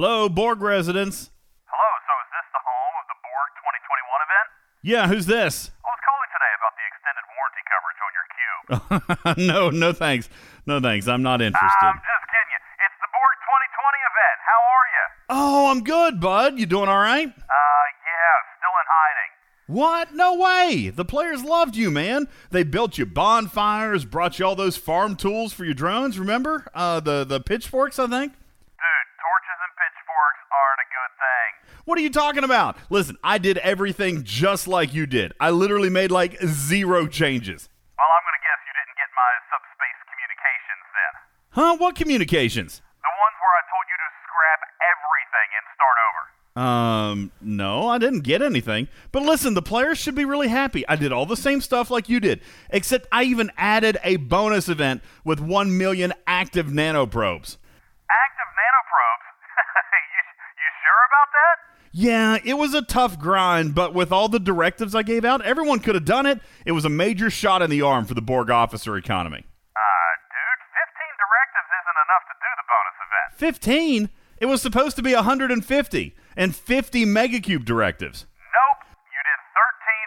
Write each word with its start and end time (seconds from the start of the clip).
Hello, 0.00 0.30
Borg 0.30 0.62
residents. 0.62 1.28
Hello, 1.68 1.90
so 2.08 2.12
is 2.24 2.30
this 2.32 2.48
the 2.56 2.62
home 2.64 2.94
of 2.96 3.06
the 3.12 3.20
Borg 3.20 3.52
2021 3.60 4.24
event? 4.24 4.48
Yeah, 4.80 5.04
who's 5.12 5.26
this? 5.28 5.76
I 5.76 5.92
was 5.92 6.00
calling 6.08 6.30
today 6.32 6.52
about 6.56 6.72
the 6.72 6.88
extended 6.88 7.26
warranty 7.36 7.64
coverage 7.68 8.00
on 8.00 8.10
your 8.16 8.24
cube. 8.32 9.44
no, 9.52 9.68
no 9.68 9.92
thanks. 9.92 10.30
No 10.64 10.80
thanks. 10.80 11.06
I'm 11.06 11.20
not 11.20 11.42
interested. 11.42 11.84
I'm 11.84 12.00
just 12.00 12.24
kidding 12.32 12.48
you. 12.48 12.60
It's 12.80 12.96
the 12.96 13.12
Borg 13.12 13.36
2020 13.44 14.00
event. 14.08 14.38
How 14.48 14.60
are 14.72 14.88
you? 14.88 15.04
oh, 15.36 15.70
I'm 15.70 15.84
good, 15.84 16.18
bud. 16.18 16.58
You 16.58 16.64
doing 16.64 16.88
all 16.88 16.96
right? 16.96 17.28
Uh, 17.28 17.84
yeah, 18.00 18.36
still 18.56 18.72
in 18.80 18.86
hiding. 18.88 19.30
What? 19.66 20.14
No 20.14 20.34
way. 20.40 20.88
The 20.88 21.04
players 21.04 21.44
loved 21.44 21.76
you, 21.76 21.90
man. 21.90 22.26
They 22.50 22.62
built 22.62 22.96
you 22.96 23.04
bonfires, 23.04 24.06
brought 24.06 24.38
you 24.38 24.46
all 24.46 24.56
those 24.56 24.78
farm 24.78 25.14
tools 25.14 25.52
for 25.52 25.66
your 25.66 25.74
drones, 25.74 26.18
remember? 26.18 26.64
Uh 26.74 27.00
the 27.00 27.22
the 27.24 27.38
pitchforks, 27.38 27.98
I 27.98 28.06
think. 28.06 28.32
Dude, 28.80 29.08
torches 29.20 29.60
and 29.60 29.72
pitchforks 29.76 30.40
aren't 30.48 30.80
a 30.80 30.88
good 30.88 31.12
thing. 31.20 31.50
What 31.90 31.98
are 31.98 32.02
you 32.02 32.10
talking 32.10 32.44
about? 32.44 32.76
Listen, 32.88 33.16
I 33.24 33.38
did 33.38 33.58
everything 33.58 34.22
just 34.22 34.68
like 34.68 34.94
you 34.94 35.06
did. 35.06 35.32
I 35.40 35.50
literally 35.50 35.90
made 35.90 36.12
like 36.12 36.40
zero 36.46 37.08
changes. 37.08 37.68
Well, 37.98 38.06
I'm 38.06 38.22
gonna 38.22 38.44
guess 38.46 38.62
you 38.62 38.74
didn't 38.78 38.94
get 38.94 39.10
my 39.18 39.32
subspace 39.50 39.98
communications 40.06 40.86
then. 40.94 41.12
Huh? 41.50 41.76
What 41.82 41.96
communications? 41.96 42.78
The 43.02 43.10
ones 43.10 43.36
where 43.42 43.54
I 43.58 43.62
told 43.66 43.86
you 43.90 43.98
to 43.98 44.08
scrap 44.22 44.60
everything 44.86 45.48
and 45.58 45.64
start 45.74 45.96
over. 46.06 46.22
Um, 46.62 47.32
no, 47.40 47.88
I 47.88 47.98
didn't 47.98 48.20
get 48.20 48.40
anything. 48.40 48.86
But 49.10 49.24
listen, 49.24 49.54
the 49.54 49.60
players 49.60 49.98
should 49.98 50.14
be 50.14 50.24
really 50.24 50.46
happy. 50.46 50.86
I 50.86 50.94
did 50.94 51.10
all 51.10 51.26
the 51.26 51.36
same 51.36 51.60
stuff 51.60 51.90
like 51.90 52.08
you 52.08 52.20
did, 52.20 52.40
except 52.70 53.08
I 53.10 53.24
even 53.24 53.50
added 53.56 53.98
a 54.04 54.14
bonus 54.14 54.68
event 54.68 55.02
with 55.24 55.40
1 55.40 55.76
million 55.76 56.12
active 56.28 56.66
nanoprobes. 56.66 57.56
Active 58.06 58.50
nanoprobes? 58.54 59.26
you, 60.14 60.22
you 60.54 60.70
sure 60.86 61.02
about 61.10 61.30
that? 61.34 61.69
Yeah, 61.92 62.38
it 62.44 62.54
was 62.54 62.72
a 62.72 62.82
tough 62.82 63.18
grind, 63.18 63.74
but 63.74 63.94
with 63.94 64.12
all 64.12 64.28
the 64.28 64.38
directives 64.38 64.94
I 64.94 65.02
gave 65.02 65.24
out, 65.24 65.42
everyone 65.42 65.80
could 65.80 65.96
have 65.96 66.04
done 66.04 66.24
it. 66.24 66.38
It 66.64 66.70
was 66.72 66.84
a 66.84 66.88
major 66.88 67.30
shot 67.30 67.62
in 67.62 67.70
the 67.70 67.82
arm 67.82 68.04
for 68.04 68.14
the 68.14 68.22
Borg 68.22 68.48
officer 68.48 68.96
economy. 68.96 69.42
Uh, 69.74 70.10
dude, 70.30 70.62
15 70.70 70.86
directives 71.18 71.70
isn't 71.82 71.98
enough 72.06 72.24
to 72.30 72.34
do 72.38 72.50
the 72.54 72.66
bonus 72.70 72.98
event. 73.02 73.28
15? 73.34 74.10
It 74.38 74.46
was 74.46 74.62
supposed 74.62 74.94
to 74.96 75.02
be 75.02 75.18
150 75.18 75.50
and 76.38 76.54
50 76.54 77.04
megacube 77.10 77.66
directives. 77.66 78.22
Nope. 78.38 78.86
You 79.10 79.20
did 79.26 79.40
13 79.50 79.58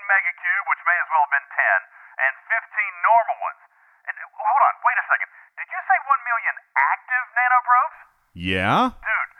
megacube, 0.07 0.63
which 0.71 0.81
may 0.87 0.97
as 1.03 1.07
well 1.11 1.23
have 1.27 1.35
been 1.35 1.49
10, 1.51 2.23
and 2.23 2.33
15 2.47 3.11
normal 3.11 3.37
ones. 3.43 3.61
And 4.07 4.15
hold 4.23 4.61
on, 4.71 4.73
wait 4.87 4.97
a 5.03 5.05
second. 5.11 5.29
Did 5.59 5.67
you 5.67 5.81
say 5.83 5.97
1 5.99 6.15
million 6.31 6.55
active 6.79 7.25
nanoprobes? 7.35 7.97
Yeah? 8.33 8.79
Dude, 9.03 9.31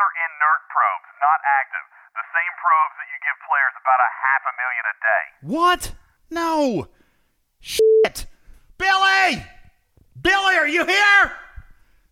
are 0.00 0.12
inert 0.24 0.62
probes, 0.72 1.10
not 1.20 1.38
active. 1.44 1.84
The 2.16 2.26
same 2.32 2.54
probes 2.58 2.94
that 2.98 3.08
you 3.12 3.18
give 3.20 3.38
players 3.44 3.74
about 3.78 4.00
a 4.00 4.10
half 4.10 4.42
a 4.48 4.54
million 4.56 4.84
a 4.88 4.96
day. 4.98 5.24
What? 5.44 5.82
No. 6.32 6.88
Shit. 7.60 8.26
Billy! 8.80 9.44
Billy, 10.16 10.54
are 10.56 10.68
you 10.68 10.84
here? 10.88 11.24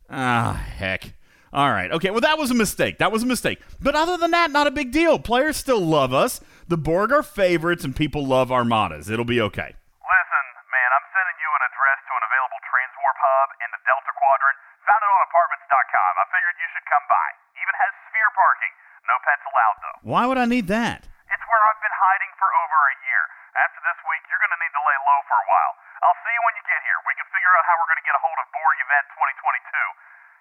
Ah, 0.09 0.53
heck. 0.77 1.16
All 1.53 1.72
right. 1.72 1.91
Okay. 1.92 2.11
Well, 2.12 2.20
that 2.20 2.36
was 2.36 2.50
a 2.53 2.56
mistake. 2.56 2.98
That 3.00 3.12
was 3.12 3.25
a 3.25 3.28
mistake. 3.28 3.61
But 3.81 3.97
other 3.97 4.16
than 4.16 4.31
that, 4.33 4.53
not 4.53 4.69
a 4.69 4.70
big 4.72 4.92
deal. 4.92 5.19
Players 5.19 5.56
still 5.56 5.81
love 5.81 6.12
us. 6.12 6.41
The 6.69 6.77
Borg 6.77 7.12
are 7.12 7.25
favorites, 7.25 7.84
and 7.84 7.97
people 7.97 8.25
love 8.25 8.53
armadas. 8.53 9.09
It'll 9.09 9.28
be 9.28 9.41
okay. 9.41 9.72
Listen, 9.72 10.44
man, 10.69 10.91
I'm 10.92 11.06
sending 11.16 11.36
you 11.41 11.50
an 11.56 11.62
address 11.64 11.98
to 12.05 12.12
an 12.12 12.25
available 12.28 12.61
transwarp 12.69 13.16
hub 13.16 13.48
in 13.64 13.69
the 13.72 13.81
Delta 13.89 14.12
Quadrant. 14.12 14.56
Found 14.84 15.00
it 15.00 15.09
on 15.09 15.20
apartments.com. 15.33 16.12
I 16.20 16.25
figured 16.28 16.56
you 16.61 16.69
should 16.77 16.86
come 16.89 17.05
by. 17.09 17.28
Even 17.69 17.84
has 17.84 17.92
sphere 18.08 18.33
parking. 18.33 18.72
No 19.05 19.16
pets 19.28 19.44
allowed, 19.44 19.77
though. 19.84 19.98
Why 20.08 20.24
would 20.24 20.41
I 20.41 20.48
need 20.48 20.72
that? 20.72 21.05
It's 21.05 21.44
where 21.44 21.62
I've 21.69 21.83
been 21.84 21.92
hiding 22.00 22.33
for 22.41 22.48
over 22.48 22.78
a 22.80 22.97
year. 23.05 23.22
After 23.60 23.80
this 23.84 24.00
week, 24.08 24.25
you're 24.25 24.41
going 24.41 24.56
to 24.56 24.60
need 24.64 24.72
to 24.72 24.80
lay 24.88 24.97
low 25.04 25.20
for 25.28 25.37
a 25.37 25.47
while. 25.53 25.72
I'll 26.00 26.16
see 26.25 26.32
you 26.32 26.43
when 26.48 26.56
you 26.56 26.65
get 26.65 26.81
here. 26.81 26.97
We 27.04 27.12
can 27.12 27.28
figure 27.28 27.53
out 27.60 27.65
how 27.69 27.76
we're 27.76 27.91
going 27.93 28.00
to 28.00 28.09
get 28.09 28.16
a 28.16 28.22
hold 28.25 28.38
of 28.41 28.48
Borg 28.56 28.76
Event 28.88 29.04
2022. 29.20 29.84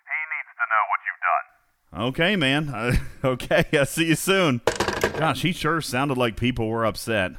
He 0.07 0.19
needs 0.31 0.51
to 0.55 0.65
know 0.71 0.83
what 0.87 0.99
you've 1.03 1.23
done. 1.27 1.45
Okay, 2.15 2.33
man. 2.39 2.61
Uh, 2.71 2.95
okay. 3.35 3.67
I'll 3.75 3.91
see 3.91 4.07
you 4.07 4.15
soon. 4.15 4.63
Gosh, 5.19 5.43
he 5.43 5.51
sure 5.51 5.83
sounded 5.83 6.15
like 6.15 6.39
people 6.39 6.71
were 6.71 6.87
upset. 6.87 7.35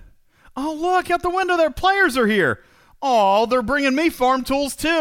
Oh, 0.52 0.76
look 0.76 1.08
out 1.08 1.24
the 1.24 1.32
window 1.32 1.56
their 1.56 1.72
Players 1.72 2.20
are 2.20 2.28
here. 2.28 2.60
Oh, 3.00 3.48
they're 3.48 3.64
bringing 3.64 3.96
me 3.96 4.12
farm 4.12 4.44
tools 4.44 4.76
too. 4.76 5.00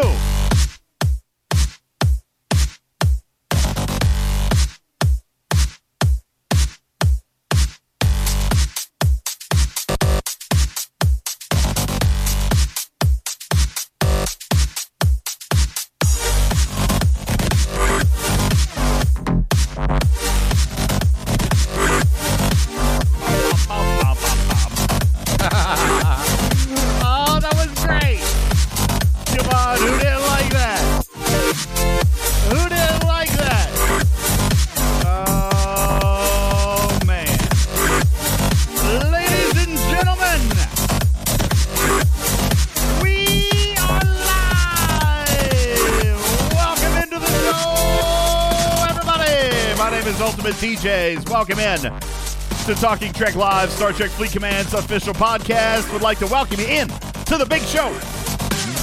Welcome 51.30 51.60
in 51.60 51.80
to 51.82 52.76
Talking 52.76 53.12
Trek 53.12 53.36
Live, 53.36 53.70
Star 53.70 53.92
Trek 53.92 54.10
Fleet 54.12 54.32
Command's 54.32 54.74
official 54.74 55.14
podcast. 55.14 55.92
Would 55.92 56.02
like 56.02 56.20
to 56.20 56.26
welcome 56.28 56.58
you 56.58 56.68
in 56.68 56.88
to 56.88 57.38
the 57.38 57.46
big 57.46 57.62
show. 57.64 57.90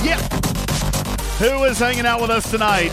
Yep. 0.05 0.21
Who 1.39 1.65
is 1.65 1.79
hanging 1.79 2.05
out 2.05 2.21
with 2.21 2.29
us 2.29 2.51
tonight 2.51 2.91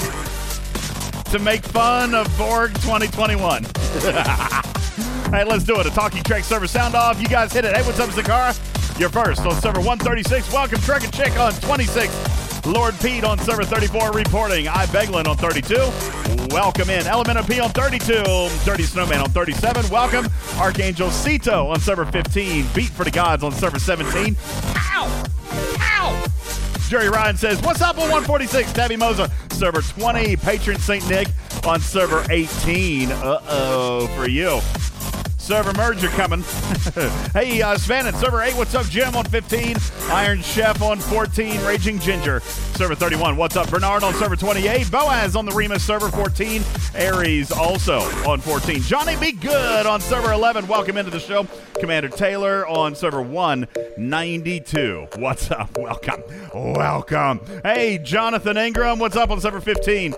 to 1.31 1.39
make 1.39 1.65
fun 1.65 2.15
of 2.15 2.27
Borg 2.37 2.73
2021? 2.75 3.63
hey, 5.33 5.43
let's 5.43 5.65
do 5.65 5.77
it. 5.81 5.85
A 5.85 5.89
Talking 5.89 6.23
Trek 6.23 6.45
server 6.45 6.67
sound 6.67 6.95
off. 6.95 7.21
You 7.21 7.27
guys 7.27 7.51
hit 7.51 7.65
it. 7.65 7.75
Hey, 7.75 7.85
what's 7.85 7.99
up, 7.99 8.09
Zakara? 8.11 8.57
You're 8.97 9.09
first 9.09 9.41
on 9.41 9.59
server 9.61 9.81
136. 9.81 10.53
Welcome, 10.53 10.79
Trek 10.79 11.03
and 11.03 11.13
Chick 11.13 11.37
on 11.37 11.51
26. 11.53 12.30
Lord 12.65 12.97
Pete 12.99 13.23
on 13.23 13.39
server 13.39 13.63
34 13.63 14.11
reporting. 14.11 14.67
I 14.67 14.85
Beglin 14.87 15.27
on 15.27 15.37
32. 15.37 15.75
Welcome 16.53 16.89
in. 16.89 17.05
Elemental 17.07 17.43
P 17.43 17.59
on 17.59 17.69
32. 17.71 18.49
Dirty 18.65 18.83
Snowman 18.83 19.19
on 19.19 19.29
37. 19.29 19.89
Welcome. 19.89 20.27
Archangel 20.57 21.09
Sito 21.09 21.69
on 21.69 21.79
server 21.79 22.05
15. 22.05 22.65
Beat 22.73 22.89
for 22.89 23.03
the 23.03 23.11
Gods 23.11 23.43
on 23.43 23.51
server 23.51 23.79
17. 23.79 24.35
Ow! 24.75 25.23
Ow! 25.79 26.25
Jerry 26.87 27.09
Ryan 27.09 27.37
says, 27.37 27.61
What's 27.61 27.81
up 27.81 27.97
on 27.97 28.09
146? 28.09 28.73
Tabby 28.73 28.97
Moser, 28.97 29.27
server 29.51 29.81
20. 29.81 30.35
Patron 30.37 30.77
St. 30.77 31.07
Nick 31.09 31.27
on 31.65 31.79
server 31.79 32.25
18. 32.29 33.11
Uh 33.11 33.39
oh, 33.47 34.07
for 34.15 34.27
you. 34.27 34.59
Server 35.41 35.73
merger 35.73 36.07
coming. 36.09 36.43
hey, 37.33 37.63
uh, 37.63 37.75
Sven 37.75 38.05
at 38.05 38.13
server 38.15 38.43
8. 38.43 38.55
What's 38.55 38.75
up, 38.75 38.85
Jim 38.85 39.15
on 39.15 39.25
15? 39.25 39.75
Iron 40.11 40.39
Chef 40.43 40.83
on 40.83 40.99
14. 40.99 41.65
Raging 41.65 41.97
Ginger, 41.97 42.41
server 42.41 42.93
31. 42.93 43.37
What's 43.37 43.55
up, 43.55 43.67
Bernard 43.71 44.03
on 44.03 44.13
server 44.13 44.35
28? 44.35 44.91
Boaz 44.91 45.35
on 45.35 45.47
the 45.47 45.51
Remus 45.51 45.83
server 45.83 46.09
14. 46.09 46.61
Aries 46.93 47.51
also 47.51 48.01
on 48.29 48.39
14. 48.39 48.81
Johnny 48.83 49.15
Be 49.15 49.31
Good 49.31 49.87
on 49.87 49.99
server 49.99 50.31
11. 50.31 50.67
Welcome 50.67 50.95
into 50.95 51.09
the 51.09 51.19
show. 51.19 51.47
Commander 51.79 52.09
Taylor 52.09 52.67
on 52.67 52.93
server 52.93 53.23
192. 53.23 55.07
What's 55.15 55.49
up? 55.49 55.75
Welcome. 55.75 56.21
Welcome. 56.53 57.41
Hey, 57.63 57.97
Jonathan 57.97 58.57
Ingram. 58.57 58.99
What's 58.99 59.15
up 59.15 59.31
on 59.31 59.41
server 59.41 59.59
15? 59.59 60.13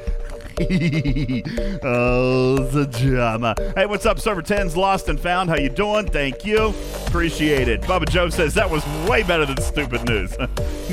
oh, 1.83 2.57
the 2.71 2.85
drama. 2.85 3.55
Hey, 3.75 3.88
what's 3.88 4.05
up, 4.05 4.19
Server 4.19 4.44
10's 4.44 4.77
Lost 4.77 5.09
and 5.09 5.19
Found? 5.19 5.50
How 5.50 5.57
you 5.57 5.69
doing? 5.69 6.05
Thank 6.05 6.45
you. 6.45 6.75
Appreciate 7.07 7.67
it. 7.67 7.81
Bubba 7.81 8.07
Joe 8.07 8.29
says 8.29 8.53
that 8.53 8.69
was 8.69 8.85
way 9.09 9.23
better 9.23 9.47
than 9.47 9.59
stupid 9.59 10.07
news. 10.07 10.35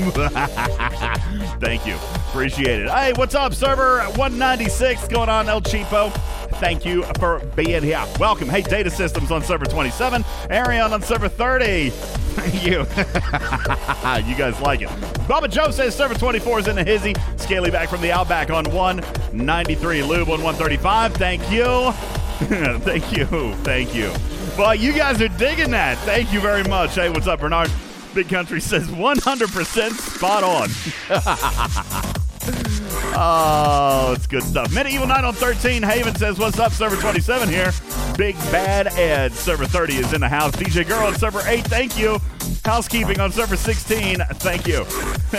Thank 1.59 1.85
you. 1.85 1.95
Appreciate 2.29 2.81
it. 2.81 2.89
Hey, 2.89 3.13
what's 3.15 3.35
up, 3.35 3.53
Server 3.53 3.99
196? 3.99 5.07
Going 5.09 5.29
on, 5.29 5.47
El 5.47 5.61
Cheapo? 5.61 6.09
Thank 6.55 6.85
you 6.85 7.03
for 7.19 7.39
being 7.55 7.83
here. 7.83 8.03
Welcome. 8.19 8.49
Hey, 8.49 8.61
Data 8.61 8.89
Systems 8.89 9.31
on 9.31 9.43
server 9.43 9.65
27. 9.65 10.23
Arion 10.49 10.93
on 10.93 11.01
server 11.01 11.29
30. 11.29 11.89
Thank 11.89 12.63
you. 12.63 12.79
you 14.29 14.37
guys 14.37 14.59
like 14.61 14.81
it. 14.81 14.89
Bubba 15.27 15.49
Joe 15.49 15.71
says 15.71 15.95
server 15.95 16.13
24 16.13 16.59
is 16.59 16.67
in 16.67 16.77
a 16.77 16.83
hizzy. 16.83 17.13
Scaly 17.37 17.71
back 17.71 17.89
from 17.89 18.01
the 18.01 18.11
Outback 18.11 18.49
on 18.49 18.65
193. 18.71 20.03
Lube 20.03 20.29
on 20.29 20.41
135. 20.41 21.13
Thank 21.15 21.51
you. 21.51 21.91
Thank 22.79 23.11
you. 23.15 23.53
Thank 23.57 23.93
you. 23.93 24.11
Well, 24.57 24.75
you 24.75 24.93
guys 24.93 25.21
are 25.21 25.27
digging 25.29 25.71
that. 25.71 25.97
Thank 25.99 26.33
you 26.33 26.39
very 26.39 26.63
much. 26.63 26.95
Hey, 26.95 27.09
what's 27.09 27.27
up, 27.27 27.39
Bernard? 27.39 27.71
Big 28.13 28.27
Country 28.29 28.59
says 28.59 28.87
100% 28.87 29.91
spot 29.91 30.43
on. 30.43 32.07
oh, 33.15 34.13
it's 34.15 34.27
good 34.27 34.43
stuff. 34.43 34.73
Medieval 34.73 35.07
Night 35.07 35.23
on 35.23 35.33
13. 35.33 35.83
Haven 35.83 36.15
says, 36.15 36.37
What's 36.39 36.59
up, 36.59 36.71
server 36.71 36.95
27 36.95 37.49
here? 37.49 37.71
Big 38.17 38.35
Bad 38.51 38.87
Ed, 38.87 39.33
server 39.33 39.65
30 39.65 39.95
is 39.95 40.13
in 40.13 40.21
the 40.21 40.29
house. 40.29 40.55
DJ 40.55 40.87
Girl 40.87 41.05
on 41.05 41.15
server 41.15 41.41
8, 41.45 41.65
thank 41.65 41.97
you. 41.97 42.19
Housekeeping 42.63 43.19
on 43.19 43.31
server 43.31 43.55
16, 43.55 44.17
thank 44.35 44.67
you. 44.67 44.83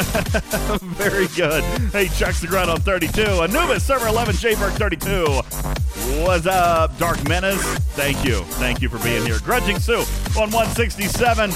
Very 0.96 1.28
good. 1.28 1.62
Hey, 1.92 2.08
Chuck's 2.08 2.40
the 2.40 2.46
Grunt 2.48 2.70
on 2.70 2.80
32. 2.80 3.22
Anubis, 3.22 3.84
server 3.84 4.08
11, 4.08 4.34
Jayberg 4.36 4.72
32. 4.72 6.22
What's 6.22 6.46
up, 6.46 6.96
Dark 6.98 7.26
Menace? 7.28 7.62
Thank 7.94 8.24
you. 8.24 8.42
Thank 8.42 8.82
you 8.82 8.88
for 8.88 8.98
being 9.04 9.24
here. 9.24 9.38
Grudging 9.40 9.78
Sue 9.78 10.04
on 10.38 10.50
167. 10.50 11.52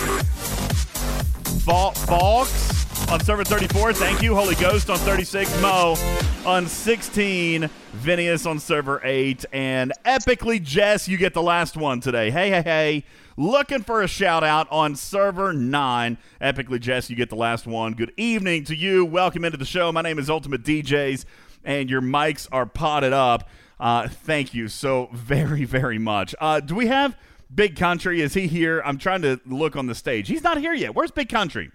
Fall, 1.64 1.92
Falks 1.94 2.75
on 3.10 3.20
server 3.20 3.44
34. 3.44 3.92
Thank 3.92 4.22
you. 4.22 4.34
Holy 4.34 4.54
Ghost 4.56 4.90
on 4.90 4.98
36. 4.98 5.60
Mo 5.60 5.96
on 6.44 6.66
16. 6.66 7.70
Vinius 7.96 8.46
on 8.48 8.58
server 8.58 9.00
8. 9.04 9.44
And 9.52 9.92
epically, 10.04 10.62
Jess, 10.62 11.08
you 11.08 11.16
get 11.16 11.34
the 11.34 11.42
last 11.42 11.76
one 11.76 12.00
today. 12.00 12.30
Hey, 12.30 12.50
hey, 12.50 12.62
hey. 12.62 13.04
Looking 13.36 13.82
for 13.82 14.02
a 14.02 14.08
shout 14.08 14.42
out 14.42 14.66
on 14.70 14.96
server 14.96 15.52
9. 15.52 16.18
Epically, 16.40 16.80
Jess, 16.80 17.08
you 17.08 17.16
get 17.16 17.30
the 17.30 17.36
last 17.36 17.66
one. 17.66 17.92
Good 17.92 18.12
evening 18.16 18.64
to 18.64 18.74
you. 18.74 19.04
Welcome 19.04 19.44
into 19.44 19.58
the 19.58 19.64
show. 19.64 19.92
My 19.92 20.02
name 20.02 20.18
is 20.18 20.28
Ultimate 20.28 20.62
DJs, 20.62 21.24
and 21.64 21.88
your 21.90 22.00
mics 22.00 22.48
are 22.50 22.66
potted 22.66 23.12
up. 23.12 23.48
Uh, 23.78 24.08
thank 24.08 24.54
you 24.54 24.68
so 24.68 25.10
very, 25.12 25.64
very 25.64 25.98
much. 25.98 26.34
Uh, 26.40 26.60
do 26.60 26.74
we 26.74 26.86
have 26.86 27.16
Big 27.54 27.76
Country? 27.76 28.22
Is 28.22 28.34
he 28.34 28.46
here? 28.46 28.82
I'm 28.84 28.98
trying 28.98 29.22
to 29.22 29.40
look 29.46 29.76
on 29.76 29.86
the 29.86 29.94
stage. 29.94 30.28
He's 30.28 30.42
not 30.42 30.58
here 30.58 30.72
yet. 30.74 30.94
Where's 30.94 31.10
Big 31.10 31.28
Country? 31.28 31.70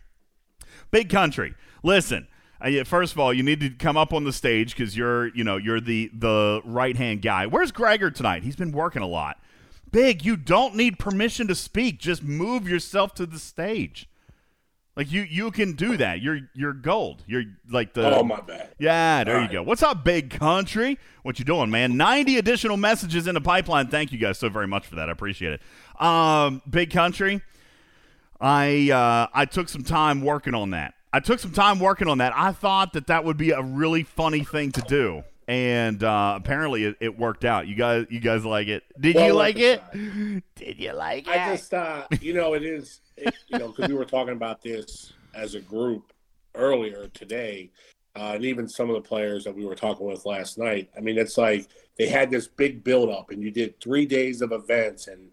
Big 0.91 1.09
country. 1.09 1.55
Listen, 1.83 2.27
uh, 2.61 2.83
first 2.83 3.13
of 3.13 3.19
all, 3.19 3.33
you 3.33 3.43
need 3.43 3.59
to 3.61 3.69
come 3.69 3.97
up 3.97 4.13
on 4.13 4.23
the 4.23 4.33
stage 4.33 4.75
because 4.75 4.95
you're, 4.95 5.27
you 5.35 5.43
know, 5.43 5.57
you're 5.57 5.81
the 5.81 6.11
the 6.13 6.61
right 6.63 6.95
hand 6.95 7.21
guy. 7.21 7.47
Where's 7.47 7.71
Gregor 7.71 8.11
tonight? 8.11 8.43
He's 8.43 8.55
been 8.55 8.71
working 8.71 9.01
a 9.01 9.07
lot. 9.07 9.39
Big, 9.91 10.23
you 10.23 10.37
don't 10.37 10.75
need 10.75 10.99
permission 10.99 11.47
to 11.47 11.55
speak. 11.55 11.99
Just 11.99 12.23
move 12.23 12.67
yourself 12.67 13.13
to 13.15 13.25
the 13.25 13.39
stage. 13.39 14.07
Like 14.95 15.11
you, 15.11 15.21
you 15.21 15.51
can 15.51 15.73
do 15.73 15.95
that. 15.97 16.21
You're 16.21 16.41
you're 16.53 16.73
gold. 16.73 17.23
You're 17.25 17.45
like 17.69 17.93
the. 17.93 18.13
Oh 18.15 18.23
my 18.23 18.41
bad. 18.41 18.69
Yeah, 18.77 19.23
there 19.23 19.35
all 19.35 19.41
you 19.41 19.47
right. 19.47 19.53
go. 19.53 19.63
What's 19.63 19.83
up, 19.83 20.03
big 20.03 20.29
country? 20.29 20.99
What 21.23 21.39
you 21.39 21.45
doing, 21.45 21.71
man? 21.71 21.95
Ninety 21.95 22.37
additional 22.37 22.75
messages 22.75 23.25
in 23.25 23.33
the 23.33 23.41
pipeline. 23.41 23.87
Thank 23.87 24.11
you 24.11 24.17
guys 24.17 24.37
so 24.37 24.49
very 24.49 24.67
much 24.67 24.85
for 24.85 24.95
that. 24.95 25.07
I 25.07 25.13
appreciate 25.13 25.53
it. 25.53 26.01
Um, 26.01 26.61
big 26.69 26.91
country. 26.91 27.41
I 28.41 28.89
uh, 28.89 29.27
I 29.33 29.45
took 29.45 29.69
some 29.69 29.83
time 29.83 30.21
working 30.21 30.55
on 30.55 30.71
that. 30.71 30.95
I 31.13 31.19
took 31.19 31.39
some 31.39 31.51
time 31.51 31.79
working 31.79 32.07
on 32.07 32.17
that. 32.19 32.33
I 32.35 32.51
thought 32.51 32.93
that 32.93 33.07
that 33.07 33.23
would 33.23 33.37
be 33.37 33.51
a 33.51 33.61
really 33.61 34.03
funny 34.03 34.43
thing 34.43 34.71
to 34.71 34.81
do, 34.81 35.23
and 35.47 36.03
uh, 36.03 36.35
apparently 36.37 36.85
it, 36.85 36.95
it, 37.01 37.19
worked 37.19 37.43
out. 37.45 37.67
You 37.67 37.75
guys, 37.75 38.07
you 38.09 38.19
guys 38.19 38.45
like 38.45 38.67
it? 38.67 38.83
Did 38.99 39.15
well, 39.15 39.27
you 39.27 39.33
like 39.33 39.59
it? 39.59 39.83
Did 40.55 40.79
you 40.79 40.93
like 40.93 41.27
it? 41.27 41.37
I 41.37 41.55
just, 41.55 41.73
uh, 41.73 42.07
you 42.21 42.33
know, 42.33 42.53
it 42.53 42.63
is, 42.63 43.01
it, 43.17 43.35
you 43.49 43.59
know, 43.59 43.67
because 43.67 43.89
we 43.89 43.95
were 43.95 44.05
talking 44.05 44.33
about 44.33 44.61
this 44.61 45.11
as 45.33 45.55
a 45.55 45.59
group 45.59 46.13
earlier 46.55 47.09
today, 47.09 47.69
uh, 48.15 48.31
and 48.35 48.45
even 48.45 48.67
some 48.67 48.89
of 48.89 48.95
the 48.95 49.07
players 49.07 49.43
that 49.43 49.55
we 49.55 49.65
were 49.65 49.75
talking 49.75 50.07
with 50.07 50.25
last 50.25 50.57
night. 50.57 50.89
I 50.97 51.01
mean, 51.01 51.17
it's 51.17 51.37
like 51.37 51.67
they 51.97 52.07
had 52.07 52.31
this 52.31 52.47
big 52.47 52.83
build 52.83 53.09
up, 53.09 53.31
and 53.31 53.43
you 53.43 53.51
did 53.51 53.79
three 53.81 54.05
days 54.05 54.41
of 54.41 54.53
events 54.53 55.07
and 55.07 55.30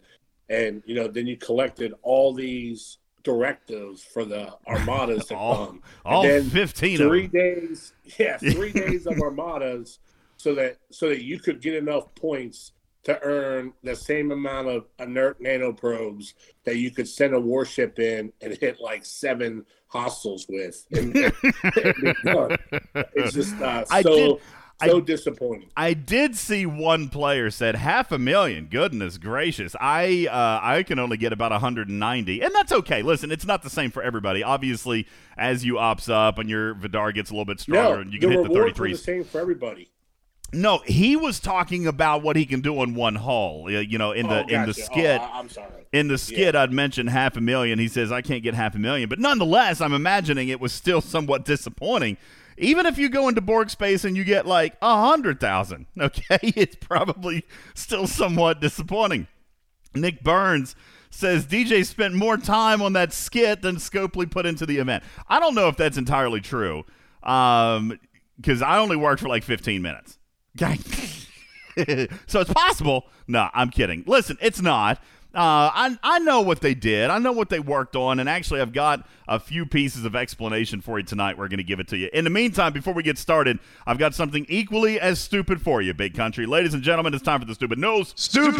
and 0.48 0.82
you 0.86 0.94
know 0.94 1.08
then 1.08 1.26
you 1.26 1.36
collected 1.36 1.94
all 2.02 2.32
these 2.32 2.98
directives 3.22 4.02
for 4.02 4.24
the 4.24 4.52
armadas 4.66 5.26
to 5.26 5.36
all, 5.36 5.66
come. 5.66 5.82
All 6.04 6.22
and 6.22 6.30
then 6.30 6.50
15 6.50 6.98
three 6.98 7.26
days, 7.26 7.92
yeah, 8.18 8.36
three 8.38 8.72
days 8.72 9.06
of 9.06 9.20
armadas, 9.20 9.98
so 10.36 10.54
that 10.54 10.78
so 10.90 11.08
that 11.08 11.22
you 11.22 11.38
could 11.38 11.60
get 11.60 11.74
enough 11.74 12.14
points 12.14 12.72
to 13.04 13.22
earn 13.22 13.72
the 13.82 13.96
same 13.96 14.32
amount 14.32 14.68
of 14.68 14.86
inert 14.98 15.40
nanoprobes 15.40 16.34
that 16.64 16.76
you 16.76 16.90
could 16.90 17.08
send 17.08 17.32
a 17.32 17.40
warship 17.40 17.98
in 17.98 18.32
and 18.42 18.56
hit 18.58 18.80
like 18.80 19.04
seven 19.04 19.64
hostiles 19.86 20.46
with. 20.48 20.86
And, 20.92 21.12
it's 23.14 23.32
just 23.32 23.54
uh, 23.62 23.84
so. 24.02 24.02
Did, 24.02 24.40
so 24.84 24.98
I, 24.98 25.00
disappointing. 25.00 25.70
I 25.76 25.94
did 25.94 26.36
see 26.36 26.64
one 26.64 27.08
player 27.08 27.50
said 27.50 27.74
half 27.74 28.12
a 28.12 28.18
million. 28.18 28.66
Goodness 28.66 29.18
gracious! 29.18 29.74
I 29.80 30.28
uh, 30.30 30.60
I 30.62 30.82
can 30.84 30.98
only 30.98 31.16
get 31.16 31.32
about 31.32 31.50
190, 31.50 32.40
and 32.40 32.54
that's 32.54 32.72
okay. 32.72 33.02
Listen, 33.02 33.32
it's 33.32 33.46
not 33.46 33.62
the 33.62 33.70
same 33.70 33.90
for 33.90 34.02
everybody. 34.02 34.42
Obviously, 34.42 35.06
as 35.36 35.64
you 35.64 35.78
ops 35.78 36.08
up 36.08 36.38
and 36.38 36.48
your 36.48 36.74
Vidar 36.74 37.12
gets 37.12 37.30
a 37.30 37.32
little 37.32 37.44
bit 37.44 37.60
stronger, 37.60 37.96
no, 37.96 38.00
and 38.02 38.12
you 38.12 38.20
can 38.20 38.30
hit 38.30 38.42
the 38.44 38.50
33s. 38.50 38.90
the 38.90 38.96
same 38.96 39.24
for 39.24 39.40
everybody. 39.40 39.90
No, 40.50 40.78
he 40.86 41.14
was 41.14 41.40
talking 41.40 41.86
about 41.86 42.22
what 42.22 42.34
he 42.36 42.46
can 42.46 42.62
do 42.62 42.82
in 42.82 42.94
one 42.94 43.16
hull. 43.16 43.70
You 43.70 43.98
know, 43.98 44.12
in 44.12 44.28
the 44.28 44.38
oh, 44.38 44.42
gotcha. 44.42 44.54
in 44.54 44.66
the 44.66 44.74
skit. 44.74 45.20
Oh, 45.20 45.30
I'm 45.34 45.48
sorry. 45.48 45.68
In 45.92 46.08
the 46.08 46.16
skit, 46.16 46.54
yeah. 46.54 46.62
I'd 46.62 46.72
mentioned 46.72 47.10
half 47.10 47.36
a 47.36 47.40
million. 47.40 47.78
He 47.78 47.88
says 47.88 48.10
I 48.10 48.22
can't 48.22 48.42
get 48.42 48.54
half 48.54 48.74
a 48.74 48.78
million, 48.78 49.08
but 49.08 49.18
nonetheless, 49.18 49.80
I'm 49.80 49.92
imagining 49.92 50.48
it 50.48 50.60
was 50.60 50.72
still 50.72 51.00
somewhat 51.00 51.44
disappointing 51.44 52.16
even 52.58 52.86
if 52.86 52.98
you 52.98 53.08
go 53.08 53.28
into 53.28 53.40
Borg 53.40 53.70
space 53.70 54.04
and 54.04 54.16
you 54.16 54.24
get 54.24 54.46
like 54.46 54.76
a 54.82 55.08
hundred 55.08 55.40
thousand, 55.40 55.86
okay, 56.00 56.38
it's 56.42 56.76
probably 56.76 57.44
still 57.74 58.06
somewhat 58.06 58.60
disappointing. 58.60 59.26
Nick 59.94 60.22
Burns 60.22 60.76
says 61.10 61.46
DJ 61.46 61.84
spent 61.84 62.14
more 62.14 62.36
time 62.36 62.82
on 62.82 62.92
that 62.92 63.12
skit 63.12 63.62
than 63.62 63.76
Scopely 63.76 64.30
put 64.30 64.46
into 64.46 64.66
the 64.66 64.78
event. 64.78 65.02
I 65.28 65.40
don't 65.40 65.54
know 65.54 65.68
if 65.68 65.76
that's 65.76 65.96
entirely 65.96 66.40
true, 66.40 66.84
um, 67.22 67.98
because 68.36 68.60
I 68.62 68.78
only 68.78 68.96
worked 68.96 69.22
for 69.22 69.28
like 69.28 69.42
15 69.42 69.82
minutes. 69.82 70.18
So 72.26 72.40
it's 72.40 72.52
possible. 72.52 73.06
No, 73.28 73.50
I'm 73.54 73.70
kidding. 73.70 74.02
Listen, 74.04 74.36
it's 74.40 74.60
not. 74.60 75.00
Uh, 75.34 75.70
I, 75.74 75.98
I 76.02 76.18
know 76.20 76.40
what 76.40 76.62
they 76.62 76.72
did. 76.72 77.10
I 77.10 77.18
know 77.18 77.32
what 77.32 77.50
they 77.50 77.60
worked 77.60 77.94
on. 77.96 78.18
And 78.18 78.28
actually, 78.28 78.62
I've 78.62 78.72
got 78.72 79.06
a 79.28 79.38
few 79.38 79.66
pieces 79.66 80.06
of 80.06 80.16
explanation 80.16 80.80
for 80.80 80.98
you 80.98 81.04
tonight. 81.04 81.36
We're 81.36 81.48
going 81.48 81.58
to 81.58 81.64
give 81.64 81.80
it 81.80 81.88
to 81.88 81.98
you. 81.98 82.08
In 82.14 82.24
the 82.24 82.30
meantime, 82.30 82.72
before 82.72 82.94
we 82.94 83.02
get 83.02 83.18
started, 83.18 83.58
I've 83.86 83.98
got 83.98 84.14
something 84.14 84.46
equally 84.48 84.98
as 84.98 85.20
stupid 85.20 85.60
for 85.60 85.82
you, 85.82 85.92
big 85.92 86.14
country. 86.14 86.46
Ladies 86.46 86.72
and 86.72 86.82
gentlemen, 86.82 87.12
it's 87.12 87.22
time 87.22 87.40
for 87.40 87.46
the 87.46 87.54
stupid 87.54 87.78
news. 87.78 88.14
Stupid 88.16 88.58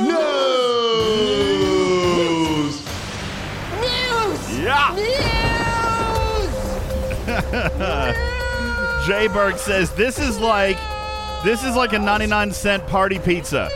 news! 0.00 0.08
News! 3.80 4.58
Yeah! 4.58 4.94
News! 4.96 6.08
Jay 9.06 9.28
Berg 9.28 9.58
says 9.58 9.90
this 9.92 10.18
is 10.18 10.38
like 10.38 10.78
this 11.44 11.62
is 11.64 11.76
like 11.76 11.92
a 11.92 11.98
99 11.98 12.52
cent 12.52 12.86
party 12.86 13.18
pizza. 13.18 13.70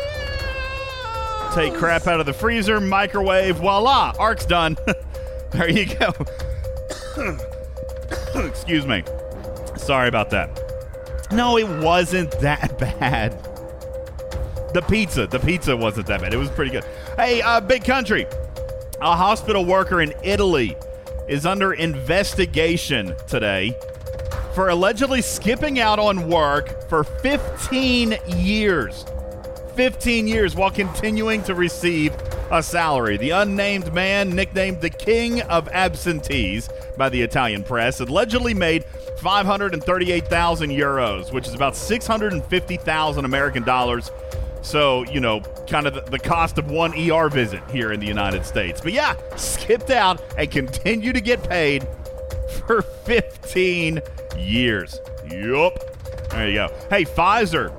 Take 1.55 1.75
crap 1.75 2.07
out 2.07 2.19
of 2.19 2.25
the 2.25 2.33
freezer, 2.33 2.81
microwave, 2.81 3.57
voila, 3.57 4.15
arc's 4.19 4.47
done. 4.47 4.77
there 5.51 5.69
you 5.69 5.85
go. 5.85 6.15
Excuse 8.47 8.87
me. 8.87 9.03
Sorry 9.77 10.09
about 10.09 10.31
that. 10.31 11.29
No, 11.31 11.59
it 11.59 11.69
wasn't 11.83 12.31
that 12.41 12.79
bad. 13.01 13.33
The 14.73 14.81
pizza, 14.89 15.27
the 15.27 15.39
pizza 15.39 15.77
wasn't 15.77 16.07
that 16.07 16.23
bad. 16.23 16.33
It 16.33 16.39
was 16.39 16.49
pretty 16.49 16.71
good. 16.71 16.85
Hey, 17.17 17.43
uh, 17.43 17.61
big 17.61 17.85
country. 17.85 18.27
A 19.03 19.15
hospital 19.15 19.67
worker 19.67 20.01
in 20.01 20.15
Italy 20.23 20.75
is 21.29 21.45
under 21.45 21.75
investigation 21.75 23.15
today 23.27 23.77
for 24.55 24.71
allegedly 24.71 25.21
skipping 25.21 25.81
out 25.81 25.99
on 25.99 26.29
work 26.31 26.89
for 26.89 27.05
15 27.05 28.17
years. 28.39 29.05
15 29.75 30.27
years 30.27 30.55
while 30.55 30.71
continuing 30.71 31.43
to 31.45 31.55
receive 31.55 32.15
a 32.51 32.63
salary. 32.63 33.17
The 33.17 33.31
unnamed 33.31 33.93
man, 33.93 34.31
nicknamed 34.31 34.81
the 34.81 34.91
King 34.91 35.41
of 35.43 35.69
Absentees 35.69 36.69
by 36.97 37.09
the 37.09 37.23
Italian 37.23 37.65
press, 37.65 38.01
allegedly 38.01 38.55
made 38.55 38.85
538,000 39.19 40.71
euros, 40.71 41.33
which 41.33 41.49
is 41.49 41.55
about 41.55 41.77
650,000 41.77 43.25
American 43.25 43.63
dollars. 43.63 44.11
So, 44.61 45.05
you 45.07 45.21
know, 45.21 45.41
kind 45.67 45.87
of 45.87 46.11
the 46.11 46.19
cost 46.19 46.59
of 46.59 46.71
one 46.71 46.93
ER 46.99 47.29
visit 47.29 47.63
here 47.71 47.93
in 47.93 48.01
the 48.01 48.07
United 48.07 48.45
States. 48.45 48.81
But 48.81 48.93
yeah, 48.93 49.17
skipped 49.37 49.91
out 49.91 50.23
and 50.37 50.51
continue 50.51 51.13
to 51.13 51.21
get 51.21 51.43
paid 51.49 51.87
for 52.67 52.83
15 52.83 54.01
years. 54.39 55.01
Yup. 55.31 55.79
There 56.31 56.49
you 56.49 56.55
go. 56.55 56.69
Hey, 56.91 57.05
Pfizer 57.05 57.73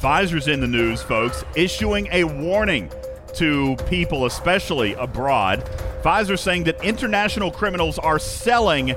Pfizer's 0.00 0.48
in 0.48 0.60
the 0.60 0.66
news, 0.66 1.02
folks, 1.02 1.44
issuing 1.54 2.08
a 2.10 2.24
warning 2.24 2.90
to 3.34 3.76
people, 3.88 4.24
especially 4.24 4.94
abroad. 4.94 5.60
Pfizer 6.02 6.38
saying 6.38 6.64
that 6.64 6.82
international 6.82 7.50
criminals 7.50 7.98
are 7.98 8.18
selling 8.18 8.94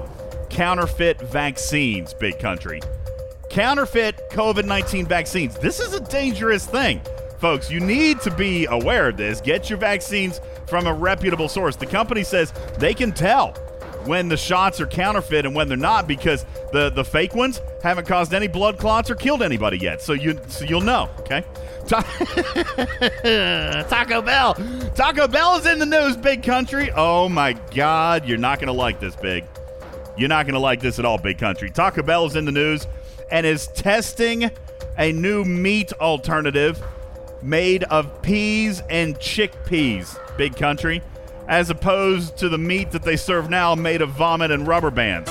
counterfeit 0.49 1.19
vaccines, 1.21 2.13
big 2.13 2.39
country. 2.39 2.79
counterfeit 3.49 4.17
COVID 4.31 4.65
19 4.65 5.05
vaccines. 5.05 5.55
This 5.57 5.79
is 5.79 5.93
a 5.93 5.99
dangerous 5.99 6.65
thing. 6.65 7.01
Folks, 7.39 7.69
you 7.69 7.79
need 7.81 8.21
to 8.21 8.31
be 8.31 8.65
aware 8.65 9.09
of 9.09 9.17
this. 9.17 9.41
Get 9.41 9.69
your 9.69 9.77
vaccines 9.77 10.39
from 10.67 10.87
a 10.87 10.93
reputable 10.93 11.49
source. 11.49 11.75
The 11.75 11.85
company 11.85 12.23
says 12.23 12.53
they 12.79 12.93
can 12.93 13.11
tell 13.11 13.53
when 14.05 14.27
the 14.29 14.37
shots 14.37 14.79
are 14.81 14.87
counterfeit 14.87 15.45
and 15.45 15.55
when 15.55 15.67
they're 15.67 15.77
not 15.77 16.07
because 16.07 16.45
the, 16.71 16.89
the 16.89 17.03
fake 17.03 17.35
ones 17.35 17.61
haven't 17.81 18.07
caused 18.07 18.33
any 18.33 18.47
blood 18.47 18.77
clots 18.77 19.09
or 19.09 19.15
killed 19.15 19.41
anybody 19.41 19.77
yet. 19.77 20.01
So 20.01 20.13
you 20.13 20.39
so 20.47 20.65
you'll 20.65 20.81
know, 20.81 21.09
okay? 21.19 21.43
Taco 23.89 24.21
Bell. 24.21 24.55
Taco 24.95 25.27
Bell 25.27 25.57
is 25.57 25.65
in 25.65 25.79
the 25.79 25.85
news, 25.85 26.15
big 26.17 26.43
country. 26.43 26.91
Oh 26.95 27.27
my 27.29 27.53
God, 27.73 28.25
you're 28.25 28.37
not 28.37 28.59
going 28.59 28.67
to 28.67 28.73
like 28.73 28.99
this, 28.99 29.15
big. 29.15 29.45
You're 30.17 30.29
not 30.29 30.45
going 30.45 30.53
to 30.53 30.59
like 30.59 30.79
this 30.79 30.99
at 30.99 31.05
all, 31.05 31.17
big 31.17 31.37
country. 31.37 31.69
Taco 31.69 32.03
Bell 32.03 32.25
is 32.25 32.35
in 32.35 32.45
the 32.45 32.51
news 32.51 32.87
and 33.31 33.45
is 33.45 33.67
testing 33.67 34.49
a 34.97 35.11
new 35.11 35.43
meat 35.43 35.91
alternative 35.93 36.81
made 37.41 37.83
of 37.85 38.21
peas 38.21 38.81
and 38.89 39.15
chickpeas, 39.17 40.17
big 40.37 40.55
country, 40.55 41.01
as 41.47 41.69
opposed 41.69 42.37
to 42.37 42.49
the 42.49 42.57
meat 42.57 42.91
that 42.91 43.03
they 43.03 43.15
serve 43.15 43.49
now 43.49 43.75
made 43.75 44.01
of 44.01 44.09
vomit 44.09 44.51
and 44.51 44.67
rubber 44.67 44.91
bands. 44.91 45.29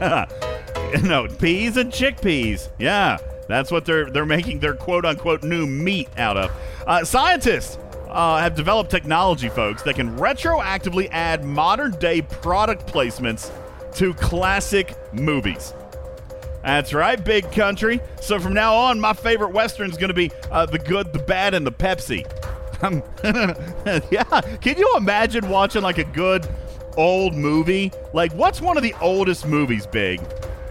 no, 1.02 1.26
peas 1.38 1.76
and 1.76 1.92
chickpeas. 1.92 2.68
Yeah. 2.78 3.18
That's 3.48 3.70
what 3.70 3.86
they're 3.86 4.10
they're 4.10 4.26
making 4.26 4.60
their 4.60 4.74
quote 4.74 5.04
unquote 5.04 5.42
new 5.42 5.66
meat 5.66 6.08
out 6.16 6.36
of. 6.36 6.52
Uh, 6.86 7.04
scientists 7.04 7.78
uh, 8.08 8.38
have 8.38 8.54
developed 8.54 8.90
technology, 8.90 9.48
folks, 9.48 9.82
that 9.82 9.96
can 9.96 10.16
retroactively 10.18 11.08
add 11.10 11.44
modern 11.44 11.92
day 11.92 12.22
product 12.22 12.86
placements 12.86 13.50
to 13.94 14.14
classic 14.14 14.94
movies. 15.12 15.72
That's 16.62 16.92
right, 16.92 17.22
big 17.22 17.50
country. 17.52 18.00
So 18.20 18.38
from 18.38 18.52
now 18.52 18.74
on, 18.74 19.00
my 19.00 19.14
favorite 19.14 19.52
western 19.52 19.90
is 19.90 19.96
going 19.96 20.08
to 20.08 20.14
be 20.14 20.30
uh, 20.50 20.66
the 20.66 20.78
good, 20.78 21.12
the 21.12 21.18
bad, 21.18 21.54
and 21.54 21.66
the 21.66 21.72
Pepsi. 21.72 22.26
Um, 22.80 23.02
yeah, 24.10 24.40
can 24.60 24.78
you 24.78 24.94
imagine 24.96 25.48
watching 25.48 25.82
like 25.82 25.98
a 25.98 26.04
good 26.04 26.48
old 26.96 27.34
movie? 27.34 27.90
Like, 28.12 28.32
what's 28.32 28.60
one 28.60 28.76
of 28.76 28.82
the 28.82 28.94
oldest 29.00 29.46
movies, 29.46 29.86
big? 29.86 30.20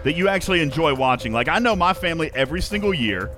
that 0.08 0.16
you 0.16 0.30
actually 0.30 0.62
enjoy 0.62 0.94
watching. 0.94 1.34
Like 1.34 1.50
I 1.50 1.60
know 1.60 1.76
my 1.76 1.94
family 1.94 2.32
every 2.34 2.62
single 2.62 2.94
year, 2.94 3.30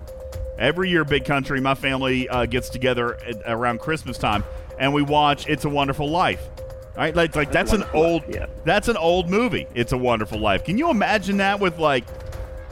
every 0.60 0.90
year, 0.90 1.04
big 1.04 1.26
country, 1.26 1.60
my 1.60 1.74
family 1.74 2.30
uh, 2.30 2.46
gets 2.46 2.70
together 2.70 3.16
at, 3.24 3.42
around 3.46 3.80
Christmas 3.80 4.20
time 4.20 4.44
and 4.78 4.94
we 4.94 5.02
watch 5.02 5.48
It's 5.50 5.66
a 5.66 5.70
Wonderful 5.70 6.08
Life. 6.08 6.48
Right, 6.96 7.16
like, 7.16 7.36
like 7.36 7.52
that's 7.52 7.74
an 7.74 7.86
old 7.94 8.24
yeah. 8.28 8.46
that's 8.66 8.88
an 8.88 8.98
old 8.98 9.32
movie. 9.32 9.66
It's 9.74 9.94
a 9.94 9.98
Wonderful 9.98 10.38
Life. 10.38 10.64
Can 10.64 10.78
you 10.78 10.92
imagine 10.92 11.38
that 11.38 11.60
with 11.60 11.80
like 11.80 12.04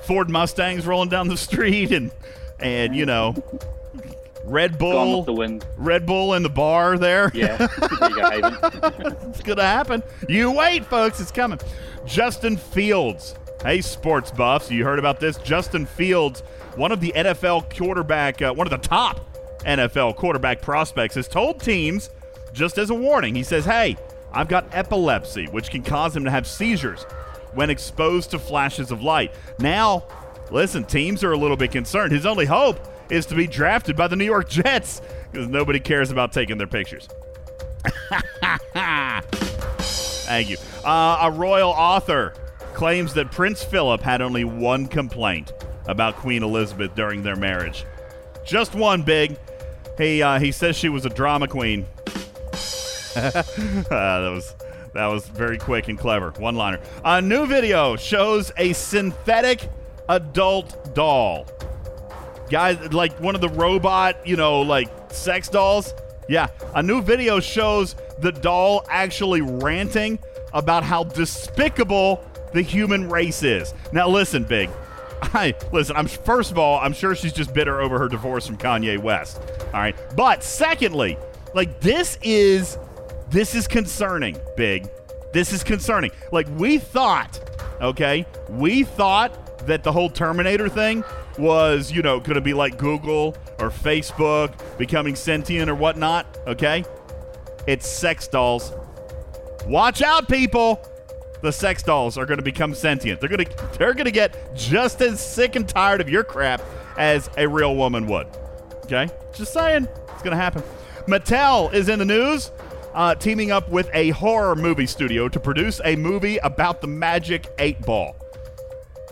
Ford 0.04 0.30
Mustangs 0.30 0.86
rolling 0.86 1.10
down 1.10 1.28
the 1.28 1.38
street 1.48 1.92
and 1.92 2.12
and 2.60 2.96
you 2.96 3.08
know 3.08 3.34
Red 4.48 4.78
Bull, 4.78 5.24
the 5.24 5.34
wind. 5.34 5.66
Red 5.78 6.06
Bull 6.06 6.34
in 6.34 6.44
the 6.44 6.50
bar 6.50 6.98
there. 6.98 7.32
Yeah, 7.34 7.58
it's 7.82 9.42
gonna 9.42 9.62
happen. 9.62 10.02
You 10.28 10.52
wait, 10.52 10.86
folks. 10.86 11.20
It's 11.20 11.32
coming. 11.32 11.60
Justin 12.06 12.58
Fields 12.58 13.36
Hey, 13.64 13.82
sports 13.82 14.30
buffs, 14.30 14.70
you 14.70 14.84
heard 14.84 15.00
about 15.00 15.20
this? 15.20 15.38
Justin 15.38 15.88
Fields, 15.88 16.42
one 16.76 16.92
of 16.92 17.00
the 17.02 17.12
NFL 17.16 17.76
quarterback, 17.76 18.40
uh, 18.42 18.54
one 18.54 18.68
of 18.68 18.72
the 18.72 18.78
top 18.78 19.20
NFL 19.62 20.16
quarterback 20.16 20.62
prospects, 20.62 21.16
has 21.16 21.28
told 21.28 21.60
teams, 21.60 22.12
just 22.54 22.78
as 22.78 22.92
a 22.92 22.94
warning, 22.94 23.34
he 23.34 23.42
says, 23.42 23.66
Hey, 23.66 23.98
I've 24.32 24.48
got 24.48 24.68
epilepsy, 24.74 25.48
which 25.48 25.72
can 25.72 25.82
cause 25.82 26.16
him 26.16 26.24
to 26.26 26.32
have 26.32 26.46
seizures 26.46 27.04
when 27.56 27.72
exposed 27.72 28.30
to 28.32 28.40
flashes 28.40 28.92
of 28.92 29.02
light. 29.02 29.34
Now, 29.58 30.06
listen, 30.52 30.84
teams 30.84 31.24
are 31.24 31.32
a 31.32 31.38
little 31.38 31.58
bit 31.58 31.72
concerned. 31.72 32.12
His 32.12 32.28
only 32.28 32.46
hope 32.46 32.80
is 33.10 33.26
to 33.28 33.36
be 33.36 33.48
drafted 33.48 33.96
by 33.96 34.08
the 34.08 34.16
New 34.16 34.26
York 34.26 34.50
Jets 34.50 35.02
because 35.32 35.48
nobody 35.48 35.80
cares 35.80 36.12
about 36.12 36.32
taking 36.32 36.58
their 36.58 36.68
pictures. 36.68 37.08
Thank 40.28 40.50
you. 40.50 40.58
Uh, 40.84 41.20
a 41.22 41.32
royal 41.32 41.72
author 41.72 42.34
claims 42.74 43.14
that 43.14 43.32
Prince 43.32 43.64
Philip 43.64 44.02
had 44.02 44.22
only 44.22 44.44
one 44.44 44.88
complaint 44.88 45.54
about 45.88 46.16
Queen 46.18 46.44
Elizabeth 46.44 46.94
during 46.96 47.24
their 47.24 47.36
marriage. 47.36 47.86
Just 48.46 48.76
one 48.76 49.04
big. 49.04 49.38
He 49.98 50.22
uh, 50.22 50.40
he 50.40 50.52
says 50.52 50.76
she 50.76 50.90
was 50.90 51.06
a 51.06 51.10
drama 51.10 51.48
queen. 51.48 51.86
uh, 52.06 52.12
that 53.16 54.30
was 54.32 54.54
that 54.94 55.08
was 55.08 55.28
very 55.28 55.58
quick 55.58 55.88
and 55.88 55.98
clever. 55.98 56.32
One 56.38 56.56
liner. 56.56 56.80
A 57.04 57.22
new 57.22 57.46
video 57.46 57.96
shows 57.96 58.52
a 58.58 58.74
synthetic 58.74 59.70
adult 60.10 60.94
doll. 60.94 61.48
Guys, 62.50 62.94
like 62.94 63.20
one 63.20 63.36
of 63.36 63.42
the 63.42 63.50
robot, 63.50 64.26
you 64.26 64.36
know, 64.36 64.62
like 64.62 64.90
sex 65.12 65.50
dolls. 65.50 65.94
Yeah, 66.30 66.48
a 66.76 66.84
new 66.84 67.02
video 67.02 67.40
shows 67.40 67.96
the 68.20 68.32
doll 68.32 68.86
actually 68.90 69.42
ranting 69.42 70.20
about 70.54 70.84
how 70.84 71.04
despicable 71.04 72.24
the 72.54 72.62
human 72.62 73.10
race 73.10 73.44
is. 73.44 73.74
Now, 73.92 74.08
listen, 74.10 74.44
Big. 74.44 74.70
I 75.22 75.54
listen. 75.72 75.96
I'm 75.96 76.08
first 76.08 76.52
of 76.52 76.58
all, 76.58 76.80
I'm 76.80 76.94
sure 76.94 77.16
she's 77.16 77.34
just 77.34 77.54
bitter 77.54 77.82
over 77.82 77.98
her 78.00 78.08
divorce 78.08 78.46
from 78.48 78.58
Kanye 78.58 78.98
West. 78.98 79.40
All 79.74 79.80
right, 79.80 79.96
but 80.16 80.44
secondly, 80.44 81.18
like 81.54 81.80
this 81.80 82.18
is 82.22 82.78
this 83.30 83.56
is 83.56 83.68
concerning, 83.68 84.38
Big. 84.56 84.88
This 85.34 85.52
is 85.52 85.64
concerning. 85.64 86.12
Like 86.32 86.48
we 86.58 86.78
thought, 86.78 87.40
okay, 87.82 88.26
we 88.50 88.84
thought 88.84 89.66
that 89.68 89.84
the 89.84 89.92
whole 89.92 90.10
Terminator 90.10 90.70
thing 90.70 91.04
was, 91.38 91.92
you 91.92 92.02
know, 92.02 92.20
going 92.20 92.36
to 92.36 92.42
be 92.42 92.54
like 92.54 92.78
Google 92.78 93.36
or 93.60 93.70
Facebook 93.70 94.54
becoming 94.78 95.16
sentient 95.16 95.70
or 95.70 95.76
whatnot. 95.76 96.26
Okay, 96.48 96.84
it's 97.68 97.88
sex 97.88 98.28
dolls. 98.28 98.72
Watch 99.66 100.02
out, 100.02 100.30
people 100.30 100.82
the 101.42 101.52
sex 101.52 101.84
dolls 101.84 102.18
are 102.18 102.26
going 102.26 102.38
to 102.38 102.44
become 102.44 102.74
sentient. 102.74 103.20
They're 103.20 103.30
going 103.30 103.46
to 103.46 103.70
they're 103.78 103.94
going 103.94 104.06
to 104.06 104.12
get 104.12 104.56
just 104.56 105.02
as 105.02 105.20
sick 105.20 105.56
and 105.56 105.68
tired 105.68 106.02
of 106.02 106.10
your 106.10 106.24
crap 106.24 106.62
as 106.98 107.30
a 107.38 107.48
real 107.48 107.76
woman 107.76 108.08
would. 108.08 108.28
Okay, 108.86 109.10
just 109.34 109.54
saying, 109.54 109.88
it's 110.10 110.24
going 110.24 110.32
to 110.32 110.38
happen. 110.38 110.64
Mattel 111.08 111.74
is 111.74 111.90
in 111.90 112.00
the 112.00 112.06
news, 112.06 112.52
uh, 112.94 113.16
teaming 113.16 113.52
up 113.52 113.70
with 113.70 113.90
a 113.94 114.10
horror 114.12 114.56
movie 114.56 114.86
studio 114.86 115.28
to 115.30 115.40
produce 115.40 115.82
a 115.86 115.96
movie 115.96 116.38
about 116.38 116.82
the 116.82 116.88
Magic 116.88 117.48
Eight 117.60 117.82
Ball. 117.82 118.17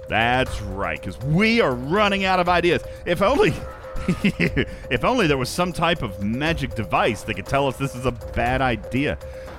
That's 0.07 0.61
right, 0.61 0.99
because 0.99 1.19
we 1.19 1.61
are 1.61 1.73
running 1.73 2.25
out 2.25 2.39
of 2.39 2.49
ideas. 2.49 2.83
If 3.05 3.21
only. 3.21 3.53
if 4.07 5.03
only 5.03 5.25
there 5.25 5.37
was 5.37 5.49
some 5.49 5.73
type 5.73 6.03
of 6.03 6.21
magic 6.21 6.75
device 6.75 7.23
that 7.23 7.33
could 7.33 7.47
tell 7.47 7.67
us 7.67 7.77
this 7.77 7.95
is 7.95 8.05
a 8.05 8.11
bad 8.11 8.61
idea. 8.61 9.17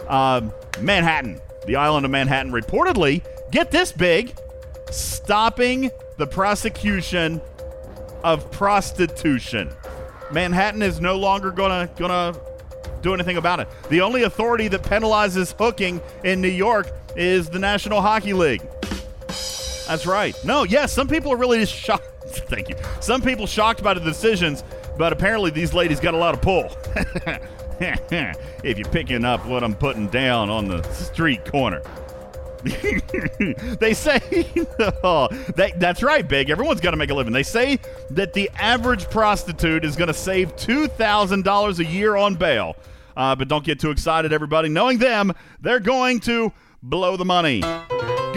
Um, 0.09 0.53
Manhattan 0.81 1.41
the 1.67 1.77
island 1.77 2.05
of 2.05 2.11
Manhattan 2.11 2.53
reportedly, 2.53 3.23
get 3.51 3.71
this 3.71 3.93
big, 3.93 4.37
stopping 4.91 5.91
the 6.17 6.27
prosecution 6.27 7.41
of 8.25 8.51
prostitution. 8.51 9.71
Manhattan 10.33 10.83
is 10.83 11.01
no 11.01 11.17
longer 11.17 11.51
gonna 11.51 11.91
gonna 11.97 12.35
do 13.03 13.13
anything 13.13 13.37
about 13.37 13.61
it. 13.61 13.69
The 13.91 14.01
only 14.01 14.23
authority 14.23 14.69
that 14.69 14.83
penalizes 14.83 15.55
hooking 15.57 16.01
in 16.25 16.41
New 16.41 16.49
York 16.49 16.91
is 17.15 17.49
the 17.49 17.59
National 17.59 18.01
Hockey 18.01 18.33
League. 18.33 18.63
That's 19.87 20.07
right. 20.07 20.37
No, 20.45 20.65
yes, 20.65 20.93
some 20.93 21.09
people 21.09 21.33
are 21.33 21.37
really 21.37 21.59
just 21.59 21.73
shocked. 21.85 22.05
Thank 22.27 22.69
you. 22.69 22.77
Some 23.01 23.23
people 23.23 23.47
shocked 23.47 23.83
by 23.83 23.95
the 23.95 24.01
decisions, 24.01 24.65
but 24.99 25.13
apparently 25.13 25.51
these 25.51 25.73
ladies 25.73 26.01
got 26.01 26.15
a 26.15 26.19
lot 26.19 26.35
of 26.35 26.43
pull. 26.43 26.71
if 27.81 28.79
you're 28.79 28.89
picking 28.91 29.25
up 29.25 29.45
what 29.47 29.63
I'm 29.63 29.75
putting 29.75 30.09
down 30.09 30.51
on 30.51 30.67
the 30.67 30.83
street 30.93 31.45
corner. 31.45 31.83
they 33.79 33.95
say, 33.95 34.21
oh, 35.05 35.29
they, 35.55 35.73
that's 35.77 36.03
right, 36.03 36.27
Big. 36.27 36.51
Everyone's 36.51 36.81
got 36.81 36.93
to 36.93 36.97
make 36.97 37.11
a 37.11 37.15
living. 37.15 37.33
They 37.33 37.45
say 37.45 37.79
that 38.11 38.33
the 38.33 38.51
average 38.57 39.09
prostitute 39.09 39.85
is 39.85 39.95
going 39.95 40.09
to 40.09 40.15
save 40.15 40.57
$2,000 40.57 41.79
a 41.79 41.85
year 41.85 42.17
on 42.17 42.35
bail. 42.35 42.75
Uh, 43.17 43.37
but 43.37 43.49
don't 43.49 43.65
get 43.65 43.79
too 43.79 43.91
excited, 43.91 44.33
everybody. 44.33 44.69
Knowing 44.69 44.99
them, 44.99 45.33
they're 45.61 45.81
going 45.81 46.19
to 46.21 46.53
blow 46.83 47.17
the 47.17 47.25
money. 47.25 47.63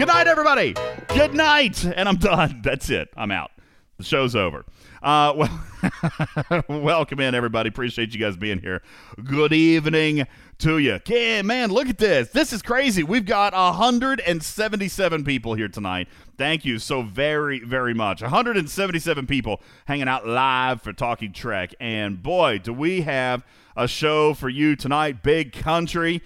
Good 0.00 0.08
night, 0.08 0.28
everybody. 0.28 0.74
Good 1.08 1.34
night. 1.34 1.84
And 1.84 2.08
I'm 2.08 2.16
done. 2.16 2.60
That's 2.64 2.88
it. 2.88 3.10
I'm 3.18 3.30
out. 3.30 3.50
The 3.98 4.04
show's 4.04 4.34
over. 4.34 4.64
Uh, 5.02 5.34
well, 5.36 6.64
welcome 6.70 7.20
in, 7.20 7.34
everybody. 7.34 7.68
Appreciate 7.68 8.14
you 8.14 8.18
guys 8.18 8.34
being 8.34 8.60
here. 8.60 8.80
Good 9.22 9.52
evening 9.52 10.26
to 10.60 10.78
you. 10.78 11.00
Yeah, 11.06 11.42
man, 11.42 11.70
look 11.70 11.90
at 11.90 11.98
this. 11.98 12.30
This 12.30 12.54
is 12.54 12.62
crazy. 12.62 13.02
We've 13.02 13.26
got 13.26 13.52
177 13.52 15.24
people 15.24 15.52
here 15.52 15.68
tonight. 15.68 16.08
Thank 16.38 16.64
you 16.64 16.78
so 16.78 17.02
very, 17.02 17.60
very 17.60 17.92
much. 17.92 18.22
177 18.22 19.26
people 19.26 19.60
hanging 19.84 20.08
out 20.08 20.26
live 20.26 20.80
for 20.80 20.94
Talking 20.94 21.34
Trek. 21.34 21.74
And 21.78 22.22
boy, 22.22 22.56
do 22.56 22.72
we 22.72 23.02
have 23.02 23.44
a 23.76 23.86
show 23.86 24.32
for 24.32 24.48
you 24.48 24.76
tonight. 24.76 25.22
Big 25.22 25.52
country. 25.52 26.22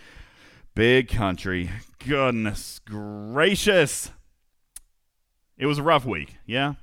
Big 0.77 1.09
country. 1.09 1.71
Goodness 2.07 2.81
gracious. 2.85 4.11
It 5.57 5.67
was 5.67 5.79
a 5.79 5.83
rough 5.83 6.05
week. 6.05 6.37
Yeah. 6.47 6.75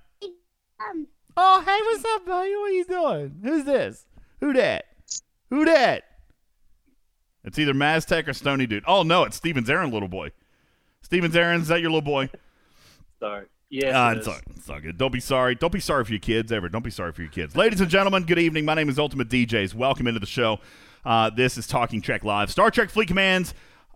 Oh, 1.37 1.61
hey, 1.65 1.79
what's 1.85 2.05
up, 2.05 2.25
buddy? 2.25 2.55
What 2.55 2.69
are 2.69 2.71
you 2.71 2.85
doing? 2.85 3.39
Who's 3.43 3.63
this? 3.65 4.05
Who 4.39 4.53
that? 4.53 4.85
Who 5.49 5.65
that? 5.65 6.03
It's 7.43 7.57
either 7.59 7.73
Maztec 7.73 8.27
or 8.27 8.33
Stony 8.33 8.65
Dude. 8.67 8.83
Oh 8.87 9.03
no, 9.03 9.23
it's 9.23 9.37
Stevens 9.37 9.69
Aaron, 9.69 9.91
little 9.91 10.07
boy. 10.07 10.31
Stevens 11.01 11.35
Aaron, 11.35 11.61
is 11.61 11.67
that 11.69 11.81
your 11.81 11.89
little 11.89 12.01
boy? 12.01 12.29
Sorry. 13.19 13.45
Yeah, 13.69 14.07
Uh, 14.07 14.11
it 14.11 14.17
it's, 14.17 14.27
is. 14.27 14.33
all, 14.33 14.39
it's 14.55 14.69
all 14.69 14.79
good. 14.81 14.97
Don't 14.97 15.13
be 15.13 15.19
sorry. 15.19 15.55
Don't 15.55 15.71
be 15.71 15.79
sorry 15.79 16.03
for 16.03 16.11
your 16.11 16.19
kids 16.19 16.51
ever. 16.51 16.67
Don't 16.69 16.83
be 16.83 16.91
sorry 16.91 17.11
for 17.13 17.21
your 17.21 17.31
kids. 17.31 17.55
Ladies 17.55 17.79
and 17.81 17.89
gentlemen, 17.89 18.23
good 18.23 18.39
evening. 18.39 18.65
My 18.65 18.73
name 18.75 18.89
is 18.89 18.99
Ultimate 18.99 19.29
DJs. 19.29 19.73
Welcome 19.73 20.07
into 20.07 20.19
the 20.19 20.25
show. 20.25 20.59
Uh, 21.05 21.29
this 21.29 21.57
is 21.57 21.67
Talking 21.67 22.01
Trek 22.01 22.23
Live, 22.23 22.51
Star 22.51 22.69
Trek 22.69 22.89
Fleet 22.89 23.07
Command's 23.07 23.53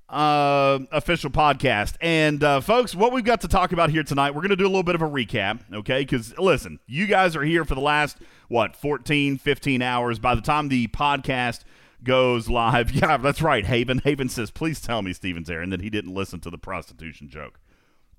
uh, 0.10 0.80
official 0.92 1.30
podcast. 1.30 1.96
And 2.02 2.44
uh, 2.44 2.62
folks, 2.62 2.94
what 2.96 3.12
we've 3.12 3.24
got 3.24 3.42
to 3.42 3.48
talk 3.48 3.72
about 3.72 3.90
here 3.90 4.04
tonight, 4.04 4.32
we're 4.32 4.42
going 4.42 4.50
to 4.50 4.56
do 4.56 4.66
a 4.66 4.68
little 4.68 4.84
bit 4.84 4.96
of 4.96 5.02
a 5.02 5.10
recap, 5.10 5.62
okay? 5.74 6.02
Because 6.02 6.38
listen, 6.38 6.80
you 6.88 7.08
guys 7.08 7.36
are 7.36 7.44
here 7.44 7.66
for 7.66 7.76
the 7.76 7.82
last 7.82 8.18
what 8.48 8.76
14, 8.76 9.38
15 9.38 9.82
hours. 9.82 10.20
By 10.20 10.36
the 10.36 10.42
time 10.42 10.70
the 10.70 10.88
podcast 10.88 11.64
goes 12.04 12.50
live, 12.50 12.92
yeah, 12.94 13.18
that's 13.18 13.42
right. 13.42 13.66
Haven 13.66 14.00
Haven 14.04 14.30
says, 14.30 14.52
please 14.52 14.80
tell 14.80 15.02
me, 15.02 15.14
Stevens 15.14 15.50
Aaron, 15.50 15.70
that 15.72 15.82
he 15.82 15.90
didn't 15.90 16.14
listen 16.14 16.40
to 16.42 16.50
the 16.50 16.58
prostitution 16.58 17.28
joke. 17.30 17.60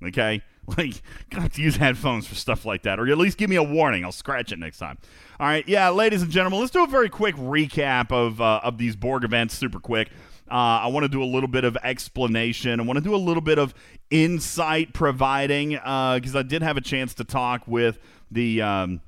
Okay, 0.05 0.43
like 0.77 1.01
gotta 1.31 1.61
use 1.61 1.77
headphones 1.77 2.27
for 2.27 2.35
stuff 2.35 2.67
like 2.67 2.83
that, 2.83 2.99
or 2.99 3.09
at 3.09 3.17
least 3.17 3.39
give 3.39 3.49
me 3.49 3.57
a 3.57 3.63
warning. 3.63 4.05
I'll 4.05 4.13
scratch 4.13 4.53
it 4.53 4.59
next 4.59 4.79
time. 4.79 4.99
All 5.41 5.47
right, 5.47 5.67
yeah, 5.67 5.89
ladies 5.89 6.21
and 6.21 6.31
gentlemen, 6.31 6.61
let's 6.61 6.73
do 6.73 6.85
a 6.85 6.87
very 6.87 7.09
quick 7.09 7.35
recap 7.37 8.13
of 8.13 8.41
uh, 8.41 8.61
of 8.63 8.77
these 8.77 8.97
Borg 8.97 9.25
events, 9.25 9.57
super 9.57 9.81
quick. 9.81 10.11
Uh, 10.51 10.55
I 10.85 10.87
want 10.89 11.05
to 11.05 11.09
do 11.09 11.23
a 11.23 11.27
little 11.27 11.49
bit 11.49 11.65
of 11.65 11.77
explanation. 11.83 12.81
I 12.81 12.83
want 12.85 12.99
to 12.99 13.05
do 13.05 13.15
a 13.15 13.17
little 13.17 13.41
bit 13.41 13.59
of 13.59 13.75
insight 14.11 14.93
providing 14.93 15.71
because 15.71 16.37
I 16.37 16.43
did 16.43 16.63
have 16.63 16.77
a 16.77 16.81
chance 16.81 17.15
to 17.15 17.25
talk 17.25 17.67
with 17.67 17.99
the. 18.31 18.63
Um, 18.63 19.01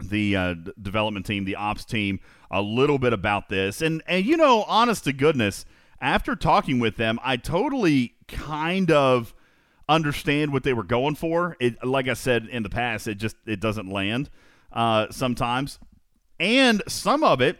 the 0.00 0.34
uh, 0.34 0.54
development 0.80 1.26
team, 1.26 1.44
the 1.44 1.54
ops 1.54 1.84
team, 1.84 2.18
a 2.50 2.60
little 2.60 2.98
bit 2.98 3.12
about 3.12 3.48
this. 3.48 3.82
And 3.82 4.02
and 4.06 4.24
you 4.24 4.36
know, 4.36 4.64
honest 4.64 5.04
to 5.04 5.12
goodness, 5.12 5.64
after 6.00 6.34
talking 6.34 6.80
with 6.80 6.96
them, 6.96 7.18
I 7.22 7.36
totally 7.36 8.14
kind 8.28 8.90
of 8.90 9.34
understand 9.88 10.52
what 10.52 10.64
they 10.64 10.72
were 10.72 10.82
going 10.82 11.14
for. 11.14 11.56
It 11.60 11.82
like 11.84 12.08
I 12.08 12.14
said 12.14 12.46
in 12.46 12.62
the 12.62 12.70
past, 12.70 13.06
it 13.06 13.16
just 13.16 13.36
it 13.46 13.60
doesn't 13.60 13.88
land 13.88 14.28
uh, 14.72 15.06
sometimes, 15.10 15.78
and 16.38 16.82
some 16.88 17.22
of 17.22 17.40
it 17.40 17.58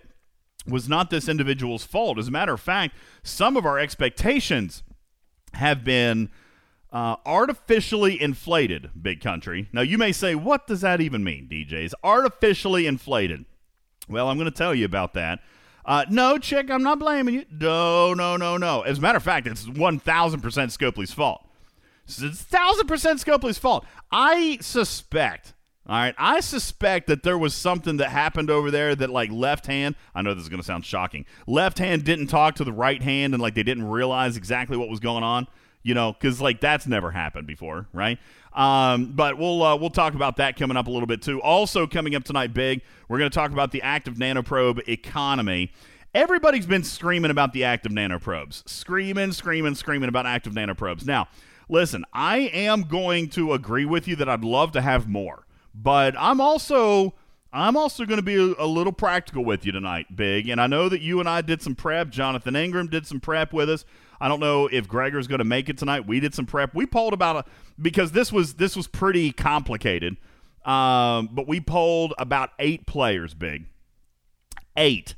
was 0.67 0.89
not 0.89 1.11
this 1.11 1.29
individual's 1.29 1.85
fault. 1.85 2.19
As 2.19 2.29
a 2.29 2.31
matter 2.31 2.53
of 2.53 2.61
fact, 2.61 2.95
some 3.23 3.57
of 3.57 3.67
our 3.67 3.79
expectations 3.79 4.83
have 5.55 5.85
been 5.85 6.31
uh, 6.93 7.17
artificially 7.25 8.21
inflated, 8.21 8.91
big 9.01 9.21
country. 9.21 9.69
Now, 9.73 9.81
you 9.81 9.99
may 9.99 10.13
say, 10.13 10.35
what 10.35 10.67
does 10.67 10.83
that 10.83 11.01
even 11.01 11.25
mean, 11.25 11.49
DJs? 11.51 11.93
Artificially 12.05 12.87
inflated. 12.87 13.45
Well, 14.09 14.29
I'm 14.29 14.37
going 14.37 14.51
to 14.51 14.57
tell 14.57 14.75
you 14.75 14.85
about 14.85 15.15
that. 15.15 15.41
Uh, 15.85 16.05
no, 16.09 16.39
chick, 16.39 16.71
I'm 16.71 16.83
not 16.83 16.99
blaming 16.99 17.35
you. 17.35 17.45
No, 17.51 18.15
no, 18.15 18.37
no, 18.37 18.57
no. 18.57 18.83
As 18.83 18.99
a 18.99 19.01
matter 19.01 19.17
of 19.17 19.23
fact, 19.25 19.47
it's 19.47 19.65
1,000% 19.65 20.01
Scopely's 20.71 21.13
fault. 21.13 21.45
It's 22.05 22.21
1,000% 22.21 22.85
Scopely's 23.19 23.59
fault. 23.59 23.85
I 24.11 24.59
suspect, 24.61 25.55
all 25.89 25.97
right, 25.97 26.15
I 26.17 26.41
suspect 26.41 27.09
that 27.09 27.23
there 27.23 27.37
was 27.37 27.55
something 27.55 27.97
that 27.97 28.11
happened 28.11 28.51
over 28.51 28.71
there 28.71 28.95
that, 28.95 29.11
like, 29.11 29.31
left 29.31 29.67
hand, 29.67 29.97
I 30.15 30.23
know 30.23 30.33
this 30.35 30.45
is 30.45 30.49
going 30.49 30.61
to 30.61 30.67
sound 30.67 30.85
shocking, 30.85 31.27
left 31.47 31.79
hand 31.79 32.05
didn't 32.05 32.29
talk 32.29 32.55
to 32.57 32.65
the 32.65 32.73
right 32.73 33.03
hand 33.03 33.35
and, 33.35 33.43
like, 33.43 33.55
they 33.55 33.65
didn't 33.65 33.89
realize 33.89 34.37
exactly 34.37 34.77
what 34.77 34.89
was 34.89 35.01
going 35.01 35.25
on 35.25 35.49
you 35.83 35.95
know, 35.95 36.13
because 36.13 36.41
like 36.41 36.61
that's 36.61 36.87
never 36.87 37.11
happened 37.11 37.47
before, 37.47 37.87
right? 37.93 38.19
Um, 38.53 39.13
but 39.13 39.39
we'll 39.39 39.63
uh, 39.63 39.77
we'll 39.77 39.91
talk 39.91 40.15
about 40.15 40.37
that 40.37 40.57
coming 40.57 40.77
up 40.77 40.87
a 40.87 40.91
little 40.91 41.07
bit 41.07 41.23
too. 41.23 41.41
Also 41.43 41.87
coming 41.87 42.15
up 42.15 42.25
tonight, 42.25 42.55
big, 42.55 42.83
we're 43.09 43.19
going 43.19 43.31
to 43.31 43.35
talk 43.35 43.51
about 43.51 43.73
the 43.73 43.83
active 43.83 44.15
nanoprobe 44.15 44.87
economy. 44.89 45.73
Everybody's 46.15 46.67
been 46.67 46.85
screaming 46.85 47.31
about 47.31 47.55
the 47.55 47.65
active 47.65 47.91
nanoprobes, 47.91 48.69
screaming, 48.69 49.33
screaming, 49.33 49.75
screaming 49.75 50.11
about 50.11 50.27
active 50.27 50.53
nanoprobes. 50.53 51.07
Now, 51.07 51.29
listen, 51.71 52.05
I 52.13 52.39
am 52.39 52.83
going 52.83 53.31
to 53.31 53.55
agree 53.55 53.87
with 53.87 54.07
you 54.07 54.17
that 54.17 54.29
I'd 54.29 54.45
love 54.45 54.73
to 54.73 54.83
have 54.83 55.09
more, 55.09 55.47
but 55.75 56.15
I'm 56.19 56.41
also 56.41 57.15
I'm 57.53 57.77
also 57.77 58.05
going 58.07 58.19
to 58.19 58.23
be 58.23 58.37
a, 58.37 58.55
a 58.59 58.67
little 58.67 58.93
practical 58.93 59.45
with 59.45 59.67
you 59.67 59.73
tonight, 59.73 60.17
Big. 60.17 60.49
And 60.49 60.61
I 60.61 60.67
know 60.67 60.89
that 60.89 61.03
you 61.03 61.21
and 61.21 61.29
I 61.29 61.43
did 61.43 61.61
some 61.61 61.75
prep. 61.75 62.09
Jonathan 62.09 62.57
Ingram 62.57 62.89
did 62.89 63.07
some 63.07 63.21
prep 63.21 63.53
with 63.53 63.69
us. 63.69 63.85
I 64.21 64.29
don't 64.29 64.41
know 64.41 64.69
if 64.69 64.89
Gregor's 64.89 65.27
going 65.27 65.41
to 65.41 65.45
make 65.45 65.69
it 65.69 65.77
tonight. 65.77 66.07
We 66.07 66.21
did 66.21 66.35
some 66.35 66.47
prep. 66.47 66.75
We 66.75 66.87
polled 66.87 67.13
about 67.13 67.37
a 67.37 67.45
because 67.81 68.13
this 68.13 68.33
was 68.33 68.55
this 68.55 68.77
was 68.77 68.87
pretty 68.87 69.33
complicated. 69.33 70.17
Um, 70.65 71.29
but 71.33 71.49
we 71.49 71.61
polled 71.61 72.15
about 72.19 72.51
eight 72.59 72.87
players, 72.87 73.35
Big. 73.35 73.67
Eight. 74.77 75.17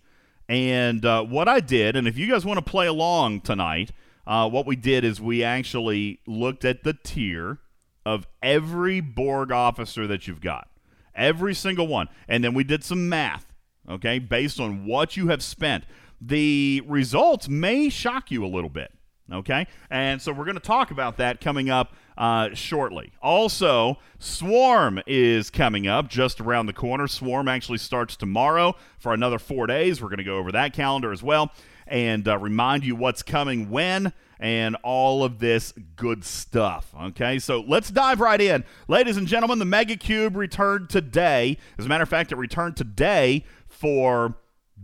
And 0.48 1.04
uh, 1.04 1.24
what 1.24 1.48
I 1.48 1.60
did, 1.60 1.96
and 1.96 2.08
if 2.08 2.18
you 2.18 2.30
guys 2.30 2.44
want 2.44 2.58
to 2.58 2.70
play 2.70 2.86
along 2.86 3.42
tonight, 3.42 3.92
uh, 4.26 4.48
what 4.48 4.66
we 4.66 4.76
did 4.76 5.04
is 5.04 5.20
we 5.20 5.42
actually 5.42 6.20
looked 6.26 6.64
at 6.64 6.82
the 6.82 6.94
tier 6.94 7.60
of 8.04 8.26
every 8.42 9.00
Borg 9.00 9.50
officer 9.52 10.06
that 10.06 10.26
you've 10.26 10.40
got 10.40 10.68
every 11.14 11.54
single 11.54 11.86
one. 11.86 12.08
And 12.28 12.42
then 12.42 12.54
we 12.54 12.64
did 12.64 12.84
some 12.84 13.08
math, 13.08 13.52
okay, 13.88 14.18
based 14.18 14.60
on 14.60 14.86
what 14.86 15.16
you 15.16 15.28
have 15.28 15.42
spent. 15.42 15.84
The 16.20 16.82
results 16.86 17.48
may 17.48 17.88
shock 17.88 18.30
you 18.30 18.44
a 18.44 18.48
little 18.48 18.70
bit, 18.70 18.92
okay? 19.32 19.66
And 19.90 20.20
so 20.20 20.32
we're 20.32 20.44
going 20.44 20.56
to 20.56 20.60
talk 20.60 20.90
about 20.90 21.18
that 21.18 21.40
coming 21.40 21.70
up 21.70 21.92
uh, 22.16 22.50
shortly. 22.54 23.12
Also, 23.20 23.98
Swarm 24.18 25.00
is 25.06 25.50
coming 25.50 25.86
up 25.86 26.08
just 26.08 26.40
around 26.40 26.66
the 26.66 26.72
corner. 26.72 27.06
Swarm 27.08 27.48
actually 27.48 27.78
starts 27.78 28.16
tomorrow 28.16 28.74
for 28.98 29.12
another 29.12 29.38
four 29.38 29.66
days. 29.66 30.00
We're 30.00 30.08
going 30.08 30.18
to 30.18 30.24
go 30.24 30.36
over 30.36 30.52
that 30.52 30.72
calendar 30.72 31.12
as 31.12 31.22
well 31.22 31.52
and 31.86 32.26
uh, 32.26 32.38
remind 32.38 32.84
you 32.84 32.96
what's 32.96 33.22
coming 33.22 33.68
when 33.68 34.12
and 34.38 34.76
all 34.82 35.24
of 35.24 35.38
this 35.38 35.72
good 35.96 36.24
stuff. 36.24 36.94
Okay, 37.00 37.38
so 37.38 37.64
let's 37.66 37.90
dive 37.90 38.20
right 38.20 38.40
in. 38.40 38.64
Ladies 38.88 39.16
and 39.16 39.26
gentlemen, 39.26 39.58
the 39.58 39.64
Mega 39.64 39.96
Cube 39.96 40.36
returned 40.36 40.90
today. 40.90 41.58
As 41.78 41.86
a 41.86 41.88
matter 41.88 42.02
of 42.02 42.08
fact, 42.08 42.32
it 42.32 42.36
returned 42.36 42.76
today 42.76 43.44
for 43.66 44.36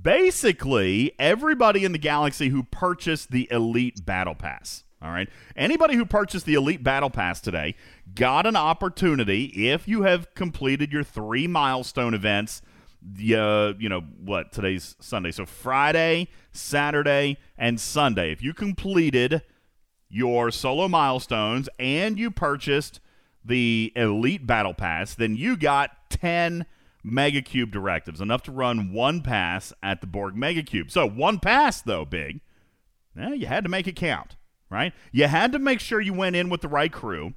basically 0.03 1.13
everybody 1.19 1.85
in 1.85 1.93
the 1.93 1.99
galaxy 1.99 2.49
who 2.49 2.63
purchased 2.63 3.31
the 3.31 3.49
Elite 3.51 4.05
Battle 4.05 4.35
Pass. 4.35 4.85
All 5.03 5.11
right. 5.11 5.29
Anybody 5.57 5.95
who 5.95 6.05
purchased 6.05 6.45
the 6.45 6.55
Elite 6.55 6.83
Battle 6.83 7.09
Pass 7.09 7.41
today 7.41 7.75
got 8.15 8.47
an 8.47 8.57
opportunity 8.57 9.45
if 9.71 9.89
you 9.89 10.03
have 10.03 10.35
completed 10.35 10.93
your 10.93 11.03
three 11.03 11.47
milestone 11.47 12.13
events. 12.13 12.61
The 13.03 13.37
uh, 13.37 13.73
you 13.79 13.89
know 13.89 14.01
what 14.01 14.53
today's 14.53 14.97
Sunday, 15.01 15.31
so 15.31 15.47
Friday, 15.47 16.29
Saturday, 16.53 17.39
and 17.57 17.81
Sunday. 17.81 18.33
If 18.33 18.43
you 18.43 18.55
completed 18.55 19.43
your 20.09 20.51
solo 20.51 20.89
milestones 20.89 21.69
and 21.79 22.19
you 22.19 22.31
purchased 22.31 23.01
the 23.45 23.93
Elite 23.95 24.47
Battle 24.47 24.75
Pass, 24.75 25.15
then 25.15 25.37
you 25.37 25.57
got 25.57 25.91
ten 26.11 26.67
Mega 27.03 27.41
Cube 27.41 27.71
directives, 27.71 28.21
enough 28.21 28.43
to 28.43 28.53
run 28.53 28.93
one 28.93 29.23
pass 29.23 29.73
at 29.83 30.01
the 30.01 30.07
Borg 30.07 30.37
Mega 30.37 30.63
Cube. 30.63 30.91
So 30.91 31.09
one 31.09 31.39
pass 31.39 31.81
though, 31.81 32.05
big. 32.05 32.41
Eh, 33.19 33.35
you 33.35 33.47
had 33.47 33.65
to 33.65 33.71
make 33.71 33.87
it 33.87 33.97
count 33.97 34.37
right? 34.71 34.95
You 35.13 35.27
had 35.27 35.53
to 35.53 35.59
make 35.59 35.81
sure 35.81 36.01
you 36.01 36.15
went 36.15 36.37
in 36.37 36.49
with 36.49 36.63
the 36.63 36.69
right 36.69 36.93
crew. 36.93 37.35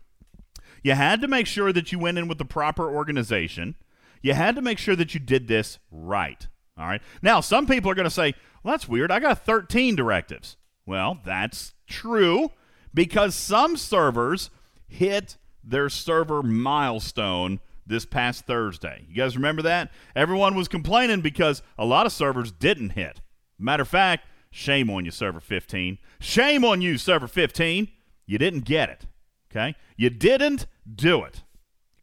You 0.84 0.94
had 0.94 1.20
to 1.22 1.28
make 1.28 1.48
sure 1.48 1.74
that 1.74 1.92
you 1.92 2.00
went 2.00 2.18
in 2.18 2.28
with 2.28 2.38
the 2.38 2.46
proper 2.46 2.90
organization. 2.90 3.76
You 4.22 4.34
had 4.34 4.56
to 4.56 4.62
make 4.62 4.78
sure 4.78 4.96
that 4.96 5.14
you 5.14 5.20
did 5.20 5.48
this 5.48 5.80
right. 5.92 6.48
All 6.78 6.86
right. 6.86 7.02
Now, 7.22 7.40
some 7.40 7.68
people 7.68 7.92
are 7.92 7.96
going 7.96 8.06
to 8.06 8.12
say, 8.12 8.34
well, 8.64 8.74
that's 8.74 8.88
weird. 8.88 9.12
I 9.12 9.20
got 9.20 9.46
13 9.46 9.96
directives. 9.96 10.58
Well, 10.86 11.20
that's 11.24 11.74
true 11.88 12.52
because 12.94 13.36
some 13.36 13.78
servers 13.78 14.50
hit 14.88 15.38
their 15.64 15.90
server 15.90 16.44
milestone 16.44 17.60
this 17.86 18.06
past 18.06 18.46
Thursday. 18.46 19.06
You 19.08 19.16
guys 19.16 19.36
remember 19.36 19.62
that? 19.64 19.92
Everyone 20.16 20.56
was 20.56 20.68
complaining 20.68 21.22
because 21.22 21.62
a 21.78 21.86
lot 21.86 22.06
of 22.06 22.12
servers 22.12 22.52
didn't 22.52 22.92
hit. 22.92 23.22
Matter 23.60 23.84
of 23.84 23.90
fact, 23.90 24.26
Shame 24.56 24.92
on 24.92 25.04
you, 25.04 25.10
server 25.10 25.40
15. 25.40 25.98
Shame 26.20 26.64
on 26.64 26.80
you, 26.80 27.00
server 27.00 27.28
15. 27.28 27.88
You 28.28 28.38
didn't 28.38 28.66
get 28.66 28.88
it. 28.88 29.08
Okay? 29.50 29.74
You 29.98 30.12
didn't 30.12 30.68
do 30.88 31.24
it. 31.24 31.42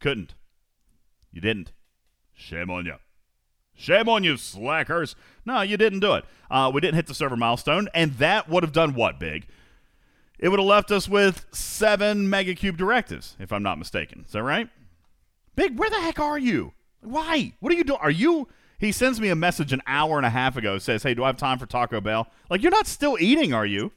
Couldn't. 0.01 0.35
You 1.31 1.39
didn't. 1.39 1.71
Shame 2.33 2.69
on 2.69 2.85
you. 2.85 2.95
Shame 3.75 4.09
on 4.09 4.23
you, 4.23 4.37
slackers. 4.37 5.15
No, 5.45 5.61
you 5.61 5.77
didn't 5.77 6.01
do 6.01 6.13
it. 6.13 6.25
Uh, 6.49 6.69
we 6.73 6.81
didn't 6.81 6.95
hit 6.95 7.07
the 7.07 7.13
server 7.13 7.35
milestone, 7.37 7.87
and 7.93 8.13
that 8.15 8.47
would 8.49 8.63
have 8.63 8.73
done 8.73 8.93
what, 8.93 9.19
Big? 9.19 9.47
It 10.37 10.49
would 10.49 10.59
have 10.59 10.67
left 10.67 10.91
us 10.91 11.07
with 11.07 11.45
seven 11.51 12.27
Megacube 12.27 12.77
directives, 12.77 13.35
if 13.39 13.51
I'm 13.51 13.63
not 13.63 13.77
mistaken. 13.77 14.23
Is 14.25 14.33
that 14.33 14.43
right? 14.43 14.69
Big, 15.55 15.77
where 15.77 15.89
the 15.89 15.99
heck 16.01 16.19
are 16.19 16.37
you? 16.37 16.73
Why? 17.01 17.53
What 17.59 17.71
are 17.71 17.75
you 17.75 17.83
doing? 17.83 17.99
Are 18.01 18.11
you 18.11 18.47
he 18.81 18.91
sends 18.91 19.21
me 19.21 19.29
a 19.29 19.35
message 19.35 19.73
an 19.73 19.81
hour 19.85 20.17
and 20.17 20.25
a 20.25 20.29
half 20.31 20.57
ago. 20.57 20.79
Says, 20.79 21.03
"Hey, 21.03 21.13
do 21.13 21.23
I 21.23 21.27
have 21.27 21.37
time 21.37 21.59
for 21.59 21.67
Taco 21.67 22.01
Bell?" 22.01 22.27
Like, 22.49 22.63
you're 22.63 22.71
not 22.71 22.87
still 22.87 23.15
eating, 23.19 23.53
are 23.53 23.65
you? 23.65 23.91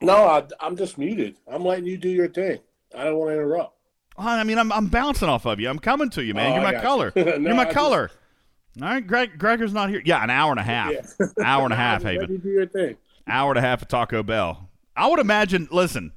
No, 0.00 0.14
I, 0.28 0.44
I'm 0.60 0.76
just 0.76 0.98
muted. 0.98 1.36
I'm 1.48 1.64
letting 1.64 1.84
you 1.84 1.98
do 1.98 2.08
your 2.08 2.28
thing. 2.28 2.60
I 2.96 3.04
don't 3.04 3.16
want 3.18 3.30
to 3.30 3.34
interrupt. 3.34 3.76
I 4.16 4.44
mean, 4.44 4.56
I'm, 4.58 4.70
I'm 4.70 4.86
bouncing 4.86 5.28
off 5.28 5.46
of 5.46 5.58
you. 5.58 5.68
I'm 5.68 5.80
coming 5.80 6.10
to 6.10 6.22
you, 6.22 6.32
man. 6.32 6.52
Oh, 6.52 6.54
You're 6.54 6.62
my 6.62 6.80
color. 6.80 7.12
you. 7.16 7.24
You're 7.24 7.54
my 7.54 7.62
I 7.62 7.64
just- 7.64 7.74
color. 7.74 8.10
All 8.82 8.88
right, 8.88 9.06
Greg. 9.06 9.38
Gregor's 9.38 9.72
not 9.72 9.88
here. 9.90 10.02
Yeah, 10.04 10.22
an 10.22 10.30
hour 10.30 10.50
and 10.50 10.60
a 10.60 10.64
half. 10.64 10.92
Yeah. 11.20 11.26
Hour 11.44 11.64
and 11.64 11.72
a 11.72 11.76
half, 11.76 12.02
Haven. 12.04 12.30
you 12.30 12.38
do 12.38 12.48
your 12.48 12.66
thing. 12.66 12.96
Hour 13.26 13.52
and 13.52 13.58
a 13.58 13.60
half 13.62 13.82
at 13.82 13.88
Taco 13.88 14.22
Bell. 14.22 14.68
I 14.96 15.06
would 15.08 15.20
imagine. 15.20 15.68
Listen, 15.70 16.12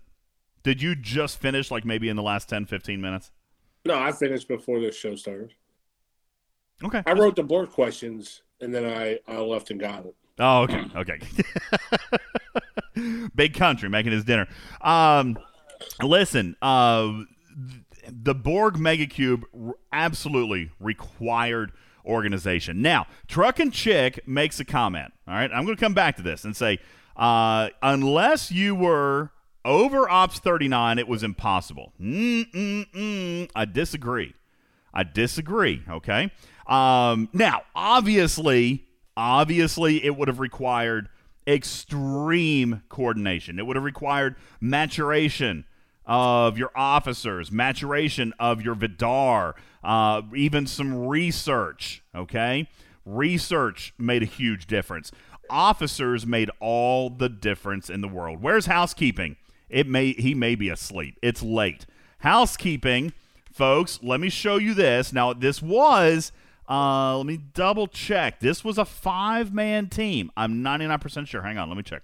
did 0.63 0.81
you 0.81 0.95
just 0.95 1.39
finish 1.39 1.69
like 1.71 1.85
maybe 1.85 2.09
in 2.09 2.15
the 2.15 2.23
last 2.23 2.49
10, 2.49 2.65
15 2.65 2.99
minutes? 2.99 3.31
No, 3.85 3.97
I 3.97 4.11
finished 4.11 4.47
before 4.47 4.79
the 4.79 4.91
show 4.91 5.15
started. 5.15 5.53
Okay. 6.83 7.01
I 7.05 7.13
wrote 7.13 7.35
the 7.35 7.43
board 7.43 7.69
questions 7.71 8.41
and 8.61 8.73
then 8.73 8.85
I, 8.85 9.19
I 9.27 9.37
left 9.39 9.71
and 9.71 9.79
got 9.79 10.05
it. 10.05 10.15
Oh, 10.39 10.61
okay, 10.63 10.85
okay. 10.95 11.19
Big 13.35 13.53
country 13.53 13.89
making 13.89 14.11
his 14.11 14.23
dinner. 14.23 14.47
Um, 14.81 15.37
listen, 16.03 16.55
uh, 16.61 17.21
the 18.07 18.35
Borg 18.35 18.75
Megacube 18.75 19.43
r- 19.67 19.73
absolutely 19.91 20.69
required 20.79 21.71
organization. 22.07 22.81
Now, 22.81 23.07
Truck 23.27 23.59
and 23.59 23.71
Chick 23.71 24.25
makes 24.27 24.59
a 24.59 24.65
comment. 24.65 25.13
All 25.27 25.33
right, 25.33 25.51
I'm 25.51 25.65
going 25.65 25.75
to 25.75 25.83
come 25.83 25.93
back 25.93 26.15
to 26.17 26.23
this 26.23 26.43
and 26.45 26.55
say, 26.55 26.79
uh, 27.15 27.69
unless 27.81 28.51
you 28.51 28.75
were 28.75 29.31
over 29.65 30.09
Ops 30.09 30.39
39, 30.39 30.97
it 30.97 31.07
was 31.07 31.23
impossible. 31.23 31.93
Mm-mm-mm. 32.01 33.49
I 33.55 33.65
disagree. 33.65 34.33
I 34.93 35.03
disagree. 35.03 35.83
Okay. 35.89 36.31
Um, 36.65 37.29
now, 37.33 37.63
obviously, 37.75 38.85
obviously, 39.15 40.03
it 40.03 40.15
would 40.15 40.27
have 40.27 40.39
required 40.39 41.09
extreme 41.47 42.83
coordination. 42.89 43.59
It 43.59 43.65
would 43.65 43.75
have 43.75 43.85
required 43.85 44.35
maturation 44.59 45.65
of 46.05 46.57
your 46.57 46.71
officers, 46.75 47.51
maturation 47.51 48.33
of 48.39 48.61
your 48.61 48.75
Vidar, 48.75 49.55
uh, 49.87 50.21
even 50.35 50.67
some 50.67 51.07
research. 51.07 52.03
Okay. 52.13 52.69
Research 53.05 53.93
made 53.97 54.21
a 54.21 54.27
huge 54.27 54.67
difference. 54.67 55.11
Officers 55.49 56.27
made 56.27 56.51
all 56.59 57.09
the 57.09 57.29
difference 57.29 57.89
in 57.89 58.01
the 58.01 58.07
world. 58.07 58.41
Where's 58.41 58.65
housekeeping? 58.67 59.37
It 59.69 59.87
may 59.87 60.11
he 60.11 60.35
may 60.35 60.55
be 60.55 60.69
asleep. 60.69 61.17
It's 61.23 61.41
late. 61.41 61.85
Housekeeping 62.19 63.13
folks, 63.57 63.99
let 64.03 64.19
me 64.19 64.29
show 64.29 64.57
you 64.57 64.73
this. 64.73 65.11
Now, 65.11 65.33
this 65.33 65.61
was, 65.61 66.31
uh, 66.69 67.17
let 67.17 67.25
me 67.25 67.37
double 67.37 67.87
check. 67.87 68.39
This 68.39 68.63
was 68.63 68.77
a 68.77 68.85
five 68.85 69.53
man 69.53 69.87
team. 69.89 70.31
I'm 70.37 70.63
99% 70.63 71.27
sure. 71.27 71.41
Hang 71.41 71.57
on, 71.57 71.67
let 71.67 71.75
me 71.75 71.83
check. 71.83 72.03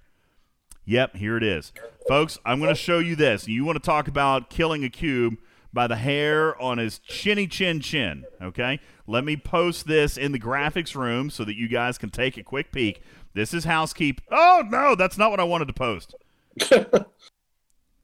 Yep, 0.86 1.15
here 1.15 1.38
it 1.38 1.43
is. 1.43 1.72
Folks, 2.08 2.39
I'm 2.46 2.60
going 2.60 2.74
to 2.74 2.76
show 2.76 3.00
you 3.00 3.15
this. 3.15 3.48
You 3.48 3.63
want 3.63 3.78
to 3.78 3.86
talk 3.86 4.08
about 4.08 4.50
killing 4.50 4.84
a 4.84 4.89
cube 4.89 5.38
by 5.74 5.88
the 5.88 5.96
hair 5.96 6.60
on 6.62 6.78
his 6.78 7.00
chinny 7.00 7.48
chin 7.48 7.82
chin, 7.82 8.26
okay? 8.42 8.80
Let 9.08 9.26
me 9.26 9.36
post 9.36 9.88
this 9.88 10.18
in 10.18 10.32
the 10.32 10.40
graphics 10.40 10.96
room 10.96 11.30
so 11.30 11.44
that 11.44 11.56
you 11.56 11.68
guys 11.68 11.98
can 11.98 12.10
take 12.10 12.38
a 12.38 12.44
quick 12.44 12.72
peek. 12.72 13.02
This 13.34 13.54
is 13.54 13.66
housekeep. 13.66 14.22
Oh, 14.32 14.64
no, 14.70 14.96
that's 14.96 15.18
not 15.18 15.32
what 15.32 15.40
I 15.40 15.44
wanted 15.44 15.68
to 15.68 15.74
post. 15.74 16.16
Those 16.70 16.86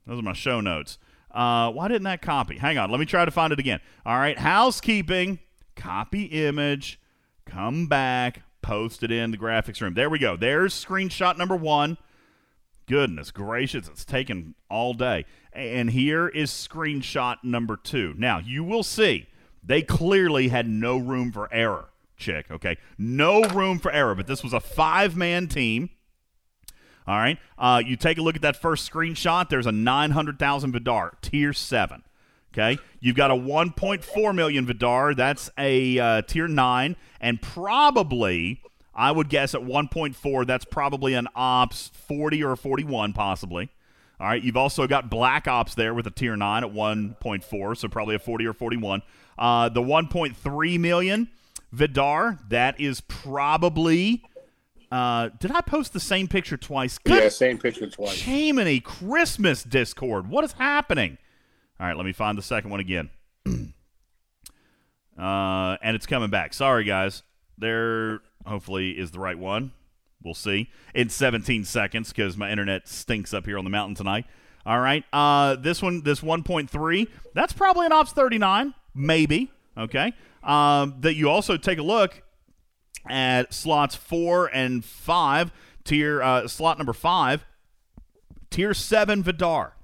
are 0.08 0.22
my 0.22 0.32
show 0.32 0.60
notes. 0.60 0.98
Uh, 1.30 1.70
why 1.70 1.86
didn't 1.86 2.02
that 2.02 2.22
copy? 2.22 2.58
Hang 2.58 2.76
on, 2.76 2.90
let 2.90 2.98
me 2.98 3.06
try 3.06 3.24
to 3.24 3.30
find 3.30 3.52
it 3.52 3.60
again. 3.60 3.80
All 4.04 4.18
right, 4.18 4.36
housekeeping, 4.36 5.38
copy 5.76 6.24
image, 6.24 7.00
come 7.46 7.86
back, 7.86 8.42
post 8.62 9.04
it 9.04 9.12
in 9.12 9.30
the 9.30 9.38
graphics 9.38 9.80
room. 9.80 9.94
There 9.94 10.10
we 10.10 10.18
go. 10.18 10.36
There's 10.36 10.74
screenshot 10.74 11.38
number 11.38 11.54
one. 11.54 11.98
Goodness 12.88 13.30
gracious, 13.30 13.86
it's 13.86 14.04
taken 14.04 14.56
all 14.68 14.94
day. 14.94 15.24
And 15.52 15.90
here 15.90 16.28
is 16.28 16.50
screenshot 16.50 17.38
number 17.42 17.76
two. 17.76 18.14
Now, 18.16 18.38
you 18.38 18.62
will 18.62 18.82
see 18.82 19.26
they 19.62 19.82
clearly 19.82 20.48
had 20.48 20.68
no 20.68 20.96
room 20.96 21.32
for 21.32 21.52
error, 21.52 21.88
chick, 22.16 22.46
okay? 22.50 22.76
No 22.96 23.42
room 23.42 23.78
for 23.78 23.90
error, 23.90 24.14
but 24.14 24.26
this 24.26 24.42
was 24.42 24.52
a 24.52 24.60
five 24.60 25.16
man 25.16 25.48
team. 25.48 25.90
All 27.06 27.16
right. 27.16 27.38
Uh, 27.58 27.82
you 27.84 27.96
take 27.96 28.18
a 28.18 28.22
look 28.22 28.36
at 28.36 28.42
that 28.42 28.56
first 28.56 28.90
screenshot. 28.90 29.48
There's 29.48 29.66
a 29.66 29.72
900,000 29.72 30.72
Vidar, 30.72 31.14
tier 31.20 31.52
7. 31.52 32.04
Okay. 32.52 32.78
You've 33.00 33.16
got 33.16 33.30
a 33.30 33.34
1.4 33.34 34.34
million 34.34 34.66
Vidar. 34.66 35.14
That's 35.14 35.50
a 35.58 35.98
uh, 35.98 36.22
tier 36.22 36.46
9. 36.46 36.96
And 37.20 37.42
probably, 37.42 38.62
I 38.94 39.10
would 39.12 39.28
guess 39.28 39.54
at 39.54 39.62
1.4, 39.62 40.46
that's 40.46 40.64
probably 40.64 41.14
an 41.14 41.28
Ops 41.34 41.90
40 42.06 42.44
or 42.44 42.56
41, 42.56 43.12
possibly. 43.12 43.70
All 44.20 44.26
right. 44.26 44.42
You've 44.42 44.56
also 44.56 44.86
got 44.86 45.08
Black 45.08 45.48
Ops 45.48 45.74
there 45.74 45.94
with 45.94 46.06
a 46.06 46.10
tier 46.10 46.36
9 46.36 46.64
at 46.64 46.70
1.4, 46.70 47.76
so 47.76 47.88
probably 47.88 48.14
a 48.14 48.18
40 48.18 48.46
or 48.46 48.52
41. 48.52 49.02
Uh, 49.38 49.70
the 49.70 49.80
1.3 49.80 50.78
million 50.78 51.28
Vidar, 51.72 52.38
that 52.48 52.80
is 52.80 53.00
probably. 53.00 54.22
Uh, 54.90 55.28
did 55.38 55.52
I 55.52 55.60
post 55.60 55.92
the 55.92 56.00
same 56.00 56.26
picture 56.26 56.56
twice? 56.56 56.98
Good 56.98 57.22
Yeah, 57.22 57.28
same 57.28 57.58
picture 57.58 57.88
twice. 57.88 58.20
Jiminy 58.20 58.80
Christmas 58.80 59.62
Discord. 59.62 60.28
What 60.28 60.44
is 60.44 60.52
happening? 60.52 61.16
All 61.78 61.86
right, 61.86 61.96
let 61.96 62.04
me 62.04 62.12
find 62.12 62.36
the 62.36 62.42
second 62.42 62.70
one 62.70 62.80
again. 62.80 63.08
uh, 65.18 65.76
and 65.82 65.94
it's 65.94 66.06
coming 66.06 66.28
back. 66.30 66.52
Sorry, 66.54 66.84
guys. 66.84 67.22
There, 67.56 68.20
hopefully, 68.44 68.90
is 68.90 69.12
the 69.12 69.20
right 69.20 69.38
one. 69.38 69.72
We'll 70.22 70.34
see 70.34 70.70
in 70.94 71.08
17 71.08 71.64
seconds 71.64 72.10
because 72.10 72.36
my 72.36 72.50
internet 72.50 72.88
stinks 72.88 73.32
up 73.32 73.46
here 73.46 73.58
on 73.58 73.64
the 73.64 73.70
mountain 73.70 73.94
tonight. 73.94 74.26
All 74.66 74.80
right. 74.80 75.04
Uh, 75.12 75.56
this 75.56 75.80
one, 75.80 76.02
this 76.02 76.20
1.3, 76.20 77.08
that's 77.34 77.52
probably 77.52 77.86
an 77.86 77.92
Ops 77.92 78.12
39, 78.12 78.74
maybe. 78.94 79.50
Okay. 79.76 80.12
Um, 80.42 80.96
that 81.00 81.14
you 81.14 81.30
also 81.30 81.56
take 81.56 81.78
a 81.78 81.82
look 81.82 82.22
at 83.08 83.54
slots 83.54 83.94
four 83.94 84.46
and 84.52 84.84
five, 84.84 85.52
tier 85.84 86.22
uh, 86.22 86.46
slot 86.48 86.78
number 86.78 86.92
five, 86.92 87.44
tier 88.50 88.74
seven 88.74 89.22
Vidar. 89.22 89.74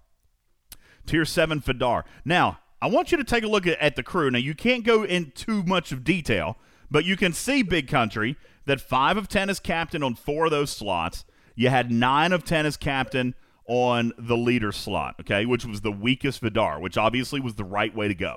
Tier 1.06 1.24
seven 1.24 1.60
Vidar. 1.60 2.04
Now, 2.24 2.58
I 2.82 2.88
want 2.88 3.10
you 3.10 3.18
to 3.18 3.24
take 3.24 3.44
a 3.44 3.48
look 3.48 3.66
at, 3.66 3.78
at 3.78 3.96
the 3.96 4.02
crew. 4.02 4.30
Now, 4.30 4.38
you 4.38 4.54
can't 4.54 4.84
go 4.84 5.02
in 5.02 5.30
too 5.30 5.62
much 5.62 5.92
of 5.92 6.04
detail, 6.04 6.58
but 6.90 7.04
you 7.04 7.16
can 7.16 7.32
see 7.32 7.62
Big 7.62 7.88
Country 7.88 8.36
that 8.66 8.80
five 8.80 9.16
of 9.16 9.28
ten 9.28 9.48
is 9.48 9.58
captain 9.58 10.02
on 10.02 10.14
four 10.14 10.46
of 10.46 10.50
those 10.50 10.70
slots. 10.70 11.24
You 11.54 11.70
had 11.70 11.90
nine 11.90 12.32
of 12.32 12.44
ten 12.44 12.66
as 12.66 12.76
captain 12.76 13.34
on 13.68 14.12
the 14.18 14.36
leader 14.36 14.70
slot, 14.70 15.16
okay, 15.20 15.46
which 15.46 15.64
was 15.64 15.80
the 15.80 15.90
weakest 15.90 16.40
Vidar, 16.40 16.78
which 16.80 16.96
obviously 16.96 17.40
was 17.40 17.54
the 17.54 17.64
right 17.64 17.94
way 17.94 18.06
to 18.08 18.14
go 18.14 18.36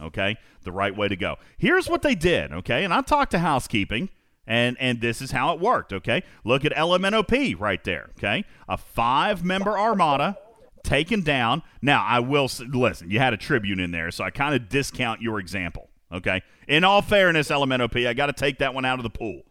okay? 0.00 0.36
The 0.62 0.72
right 0.72 0.96
way 0.96 1.08
to 1.08 1.16
go. 1.16 1.36
Here's 1.56 1.88
what 1.88 2.02
they 2.02 2.14
did 2.14 2.52
okay? 2.52 2.84
And 2.84 2.92
i 2.92 3.00
talked 3.00 3.32
to 3.32 3.38
housekeeping 3.38 4.10
and 4.46 4.76
and 4.80 5.00
this 5.00 5.20
is 5.20 5.30
how 5.30 5.54
it 5.54 5.60
worked 5.60 5.92
okay? 5.92 6.22
Look 6.44 6.64
at 6.64 6.72
lmnop 6.72 7.56
right 7.58 7.82
there 7.84 8.10
okay? 8.18 8.44
A 8.68 8.76
five 8.76 9.44
member 9.44 9.78
armada 9.78 10.36
taken 10.82 11.22
down. 11.22 11.62
Now 11.82 12.04
i 12.04 12.20
will 12.20 12.48
listen 12.72 13.10
you 13.10 13.18
had 13.18 13.32
a 13.32 13.36
tribune 13.38 13.80
in 13.80 13.90
there 13.90 14.10
so 14.10 14.24
i 14.24 14.30
kind 14.30 14.54
of 14.54 14.68
discount 14.68 15.20
your 15.20 15.40
example 15.40 15.88
okay? 16.12 16.42
In 16.66 16.84
all 16.84 17.02
fairness 17.02 17.48
lmnop 17.48 18.06
i 18.06 18.12
got 18.14 18.26
to 18.26 18.32
take 18.32 18.58
that 18.58 18.74
one 18.74 18.84
out 18.84 18.98
of 18.98 19.02
the 19.02 19.10
pool 19.10 19.42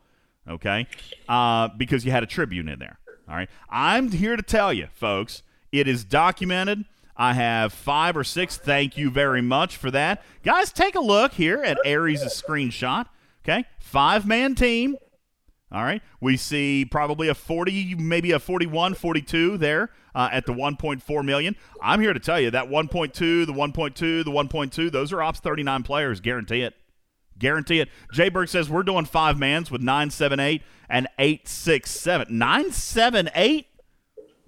okay 0.48 0.88
uh, 1.30 1.68
because 1.78 2.06
you 2.06 2.12
had 2.12 2.24
a 2.24 2.28
tribune 2.28 2.68
in 2.68 2.80
there 2.80 3.00
all 3.30 3.36
right 3.36 3.50
i'm 3.70 4.12
here 4.12 4.36
to 4.36 4.44
tell 4.44 4.72
you 4.72 4.88
folks 4.94 5.44
it 5.72 5.88
is 5.88 6.04
documented 6.04 6.86
I 7.18 7.34
have 7.34 7.74
five 7.74 8.16
or 8.16 8.24
six. 8.24 8.58
Thank 8.58 8.96
you 8.96 9.10
very 9.10 9.42
much 9.42 9.76
for 9.76 9.90
that. 9.92 10.24
Guys, 10.44 10.72
take 10.72 10.96
a 10.96 11.00
look 11.00 11.34
here 11.34 11.64
at 11.64 11.80
Aries' 11.84 12.22
screenshot. 12.22 13.08
Okay. 13.44 13.66
Five 13.80 14.28
man 14.28 14.56
team. 14.56 14.96
All 15.72 15.84
right. 15.84 16.02
We 16.22 16.38
see 16.38 16.86
probably 16.86 17.28
a 17.28 17.34
40, 17.34 17.96
maybe 17.96 18.32
a 18.32 18.40
41, 18.40 18.94
42 18.94 19.58
there 19.58 19.90
uh, 20.14 20.30
at 20.32 20.46
the 20.46 20.54
1.4 20.54 21.26
million. 21.26 21.56
I'm 21.82 22.00
here 22.00 22.14
to 22.14 22.20
tell 22.20 22.40
you 22.40 22.52
that 22.52 22.70
1.2, 22.70 23.14
the 23.46 23.54
1.2, 23.54 23.96
the 24.24 24.32
1.2, 24.32 24.92
those 24.92 25.12
are 25.12 25.22
Ops 25.22 25.40
39 25.40 25.84
players. 25.84 26.20
Guarantee 26.20 26.62
it. 26.62 26.76
Guarantee 27.40 27.80
it. 27.80 27.90
Jay 28.12 28.30
Berg 28.30 28.50
says 28.50 28.70
we're 28.70 28.84
doing 28.84 29.06
five 29.06 29.38
mans 29.38 29.70
with 29.72 29.82
978 29.82 30.62
and 30.90 31.08
867. 31.20 32.28
978? 32.38 33.68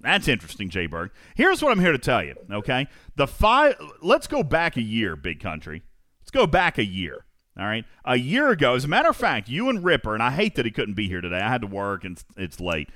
That's 0.00 0.28
interesting, 0.28 0.70
Jay 0.70 0.86
Berg. 0.86 1.10
Here's 1.34 1.62
what 1.62 1.72
I'm 1.72 1.80
here 1.80 1.92
to 1.92 1.98
tell 1.98 2.24
you, 2.24 2.34
okay? 2.50 2.88
The 3.16 3.26
five 3.26 3.76
let's 4.00 4.26
go 4.26 4.42
back 4.42 4.76
a 4.76 4.82
year, 4.82 5.14
big 5.14 5.40
country. 5.40 5.82
Let's 6.22 6.30
go 6.30 6.46
back 6.46 6.78
a 6.78 6.84
year. 6.84 7.24
All 7.58 7.66
right. 7.66 7.84
A 8.04 8.16
year 8.16 8.48
ago, 8.48 8.74
as 8.74 8.84
a 8.84 8.88
matter 8.88 9.10
of 9.10 9.16
fact, 9.16 9.48
you 9.48 9.68
and 9.68 9.84
Ripper, 9.84 10.14
and 10.14 10.22
I 10.22 10.30
hate 10.30 10.54
that 10.54 10.64
he 10.64 10.70
couldn't 10.70 10.94
be 10.94 11.08
here 11.08 11.20
today. 11.20 11.40
I 11.40 11.48
had 11.48 11.60
to 11.60 11.66
work 11.66 12.04
and 12.04 12.16
it's- 12.16 12.24
it's 12.42 12.60
late. 12.60 12.88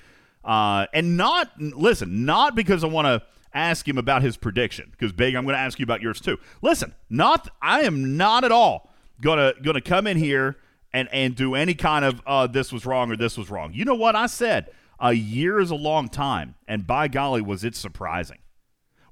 Uh, 0.42 0.86
and 0.94 1.16
not 1.16 1.50
listen, 1.60 2.24
not 2.24 2.54
because 2.54 2.84
I 2.84 2.86
want 2.86 3.06
to 3.06 3.22
ask 3.52 3.86
him 3.86 3.98
about 3.98 4.22
his 4.22 4.36
prediction, 4.36 4.88
because 4.92 5.12
Big, 5.12 5.34
I'm 5.34 5.44
going 5.44 5.54
to 5.54 5.60
ask 5.60 5.78
you 5.78 5.84
about 5.84 6.00
yours 6.00 6.20
too. 6.20 6.38
Listen, 6.62 6.94
not 7.10 7.48
I 7.60 7.80
am 7.80 8.16
not 8.16 8.44
at 8.44 8.52
all 8.52 8.90
gonna 9.20 9.54
gonna 9.62 9.80
come 9.80 10.06
in 10.06 10.16
here 10.16 10.56
and 10.92 11.08
and 11.12 11.34
do 11.34 11.54
any 11.54 11.74
kind 11.74 12.04
of 12.04 12.22
uh, 12.26 12.46
this 12.46 12.72
was 12.72 12.86
wrong 12.86 13.10
or 13.10 13.16
this 13.16 13.36
was 13.36 13.50
wrong. 13.50 13.72
You 13.72 13.84
know 13.84 13.94
what 13.94 14.16
I 14.16 14.26
said? 14.26 14.70
A 15.00 15.12
year 15.12 15.58
is 15.58 15.70
a 15.70 15.76
long 15.76 16.08
time, 16.08 16.54
and 16.68 16.86
by 16.86 17.08
golly, 17.08 17.42
was 17.42 17.64
it 17.64 17.74
surprising? 17.74 18.38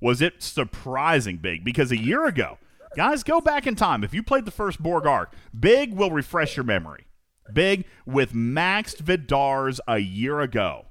Was 0.01 0.21
it 0.21 0.43
surprising 0.43 1.37
big? 1.39 1.65
Because 1.65 1.91
a 1.91 1.99
year 1.99 2.25
ago, 2.27 2.59
Guys, 2.95 3.23
go 3.23 3.41
back 3.41 3.67
in 3.67 3.75
time. 3.75 4.05
If 4.05 4.13
you 4.13 4.23
played 4.23 4.45
the 4.45 4.51
first 4.51 4.83
Borg 4.83 5.07
Arc, 5.07 5.33
Big 5.59 5.95
will 5.95 6.11
refresh 6.11 6.57
your 6.57 6.65
memory. 6.65 7.07
Big 7.53 7.87
with 8.05 8.33
maxed 8.33 8.99
Vidars 8.99 9.81
a 9.89 9.99
year 9.99 10.41
ago. 10.41 10.87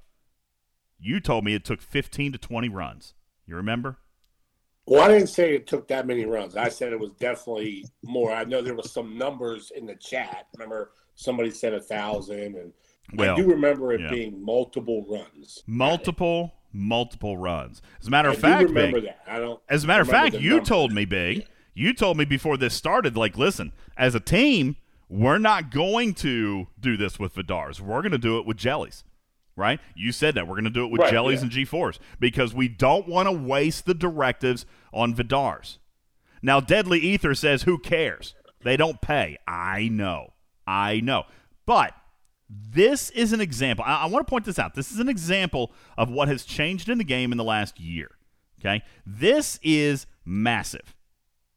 You 0.99 1.19
told 1.19 1.45
me 1.45 1.53
it 1.53 1.63
took 1.63 1.81
15 1.81 2.31
to 2.33 2.37
20 2.37 2.69
runs. 2.69 3.13
You 3.45 3.55
remember? 3.55 3.97
Well, 4.87 5.01
I 5.01 5.07
didn't 5.07 5.27
say 5.27 5.53
it 5.55 5.67
took 5.67 5.87
that 5.89 6.07
many 6.07 6.25
runs. 6.25 6.55
I 6.55 6.69
said 6.69 6.91
it 6.91 6.99
was 6.99 7.11
definitely 7.19 7.85
more. 8.03 8.31
I 8.31 8.43
know 8.43 8.61
there 8.61 8.73
was 8.75 8.91
some 8.91 9.17
numbers 9.17 9.71
in 9.75 9.85
the 9.85 9.95
chat. 9.95 10.47
Remember, 10.55 10.91
somebody 11.15 11.51
said 11.51 11.73
a 11.73 11.79
thousand, 11.79 12.55
and 12.55 12.73
Well, 13.13 13.33
I 13.33 13.37
do 13.37 13.47
remember 13.47 13.93
it 13.93 14.01
yeah. 14.01 14.09
being 14.09 14.43
multiple 14.43 15.05
runs. 15.07 15.63
Multiple, 15.67 16.53
multiple 16.73 17.37
runs. 17.37 17.81
As 18.01 18.07
a 18.07 18.09
matter 18.09 18.29
I 18.29 18.31
of 18.31 18.37
do 18.37 18.41
fact, 18.41 18.63
remember 18.69 19.01
Big, 19.01 19.09
that. 19.09 19.21
I 19.27 19.39
don't. 19.39 19.61
As 19.69 19.83
a 19.83 19.87
matter 19.87 20.01
of 20.01 20.09
fact, 20.09 20.35
you 20.35 20.51
number. 20.51 20.65
told 20.65 20.91
me, 20.91 21.05
Big, 21.05 21.45
you 21.73 21.93
told 21.93 22.17
me 22.17 22.25
before 22.25 22.57
this 22.57 22.73
started, 22.73 23.15
like, 23.15 23.37
listen, 23.37 23.73
as 23.97 24.15
a 24.15 24.19
team, 24.19 24.77
we're 25.07 25.37
not 25.37 25.71
going 25.71 26.13
to 26.15 26.67
do 26.79 26.97
this 26.97 27.19
with 27.19 27.33
Vidars. 27.35 27.79
We're 27.81 28.01
going 28.01 28.13
to 28.13 28.17
do 28.17 28.39
it 28.39 28.45
with 28.45 28.57
jellies, 28.57 29.03
right? 29.55 29.79
You 29.95 30.11
said 30.11 30.35
that. 30.35 30.47
We're 30.47 30.55
going 30.55 30.63
to 30.65 30.69
do 30.69 30.85
it 30.85 30.91
with 30.91 31.01
Right, 31.01 31.11
jellies 31.11 31.39
yeah. 31.39 31.43
and 31.43 31.51
G4s 31.51 31.99
because 32.19 32.53
we 32.53 32.67
don't 32.67 33.07
want 33.07 33.27
to 33.27 33.31
waste 33.31 33.85
the 33.85 33.93
directives 33.93 34.65
on 34.93 35.13
Vidars. 35.13 35.79
Now, 36.41 36.59
Deadly 36.59 36.99
Ether 36.99 37.35
says, 37.35 37.63
who 37.63 37.77
cares? 37.77 38.33
They 38.63 38.77
don't 38.77 39.01
pay. 39.01 39.37
I 39.47 39.87
know. 39.89 40.33
I 40.65 40.99
know. 40.99 41.23
But 41.65 41.93
this 42.49 43.09
is 43.11 43.33
an 43.33 43.41
example. 43.41 43.85
I, 43.87 44.03
I 44.03 44.05
want 44.07 44.25
to 44.25 44.29
point 44.29 44.45
this 44.45 44.59
out. 44.59 44.73
This 44.73 44.91
is 44.91 44.99
an 44.99 45.09
example 45.09 45.71
of 45.97 46.09
what 46.09 46.27
has 46.27 46.43
changed 46.43 46.89
in 46.89 46.97
the 46.97 47.03
game 47.03 47.31
in 47.31 47.37
the 47.37 47.43
last 47.43 47.79
year. 47.79 48.11
Okay? 48.59 48.83
This 49.05 49.59
is 49.63 50.05
massive. 50.25 50.95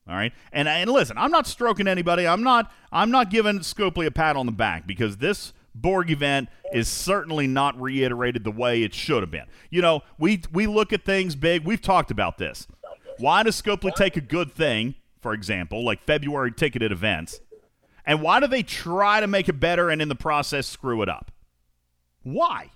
All 0.08 0.14
right? 0.14 0.32
And 0.52 0.68
and 0.68 0.90
listen, 0.90 1.16
I'm 1.16 1.30
not 1.30 1.46
stroking 1.46 1.88
anybody. 1.88 2.26
I'm 2.26 2.42
not 2.42 2.70
I'm 2.92 3.10
not 3.10 3.30
giving 3.30 3.60
Scopely 3.60 4.06
a 4.06 4.10
pat 4.10 4.36
on 4.36 4.46
the 4.46 4.52
back 4.52 4.86
because 4.86 5.16
this 5.16 5.52
Borg 5.74 6.10
event 6.10 6.48
is 6.72 6.88
certainly 6.88 7.46
not 7.46 7.80
reiterated 7.80 8.44
the 8.44 8.50
way 8.50 8.82
it 8.82 8.94
should 8.94 9.22
have 9.22 9.30
been. 9.30 9.46
You 9.70 9.82
know, 9.82 10.02
we 10.18 10.42
we 10.52 10.66
look 10.66 10.92
at 10.92 11.04
things 11.04 11.34
big. 11.34 11.64
We've 11.64 11.80
talked 11.80 12.10
about 12.10 12.38
this. 12.38 12.66
Why 13.18 13.42
does 13.42 13.60
Scopely 13.60 13.94
take 13.94 14.16
a 14.16 14.20
good 14.20 14.52
thing, 14.52 14.94
for 15.20 15.32
example, 15.32 15.84
like 15.84 16.02
February 16.02 16.52
ticketed 16.52 16.92
events, 16.92 17.40
and 18.06 18.22
why 18.22 18.40
do 18.40 18.46
they 18.46 18.62
try 18.62 19.20
to 19.20 19.26
make 19.26 19.48
it 19.48 19.60
better 19.60 19.90
and 19.90 20.00
in 20.00 20.08
the 20.08 20.14
process 20.14 20.66
screw 20.66 21.02
it 21.02 21.08
up? 21.08 21.30
Why? 22.22 22.70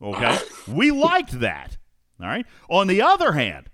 Okay. 0.00 0.38
we 0.68 0.90
liked 0.90 1.40
that. 1.40 1.76
All 2.20 2.26
right. 2.26 2.46
On 2.68 2.86
the 2.86 3.02
other 3.02 3.32
hand, 3.32 3.70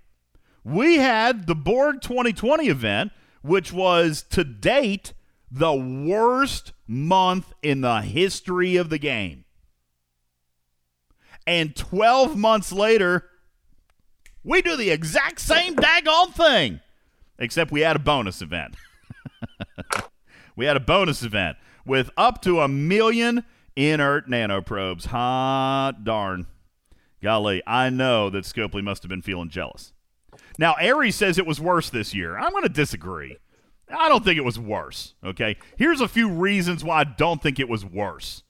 we 0.64 0.96
had 0.96 1.46
the 1.46 1.54
Borg 1.54 2.00
2020 2.00 2.68
event, 2.68 3.12
which 3.42 3.72
was 3.72 4.22
to 4.30 4.44
date 4.44 5.12
the 5.52 5.74
worst 5.74 6.72
month 6.86 7.52
in 7.62 7.82
the 7.82 8.00
history 8.00 8.76
of 8.76 8.88
the 8.88 8.98
game. 8.98 9.44
And 11.46 11.76
12 11.76 12.36
months 12.36 12.72
later, 12.72 13.28
we 14.42 14.62
do 14.62 14.76
the 14.76 14.90
exact 14.90 15.40
same 15.40 15.76
daggone 15.76 16.32
thing, 16.32 16.80
except 17.38 17.70
we 17.70 17.82
had 17.82 17.96
a 17.96 17.98
bonus 17.98 18.40
event. 18.40 18.76
we 20.56 20.64
had 20.64 20.76
a 20.76 20.80
bonus 20.80 21.22
event 21.22 21.58
with 21.84 22.10
up 22.16 22.40
to 22.42 22.60
a 22.60 22.68
million 22.68 23.44
inert 23.76 24.30
nanoprobes. 24.30 25.06
Hot 25.06 26.02
darn. 26.02 26.46
Golly, 27.22 27.62
I 27.66 27.90
know 27.90 28.30
that 28.30 28.44
Scopely 28.44 28.82
must 28.82 29.02
have 29.02 29.10
been 29.10 29.22
feeling 29.22 29.50
jealous. 29.50 29.92
Now, 30.58 30.74
Aries 30.80 31.14
says 31.14 31.38
it 31.38 31.46
was 31.46 31.60
worse 31.60 31.90
this 31.90 32.14
year. 32.14 32.38
I'm 32.38 32.52
going 32.52 32.62
to 32.62 32.68
disagree. 32.68 33.36
I 33.92 34.08
don't 34.08 34.24
think 34.24 34.38
it 34.38 34.44
was 34.44 34.58
worse. 34.58 35.14
Okay. 35.24 35.56
Here's 35.76 36.00
a 36.00 36.08
few 36.08 36.28
reasons 36.28 36.82
why 36.84 37.00
I 37.00 37.04
don't 37.04 37.42
think 37.42 37.58
it 37.58 37.68
was 37.68 37.84
worse. 37.84 38.42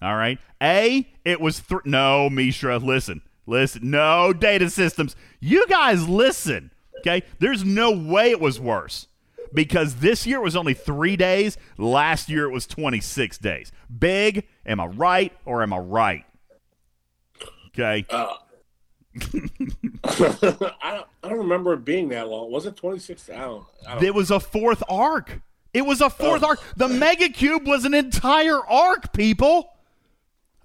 All 0.00 0.16
right. 0.16 0.38
A, 0.62 1.08
it 1.24 1.40
was 1.40 1.62
no, 1.84 2.28
Mishra. 2.30 2.78
Listen, 2.78 3.22
listen. 3.46 3.90
No 3.90 4.32
data 4.32 4.70
systems. 4.70 5.16
You 5.40 5.66
guys 5.66 6.08
listen. 6.08 6.70
Okay. 7.00 7.22
There's 7.38 7.64
no 7.64 7.90
way 7.90 8.30
it 8.30 8.40
was 8.40 8.60
worse 8.60 9.08
because 9.52 9.96
this 9.96 10.26
year 10.26 10.38
it 10.38 10.44
was 10.44 10.56
only 10.56 10.74
three 10.74 11.16
days. 11.16 11.56
Last 11.78 12.28
year 12.28 12.44
it 12.44 12.52
was 12.52 12.66
26 12.66 13.38
days. 13.38 13.72
Big. 13.98 14.46
Am 14.64 14.80
I 14.80 14.86
right 14.86 15.32
or 15.44 15.62
am 15.62 15.72
I 15.72 15.78
right? 15.78 16.24
Okay. 17.68 18.06
Uh, 18.08 18.34
I 20.04 20.90
don't. 20.92 21.06
I 21.22 21.28
don't 21.28 21.38
remember 21.38 21.72
it 21.74 21.84
being 21.84 22.08
that 22.10 22.28
long. 22.28 22.50
Was 22.50 22.66
it 22.66 22.76
26? 22.76 23.30
I 23.30 23.36
don't. 23.38 23.64
I 23.86 23.94
don't 23.94 24.04
It 24.04 24.14
was 24.14 24.30
a 24.30 24.40
fourth 24.40 24.82
arc. 24.88 25.40
It 25.74 25.82
was 25.82 26.00
a 26.00 26.08
fourth 26.10 26.42
Oh. 26.42 26.48
arc. 26.48 26.60
The 26.76 26.88
Mega 26.88 27.28
Cube 27.28 27.66
was 27.66 27.84
an 27.84 27.94
entire 27.94 28.58
arc, 28.66 29.12
people. 29.12 29.72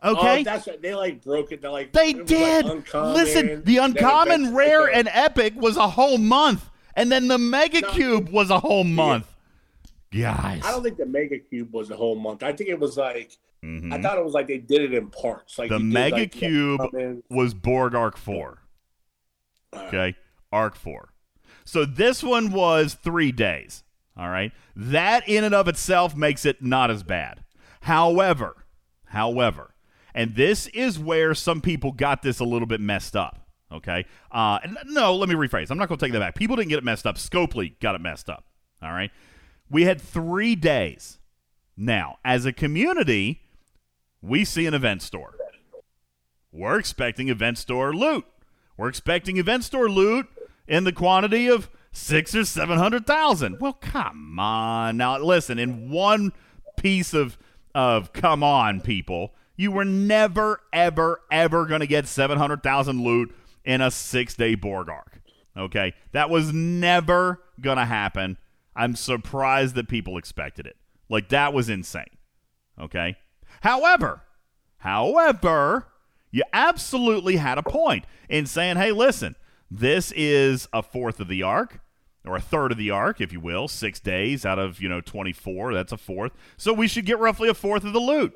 Oh, 0.04 0.16
okay. 0.18 0.42
Oh, 0.42 0.44
that's 0.44 0.68
right. 0.68 0.82
They 0.82 0.96
like 0.96 1.24
broke 1.24 1.52
it. 1.52 1.62
They 1.62 1.68
like 1.68 1.92
They 1.92 2.14
like, 2.14 2.26
did. 2.26 2.66
uncommon, 2.66 3.14
Listen, 3.14 3.64
the 3.64 3.78
uncommon, 3.78 4.56
rare, 4.56 4.88
and 4.92 5.08
epic 5.12 5.54
was 5.56 5.78
a 5.78 5.88
whole 5.88 6.18
month, 6.18 6.68
and 6.96 7.12
then 7.12 7.28
the 7.28 7.38
Mega 7.38 7.82
No. 7.82 7.90
Cube 7.92 8.30
was 8.30 8.50
a 8.50 8.60
whole 8.60 8.84
month. 8.84 9.28
Guys, 10.12 10.62
I 10.66 10.72
don't 10.72 10.84
think 10.84 10.98
the 10.98 11.06
Mega 11.06 11.38
Cube 11.40 11.72
was 11.72 11.90
a 11.92 11.96
whole 11.96 12.16
month. 12.16 12.42
I 12.44 12.52
think 12.52 12.70
it 12.70 12.80
was 12.80 12.98
like 12.98 13.38
Mhm. 13.64 13.94
I 13.94 14.02
thought 14.02 14.18
it 14.18 14.24
was 14.24 14.34
like 14.34 14.48
they 14.48 14.58
did 14.58 14.82
it 14.82 14.94
in 14.94 15.10
parts. 15.10 15.60
Like 15.60 15.70
the 15.70 15.78
did, 15.78 15.86
Mega 15.86 16.16
like, 16.18 16.32
Cube 16.32 16.82
was 17.30 17.54
Borg 17.54 17.94
Arc 17.94 18.18
Four. 18.18 18.60
Okay, 19.74 20.16
Arc 20.52 20.76
Four. 20.76 21.14
So 21.64 21.86
this 21.86 22.24
one 22.24 22.52
was 22.52 22.96
three 22.96 23.32
days. 23.32 23.84
All 24.18 24.30
right, 24.30 24.52
that 24.76 25.28
in 25.30 25.44
and 25.44 25.54
of 25.54 25.68
itself 25.68 26.16
makes 26.16 26.46
it 26.46 26.62
not 26.62 26.90
as 26.90 27.04
bad. 27.04 27.44
However, 27.82 28.66
however, 29.06 29.76
and 30.14 30.36
this 30.36 30.68
is 30.68 31.00
where 31.00 31.34
some 31.34 31.62
people 31.62 31.92
got 31.92 32.22
this 32.22 32.40
a 32.40 32.46
little 32.46 32.68
bit 32.68 32.82
messed 32.82 33.16
up. 33.16 33.48
Okay, 33.72 34.06
uh, 34.32 34.60
no, 34.88 35.16
let 35.16 35.30
me 35.30 35.36
rephrase. 35.36 35.70
I'm 35.70 35.78
not 35.78 35.88
going 35.88 35.98
to 36.00 36.06
take 36.06 36.12
that 36.14 36.20
back. 36.20 36.36
People 36.36 36.56
didn't 36.56 36.70
get 36.70 36.80
it 36.80 36.84
messed 36.84 37.06
up. 37.06 37.16
Scopely 37.16 37.80
got 37.80 37.96
it 37.96 38.02
messed 38.02 38.30
up. 38.30 38.46
All 38.82 38.92
right, 38.92 39.12
we 39.70 39.84
had 39.84 40.02
three 40.02 40.56
days. 40.56 41.20
Now, 41.78 42.18
as 42.26 42.46
a 42.46 42.52
community, 42.52 43.42
we 44.22 44.46
see 44.46 44.66
an 44.66 44.74
event 44.74 45.02
store. 45.02 45.36
We're 46.52 46.78
expecting 46.80 47.30
event 47.30 47.58
store 47.58 47.94
loot. 47.94 48.26
We're 48.78 48.90
expecting 48.90 49.38
event 49.38 49.64
store 49.64 49.90
loot 49.90 50.28
in 50.68 50.84
the 50.84 50.92
quantity 50.92 51.48
of 51.48 51.70
six 51.92 52.36
or 52.36 52.46
seven 52.46 52.78
hundred 52.78 53.06
thousand. 53.06 53.60
Well, 53.60 53.74
come 53.74 54.40
on. 54.40 54.98
Now 54.98 55.18
listen, 55.20 55.60
in 55.60 55.90
one 55.90 56.34
piece 56.78 57.14
of 57.14 57.38
of 57.74 58.12
come 58.14 58.44
on, 58.44 58.82
people, 58.82 59.34
you 59.56 59.72
were 59.72 59.86
never, 59.86 60.62
ever, 60.74 61.22
ever 61.32 61.66
gonna 61.66 61.88
get 61.88 62.08
seven 62.08 62.38
hundred 62.38 62.64
thousand 62.64 63.04
loot 63.04 63.34
in 63.64 63.82
a 63.82 63.92
six 63.92 64.36
day 64.36 64.56
Borg 64.56 64.90
arc. 64.90 65.22
Okay? 65.58 65.94
That 66.12 66.30
was 66.30 66.54
never 66.54 67.42
gonna 67.60 67.86
happen. 67.86 68.38
I'm 68.76 68.96
surprised 68.96 69.76
that 69.76 69.88
people 69.88 70.18
expected 70.18 70.66
it. 70.66 70.78
Like 71.10 71.30
that 71.30 71.54
was 71.54 71.70
insane. 71.70 72.18
Okay? 72.80 73.18
However, 73.62 74.22
However, 74.82 75.86
you 76.32 76.44
absolutely 76.54 77.36
had 77.36 77.60
a 77.60 77.64
point 77.64 78.06
in 78.30 78.48
saying, 78.48 78.78
hey, 78.78 78.92
listen, 78.92 79.36
this 79.70 80.12
is 80.16 80.68
a 80.74 80.82
fourth 80.82 81.20
of 81.20 81.28
the 81.28 81.44
arc, 81.44 81.82
or 82.26 82.36
a 82.36 82.42
third 82.42 82.72
of 82.72 82.80
the 82.80 82.90
arc, 82.90 83.22
if 83.22 83.32
you 83.32 83.40
will, 83.40 83.68
six 83.68 84.00
days 84.00 84.44
out 84.44 84.58
of, 84.58 84.82
you 84.82 84.90
know, 84.90 85.00
24. 85.00 85.76
That's 85.76 85.92
a 85.92 85.98
fourth. 85.98 86.32
So 86.58 86.74
we 86.74 86.88
should 86.88 87.06
get 87.06 87.20
roughly 87.20 87.48
a 87.48 87.54
fourth 87.54 87.84
of 87.84 87.94
the 87.94 88.00
loot. 88.00 88.34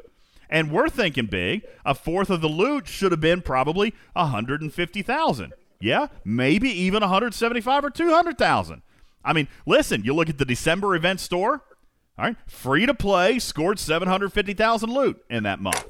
And 0.51 0.71
we're 0.71 0.89
thinking 0.89 1.25
big. 1.25 1.65
A 1.83 1.95
fourth 1.95 2.29
of 2.29 2.41
the 2.41 2.47
loot 2.47 2.87
should 2.87 3.11
have 3.11 3.21
been 3.21 3.41
probably 3.41 3.95
150,000. 4.13 5.53
Yeah, 5.79 6.07
maybe 6.23 6.69
even 6.69 7.01
175 7.01 7.85
or 7.85 7.89
200,000. 7.89 8.83
I 9.23 9.33
mean, 9.33 9.47
listen, 9.65 10.03
you 10.03 10.13
look 10.13 10.29
at 10.29 10.37
the 10.37 10.45
December 10.45 10.95
event 10.95 11.19
store, 11.19 11.63
all 12.17 12.25
right, 12.25 12.37
free 12.47 12.85
to 12.85 12.93
play, 12.93 13.39
scored 13.39 13.79
750,000 13.79 14.89
loot 14.89 15.23
in 15.29 15.43
that 15.43 15.59
month. 15.59 15.85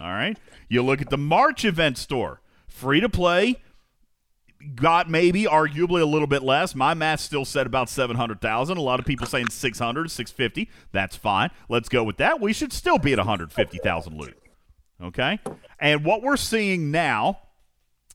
All 0.00 0.10
right. 0.10 0.36
You 0.68 0.82
look 0.82 1.00
at 1.00 1.10
the 1.10 1.18
March 1.18 1.64
event 1.64 1.98
store, 1.98 2.40
free 2.66 3.00
to 3.00 3.08
play, 3.08 3.62
got 4.74 5.08
maybe 5.08 5.44
arguably 5.44 6.00
a 6.00 6.06
little 6.06 6.26
bit 6.26 6.42
less. 6.42 6.74
My 6.74 6.94
math 6.94 7.20
still 7.20 7.44
said 7.44 7.66
about 7.66 7.88
700,000. 7.88 8.76
A 8.76 8.80
lot 8.80 8.98
of 8.98 9.06
people 9.06 9.26
saying 9.26 9.50
600, 9.50 10.10
650. 10.10 10.70
That's 10.92 11.16
fine. 11.16 11.50
Let's 11.68 11.88
go 11.88 12.02
with 12.02 12.16
that. 12.16 12.40
We 12.40 12.52
should 12.52 12.72
still 12.72 12.98
be 12.98 13.12
at 13.12 13.18
150,000 13.18 14.18
loot. 14.18 14.36
Okay? 15.02 15.38
And 15.78 16.04
what 16.04 16.22
we're 16.22 16.36
seeing 16.36 16.90
now 16.90 17.40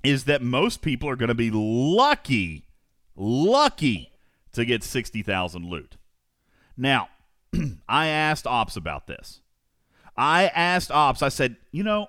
is 0.04 0.26
that 0.26 0.42
most 0.42 0.82
people 0.82 1.10
are 1.10 1.16
going 1.16 1.30
to 1.30 1.36
be 1.36 1.52
lucky, 1.54 2.66
lucky 3.16 4.12
to 4.54 4.66
get 4.66 4.84
60,000 4.84 5.66
loot. 5.66 5.98
Now, 6.76 7.10
I 7.90 8.08
asked 8.08 8.46
Ops 8.48 8.76
about 8.76 9.08
this. 9.08 9.42
I 10.16 10.48
asked 10.48 10.92
Ops, 10.92 11.22
I 11.22 11.30
said, 11.30 11.58
you 11.72 11.84
know, 11.84 12.08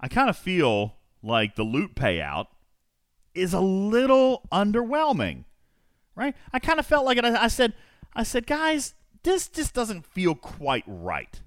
I 0.00 0.08
kind 0.08 0.28
of 0.28 0.36
feel 0.36 0.96
like 1.22 1.54
the 1.54 1.62
loot 1.62 1.94
payout 1.94 2.46
is 3.34 3.52
a 3.52 3.60
little 3.60 4.46
underwhelming. 4.52 5.44
right? 6.14 6.34
I 6.52 6.58
kind 6.58 6.78
of 6.78 6.86
felt 6.86 7.04
like 7.04 7.18
it. 7.18 7.24
I, 7.24 7.44
I 7.44 7.48
said, 7.48 7.74
I 8.14 8.22
said, 8.22 8.46
guys, 8.46 8.94
this 9.22 9.48
just 9.48 9.74
doesn't 9.74 10.06
feel 10.06 10.34
quite 10.34 10.84
right. 10.86 11.40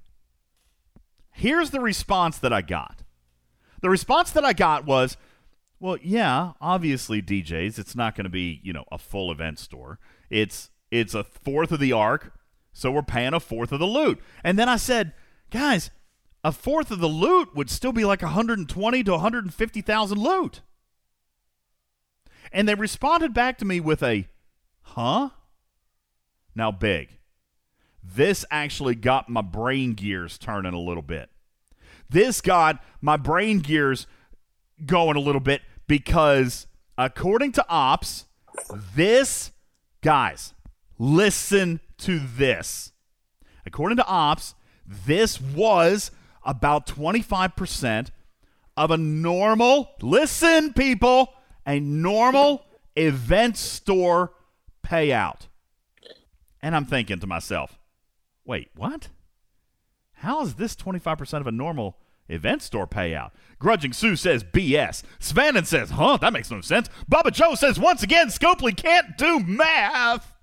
Here's 1.31 1.71
the 1.71 1.79
response 1.79 2.37
that 2.39 2.53
I 2.53 2.61
got. 2.61 3.03
The 3.81 3.89
response 3.89 4.31
that 4.31 4.43
I 4.43 4.53
got 4.53 4.85
was, 4.85 5.17
well, 5.79 5.97
yeah, 6.01 6.53
obviously 6.59 7.21
DJs, 7.21 7.79
it's 7.79 7.95
not 7.95 8.15
going 8.15 8.25
to 8.25 8.29
be, 8.29 8.59
you 8.63 8.73
know, 8.73 8.83
a 8.91 8.97
full 8.97 9.31
event 9.31 9.59
store. 9.59 9.99
It's 10.29 10.69
it's 10.91 11.13
a 11.13 11.23
fourth 11.23 11.71
of 11.71 11.79
the 11.79 11.93
arc, 11.93 12.33
so 12.79 12.91
we're 12.91 13.01
paying 13.01 13.33
a 13.33 13.39
fourth 13.39 13.71
of 13.73 13.79
the 13.79 13.85
loot. 13.85 14.19
And 14.41 14.57
then 14.57 14.69
I 14.69 14.77
said, 14.77 15.13
guys, 15.51 15.91
a 16.43 16.53
fourth 16.53 16.91
of 16.91 16.99
the 16.99 17.07
loot 17.07 17.53
would 17.53 17.69
still 17.69 17.91
be 17.91 18.05
like 18.05 18.21
120 18.21 19.03
to 19.03 19.11
150,000 19.11 20.17
loot. 20.17 20.61
And 22.53 22.67
they 22.67 22.75
responded 22.75 23.33
back 23.33 23.57
to 23.57 23.65
me 23.65 23.81
with 23.81 24.01
a, 24.01 24.27
huh? 24.81 25.29
Now, 26.55 26.71
big. 26.71 27.19
This 28.01 28.45
actually 28.49 28.95
got 28.95 29.27
my 29.27 29.41
brain 29.41 29.93
gears 29.93 30.37
turning 30.37 30.73
a 30.73 30.79
little 30.79 31.03
bit. 31.03 31.29
This 32.09 32.39
got 32.39 32.81
my 33.01 33.17
brain 33.17 33.59
gears 33.59 34.07
going 34.85 35.17
a 35.17 35.19
little 35.19 35.41
bit 35.41 35.61
because, 35.85 36.65
according 36.97 37.51
to 37.51 37.65
Ops, 37.67 38.25
this, 38.95 39.51
guys, 40.01 40.53
listen 40.97 41.81
to 41.99 42.19
this. 42.19 42.91
According 43.65 43.97
to 43.97 44.05
Ops, 44.05 44.55
this 44.85 45.39
was 45.39 46.11
about 46.43 46.87
25% 46.87 48.09
of 48.75 48.91
a 48.91 48.97
normal, 48.97 49.91
listen, 50.01 50.73
people, 50.73 51.33
a 51.65 51.79
normal 51.79 52.65
event 52.95 53.57
store 53.57 54.33
payout. 54.85 55.47
And 56.61 56.75
I'm 56.75 56.85
thinking 56.85 57.19
to 57.19 57.27
myself, 57.27 57.77
wait, 58.45 58.69
what? 58.75 59.09
How 60.13 60.41
is 60.41 60.55
this 60.55 60.75
25% 60.75 61.39
of 61.39 61.47
a 61.47 61.51
normal 61.51 61.97
event 62.27 62.61
store 62.61 62.87
payout? 62.87 63.31
Grudging 63.59 63.93
Sue 63.93 64.15
says 64.15 64.43
BS. 64.43 65.03
Svannon 65.19 65.65
says, 65.65 65.91
huh, 65.91 66.17
that 66.17 66.33
makes 66.33 66.49
no 66.49 66.61
sense. 66.61 66.89
Bubba 67.09 67.31
Joe 67.31 67.55
says, 67.55 67.79
once 67.79 68.03
again, 68.03 68.27
Scopely 68.27 68.75
can't 68.75 69.17
do 69.17 69.39
math. 69.39 70.33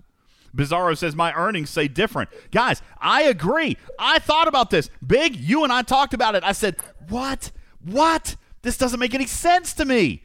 Bizarro 0.57 0.97
says, 0.97 1.15
my 1.15 1.33
earnings 1.33 1.69
say 1.69 1.87
different. 1.87 2.29
Guys, 2.51 2.81
I 2.99 3.23
agree. 3.23 3.77
I 3.97 4.19
thought 4.19 4.47
about 4.47 4.69
this. 4.71 4.89
Big, 5.05 5.35
you 5.35 5.63
and 5.63 5.71
I 5.71 5.83
talked 5.83 6.13
about 6.13 6.35
it. 6.35 6.43
I 6.43 6.51
said, 6.51 6.77
what? 7.07 7.51
What? 7.81 8.35
This 8.63 8.77
doesn't 8.77 8.99
make 8.99 9.13
any 9.13 9.27
sense 9.27 9.73
to 9.73 9.85
me. 9.85 10.23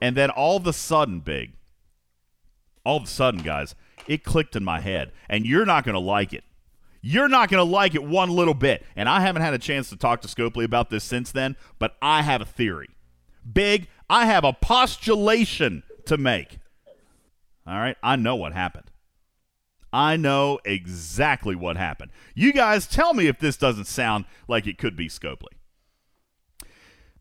And 0.00 0.16
then 0.16 0.30
all 0.30 0.56
of 0.58 0.66
a 0.66 0.72
sudden, 0.72 1.20
Big, 1.20 1.54
all 2.84 2.98
of 2.98 3.04
a 3.04 3.06
sudden, 3.06 3.40
guys, 3.40 3.74
it 4.06 4.22
clicked 4.22 4.54
in 4.54 4.62
my 4.62 4.80
head. 4.80 5.12
And 5.28 5.46
you're 5.46 5.64
not 5.64 5.84
going 5.84 5.94
to 5.94 6.00
like 6.00 6.32
it. 6.32 6.44
You're 7.00 7.28
not 7.28 7.50
going 7.50 7.64
to 7.64 7.70
like 7.70 7.94
it 7.94 8.02
one 8.02 8.30
little 8.30 8.54
bit. 8.54 8.84
And 8.96 9.08
I 9.08 9.20
haven't 9.20 9.42
had 9.42 9.54
a 9.54 9.58
chance 9.58 9.88
to 9.90 9.96
talk 9.96 10.20
to 10.22 10.28
Scopely 10.28 10.64
about 10.64 10.90
this 10.90 11.04
since 11.04 11.32
then, 11.32 11.56
but 11.78 11.96
I 12.00 12.22
have 12.22 12.40
a 12.40 12.46
theory. 12.46 12.90
Big, 13.50 13.88
I 14.08 14.26
have 14.26 14.44
a 14.44 14.52
postulation 14.52 15.82
to 16.06 16.16
make. 16.16 16.58
All 17.66 17.78
right? 17.78 17.96
I 18.02 18.16
know 18.16 18.36
what 18.36 18.52
happened. 18.52 18.90
I 19.94 20.16
know 20.16 20.58
exactly 20.64 21.54
what 21.54 21.76
happened. 21.76 22.10
You 22.34 22.52
guys 22.52 22.88
tell 22.88 23.14
me 23.14 23.28
if 23.28 23.38
this 23.38 23.56
doesn't 23.56 23.84
sound 23.84 24.24
like 24.48 24.66
it 24.66 24.76
could 24.76 24.96
be 24.96 25.08
Scopely. 25.08 25.54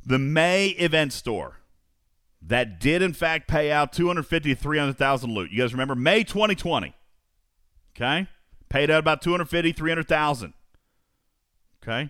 The 0.03 0.17
May 0.17 0.69
event 0.69 1.13
store 1.13 1.59
that 2.41 2.79
did 2.79 3.03
in 3.03 3.13
fact 3.13 3.47
pay 3.47 3.71
out 3.71 3.93
250 3.93 4.55
to 4.55 4.59
300,000 4.59 5.31
loot. 5.31 5.51
You 5.51 5.61
guys 5.61 5.71
remember 5.71 5.93
May 5.93 6.23
2020. 6.23 6.95
Okay? 7.95 8.27
Paid 8.69 8.89
out 8.89 8.99
about 8.99 9.21
250, 9.21 9.71
300,000. 9.71 10.53
Okay? 11.83 12.09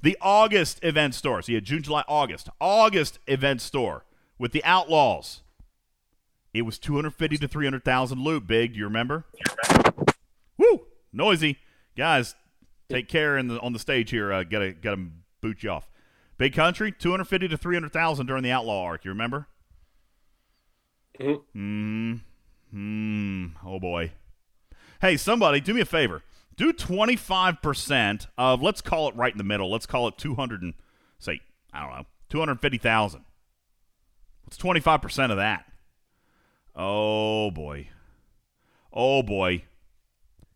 The 0.00 0.16
August 0.20 0.78
event 0.84 1.16
store. 1.16 1.42
So 1.42 1.50
you 1.50 1.56
had 1.56 1.64
June, 1.64 1.82
July, 1.82 2.04
August. 2.06 2.48
August 2.60 3.18
event 3.26 3.60
store 3.60 4.04
with 4.38 4.52
the 4.52 4.62
Outlaws. 4.62 5.42
It 6.52 6.62
was 6.62 6.78
250 6.78 7.36
to 7.38 7.48
300,000 7.48 8.20
loot 8.20 8.46
big. 8.46 8.74
Do 8.74 8.78
you 8.78 8.84
remember? 8.84 9.24
Noisy. 11.14 11.58
Guys, 11.96 12.34
take 12.88 13.08
care 13.08 13.38
in 13.38 13.48
the, 13.48 13.60
on 13.60 13.72
the 13.72 13.78
stage 13.78 14.10
here. 14.10 14.32
Uh, 14.32 14.42
gotta, 14.42 14.72
gotta 14.72 15.06
boot 15.40 15.62
you 15.62 15.70
off. 15.70 15.88
Big 16.36 16.52
country, 16.52 16.90
250 16.90 17.48
to 17.48 17.56
300,000 17.56 18.26
during 18.26 18.42
the 18.42 18.50
Outlaw 18.50 18.82
arc. 18.82 19.04
You 19.04 19.10
remember? 19.10 19.46
Hmm. 21.20 22.14
Hmm. 22.70 23.46
Oh 23.64 23.78
boy. 23.78 24.12
Hey, 25.00 25.16
somebody, 25.16 25.60
do 25.60 25.74
me 25.74 25.80
a 25.80 25.84
favor. 25.84 26.22
Do 26.56 26.72
25% 26.72 28.26
of, 28.38 28.62
let's 28.62 28.80
call 28.80 29.08
it 29.08 29.16
right 29.16 29.32
in 29.32 29.38
the 29.38 29.44
middle. 29.44 29.70
Let's 29.70 29.86
call 29.86 30.08
it 30.08 30.18
200 30.18 30.62
and, 30.62 30.74
say, 31.18 31.40
I 31.72 31.80
don't 31.80 31.90
know, 31.90 32.06
250,000. 32.30 33.24
What's 34.44 34.56
25% 34.56 35.30
of 35.30 35.36
that? 35.36 35.64
Oh, 36.76 37.50
boy. 37.50 37.88
Oh, 38.92 39.22
boy. 39.22 39.64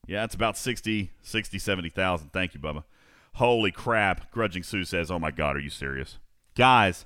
Yeah, 0.08 0.24
it's 0.24 0.34
about 0.34 0.56
60, 0.56 1.12
60, 1.20 1.58
70,000. 1.58 2.30
Thank 2.32 2.54
you, 2.54 2.60
Bubba. 2.60 2.84
Holy 3.34 3.70
crap. 3.70 4.32
Grudging 4.32 4.62
Sue 4.62 4.84
says, 4.84 5.10
oh 5.10 5.18
my 5.18 5.30
God, 5.30 5.54
are 5.54 5.60
you 5.60 5.68
serious? 5.68 6.18
Guys, 6.56 7.04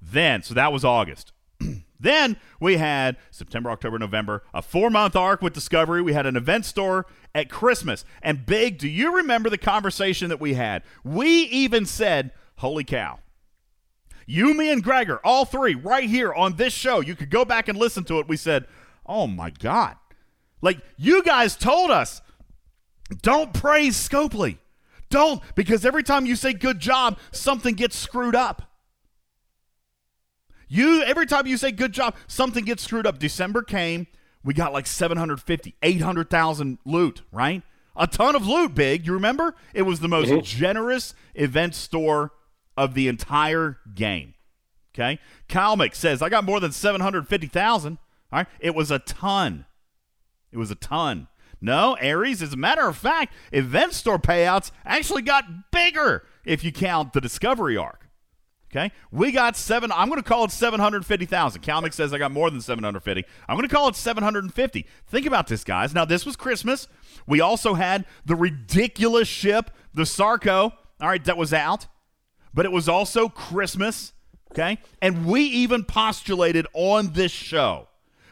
then, 0.00 0.42
so 0.42 0.54
that 0.54 0.72
was 0.72 0.84
August. 0.84 1.32
Then 1.98 2.36
we 2.60 2.76
had 2.76 3.16
September, 3.30 3.70
October, 3.70 3.98
November, 3.98 4.42
a 4.52 4.60
four 4.60 4.90
month 4.90 5.16
arc 5.16 5.40
with 5.40 5.54
Discovery. 5.54 6.02
We 6.02 6.12
had 6.12 6.26
an 6.26 6.36
event 6.36 6.66
store 6.66 7.06
at 7.34 7.48
Christmas. 7.48 8.04
And 8.20 8.44
Big, 8.44 8.76
do 8.76 8.88
you 8.88 9.16
remember 9.16 9.48
the 9.48 9.56
conversation 9.56 10.28
that 10.28 10.40
we 10.40 10.52
had? 10.52 10.82
We 11.02 11.44
even 11.44 11.86
said, 11.86 12.32
Holy 12.56 12.84
cow. 12.84 13.20
You, 14.26 14.52
me, 14.52 14.70
and 14.70 14.82
Gregor, 14.82 15.18
all 15.24 15.46
three, 15.46 15.74
right 15.74 16.08
here 16.08 16.32
on 16.32 16.56
this 16.56 16.74
show, 16.74 17.00
you 17.00 17.14
could 17.14 17.30
go 17.30 17.44
back 17.44 17.68
and 17.68 17.78
listen 17.78 18.04
to 18.04 18.18
it. 18.18 18.28
We 18.28 18.36
said, 18.36 18.66
Oh 19.06 19.26
my 19.26 19.48
God. 19.48 19.96
Like, 20.60 20.80
you 20.98 21.22
guys 21.22 21.56
told 21.56 21.90
us, 21.90 22.20
don't 23.22 23.52
praise 23.52 23.96
Scopely. 23.96 24.58
Don't, 25.10 25.40
because 25.54 25.84
every 25.84 26.02
time 26.02 26.26
you 26.26 26.34
say 26.34 26.52
good 26.52 26.80
job, 26.80 27.18
something 27.30 27.74
gets 27.74 27.96
screwed 27.96 28.34
up. 28.34 28.70
You 30.66 31.02
every 31.02 31.26
time 31.26 31.46
you 31.46 31.56
say 31.56 31.70
good 31.70 31.92
job, 31.92 32.16
something 32.26 32.64
gets 32.64 32.82
screwed 32.82 33.06
up. 33.06 33.18
December 33.18 33.62
came, 33.62 34.06
we 34.42 34.54
got 34.54 34.72
like 34.72 34.86
750, 34.86 35.74
800,000 35.82 36.78
loot, 36.84 37.22
right? 37.30 37.62
A 37.96 38.06
ton 38.06 38.34
of 38.34 38.46
loot, 38.46 38.74
big. 38.74 39.06
You 39.06 39.12
remember? 39.12 39.54
It 39.72 39.82
was 39.82 40.00
the 40.00 40.08
most 40.08 40.30
mm-hmm. 40.30 40.40
generous 40.40 41.14
event 41.34 41.74
store 41.74 42.32
of 42.76 42.94
the 42.94 43.06
entire 43.06 43.78
game. 43.94 44.34
Okay? 44.94 45.20
Kalmick 45.48 45.94
says, 45.94 46.22
I 46.22 46.28
got 46.28 46.44
more 46.44 46.60
than 46.60 46.72
750,000. 46.72 47.98
All 48.32 48.38
right? 48.38 48.46
It 48.58 48.74
was 48.74 48.90
a 48.90 48.98
ton. 48.98 49.66
It 50.50 50.58
was 50.58 50.70
a 50.70 50.76
ton. 50.76 51.28
No, 51.64 51.94
Aries, 51.94 52.42
as 52.42 52.52
a 52.52 52.58
matter 52.58 52.86
of 52.86 52.94
fact, 52.94 53.32
event 53.50 53.94
store 53.94 54.18
payouts 54.18 54.70
actually 54.84 55.22
got 55.22 55.70
bigger 55.70 56.26
if 56.44 56.62
you 56.62 56.70
count 56.70 57.14
the 57.14 57.22
discovery 57.22 57.74
arc. 57.74 58.06
Okay, 58.70 58.92
we 59.10 59.32
got 59.32 59.56
seven. 59.56 59.90
I'm 59.90 60.10
going 60.10 60.20
to 60.20 60.28
call 60.28 60.44
it 60.44 60.50
750,000. 60.50 61.62
Kalmick 61.62 61.94
says 61.94 62.12
I 62.12 62.18
got 62.18 62.32
more 62.32 62.50
than 62.50 62.60
750. 62.60 63.24
I'm 63.48 63.56
going 63.56 63.66
to 63.66 63.74
call 63.74 63.88
it 63.88 63.96
750. 63.96 64.86
Think 65.06 65.24
about 65.24 65.46
this, 65.46 65.64
guys. 65.64 65.94
Now, 65.94 66.04
this 66.04 66.26
was 66.26 66.36
Christmas. 66.36 66.86
We 67.26 67.40
also 67.40 67.72
had 67.72 68.04
the 68.26 68.36
ridiculous 68.36 69.28
ship, 69.28 69.70
the 69.94 70.04
Sarco, 70.04 70.74
all 71.00 71.08
right, 71.08 71.24
that 71.24 71.38
was 71.38 71.54
out, 71.54 71.86
but 72.52 72.66
it 72.66 72.72
was 72.72 72.90
also 72.90 73.30
Christmas. 73.30 74.12
Okay, 74.52 74.78
and 75.00 75.24
we 75.24 75.44
even 75.44 75.84
postulated 75.84 76.66
on 76.74 77.14
this 77.14 77.32
show, 77.32 77.88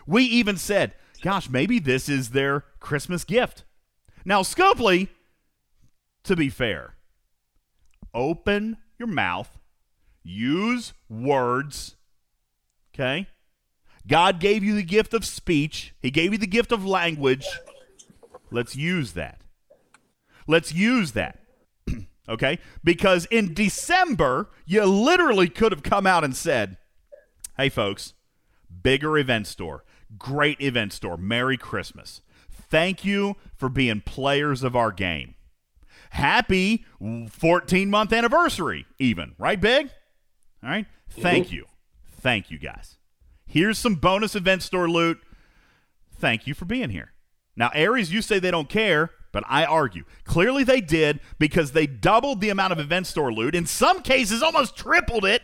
we 0.06 0.24
even 0.24 0.58
said, 0.58 0.94
gosh, 1.22 1.48
maybe 1.48 1.79
this 1.79 2.08
is 2.08 2.31
their 2.31 2.64
Christmas 2.81 3.25
gift. 3.25 3.64
Now, 4.25 4.42
Scopely, 4.42 5.08
to 6.25 6.37
be 6.37 6.50
fair, 6.50 6.94
open 8.14 8.77
your 8.98 9.08
mouth 9.08 9.58
Use 10.25 10.92
words. 11.08 11.96
Okay? 12.94 13.27
God 14.06 14.40
gave 14.40 14.62
you 14.64 14.75
the 14.75 14.83
gift 14.83 15.14
of 15.14 15.25
speech, 15.25 15.94
He 16.00 16.10
gave 16.10 16.33
you 16.33 16.38
the 16.38 16.46
gift 16.46 16.73
of 16.73 16.85
language. 16.85 17.46
Let's 18.50 18.77
use 18.77 19.12
that. 19.12 19.40
Let's 20.46 20.75
use 20.75 21.12
that. 21.12 21.38
okay? 22.29 22.58
Because 22.85 23.27
in 23.27 23.54
December, 23.54 24.50
you 24.66 24.85
literally 24.85 25.48
could 25.48 25.73
have 25.73 25.83
come 25.83 26.06
out 26.06 26.25
and 26.25 26.37
said, 26.37 26.77
hey, 27.56 27.68
folks, 27.68 28.12
bigger 28.83 29.16
event 29.16 29.46
store, 29.46 29.85
great 30.19 30.60
event 30.60 30.92
store, 30.92 31.17
Merry 31.17 31.56
Christmas. 31.56 32.23
Thank 32.50 33.04
you 33.04 33.37
for 33.56 33.69
being 33.69 34.00
players 34.00 34.63
of 34.63 34.75
our 34.75 34.92
game. 34.92 35.35
Happy 36.10 36.85
14 37.31 37.90
month 37.90 38.13
anniversary, 38.13 38.87
even, 38.98 39.35
right, 39.38 39.60
Big? 39.60 39.90
All 40.63 40.71
right. 40.71 40.87
Thank 41.08 41.46
mm-hmm. 41.46 41.56
you. 41.56 41.67
Thank 42.21 42.50
you, 42.50 42.58
guys. 42.58 42.96
Here's 43.46 43.79
some 43.79 43.96
bonus 43.96 44.35
event 44.35 44.63
store 44.63 44.88
loot. 44.88 45.21
thank 46.15 46.46
you 46.46 46.54
for 46.54 46.65
being 46.65 46.90
here. 46.90 47.13
Now, 47.56 47.71
Aries, 47.75 48.13
you 48.13 48.23
say 48.23 48.38
they 48.38 48.50
don't 48.50 48.69
care, 48.69 49.10
but 49.33 49.44
I 49.48 49.65
argue. 49.65 50.04
Clearly 50.25 50.65
they 50.65 50.81
did 50.81 51.21
because 51.38 51.73
they 51.73 51.87
doubled 51.87 52.40
the 52.40 52.50
amount 52.50 52.73
of 52.73 52.79
event 52.79 53.06
store 53.06 53.33
loot, 53.33 53.54
in 53.54 53.67
some 53.67 54.02
cases, 54.02 54.42
almost 54.42 54.77
tripled 54.77 55.25
it 55.25 55.42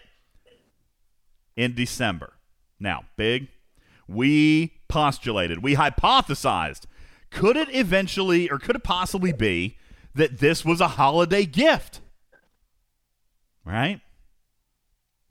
in 1.56 1.74
December. 1.74 2.34
Now, 2.78 3.04
big, 3.16 3.48
we 4.08 4.74
postulated, 4.88 5.62
we 5.62 5.76
hypothesized 5.76 6.86
could 7.30 7.56
it 7.56 7.68
eventually, 7.74 8.50
or 8.50 8.58
could 8.58 8.76
it 8.76 8.84
possibly 8.84 9.32
be, 9.32 9.76
that 10.14 10.38
this 10.38 10.64
was 10.64 10.80
a 10.80 10.88
holiday 10.88 11.44
gift? 11.44 12.00
Right? 13.64 14.00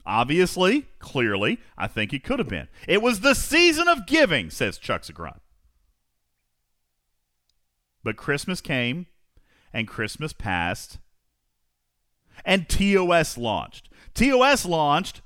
Obviously, 0.05 0.85
clearly, 0.99 1.59
I 1.77 1.87
think 1.87 2.13
it 2.13 2.23
could 2.23 2.39
have 2.39 2.47
been. 2.47 2.67
It 2.87 3.01
was 3.01 3.19
the 3.19 3.33
season 3.33 3.87
of 3.87 4.05
giving, 4.05 4.49
says 4.49 4.77
Chuck 4.77 5.01
Zagron. 5.01 5.39
But 8.03 8.15
Christmas 8.15 8.61
came, 8.61 9.07
and 9.73 9.87
Christmas 9.87 10.31
passed, 10.31 10.99
and 12.45 12.69
TOS 12.69 13.37
launched. 13.37 13.89
TOS 14.13 14.65
launched 14.65 15.21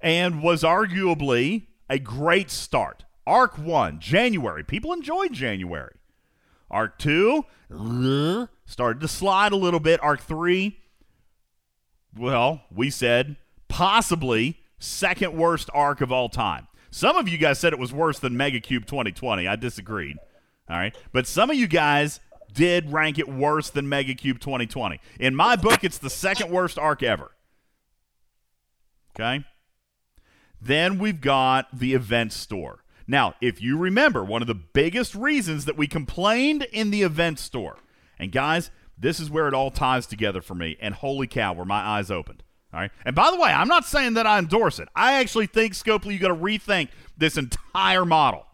and 0.00 0.42
was 0.42 0.62
arguably 0.62 1.67
a 1.88 1.98
great 1.98 2.50
start. 2.50 3.04
Arc 3.26 3.58
1, 3.58 4.00
January. 4.00 4.64
People 4.64 4.92
enjoyed 4.92 5.32
January. 5.32 5.94
Arc 6.70 6.98
2, 6.98 7.44
uh, 7.74 8.46
started 8.66 9.00
to 9.00 9.08
slide 9.08 9.52
a 9.52 9.56
little 9.56 9.80
bit. 9.80 10.02
Arc 10.02 10.20
3, 10.20 10.78
well, 12.16 12.62
we 12.70 12.90
said 12.90 13.36
possibly 13.68 14.60
second 14.78 15.34
worst 15.36 15.68
arc 15.74 16.00
of 16.00 16.12
all 16.12 16.28
time. 16.28 16.68
Some 16.90 17.16
of 17.16 17.28
you 17.28 17.38
guys 17.38 17.58
said 17.58 17.72
it 17.72 17.78
was 17.78 17.92
worse 17.92 18.18
than 18.18 18.34
Megacube 18.34 18.86
2020. 18.86 19.46
I 19.46 19.56
disagreed. 19.56 20.16
All 20.70 20.76
right. 20.76 20.96
But 21.12 21.26
some 21.26 21.50
of 21.50 21.56
you 21.56 21.66
guys 21.66 22.20
did 22.52 22.90
rank 22.92 23.18
it 23.18 23.28
worse 23.28 23.70
than 23.70 23.86
Megacube 23.86 24.40
2020. 24.40 25.00
In 25.20 25.34
my 25.34 25.56
book, 25.56 25.84
it's 25.84 25.98
the 25.98 26.10
second 26.10 26.50
worst 26.50 26.78
arc 26.78 27.02
ever. 27.02 27.30
Okay. 29.14 29.44
Then 30.60 30.98
we've 30.98 31.20
got 31.20 31.68
the 31.78 31.94
event 31.94 32.32
store. 32.32 32.84
Now, 33.06 33.34
if 33.40 33.62
you 33.62 33.78
remember, 33.78 34.24
one 34.24 34.42
of 34.42 34.48
the 34.48 34.54
biggest 34.54 35.14
reasons 35.14 35.64
that 35.64 35.78
we 35.78 35.86
complained 35.86 36.64
in 36.72 36.90
the 36.90 37.02
event 37.02 37.38
store, 37.38 37.78
and 38.18 38.30
guys, 38.30 38.70
this 38.98 39.18
is 39.18 39.30
where 39.30 39.48
it 39.48 39.54
all 39.54 39.70
ties 39.70 40.06
together 40.06 40.42
for 40.42 40.54
me, 40.54 40.76
and 40.80 40.94
holy 40.94 41.26
cow, 41.26 41.54
where 41.54 41.64
my 41.64 41.80
eyes 41.80 42.10
opened. 42.10 42.42
All 42.72 42.80
right. 42.80 42.90
And 43.04 43.16
by 43.16 43.30
the 43.30 43.38
way, 43.38 43.50
I'm 43.50 43.68
not 43.68 43.86
saying 43.86 44.14
that 44.14 44.26
I 44.26 44.38
endorse 44.38 44.78
it. 44.78 44.88
I 44.94 45.14
actually 45.14 45.46
think, 45.46 45.72
Scopely, 45.72 46.12
you 46.12 46.18
got 46.18 46.28
to 46.28 46.34
rethink 46.34 46.88
this 47.16 47.38
entire 47.38 48.04
model. 48.04 48.44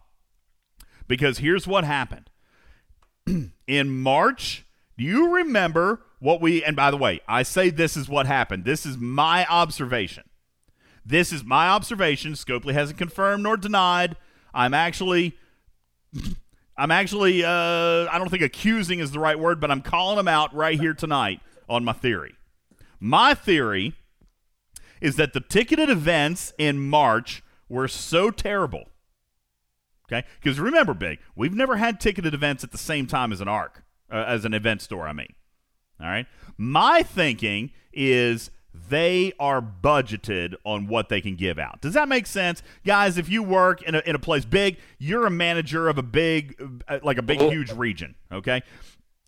Because 1.07 1.39
here's 1.39 1.67
what 1.67 1.83
happened. 1.83 2.29
in 3.67 3.89
March, 3.89 4.65
do 4.97 5.03
you 5.03 5.35
remember 5.35 6.01
what 6.19 6.39
we, 6.39 6.63
and 6.63 6.75
by 6.75 6.91
the 6.91 6.97
way, 6.97 7.19
I 7.27 7.43
say 7.43 7.69
this 7.69 7.97
is 7.97 8.07
what 8.07 8.25
happened. 8.25 8.63
This 8.63 8.85
is 8.85 8.97
my 8.97 9.45
observation. 9.47 10.23
This 11.05 11.31
is 11.31 11.43
my 11.43 11.69
observation. 11.69 12.33
Scopely 12.33 12.73
hasn't 12.73 12.97
confirmed 12.97 13.43
nor 13.43 13.57
denied. 13.57 14.15
I'm 14.53 14.73
actually, 14.73 15.37
I'm 16.77 16.91
actually, 16.91 17.43
uh, 17.43 18.07
I 18.09 18.17
don't 18.17 18.29
think 18.29 18.41
accusing 18.41 18.99
is 18.99 19.11
the 19.11 19.19
right 19.19 19.37
word, 19.37 19.59
but 19.59 19.69
I'm 19.69 19.81
calling 19.81 20.17
them 20.17 20.27
out 20.27 20.53
right 20.53 20.79
here 20.79 20.93
tonight 20.93 21.41
on 21.69 21.83
my 21.83 21.93
theory. 21.93 22.35
My 22.99 23.33
theory 23.33 23.93
is 25.01 25.15
that 25.17 25.33
the 25.33 25.41
ticketed 25.41 25.89
events 25.89 26.53
in 26.57 26.79
March 26.79 27.43
were 27.69 27.87
so 27.87 28.31
terrible. 28.31 28.85
Okay, 30.07 30.25
because 30.41 30.59
remember, 30.59 30.93
big, 30.93 31.19
we've 31.35 31.53
never 31.53 31.77
had 31.77 31.99
ticketed 31.99 32.33
events 32.33 32.63
at 32.63 32.71
the 32.71 32.77
same 32.77 33.07
time 33.07 33.31
as 33.31 33.41
an 33.41 33.47
arc, 33.47 33.83
uh, 34.11 34.23
as 34.27 34.45
an 34.45 34.53
event 34.53 34.81
store. 34.81 35.07
I 35.07 35.13
mean, 35.13 35.33
all 35.99 36.07
right. 36.07 36.27
My 36.57 37.03
thinking 37.03 37.71
is 37.91 38.51
they 38.89 39.33
are 39.39 39.61
budgeted 39.61 40.55
on 40.63 40.87
what 40.87 41.09
they 41.09 41.21
can 41.21 41.35
give 41.35 41.57
out. 41.59 41.81
Does 41.81 41.93
that 41.93 42.07
make 42.07 42.27
sense, 42.27 42.61
guys? 42.85 43.17
If 43.17 43.29
you 43.29 43.43
work 43.43 43.81
in 43.81 43.95
a, 43.95 43.99
in 44.05 44.15
a 44.15 44.19
place 44.19 44.45
big, 44.45 44.77
you're 44.99 45.25
a 45.25 45.31
manager 45.31 45.87
of 45.87 45.97
a 45.97 46.03
big, 46.03 46.81
uh, 46.87 46.99
like 47.03 47.17
a 47.17 47.23
big, 47.23 47.39
huge 47.41 47.71
region. 47.71 48.15
Okay, 48.31 48.61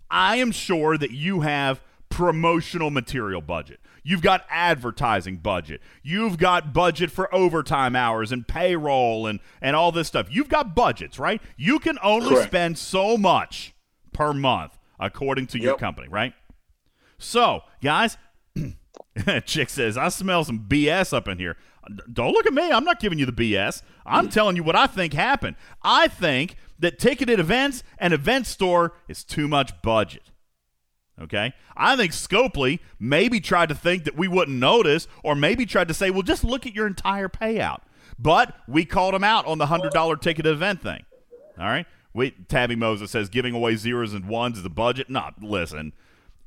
I 0.09 0.37
am 0.37 0.51
sure 0.51 0.97
that 0.97 1.11
you 1.11 1.41
have 1.41 1.81
promotional 2.09 2.89
material 2.89 3.41
budget. 3.41 3.79
You've 4.03 4.21
got 4.21 4.45
advertising 4.49 5.37
budget. 5.37 5.81
You've 6.01 6.37
got 6.37 6.73
budget 6.73 7.11
for 7.11 7.33
overtime 7.35 7.93
hours 7.93 8.31
and 8.31 8.47
payroll 8.47 9.27
and, 9.27 9.41
and 9.61 9.75
all 9.75 9.91
this 9.91 10.07
stuff. 10.07 10.27
You've 10.29 10.47
got 10.47 10.73
budgets, 10.73 11.19
right? 11.19 11.41
You 11.57 11.77
can 11.79 11.99
only 12.01 12.29
Correct. 12.29 12.47
spend 12.47 12.77
so 12.77 13.17
much 13.17 13.73
per 14.13 14.31
month 14.31 14.77
according 14.97 15.47
to 15.47 15.57
yep. 15.57 15.63
your 15.65 15.77
company, 15.77 16.07
right? 16.07 16.33
So, 17.17 17.63
guys, 17.81 18.17
Chick 19.45 19.69
says, 19.69 19.97
I 19.97 20.09
smell 20.09 20.43
some 20.43 20.65
BS 20.67 21.13
up 21.13 21.27
in 21.27 21.37
here. 21.37 21.57
Don't 22.11 22.33
look 22.33 22.45
at 22.45 22.53
me. 22.53 22.71
I'm 22.71 22.83
not 22.83 22.99
giving 22.99 23.17
you 23.17 23.25
the 23.25 23.31
BS. 23.31 23.81
I'm 24.05 24.29
telling 24.29 24.55
you 24.55 24.63
what 24.63 24.75
I 24.75 24.87
think 24.87 25.13
happened. 25.13 25.55
I 25.81 26.07
think 26.07 26.57
that 26.79 26.99
ticketed 26.99 27.39
events 27.39 27.83
and 27.97 28.13
event 28.13 28.45
store 28.45 28.93
is 29.07 29.23
too 29.23 29.47
much 29.47 29.81
budget. 29.81 30.31
Okay. 31.19 31.53
I 31.75 31.95
think 31.95 32.11
Scopely 32.11 32.79
maybe 32.99 33.39
tried 33.39 33.69
to 33.69 33.75
think 33.75 34.03
that 34.03 34.17
we 34.17 34.27
wouldn't 34.27 34.57
notice, 34.57 35.07
or 35.23 35.33
maybe 35.33 35.65
tried 35.65 35.87
to 35.87 35.93
say, 35.93 36.11
well, 36.11 36.21
just 36.21 36.43
look 36.43 36.65
at 36.65 36.75
your 36.75 36.87
entire 36.87 37.29
payout. 37.29 37.81
But 38.19 38.55
we 38.67 38.85
called 38.85 39.15
him 39.15 39.23
out 39.23 39.45
on 39.45 39.57
the 39.57 39.67
$100 39.67 40.21
ticket 40.21 40.45
event 40.45 40.81
thing. 40.81 41.05
All 41.57 41.65
right. 41.65 41.85
We, 42.13 42.31
Tabby 42.31 42.75
Moses 42.75 43.11
says 43.11 43.29
giving 43.29 43.53
away 43.53 43.75
zeros 43.75 44.13
and 44.13 44.25
ones 44.25 44.57
is 44.59 44.65
a 44.65 44.69
budget. 44.69 45.09
Not 45.09 45.41
listen. 45.41 45.93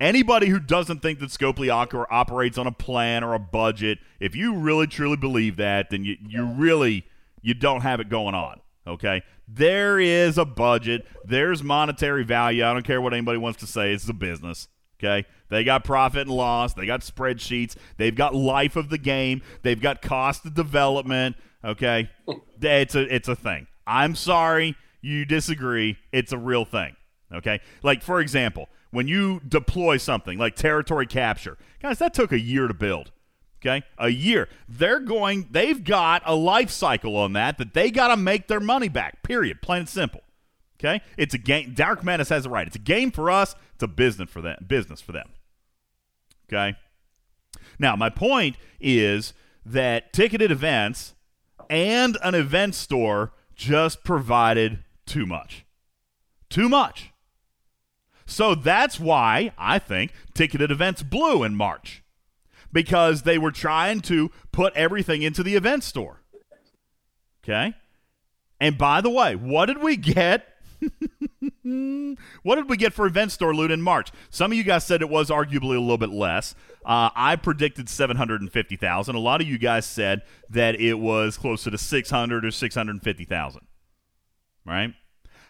Anybody 0.00 0.48
who 0.48 0.58
doesn't 0.58 1.02
think 1.02 1.18
that 1.18 1.28
Scopely 1.28 1.70
operates 2.10 2.56
on 2.56 2.66
a 2.66 2.72
plan 2.72 3.22
or 3.22 3.34
a 3.34 3.38
budget, 3.38 3.98
if 4.18 4.34
you 4.34 4.54
really 4.54 4.86
truly 4.86 5.18
believe 5.18 5.56
that, 5.56 5.90
then 5.90 6.04
you, 6.04 6.16
you 6.26 6.44
really 6.44 7.04
you 7.42 7.52
don't 7.52 7.82
have 7.82 8.00
it 8.00 8.08
going 8.08 8.34
on. 8.34 8.60
Okay, 8.86 9.22
there 9.46 10.00
is 10.00 10.38
a 10.38 10.46
budget. 10.46 11.06
There's 11.24 11.62
monetary 11.62 12.24
value. 12.24 12.64
I 12.64 12.72
don't 12.72 12.84
care 12.84 13.00
what 13.00 13.12
anybody 13.12 13.38
wants 13.38 13.60
to 13.60 13.66
say. 13.66 13.92
It's 13.92 14.08
a 14.08 14.14
business. 14.14 14.68
Okay, 14.98 15.26
they 15.50 15.64
got 15.64 15.84
profit 15.84 16.22
and 16.22 16.30
loss. 16.30 16.72
They 16.72 16.86
got 16.86 17.00
spreadsheets. 17.00 17.76
They've 17.98 18.14
got 18.14 18.34
life 18.34 18.76
of 18.76 18.88
the 18.88 18.98
game. 18.98 19.42
They've 19.62 19.80
got 19.80 20.00
cost 20.00 20.46
of 20.46 20.54
development. 20.54 21.36
Okay, 21.62 22.08
it's 22.62 22.94
a 22.94 23.14
it's 23.14 23.28
a 23.28 23.36
thing. 23.36 23.66
I'm 23.86 24.14
sorry 24.14 24.76
you 25.02 25.26
disagree. 25.26 25.98
It's 26.10 26.32
a 26.32 26.38
real 26.38 26.64
thing. 26.64 26.96
Okay, 27.32 27.60
like 27.82 28.02
for 28.02 28.20
example, 28.20 28.68
when 28.90 29.08
you 29.08 29.40
deploy 29.46 29.96
something 29.96 30.38
like 30.38 30.56
territory 30.56 31.06
capture, 31.06 31.56
guys, 31.82 31.98
that 31.98 32.14
took 32.14 32.32
a 32.32 32.40
year 32.40 32.68
to 32.68 32.74
build. 32.74 33.12
Okay, 33.62 33.82
a 33.98 34.08
year. 34.08 34.48
They're 34.68 35.00
going. 35.00 35.48
They've 35.50 35.84
got 35.84 36.22
a 36.24 36.34
life 36.34 36.70
cycle 36.70 37.14
on 37.16 37.34
that 37.34 37.58
that 37.58 37.74
they 37.74 37.90
got 37.90 38.08
to 38.08 38.16
make 38.16 38.48
their 38.48 38.60
money 38.60 38.88
back. 38.88 39.22
Period. 39.22 39.60
Plain 39.60 39.80
and 39.80 39.88
simple. 39.88 40.22
Okay, 40.78 41.02
it's 41.18 41.34
a 41.34 41.38
game. 41.38 41.74
Dark 41.74 42.02
Menace 42.02 42.30
has 42.30 42.46
it 42.46 42.48
right. 42.48 42.66
It's 42.66 42.76
a 42.76 42.78
game 42.80 43.10
for 43.10 43.30
us. 43.30 43.54
It's 43.74 43.82
a 43.82 43.88
business 43.88 44.30
for 44.30 44.40
them. 44.40 44.64
Business 44.66 45.02
for 45.02 45.12
them. 45.12 45.28
Okay. 46.48 46.74
Now, 47.78 47.96
my 47.96 48.08
point 48.08 48.56
is 48.80 49.34
that 49.64 50.12
ticketed 50.12 50.50
events 50.50 51.14
and 51.68 52.16
an 52.22 52.34
event 52.34 52.74
store 52.74 53.32
just 53.54 54.04
provided 54.04 54.84
too 55.06 55.26
much. 55.26 55.64
Too 56.48 56.68
much. 56.68 57.12
So 58.30 58.54
that's 58.54 59.00
why 59.00 59.52
I 59.58 59.80
think 59.80 60.12
ticketed 60.34 60.70
events 60.70 61.02
blew 61.02 61.42
in 61.42 61.56
March 61.56 62.04
because 62.72 63.22
they 63.22 63.38
were 63.38 63.50
trying 63.50 64.00
to 64.02 64.30
put 64.52 64.72
everything 64.74 65.22
into 65.22 65.42
the 65.42 65.56
event 65.56 65.82
store. 65.82 66.22
Okay? 67.42 67.74
And 68.60 68.78
by 68.78 69.00
the 69.00 69.10
way, 69.10 69.34
what 69.34 69.66
did 69.66 69.82
we 69.82 69.96
get? 69.96 70.46
what 72.42 72.54
did 72.54 72.70
we 72.70 72.76
get 72.76 72.92
for 72.92 73.04
event 73.06 73.32
store 73.32 73.52
loot 73.52 73.72
in 73.72 73.82
March? 73.82 74.12
Some 74.30 74.52
of 74.52 74.56
you 74.56 74.62
guys 74.62 74.86
said 74.86 75.02
it 75.02 75.08
was 75.08 75.28
arguably 75.28 75.76
a 75.76 75.80
little 75.80 75.98
bit 75.98 76.10
less. 76.10 76.54
Uh, 76.84 77.10
I 77.16 77.34
predicted 77.34 77.88
750,000. 77.88 79.14
A 79.14 79.18
lot 79.18 79.40
of 79.40 79.48
you 79.48 79.58
guys 79.58 79.86
said 79.86 80.22
that 80.48 80.80
it 80.80 80.94
was 80.94 81.36
closer 81.36 81.70
to 81.70 81.78
600 81.78 82.44
or 82.44 82.50
650,000. 82.52 83.60
Right? 84.64 84.94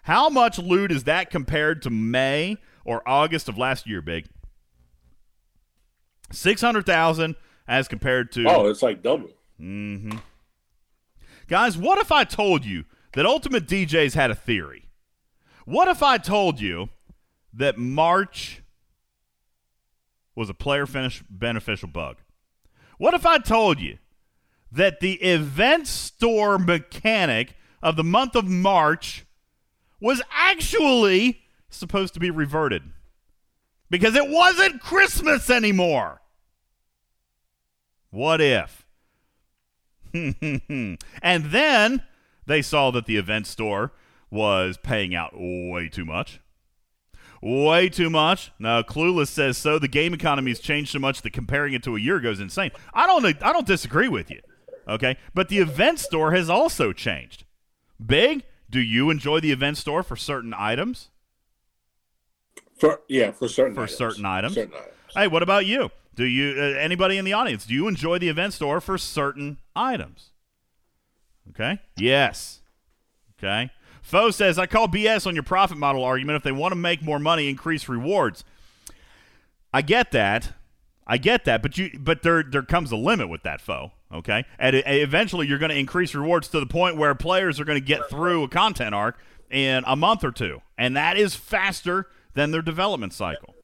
How 0.05 0.31
much 0.31 0.59
loot 0.59 0.91
is 0.91 1.05
that 1.05 1.31
compared 1.31 1.83
to 1.83 1.91
May 1.91 2.57
or 2.91 3.09
August 3.09 3.49
of 3.49 3.57
last 3.57 3.87
year, 3.87 4.03
Big? 4.03 4.27
Six 6.33 6.61
hundred 6.61 6.87
thousand 6.87 7.37
as 7.69 7.87
compared 7.87 8.33
to 8.33 8.45
oh, 8.49 8.67
it's 8.67 8.83
like 8.83 9.01
double. 9.01 9.31
Mm-hmm. 9.61 10.19
Guys, 11.47 11.79
what 11.79 11.99
if 11.99 12.11
I 12.11 12.25
told 12.25 12.65
you 12.65 12.85
that 13.13 13.25
Ultimate 13.25 13.69
DJs 13.69 14.15
had 14.15 14.33
a 14.33 14.35
theory? 14.35 14.89
What 15.67 15.87
if 15.87 16.03
I 16.03 16.19
told 16.19 16.61
you 16.61 16.89
that 17.55 17.79
March 17.79 18.61
was 20.35 20.51
a 20.51 20.55
player 20.55 20.85
finish 20.85 21.23
beneficial 21.31 21.89
bug? 21.89 22.17
What 22.99 23.15
if 23.15 23.25
I 23.25 23.39
told 23.39 23.79
you 23.79 23.99
that 24.73 24.99
the 24.99 25.15
event 25.23 25.87
store 25.87 26.59
mechanic 26.59 27.55
of 27.85 27.95
the 27.95 28.05
month 28.05 28.35
of 28.35 28.47
March 28.47 29.27
was 30.01 30.21
actually 30.33 31.43
supposed 31.71 32.15
to 32.15 32.21
be 32.21 32.31
reverted 32.31 32.83
because 33.89 34.15
it 34.15 34.29
wasn't 34.29 34.81
Christmas 34.81 35.51
anymore. 35.51 36.21
What 38.11 38.41
if? 38.41 38.87
and 40.13 40.99
then 41.23 42.03
they 42.47 42.63
saw 42.63 42.91
that 42.91 43.07
the 43.07 43.17
event 43.17 43.47
store 43.47 43.93
was 44.31 44.77
paying 44.77 45.15
out 45.15 45.33
way 45.35 45.89
too 45.89 46.05
much. 46.05 46.41
Way 47.43 47.89
too 47.89 48.11
much. 48.11 48.53
Now, 48.59 48.83
Clueless 48.83 49.29
says 49.29 49.57
so. 49.57 49.79
The 49.79 49.89
game 49.89 50.13
economy 50.13 50.51
has 50.51 50.61
changed 50.61 50.93
so 50.93 50.99
much 50.99 51.23
that 51.23 51.33
comparing 51.33 51.73
it 51.73 51.83
to 51.85 51.97
a 51.97 52.01
year 52.01 52.17
ago 52.17 52.31
is 52.31 52.41
insane. 52.41 52.71
I 52.93 53.07
don't. 53.07 53.25
I 53.25 53.53
don't 53.53 53.67
disagree 53.67 54.09
with 54.09 54.31
you. 54.31 54.41
Okay, 54.87 55.17
but 55.33 55.49
the 55.49 55.59
event 55.59 56.01
store 56.01 56.33
has 56.33 56.51
also 56.51 56.93
changed. 56.93 57.45
Big. 58.05 58.45
Do 58.69 58.81
you 58.81 59.11
enjoy 59.11 59.41
the 59.41 59.53
event 59.53 59.79
store 59.79 60.03
for 60.03 60.17
certain 60.17 60.55
items? 60.57 61.09
For 62.81 63.03
yeah, 63.09 63.31
for 63.31 63.47
certain 63.47 63.75
For 63.75 63.83
items. 63.83 63.97
certain 63.99 64.25
items. 64.25 64.55
Certain 64.55 64.75
items. 64.75 64.95
Hey, 65.15 65.29
what 65.29 65.43
about 65.43 65.67
you? 65.67 65.91
Do 66.15 66.25
you 66.25 66.55
uh, 66.59 66.79
anybody 66.79 67.19
in 67.19 67.25
the 67.25 67.35
audience? 67.35 67.67
Do 67.67 67.75
you 67.75 67.87
enjoy 67.89 68.19
the 68.19 68.29
event 68.29 68.55
store 68.55 68.81
for 68.81 68.97
certain 68.97 69.59
items? 69.77 70.31
Okay. 71.51 71.79
Yes. 71.97 72.61
Okay. 73.39 73.71
Foe 74.03 74.31
says 74.31 74.59
I 74.59 74.67
call 74.67 74.89
BS 74.89 75.27
on 75.27 75.35
your 75.35 75.43
profit 75.43 75.77
model 75.77 76.03
argument. 76.03 76.37
If 76.37 76.43
they 76.43 76.53
want 76.53 76.73
to 76.73 76.77
make 76.77 77.03
more 77.03 77.19
money, 77.19 77.49
increase 77.49 77.89
rewards. 77.89 78.45
I 79.73 79.83
get 79.83 80.11
that. 80.13 80.55
I 81.07 81.19
get 81.19 81.45
that, 81.45 81.61
but 81.61 81.77
you 81.77 81.99
but 81.99 82.23
there 82.23 82.43
there 82.43 82.63
comes 82.63 82.93
a 82.93 82.97
limit 82.97 83.29
with 83.29 83.43
that 83.43 83.61
foe. 83.61 83.93
Okay, 84.13 84.45
and 84.59 84.83
eventually 84.87 85.47
you're 85.47 85.59
going 85.59 85.71
to 85.71 85.79
increase 85.79 86.15
rewards 86.15 86.49
to 86.49 86.61
the 86.61 86.67
point 86.67 86.97
where 86.97 87.15
players 87.15 87.61
are 87.61 87.65
going 87.65 87.81
to 87.81 87.85
get 87.85 88.09
through 88.09 88.45
a 88.45 88.49
content 88.49 88.95
arc 88.95 89.19
in 89.51 89.85
a 89.87 89.97
month 89.97 90.25
or 90.25 90.33
two, 90.33 90.63
and 90.79 90.97
that 90.97 91.17
is 91.17 91.35
faster 91.35 92.07
than 92.35 92.51
their 92.51 92.63
development 92.63 93.13
cycle. 93.13 93.55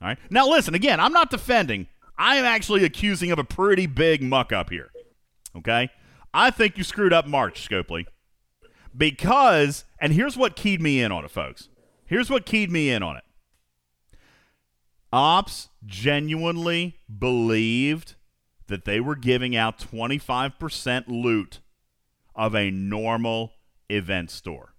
All 0.00 0.08
right. 0.08 0.18
Now 0.30 0.48
listen 0.48 0.74
again. 0.74 1.00
I'm 1.00 1.12
not 1.12 1.30
defending. 1.30 1.86
I 2.18 2.36
am 2.36 2.44
actually 2.44 2.84
accusing 2.84 3.30
of 3.30 3.38
a 3.38 3.44
pretty 3.44 3.86
big 3.86 4.22
muck 4.22 4.52
up 4.52 4.70
here. 4.70 4.90
Okay. 5.56 5.90
I 6.34 6.50
think 6.50 6.78
you 6.78 6.84
screwed 6.84 7.12
up 7.12 7.26
March, 7.26 7.68
Scopely, 7.68 8.06
because 8.96 9.84
and 9.98 10.12
here's 10.12 10.36
what 10.36 10.56
keyed 10.56 10.80
me 10.80 11.00
in 11.02 11.12
on 11.12 11.24
it, 11.24 11.30
folks. 11.30 11.68
Here's 12.06 12.30
what 12.30 12.46
keyed 12.46 12.70
me 12.70 12.90
in 12.90 13.02
on 13.02 13.16
it. 13.16 13.24
Ops 15.12 15.68
genuinely 15.84 16.96
believed 17.18 18.14
that 18.68 18.86
they 18.86 18.98
were 18.98 19.16
giving 19.16 19.54
out 19.54 19.78
25% 19.78 21.04
loot 21.08 21.60
of 22.34 22.54
a 22.54 22.70
normal 22.70 23.52
event 23.90 24.30
store. 24.30 24.71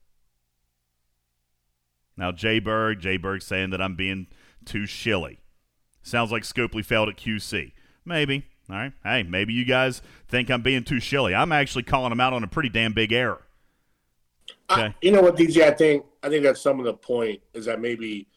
Now, 2.17 2.31
Jay 2.31 2.59
Berg, 2.59 2.99
Jay 2.99 3.17
Berg 3.17 3.41
saying 3.41 3.71
that 3.71 3.81
I'm 3.81 3.95
being 3.95 4.27
too 4.65 4.85
shilly. 4.85 5.39
Sounds 6.03 6.31
like 6.31 6.43
Scopely 6.43 6.83
failed 6.85 7.09
at 7.09 7.17
QC. 7.17 7.71
Maybe. 8.05 8.45
All 8.69 8.75
right. 8.77 8.93
Hey, 9.03 9.23
maybe 9.23 9.53
you 9.53 9.65
guys 9.65 10.01
think 10.27 10.49
I'm 10.49 10.61
being 10.61 10.83
too 10.83 10.99
shilly. 10.99 11.33
I'm 11.35 11.51
actually 11.51 11.83
calling 11.83 12.11
him 12.11 12.19
out 12.19 12.33
on 12.33 12.43
a 12.43 12.47
pretty 12.47 12.69
damn 12.69 12.93
big 12.93 13.11
error. 13.11 13.41
I- 14.69 14.85
Okay. 14.85 14.95
you 15.01 15.11
know 15.11 15.21
what, 15.21 15.35
DJ? 15.35 15.63
I 15.63 15.71
think 15.71 16.05
I 16.21 16.29
think 16.29 16.43
that's 16.43 16.61
some 16.61 16.79
of 16.79 16.85
the 16.85 16.93
point 16.93 17.41
is 17.53 17.65
that 17.65 17.79
maybe 17.81 18.27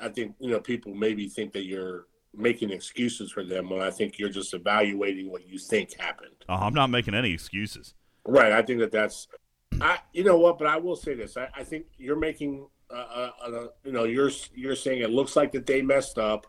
I 0.00 0.08
think 0.08 0.34
you 0.40 0.50
know 0.50 0.60
people 0.60 0.92
maybe 0.94 1.28
think 1.28 1.52
that 1.52 1.64
you're 1.64 2.06
making 2.34 2.70
excuses 2.70 3.30
for 3.30 3.44
them 3.44 3.68
when 3.70 3.80
I 3.80 3.90
think 3.90 4.18
you're 4.18 4.28
just 4.30 4.54
evaluating 4.54 5.30
what 5.30 5.46
you 5.46 5.58
think 5.58 5.98
happened. 6.00 6.34
Oh, 6.48 6.54
I'm 6.54 6.74
not 6.74 6.88
making 6.90 7.14
any 7.14 7.32
excuses. 7.32 7.94
Right. 8.26 8.52
I 8.52 8.62
think 8.62 8.80
that 8.80 8.90
that's, 8.92 9.28
I 9.80 9.98
you 10.12 10.24
know 10.24 10.38
what, 10.38 10.58
but 10.58 10.66
I 10.66 10.76
will 10.78 10.96
say 10.96 11.14
this. 11.14 11.36
I, 11.36 11.48
I 11.54 11.62
think 11.64 11.86
you're 11.98 12.18
making, 12.18 12.66
uh, 12.92 12.96
uh, 12.96 13.30
uh, 13.46 13.66
you 13.84 13.92
know, 13.92 14.04
you're 14.04 14.30
you're 14.54 14.76
saying 14.76 15.00
it 15.02 15.10
looks 15.10 15.36
like 15.36 15.52
that 15.52 15.66
they 15.66 15.82
messed 15.82 16.18
up, 16.18 16.46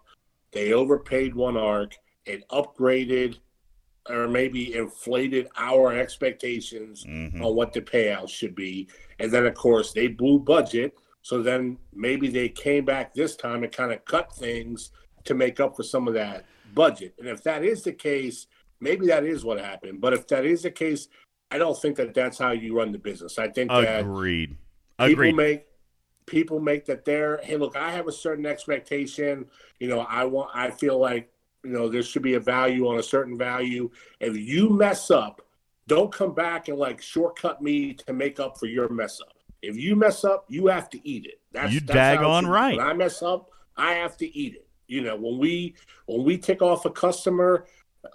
they 0.52 0.74
overpaid 0.74 1.34
one 1.36 1.58
arc, 1.58 1.96
and 2.28 2.44
upgraded, 2.52 3.38
or 4.10 4.28
maybe 4.28 4.76
inflated 4.76 5.48
our 5.58 5.94
expectations 5.94 7.06
Mhm. 7.06 7.42
on 7.44 7.56
what 7.56 7.74
the 7.74 7.82
payout 7.82 8.30
should 8.30 8.56
be, 8.56 8.88
and 9.20 9.32
then 9.32 9.46
of 9.46 9.54
course 9.56 9.94
they 9.94 10.08
blew 10.08 10.40
budget. 10.40 10.94
So 11.22 11.42
then 11.42 11.78
maybe 11.94 12.28
they 12.28 12.50
came 12.50 12.84
back 12.84 13.14
this 13.14 13.36
time 13.38 13.64
and 13.64 13.72
kind 13.72 13.94
of 13.94 14.04
cut 14.04 14.34
things 14.36 14.92
to 15.24 15.34
make 15.34 15.62
up 15.62 15.76
for 15.76 15.84
some 15.84 16.08
of 16.08 16.14
that 16.16 16.46
budget. 16.76 17.14
And 17.18 17.30
if 17.30 17.42
that 17.44 17.64
is 17.64 17.84
the 17.84 17.94
case, 17.94 18.48
maybe 18.82 19.08
that 19.08 19.24
is 19.24 19.46
what 19.46 19.58
happened. 19.58 20.02
But 20.02 20.12
if 20.12 20.28
that 20.28 20.46
is 20.46 20.64
the 20.64 20.72
case, 20.72 21.08
I 21.50 21.58
don't 21.58 21.78
think 21.82 21.96
that 21.96 22.14
that's 22.14 22.38
how 22.38 22.52
you 22.52 22.76
run 22.76 22.92
the 22.92 22.98
business. 22.98 23.40
I 23.40 23.48
think 23.48 23.72
that 23.72 24.02
Agreed. 24.02 24.58
people 25.00 25.32
make 25.32 25.66
people 26.26 26.60
make 26.60 26.86
that 26.86 27.06
they're 27.06 27.40
hey 27.44 27.58
look 27.58 27.76
i 27.76 27.92
have 27.92 28.08
a 28.08 28.12
certain 28.12 28.46
expectation. 28.46 29.46
You 29.80 29.88
know 29.90 30.00
i 30.02 30.24
want 30.24 30.52
i 30.54 30.70
feel 30.70 31.00
like 31.00 31.32
you 31.64 31.72
know 31.72 31.90
there 31.90 32.04
should 32.04 32.22
be 32.22 32.34
a 32.36 32.40
value 32.40 32.88
on 32.88 33.00
a 33.00 33.04
certain 33.04 33.38
value. 33.38 33.90
If 34.20 34.38
you 34.38 34.70
mess 34.70 35.12
up 35.12 35.42
don't 35.88 36.12
come 36.14 36.34
back 36.34 36.70
and 36.70 36.78
like 36.78 37.02
shortcut 37.02 37.62
me 37.62 37.94
to 37.94 38.14
make 38.14 38.40
up 38.40 38.58
for 38.58 38.68
your 38.68 38.88
mess 38.90 39.20
up. 39.20 39.34
If 39.62 39.76
you 39.78 39.96
mess 39.96 40.24
up 40.24 40.46
you 40.50 40.68
have 40.68 40.90
to 40.92 41.08
eat 41.08 41.26
it. 41.26 41.40
That's 41.52 41.74
You 41.74 41.80
that's 41.82 42.00
how 42.00 42.14
it 42.14 42.18
daggone 42.26 42.42
should 42.42 42.46
be. 42.48 42.52
right. 42.52 42.78
when 42.78 42.86
i 42.88 42.94
mess 42.94 43.22
up 43.22 43.50
i 43.78 43.94
have 43.94 44.18
to 44.18 44.38
eat 44.38 44.56
it. 44.56 44.68
You 44.88 45.02
know 45.02 45.16
when 45.16 45.38
we 45.40 45.76
when 46.06 46.24
we 46.24 46.38
tick 46.38 46.62
off 46.62 46.86
a 46.86 46.90
customer 46.90 47.66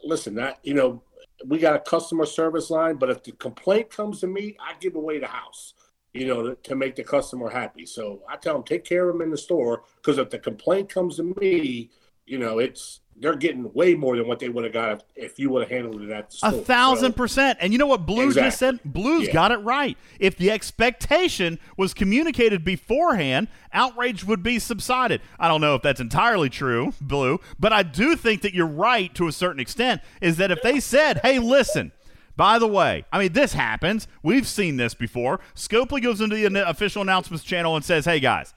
listen 0.04 0.34
that 0.36 0.58
you 0.62 0.74
know 0.74 1.02
we 1.46 1.58
got 1.58 1.74
a 1.74 1.78
customer 1.78 2.26
service 2.26 2.68
line 2.70 2.96
but 2.96 3.10
if 3.10 3.22
the 3.22 3.32
complaint 3.32 3.90
comes 3.90 4.20
to 4.20 4.26
me 4.26 4.56
i 4.60 4.72
give 4.80 4.96
away 4.96 5.18
the 5.18 5.26
house 5.26 5.74
you 6.14 6.26
know, 6.26 6.42
to, 6.42 6.54
to 6.56 6.74
make 6.74 6.96
the 6.96 7.04
customer 7.04 7.48
happy. 7.50 7.86
So 7.86 8.22
I 8.28 8.36
tell 8.36 8.54
them 8.54 8.62
take 8.64 8.84
care 8.84 9.08
of 9.08 9.14
them 9.14 9.22
in 9.22 9.30
the 9.30 9.38
store 9.38 9.82
because 9.96 10.18
if 10.18 10.30
the 10.30 10.38
complaint 10.38 10.88
comes 10.88 11.16
to 11.16 11.34
me, 11.40 11.90
you 12.26 12.38
know, 12.38 12.58
it's 12.58 13.00
they're 13.20 13.34
getting 13.34 13.72
way 13.72 13.94
more 13.94 14.16
than 14.16 14.28
what 14.28 14.38
they 14.38 14.48
would 14.48 14.62
have 14.62 14.72
got 14.72 14.92
if, 14.92 15.00
if 15.32 15.38
you 15.40 15.50
would 15.50 15.62
have 15.62 15.70
handled 15.70 16.00
it 16.00 16.10
at 16.10 16.30
the 16.30 16.38
A 16.46 16.52
thousand 16.52 17.12
So, 17.12 17.16
percent. 17.16 17.58
And 17.60 17.72
you 17.72 17.78
know 17.78 17.86
what 17.88 18.06
Blues 18.06 18.36
just 18.36 18.58
said? 18.58 18.74
Exactly. 18.74 18.90
Blues 18.92 19.26
Yeah. 19.26 19.32
got 19.32 19.50
it 19.50 19.56
right. 19.56 19.98
If 20.20 20.36
the 20.36 20.52
expectation 20.52 21.58
was 21.76 21.94
communicated 21.94 22.64
beforehand, 22.64 23.48
outrage 23.72 24.24
would 24.24 24.44
be 24.44 24.60
subsided. 24.60 25.20
I 25.38 25.48
don't 25.48 25.60
know 25.60 25.74
if 25.74 25.82
that's 25.82 26.00
entirely 26.00 26.48
true, 26.48 26.92
Blue, 27.00 27.40
but 27.58 27.72
I 27.72 27.82
do 27.82 28.14
think 28.14 28.42
that 28.42 28.54
you're 28.54 28.66
right 28.66 29.12
to 29.16 29.26
a 29.26 29.32
certain 29.32 29.58
extent. 29.58 30.00
Is 30.20 30.36
that 30.36 30.52
if 30.52 30.62
they 30.62 30.78
said, 30.78 31.18
hey, 31.24 31.40
listen, 31.40 31.90
by 32.38 32.60
the 32.60 32.68
way, 32.68 33.04
I 33.12 33.18
mean, 33.18 33.32
this 33.32 33.52
happens. 33.52 34.06
We've 34.22 34.46
seen 34.46 34.76
this 34.76 34.94
before. 34.94 35.40
Scopely 35.56 36.00
goes 36.00 36.20
into 36.20 36.36
the 36.36 36.68
official 36.70 37.02
announcements 37.02 37.44
channel 37.44 37.74
and 37.74 37.84
says, 37.84 38.04
hey, 38.04 38.20
guys, 38.20 38.54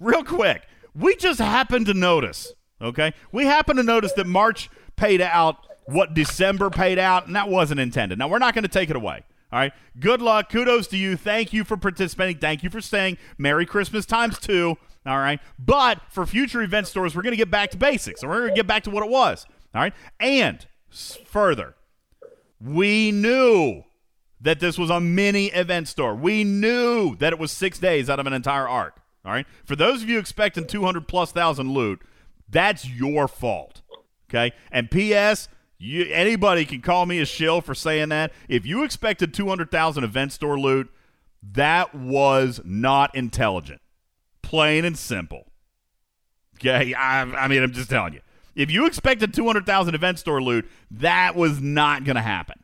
real 0.00 0.24
quick, 0.24 0.66
we 0.96 1.14
just 1.14 1.38
happened 1.38 1.86
to 1.86 1.94
notice, 1.94 2.52
okay? 2.82 3.14
We 3.30 3.44
happened 3.46 3.76
to 3.76 3.84
notice 3.84 4.12
that 4.14 4.26
March 4.26 4.68
paid 4.96 5.20
out 5.20 5.64
what 5.84 6.12
December 6.12 6.70
paid 6.70 6.98
out, 6.98 7.28
and 7.28 7.36
that 7.36 7.48
wasn't 7.48 7.78
intended. 7.78 8.18
Now, 8.18 8.26
we're 8.26 8.38
not 8.38 8.52
going 8.52 8.64
to 8.64 8.68
take 8.68 8.90
it 8.90 8.96
away. 8.96 9.22
All 9.52 9.58
right. 9.58 9.72
Good 9.98 10.20
luck. 10.20 10.48
Kudos 10.48 10.88
to 10.88 10.96
you. 10.96 11.16
Thank 11.16 11.52
you 11.52 11.62
for 11.62 11.76
participating. 11.76 12.38
Thank 12.38 12.64
you 12.64 12.70
for 12.70 12.80
staying. 12.80 13.16
Merry 13.38 13.64
Christmas 13.64 14.06
times 14.06 14.38
two. 14.38 14.76
All 15.06 15.18
right. 15.18 15.40
But 15.58 16.00
for 16.10 16.26
future 16.26 16.62
event 16.62 16.86
stores, 16.88 17.16
we're 17.16 17.22
going 17.22 17.32
to 17.32 17.36
get 17.36 17.50
back 17.50 17.70
to 17.70 17.76
basics. 17.76 18.22
And 18.22 18.30
we're 18.30 18.40
going 18.40 18.50
to 18.50 18.56
get 18.56 18.66
back 18.66 18.84
to 18.84 18.90
what 18.90 19.04
it 19.04 19.10
was. 19.10 19.46
All 19.74 19.80
right. 19.80 19.92
And 20.20 20.66
further, 20.90 21.74
we 22.60 23.10
knew 23.10 23.84
that 24.40 24.60
this 24.60 24.78
was 24.78 24.90
a 24.90 25.00
mini 25.00 25.46
event 25.46 25.88
store. 25.88 26.14
We 26.14 26.44
knew 26.44 27.16
that 27.16 27.32
it 27.32 27.38
was 27.38 27.52
six 27.52 27.78
days 27.78 28.08
out 28.08 28.18
of 28.18 28.26
an 28.26 28.32
entire 28.32 28.68
arc. 28.68 29.00
All 29.24 29.32
right. 29.32 29.46
For 29.64 29.76
those 29.76 30.02
of 30.02 30.08
you 30.08 30.18
expecting 30.18 30.66
200 30.66 31.06
plus 31.06 31.32
thousand 31.32 31.72
loot, 31.72 32.00
that's 32.48 32.88
your 32.88 33.28
fault. 33.28 33.82
Okay. 34.28 34.52
And 34.70 34.90
P.S. 34.90 35.48
You, 35.78 36.06
anybody 36.12 36.64
can 36.64 36.80
call 36.80 37.06
me 37.06 37.20
a 37.20 37.26
shill 37.26 37.60
for 37.60 37.74
saying 37.74 38.10
that. 38.10 38.32
If 38.48 38.66
you 38.66 38.82
expected 38.82 39.34
200,000 39.34 40.04
event 40.04 40.32
store 40.32 40.58
loot, 40.58 40.90
that 41.42 41.94
was 41.94 42.60
not 42.64 43.14
intelligent. 43.14 43.80
Plain 44.42 44.84
and 44.84 44.96
simple. 44.96 45.46
Okay. 46.56 46.94
I, 46.94 47.22
I 47.22 47.48
mean, 47.48 47.62
I'm 47.62 47.72
just 47.72 47.90
telling 47.90 48.14
you. 48.14 48.20
If 48.54 48.70
you 48.70 48.86
expected 48.86 49.32
200,000 49.32 49.94
event 49.94 50.18
store 50.18 50.42
loot, 50.42 50.68
that 50.90 51.36
was 51.36 51.60
not 51.60 52.04
going 52.04 52.16
to 52.16 52.22
happen. 52.22 52.58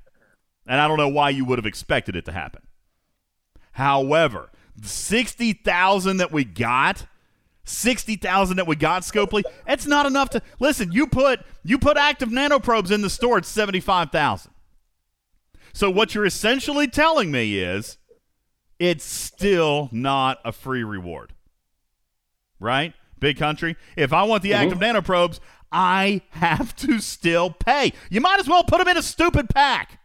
And 0.67 0.81
I 0.81 0.89
don't 0.89 0.97
know 0.97 1.09
why 1.09 1.31
you 1.31 1.45
would 1.45 1.59
have 1.59 1.67
expected 1.67 2.17
it 2.17 2.25
to 2.25 2.33
happen. 2.33 2.63
However, 3.73 4.51
60,000 4.83 6.17
that 6.17 6.33
we 6.33 6.45
got, 6.45 7.07
60,000 7.65 8.57
that 8.57 8.67
we 8.67 8.77
got 8.77 9.03
Scopely, 9.03 9.43
it's 9.67 9.87
not 9.87 10.07
enough 10.07 10.31
to 10.31 10.43
Listen, 10.59 10.93
you 10.93 11.07
put 11.07 11.41
you 11.65 11.79
put 11.79 11.97
active 11.97 12.31
nanoprobes 12.31 12.91
in 12.91 13.03
the 13.03 13.11
store 13.11 13.39
it's 13.39 13.49
75,000. 13.49 14.53
So 15.73 15.91
what 15.91 16.15
you're 16.15 16.25
essentially 16.25 16.89
telling 16.89 17.31
me 17.31 17.59
is 17.59 17.99
it's 18.79 19.05
still 19.05 19.89
not 19.93 20.39
a 20.45 20.53
free 20.53 20.85
reward. 20.85 21.33
Right? 22.59 22.95
Big 23.19 23.39
country. 23.39 23.77
If 23.97 24.13
I 24.13 24.23
want 24.25 24.43
the 24.43 24.53
mm-hmm. 24.53 24.63
active 24.63 24.79
nanoprobes, 24.79 25.41
I 25.73 26.23
have 26.31 26.75
to 26.77 27.01
still 27.01 27.51
pay. 27.51 27.93
You 28.11 28.21
might 28.21 28.41
as 28.41 28.49
well 28.49 28.65
put 28.65 28.79
them 28.79 28.89
in 28.89 28.97
a 28.97 29.03
stupid 29.03 29.49
pack. 29.51 30.01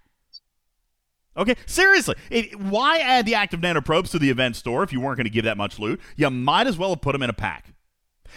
Okay, 1.38 1.56
seriously, 1.66 2.16
it, 2.30 2.60
why 2.60 2.98
add 2.98 3.26
the 3.26 3.36
active 3.36 3.62
nanoprobes 3.62 4.12
to 4.12 4.20
the 4.20 4.30
event 4.30 4.58
store 4.58 4.84
if 4.84 4.92
you 4.92 5.00
weren't 5.00 5.16
going 5.16 5.26
to 5.26 5.32
give 5.32 5.46
that 5.46 5.56
much 5.56 5.80
loot? 5.80 6.02
You 6.18 6.30
might 6.30 6.68
as 6.68 6.78
well 6.78 6.90
have 6.90 7.02
put 7.02 7.14
them 7.14 7.24
in 7.24 7.30
a 7.30 7.34
pack. 7.34 7.74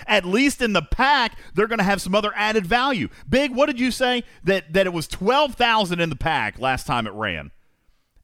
At 0.06 0.24
least 0.24 0.62
in 0.62 0.74
the 0.74 0.82
pack, 0.82 1.36
they're 1.54 1.66
going 1.66 1.78
to 1.78 1.84
have 1.84 2.00
some 2.00 2.14
other 2.14 2.32
added 2.36 2.66
value. 2.66 3.08
Big, 3.28 3.52
what 3.52 3.66
did 3.66 3.80
you 3.80 3.90
say 3.90 4.22
that 4.44 4.72
that 4.72 4.86
it 4.86 4.92
was 4.92 5.08
twelve 5.08 5.54
thousand 5.54 6.00
in 6.00 6.08
the 6.08 6.16
pack 6.16 6.58
last 6.58 6.86
time 6.86 7.06
it 7.06 7.12
ran, 7.12 7.50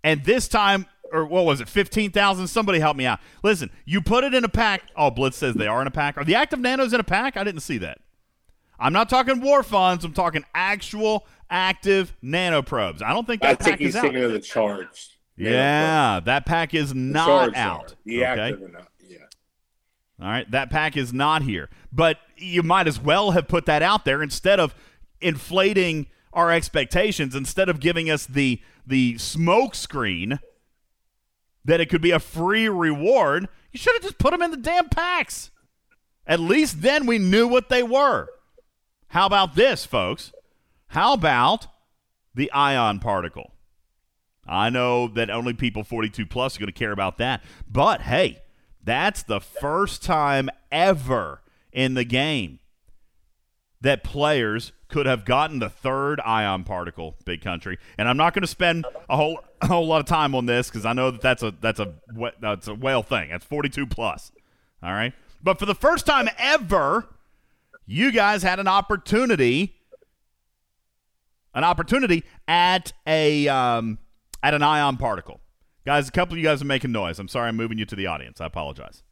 and 0.05 0.25
this 0.25 0.49
time, 0.49 0.87
or 1.13 1.25
what 1.25 1.45
was 1.45 1.61
it, 1.61 1.69
fifteen 1.69 2.11
thousand? 2.11 2.47
Somebody 2.49 2.81
help 2.81 2.97
me 2.97 3.07
out. 3.07 3.21
Listen, 3.43 3.71
you 3.85 4.01
put 4.01 4.25
it 4.25 4.35
in 4.35 4.45
a 4.45 4.49
pack. 4.49 4.83
Oh, 4.97 5.11
Blitz 5.11 5.37
says 5.37 5.55
they 5.55 5.69
are 5.69 5.81
in 5.81 5.87
a 5.87 5.93
pack. 5.93 6.17
Are 6.17 6.25
the 6.25 6.35
active 6.35 6.59
nanos 6.59 6.93
in 6.93 7.01
a 7.01 7.05
pack? 7.05 7.37
I 7.37 7.45
didn't 7.45 7.63
see 7.63 7.79
that. 7.79 7.99
I'm 8.81 8.93
not 8.93 9.09
talking 9.09 9.41
war 9.41 9.63
funds. 9.63 10.05
I'm 10.05 10.15
talking 10.15 10.45
actual 10.55 11.27
active 11.51 12.17
nanoprobes. 12.25 13.03
I 13.03 13.13
don't 13.13 13.27
think 13.27 13.43
that 13.43 13.51
I 13.51 13.55
pack 13.55 13.65
think 13.65 13.79
he's 13.79 13.91
is 13.91 13.97
out. 13.97 14.03
thinking 14.03 14.25
of 14.25 14.33
the 14.33 14.41
charged. 14.41 15.17
Yeah, 15.37 16.21
that 16.25 16.47
pack 16.47 16.75
is 16.75 16.95
not 16.95 17.57
out. 17.57 17.95
The 18.05 18.25
okay. 18.25 18.25
active 18.25 18.63
are 18.63 18.69
not. 18.69 18.89
Yeah. 19.07 19.19
All 20.21 20.29
right, 20.29 20.51
that 20.51 20.71
pack 20.71 20.97
is 20.97 21.13
not 21.13 21.43
here. 21.43 21.69
But 21.93 22.19
you 22.37 22.63
might 22.63 22.89
as 22.89 23.01
well 23.01 23.31
have 23.33 23.49
put 23.49 23.67
that 23.67 23.83
out 23.83 24.05
there 24.05 24.23
instead 24.23 24.59
of 24.59 24.75
inflating 25.21 26.07
our 26.33 26.51
expectations, 26.51 27.35
instead 27.35 27.69
of 27.69 27.81
giving 27.81 28.11
us 28.11 28.27
the 28.27 28.61
the 28.87 29.19
smoke 29.19 29.75
screen 29.75 30.41
that 31.65 31.81
it 31.81 31.87
could 31.87 32.03
be 32.03 32.11
a 32.11 32.19
free 32.19 32.69
reward. 32.69 33.49
You 33.73 33.79
should 33.79 33.95
have 33.95 34.03
just 34.03 34.19
put 34.19 34.33
them 34.33 34.43
in 34.43 34.51
the 34.51 34.57
damn 34.57 34.89
packs. 34.89 35.51
At 36.27 36.41
least 36.41 36.83
then 36.83 37.07
we 37.07 37.19
knew 37.19 37.47
what 37.47 37.69
they 37.69 37.83
were. 37.83 38.29
How 39.11 39.27
about 39.27 39.57
this, 39.57 39.85
folks? 39.85 40.33
How 40.89 41.15
about 41.15 41.67
the 42.33 42.51
ion 42.53 43.01
particle? 43.01 43.53
I 44.47 44.71
know 44.71 45.09
that 45.09 45.31
only 45.31 45.53
people 45.53 45.83
42 45.83 46.27
plus 46.27 46.57
are 46.57 46.61
going 46.61 46.69
to 46.69 46.73
care 46.73 46.93
about 46.93 47.19
that. 47.19 47.43
But 47.69 48.03
hey, 48.03 48.41
that's 48.85 49.25
the 49.25 49.41
first 49.41 50.05
time 50.05 50.49
ever 50.71 51.43
in 51.73 51.95
the 51.95 52.05
game 52.05 52.61
that 53.81 54.05
players 54.05 54.71
could 54.87 55.07
have 55.07 55.25
gotten 55.25 55.59
the 55.59 55.69
third 55.69 56.21
ion 56.21 56.63
particle, 56.63 57.17
big 57.25 57.41
country. 57.41 57.79
And 57.99 58.09
I'm 58.09 58.17
not 58.17 58.33
going 58.33 58.43
to 58.43 58.49
spend 58.49 58.87
a 59.09 59.17
whole 59.17 59.41
a 59.61 59.67
whole 59.67 59.89
lot 59.89 60.01
of 60.01 60.07
time 60.07 60.37
on 60.37 60.47
this 60.47 60.69
because 60.69 60.87
I 60.87 60.93
know 60.93 61.11
that 61.11 61.21
that's 61.21 61.43
a 61.43 61.53
that's 61.61 61.81
a 61.81 61.93
that's 62.41 62.69
a 62.69 62.75
whale 62.75 63.03
thing. 63.03 63.31
That's 63.31 63.45
42 63.45 63.87
plus. 63.87 64.31
All 64.85 64.93
right, 64.93 65.13
but 65.43 65.59
for 65.59 65.67
the 65.67 65.75
first 65.75 66.07
time 66.07 66.29
ever, 66.39 67.09
you 67.91 68.13
guys 68.13 68.45
had 68.45 68.61
an 68.61 68.69
opportunity, 68.69 69.75
an 71.55 71.65
opportunity 71.65 72.23
at 72.47 72.93
a 73.05 73.49
um, 73.49 73.99
at 74.45 74.55
an 74.55 74.63
ion 74.63 74.97
particle. 74.97 75.41
Guys, 75.85 76.09
a 76.09 76.13
couple 76.13 76.35
of 76.35 76.39
you 76.39 76.45
guys 76.45 76.63
are 76.63 76.67
making 76.67 76.93
noise. 76.93 77.19
I'm 77.19 77.27
sorry 77.27 77.49
I'm 77.49 77.57
moving 77.57 77.79
you 77.79 77.85
to 77.87 77.97
the 77.97 78.07
audience. 78.07 78.41
I 78.41 78.47
apologize. 78.47 79.03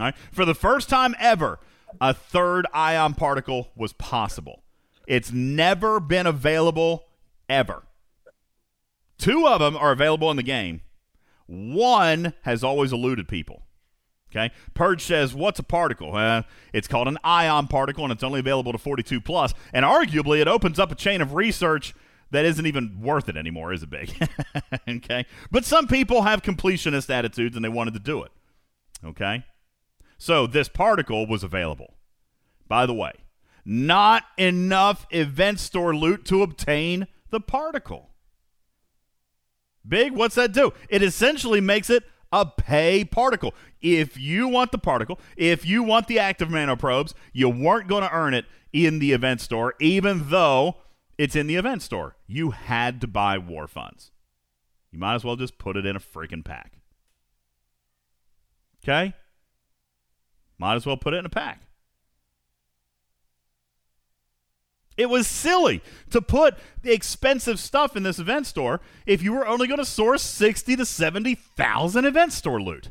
All 0.00 0.06
right. 0.06 0.14
For 0.32 0.44
the 0.44 0.56
first 0.56 0.88
time 0.88 1.14
ever, 1.20 1.60
a 2.00 2.12
third 2.12 2.66
ion 2.74 3.14
particle 3.14 3.70
was 3.76 3.92
possible. 3.92 4.64
It's 5.06 5.30
never 5.30 6.00
been 6.00 6.26
available 6.26 7.04
ever. 7.48 7.84
Two 9.18 9.46
of 9.46 9.60
them 9.60 9.76
are 9.76 9.92
available 9.92 10.32
in 10.32 10.36
the 10.36 10.42
game. 10.42 10.80
One 11.46 12.34
has 12.42 12.64
always 12.64 12.92
eluded 12.92 13.28
people. 13.28 13.62
Okay. 14.34 14.52
Purge 14.74 15.02
says, 15.02 15.34
"What's 15.34 15.58
a 15.58 15.62
particle?" 15.62 16.16
Uh, 16.16 16.42
it's 16.72 16.88
called 16.88 17.06
an 17.06 17.18
ion 17.22 17.68
particle, 17.68 18.04
and 18.04 18.12
it's 18.12 18.24
only 18.24 18.40
available 18.40 18.72
to 18.72 18.78
42 18.78 19.20
plus. 19.20 19.54
And 19.72 19.84
arguably, 19.84 20.40
it 20.40 20.48
opens 20.48 20.78
up 20.78 20.90
a 20.90 20.96
chain 20.96 21.20
of 21.20 21.34
research 21.34 21.94
that 22.30 22.44
isn't 22.44 22.66
even 22.66 23.00
worth 23.00 23.28
it 23.28 23.36
anymore, 23.36 23.72
is 23.72 23.84
it 23.84 23.90
big? 23.90 24.12
okay. 24.88 25.24
But 25.50 25.64
some 25.64 25.86
people 25.86 26.22
have 26.22 26.42
completionist 26.42 27.08
attitudes, 27.10 27.54
and 27.54 27.64
they 27.64 27.68
wanted 27.68 27.94
to 27.94 28.00
do 28.00 28.22
it. 28.24 28.32
Okay. 29.04 29.44
So 30.18 30.46
this 30.46 30.68
particle 30.68 31.26
was 31.26 31.44
available. 31.44 31.94
By 32.66 32.86
the 32.86 32.94
way, 32.94 33.12
not 33.64 34.24
enough 34.36 35.06
event 35.10 35.60
store 35.60 35.94
loot 35.94 36.24
to 36.26 36.42
obtain 36.42 37.06
the 37.30 37.40
particle. 37.40 38.10
Big, 39.86 40.12
what's 40.12 40.34
that 40.34 40.52
do? 40.52 40.72
It 40.88 41.02
essentially 41.02 41.60
makes 41.60 41.90
it 41.90 42.04
a 42.32 42.44
pay 42.44 43.04
particle. 43.04 43.54
If 43.84 44.16
you 44.16 44.48
want 44.48 44.72
the 44.72 44.78
particle, 44.78 45.20
if 45.36 45.66
you 45.66 45.82
want 45.82 46.08
the 46.08 46.18
active 46.18 46.48
nanoprobes, 46.48 47.12
you 47.34 47.50
weren't 47.50 47.86
going 47.86 48.02
to 48.02 48.10
earn 48.10 48.32
it 48.32 48.46
in 48.72 48.98
the 48.98 49.12
event 49.12 49.42
store, 49.42 49.74
even 49.78 50.30
though 50.30 50.76
it's 51.18 51.36
in 51.36 51.48
the 51.48 51.56
event 51.56 51.82
store. 51.82 52.16
You 52.26 52.52
had 52.52 53.02
to 53.02 53.06
buy 53.06 53.36
war 53.36 53.68
funds. 53.68 54.10
You 54.90 54.98
might 54.98 55.16
as 55.16 55.22
well 55.22 55.36
just 55.36 55.58
put 55.58 55.76
it 55.76 55.84
in 55.84 55.96
a 55.96 56.00
freaking 56.00 56.42
pack. 56.42 56.78
Okay? 58.82 59.12
Might 60.56 60.76
as 60.76 60.86
well 60.86 60.96
put 60.96 61.12
it 61.12 61.18
in 61.18 61.26
a 61.26 61.30
pack. 61.30 61.60
It 64.96 65.10
was 65.10 65.26
silly 65.26 65.82
to 66.08 66.22
put 66.22 66.56
the 66.80 66.92
expensive 66.92 67.60
stuff 67.60 67.96
in 67.96 68.02
this 68.02 68.18
event 68.18 68.46
store 68.46 68.80
if 69.04 69.22
you 69.22 69.34
were 69.34 69.46
only 69.46 69.66
going 69.66 69.78
to 69.78 69.84
source 69.84 70.22
60 70.22 70.76
to 70.76 70.86
70,000 70.86 72.04
event 72.06 72.32
store 72.32 72.62
loot. 72.62 72.88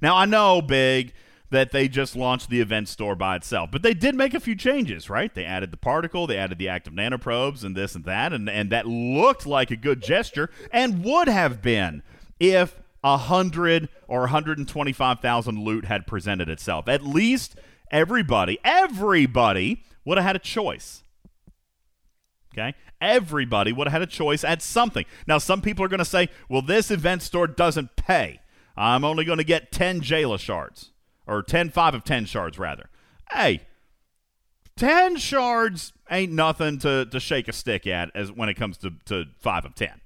Now, 0.00 0.16
I 0.16 0.24
know, 0.24 0.62
Big, 0.62 1.12
that 1.50 1.72
they 1.72 1.88
just 1.88 2.14
launched 2.14 2.50
the 2.50 2.60
event 2.60 2.88
store 2.88 3.14
by 3.14 3.36
itself, 3.36 3.70
but 3.70 3.82
they 3.82 3.94
did 3.94 4.14
make 4.14 4.34
a 4.34 4.40
few 4.40 4.54
changes, 4.54 5.08
right? 5.08 5.34
They 5.34 5.44
added 5.44 5.70
the 5.70 5.78
particle, 5.78 6.26
they 6.26 6.36
added 6.36 6.58
the 6.58 6.68
active 6.68 6.92
nanoprobes, 6.92 7.64
and 7.64 7.74
this 7.74 7.94
and 7.94 8.04
that, 8.04 8.32
and, 8.32 8.48
and 8.50 8.70
that 8.70 8.86
looked 8.86 9.46
like 9.46 9.70
a 9.70 9.76
good 9.76 10.02
gesture 10.02 10.50
and 10.72 11.02
would 11.04 11.28
have 11.28 11.62
been 11.62 12.02
if 12.38 12.78
a 13.02 13.12
100 13.12 13.88
or 14.06 14.20
125,000 14.20 15.64
loot 15.64 15.86
had 15.86 16.06
presented 16.06 16.48
itself. 16.48 16.88
At 16.88 17.02
least 17.04 17.56
everybody, 17.90 18.58
everybody 18.62 19.82
would 20.04 20.18
have 20.18 20.26
had 20.26 20.36
a 20.36 20.40
choice. 20.40 21.02
Okay? 22.52 22.74
Everybody 23.00 23.72
would 23.72 23.86
have 23.86 23.92
had 23.92 24.02
a 24.02 24.06
choice 24.06 24.42
at 24.44 24.60
something. 24.60 25.04
Now, 25.26 25.38
some 25.38 25.62
people 25.62 25.84
are 25.84 25.88
going 25.88 25.98
to 25.98 26.04
say, 26.04 26.28
well, 26.48 26.62
this 26.62 26.90
event 26.90 27.22
store 27.22 27.46
doesn't 27.46 27.96
pay. 27.96 28.40
I'm 28.78 29.04
only 29.04 29.24
going 29.24 29.38
to 29.38 29.44
get 29.44 29.72
10 29.72 30.02
Jaylah 30.02 30.38
shards, 30.38 30.92
or 31.26 31.42
10, 31.42 31.70
5 31.70 31.94
of 31.94 32.04
10 32.04 32.26
shards, 32.26 32.58
rather. 32.58 32.88
Hey, 33.32 33.62
10 34.76 35.16
shards 35.16 35.92
ain't 36.08 36.32
nothing 36.32 36.78
to, 36.78 37.04
to 37.06 37.18
shake 37.18 37.48
a 37.48 37.52
stick 37.52 37.88
at 37.88 38.14
as 38.14 38.30
when 38.30 38.48
it 38.48 38.54
comes 38.54 38.78
to, 38.78 38.92
to 39.06 39.24
5 39.40 39.64
of 39.64 39.74
10. 39.74 40.00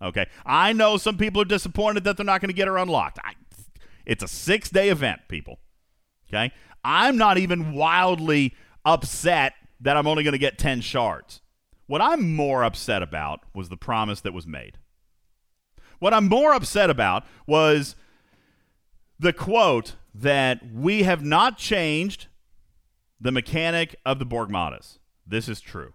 Okay? 0.00 0.26
I 0.46 0.72
know 0.72 0.96
some 0.96 1.18
people 1.18 1.42
are 1.42 1.46
disappointed 1.46 2.04
that 2.04 2.16
they're 2.16 2.24
not 2.24 2.40
going 2.40 2.48
to 2.48 2.54
get 2.54 2.68
her 2.68 2.78
unlocked. 2.78 3.18
I, 3.22 3.34
it's 4.06 4.24
a 4.24 4.28
six 4.28 4.70
day 4.70 4.88
event, 4.88 5.20
people. 5.28 5.58
Okay? 6.28 6.52
I'm 6.82 7.18
not 7.18 7.36
even 7.36 7.74
wildly 7.74 8.54
upset 8.86 9.52
that 9.80 9.98
I'm 9.98 10.06
only 10.06 10.24
going 10.24 10.32
to 10.32 10.38
get 10.38 10.58
10 10.58 10.80
shards. 10.80 11.42
What 11.86 12.00
I'm 12.00 12.34
more 12.34 12.64
upset 12.64 13.02
about 13.02 13.40
was 13.54 13.68
the 13.68 13.76
promise 13.76 14.22
that 14.22 14.32
was 14.32 14.46
made. 14.46 14.78
What 15.98 16.14
I'm 16.14 16.28
more 16.28 16.54
upset 16.54 16.88
about 16.88 17.24
was 17.46 17.94
the 19.18 19.32
quote 19.32 19.96
that 20.14 20.60
we 20.72 21.02
have 21.02 21.24
not 21.24 21.58
changed 21.58 22.26
the 23.20 23.32
mechanic 23.32 23.96
of 24.04 24.18
the 24.18 24.26
Borgmatas. 24.26 24.98
This 25.26 25.48
is 25.48 25.60
true. 25.60 25.92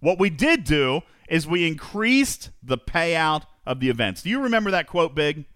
What 0.00 0.18
we 0.18 0.30
did 0.30 0.64
do 0.64 1.02
is 1.28 1.46
we 1.46 1.66
increased 1.66 2.50
the 2.62 2.78
payout 2.78 3.44
of 3.66 3.80
the 3.80 3.88
events. 3.88 4.22
Do 4.22 4.30
you 4.30 4.40
remember 4.40 4.70
that 4.70 4.86
quote, 4.86 5.14
Big? 5.14 5.46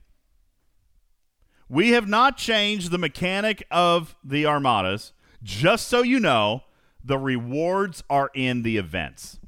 We 1.68 1.90
have 1.90 2.08
not 2.08 2.36
changed 2.36 2.90
the 2.90 2.98
mechanic 2.98 3.64
of 3.70 4.16
the 4.24 4.44
Armadas. 4.44 5.12
Just 5.42 5.86
so 5.86 6.02
you 6.02 6.18
know, 6.18 6.64
the 7.02 7.18
rewards 7.18 8.02
are 8.10 8.30
in 8.34 8.62
the 8.62 8.76
events. 8.76 9.38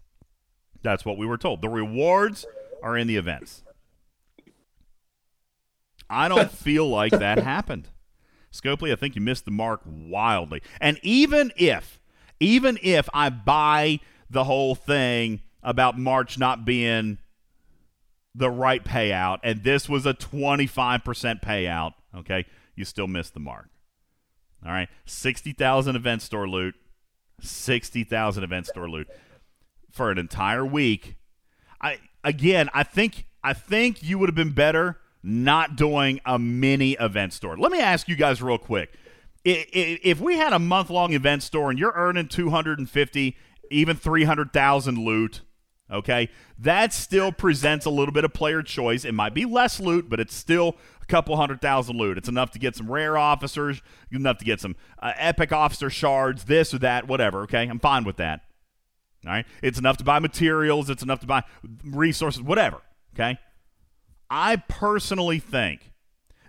That's 0.82 1.04
what 1.04 1.18
we 1.18 1.26
were 1.26 1.36
told. 1.36 1.62
The 1.62 1.68
rewards 1.68 2.46
are 2.82 2.96
in 2.96 3.06
the 3.06 3.16
events. 3.16 3.62
I 6.12 6.28
don't 6.28 6.50
feel 6.50 6.88
like 6.88 7.12
that 7.12 7.38
happened. 7.38 7.88
Scopely, 8.52 8.92
I 8.92 8.96
think 8.96 9.16
you 9.16 9.22
missed 9.22 9.46
the 9.46 9.50
mark 9.50 9.80
wildly. 9.86 10.62
And 10.80 11.00
even 11.02 11.52
if, 11.56 12.00
even 12.38 12.78
if 12.82 13.08
I 13.14 13.30
buy 13.30 14.00
the 14.28 14.44
whole 14.44 14.74
thing 14.74 15.40
about 15.62 15.98
March 15.98 16.38
not 16.38 16.64
being 16.64 17.18
the 18.34 18.50
right 18.50 18.84
payout, 18.84 19.38
and 19.42 19.64
this 19.64 19.88
was 19.88 20.04
a 20.04 20.12
25% 20.12 21.40
payout, 21.40 21.92
okay, 22.14 22.44
you 22.76 22.84
still 22.84 23.08
missed 23.08 23.32
the 23.32 23.40
mark. 23.40 23.70
All 24.64 24.70
right, 24.70 24.88
60,000 25.06 25.96
event 25.96 26.22
store 26.22 26.48
loot, 26.48 26.74
60,000 27.40 28.44
event 28.44 28.66
store 28.66 28.88
loot 28.88 29.08
for 29.90 30.10
an 30.10 30.18
entire 30.18 30.64
week. 30.64 31.16
I 31.80 31.98
again, 32.22 32.70
I 32.72 32.84
think 32.84 33.26
I 33.42 33.54
think 33.54 34.02
you 34.02 34.18
would 34.18 34.28
have 34.28 34.36
been 34.36 34.52
better 34.52 34.98
not 35.22 35.76
doing 35.76 36.20
a 36.24 36.38
mini 36.38 36.92
event 36.92 37.32
store. 37.32 37.56
Let 37.56 37.72
me 37.72 37.80
ask 37.80 38.08
you 38.08 38.16
guys 38.16 38.42
real 38.42 38.58
quick. 38.58 38.92
If 39.44 40.20
we 40.20 40.36
had 40.36 40.52
a 40.52 40.58
month 40.58 40.88
long 40.88 41.12
event 41.12 41.42
store 41.42 41.70
and 41.70 41.78
you're 41.78 41.92
earning 41.94 42.28
250, 42.28 43.36
even 43.70 43.96
300,000 43.96 44.98
loot, 44.98 45.42
Okay, 45.92 46.30
that 46.58 46.94
still 46.94 47.32
presents 47.32 47.84
a 47.84 47.90
little 47.90 48.14
bit 48.14 48.24
of 48.24 48.32
player 48.32 48.62
choice. 48.62 49.04
It 49.04 49.12
might 49.12 49.34
be 49.34 49.44
less 49.44 49.78
loot, 49.78 50.08
but 50.08 50.20
it's 50.20 50.34
still 50.34 50.76
a 51.02 51.06
couple 51.06 51.36
hundred 51.36 51.60
thousand 51.60 51.98
loot. 51.98 52.16
It's 52.16 52.30
enough 52.30 52.50
to 52.52 52.58
get 52.58 52.74
some 52.74 52.90
rare 52.90 53.18
officers, 53.18 53.82
enough 54.10 54.38
to 54.38 54.44
get 54.44 54.58
some 54.58 54.74
uh, 55.00 55.12
epic 55.16 55.52
officer 55.52 55.90
shards, 55.90 56.44
this 56.44 56.72
or 56.72 56.78
that, 56.78 57.06
whatever. 57.06 57.42
Okay, 57.42 57.66
I'm 57.66 57.78
fine 57.78 58.04
with 58.04 58.16
that. 58.16 58.40
All 59.26 59.32
right, 59.32 59.46
it's 59.62 59.78
enough 59.78 59.98
to 59.98 60.04
buy 60.04 60.18
materials. 60.18 60.88
It's 60.88 61.02
enough 61.02 61.20
to 61.20 61.26
buy 61.26 61.42
resources, 61.84 62.40
whatever. 62.42 62.80
Okay, 63.14 63.38
I 64.34 64.56
personally 64.56 65.38
think 65.38 65.92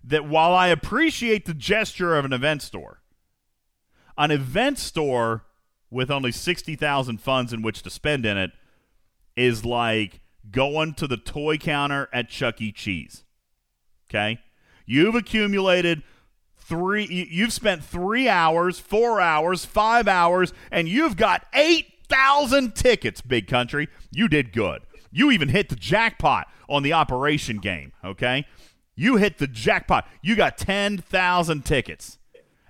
that 0.05 0.25
while 0.25 0.53
I 0.53 0.69
appreciate 0.69 1.43
the 1.43 1.53
gesture 1.53 2.15
of 2.15 2.23
an 2.23 2.31
event 2.31 2.61
store, 2.61 3.01
an 4.17 4.31
event 4.31 4.79
store 4.79 5.43
with 5.91 6.09
only 6.09 6.31
60,000 6.31 7.17
funds 7.19 7.51
in 7.51 7.61
which 7.61 7.84
to 7.84 7.89
spend 7.89 8.25
in 8.25 8.38
it 8.38 8.51
is 9.36 9.65
like 9.65 10.21
going 10.49 10.93
to 10.93 11.07
the 11.07 11.17
toy 11.17 11.57
counter 11.57 12.07
at 12.13 12.29
Chuck 12.29 12.61
E. 12.61 12.71
Cheese. 12.71 13.25
Okay? 14.09 14.39
You've 14.86 15.15
accumulated 15.15 16.03
three, 16.57 17.27
you've 17.29 17.51
spent 17.51 17.84
three 17.84 18.29
hours, 18.29 18.79
four 18.79 19.19
hours, 19.19 19.65
five 19.65 20.07
hours, 20.07 20.53
and 20.71 20.88
you've 20.88 21.17
got 21.17 21.45
8,000 21.53 22.75
tickets, 22.75 23.19
big 23.19 23.47
country. 23.47 23.89
You 24.09 24.29
did 24.29 24.53
good. 24.53 24.84
You 25.14 25.32
even 25.32 25.49
hit 25.49 25.70
the 25.70 25.76
jackpot 25.76 26.47
on 26.68 26.84
the 26.84 26.91
operation 26.93 27.59
game, 27.59 27.93
okay? 28.03 28.45
You 28.95 29.18
hit 29.18 29.38
the 29.38 29.47
jackpot. 29.47 30.07
You 30.22 30.36
got 30.36 30.57
10,000 30.57 31.64
tickets. 31.64 32.18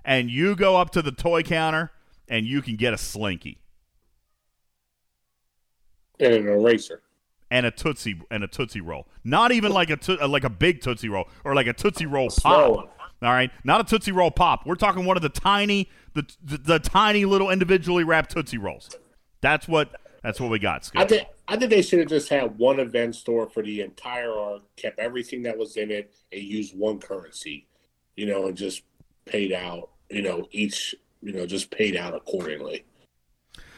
And 0.04 0.30
you 0.30 0.54
go 0.54 0.76
up 0.76 0.90
to 0.90 1.02
the 1.02 1.10
toy 1.10 1.42
counter 1.42 1.90
and 2.28 2.46
you 2.46 2.60
can 2.60 2.76
get 2.76 2.92
a 2.92 2.98
slinky 2.98 3.58
and 6.20 6.34
an 6.34 6.46
eraser 6.46 7.02
and 7.50 7.66
a 7.66 7.70
tootsie 7.70 8.20
and 8.30 8.44
a 8.44 8.48
tootsie 8.48 8.80
roll. 8.80 9.06
Not 9.24 9.52
even 9.52 9.72
like 9.72 9.90
a 9.90 9.96
to, 9.96 10.22
uh, 10.22 10.28
like 10.28 10.44
a 10.44 10.50
big 10.50 10.82
tootsie 10.82 11.08
roll 11.08 11.28
or 11.44 11.54
like 11.54 11.66
a 11.66 11.72
tootsie 11.72 12.06
roll 12.06 12.30
small 12.30 12.76
pop. 12.76 12.98
All 13.22 13.30
right, 13.30 13.50
not 13.64 13.80
a 13.80 13.84
tootsie 13.84 14.12
roll 14.12 14.30
pop. 14.30 14.66
We're 14.66 14.74
talking 14.74 15.06
one 15.06 15.16
of 15.16 15.22
the 15.22 15.28
tiny 15.28 15.88
the 16.14 16.26
the, 16.42 16.58
the 16.58 16.78
tiny 16.78 17.24
little 17.24 17.50
individually 17.50 18.04
wrapped 18.04 18.30
tootsie 18.30 18.58
rolls. 18.58 18.90
That's 19.40 19.66
what 19.66 19.94
that's 20.24 20.40
what 20.40 20.50
we 20.50 20.58
got. 20.58 20.90
I 20.96 21.04
think 21.04 21.28
I 21.46 21.56
think 21.56 21.70
they 21.70 21.82
should 21.82 21.98
have 21.98 22.08
just 22.08 22.30
had 22.30 22.56
one 22.58 22.80
event 22.80 23.14
store 23.14 23.46
for 23.46 23.62
the 23.62 23.82
entire 23.82 24.32
arc, 24.32 24.62
kept 24.76 24.98
everything 24.98 25.42
that 25.42 25.56
was 25.56 25.76
in 25.76 25.90
it, 25.90 26.14
and 26.32 26.42
used 26.42 26.76
one 26.76 26.98
currency, 26.98 27.66
you 28.16 28.26
know, 28.26 28.46
and 28.46 28.56
just 28.56 28.82
paid 29.26 29.52
out, 29.52 29.90
you 30.08 30.22
know, 30.22 30.48
each, 30.50 30.94
you 31.22 31.34
know, 31.34 31.44
just 31.44 31.70
paid 31.70 31.94
out 31.94 32.14
accordingly 32.14 32.86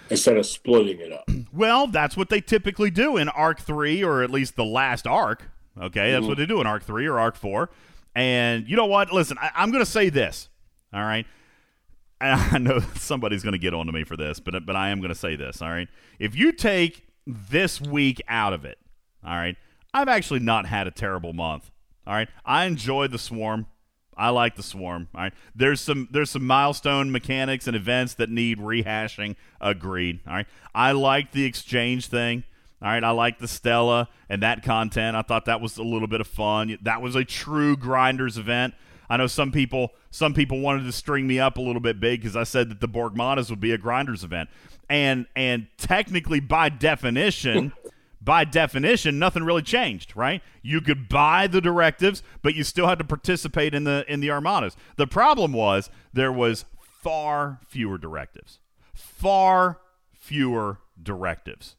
instead 0.09 0.37
of 0.37 0.47
splitting 0.47 1.01
it 1.01 1.13
up. 1.13 1.29
Well, 1.53 1.87
that's 1.87 2.19
what 2.19 2.29
they 2.29 2.43
typically 2.43 2.91
do 2.91 3.17
in 3.17 3.31
Arc 3.31 3.61
3 3.61 4.05
or 4.05 4.23
at 4.23 4.31
least 4.31 4.57
the 4.57 4.65
last 4.65 5.07
arc. 5.07 5.49
Okay, 5.81 6.11
that's 6.11 6.21
mm-hmm. 6.21 6.29
what 6.29 6.37
they 6.37 6.45
do 6.45 6.61
in 6.61 6.67
Arc 6.67 6.83
3 6.83 7.07
or 7.07 7.19
Arc 7.19 7.35
4. 7.35 7.71
And 8.15 8.69
you 8.69 8.77
know 8.77 8.85
what? 8.85 9.11
Listen, 9.11 9.39
I, 9.41 9.63
am 9.63 9.71
going 9.71 9.83
to 9.83 9.91
say 9.91 10.11
this. 10.11 10.51
All 10.93 11.01
right. 11.01 11.27
I 12.21 12.59
know 12.59 12.81
somebody's 12.97 13.43
going 13.43 13.53
to 13.53 13.59
get 13.59 13.75
on 13.75 13.87
to 13.87 13.93
me 13.93 14.05
for 14.05 14.17
this, 14.17 14.41
but 14.41 14.65
but 14.65 14.77
I 14.77 14.91
am 14.91 15.01
going 15.01 15.11
to 15.11 15.19
say 15.19 15.37
this, 15.37 15.61
all 15.61 15.69
right? 15.69 15.89
If 16.19 16.35
you 16.35 16.53
take 16.53 17.07
this 17.27 17.81
week 17.81 18.23
out 18.29 18.53
of 18.53 18.65
it, 18.65 18.79
all 19.25 19.35
right? 19.35 19.57
I've 19.93 20.09
actually 20.09 20.41
not 20.41 20.67
had 20.67 20.87
a 20.87 20.91
terrible 20.91 21.33
month. 21.33 21.71
All 22.07 22.15
right? 22.15 22.29
I 22.45 22.67
enjoy 22.67 23.09
the 23.09 23.19
swarm. 23.19 23.67
I 24.17 24.31
like 24.31 24.57
the 24.57 24.63
swarm. 24.63 25.09
All 25.15 25.23
right. 25.23 25.33
There's 25.55 25.81
some 25.81 26.09
there's 26.11 26.31
some 26.31 26.47
milestone 26.47 27.11
mechanics 27.11 27.67
and 27.67 27.77
events 27.77 28.15
that 28.15 28.31
need 28.31 28.59
rehashing. 28.59 29.37
Agreed. 29.61 30.21
All 30.27 30.35
right. 30.35 30.47
I 30.75 30.93
like 30.93 31.33
the 31.33 31.45
exchange 31.45 32.07
thing. 32.07 32.45
All 32.81 32.89
right. 32.89 33.05
I 33.05 33.11
like 33.11 33.39
the 33.39 33.49
Stella 33.49 34.09
and 34.29 34.43
that 34.43 34.63
content. 34.63 35.17
I 35.17 35.23
thought 35.23 35.47
that 35.47 35.61
was 35.61 35.77
a 35.77 35.83
little 35.83 36.09
bit 36.09 36.21
of 36.21 36.27
fun. 36.27 36.79
That 36.83 37.03
was 37.03 37.15
a 37.15 37.25
true 37.25 37.77
grinders 37.77 38.39
event. 38.39 38.75
I 39.09 39.17
know 39.17 39.27
some 39.27 39.53
people 39.53 39.91
some 40.11 40.35
people 40.35 40.61
wanted 40.61 40.85
to 40.85 40.93
string 40.93 41.27
me 41.27 41.39
up 41.39 41.59
a 41.59 41.61
little 41.61 41.81
bit 41.81 42.01
big 42.01 42.21
because 42.21 42.37
I 42.37 42.45
said 42.45 42.71
that 42.71 42.81
the 42.81 42.89
Borgmatas 42.89 43.51
would 43.51 43.61
be 43.61 43.73
a 43.73 43.79
grinders 43.79 44.25
event. 44.25 44.51
And 44.89 45.27
and 45.35 45.69
technically 45.79 46.41
by 46.41 46.69
definition 46.69 47.73
by 48.27 48.45
definition, 48.45 49.19
nothing 49.21 49.45
really 49.45 49.63
changed, 49.63 50.17
right? 50.17 50.43
You 50.61 50.81
could 50.81 51.09
buy 51.09 51.47
the 51.47 51.61
directives, 51.61 52.25
but 52.43 52.57
you 52.57 52.65
still 52.65 52.89
had 52.89 52.99
to 52.99 53.05
participate 53.05 53.73
in 53.73 53.85
the 53.85 54.05
in 54.09 54.21
the 54.21 54.31
armadas. 54.31 54.77
The 54.97 55.07
problem 55.07 55.53
was 55.53 55.89
there 56.13 56.33
was 56.33 56.65
far 56.81 57.61
fewer 57.67 57.99
directives. 57.99 58.59
Far 58.93 59.79
fewer 60.13 60.81
directives. 61.01 61.77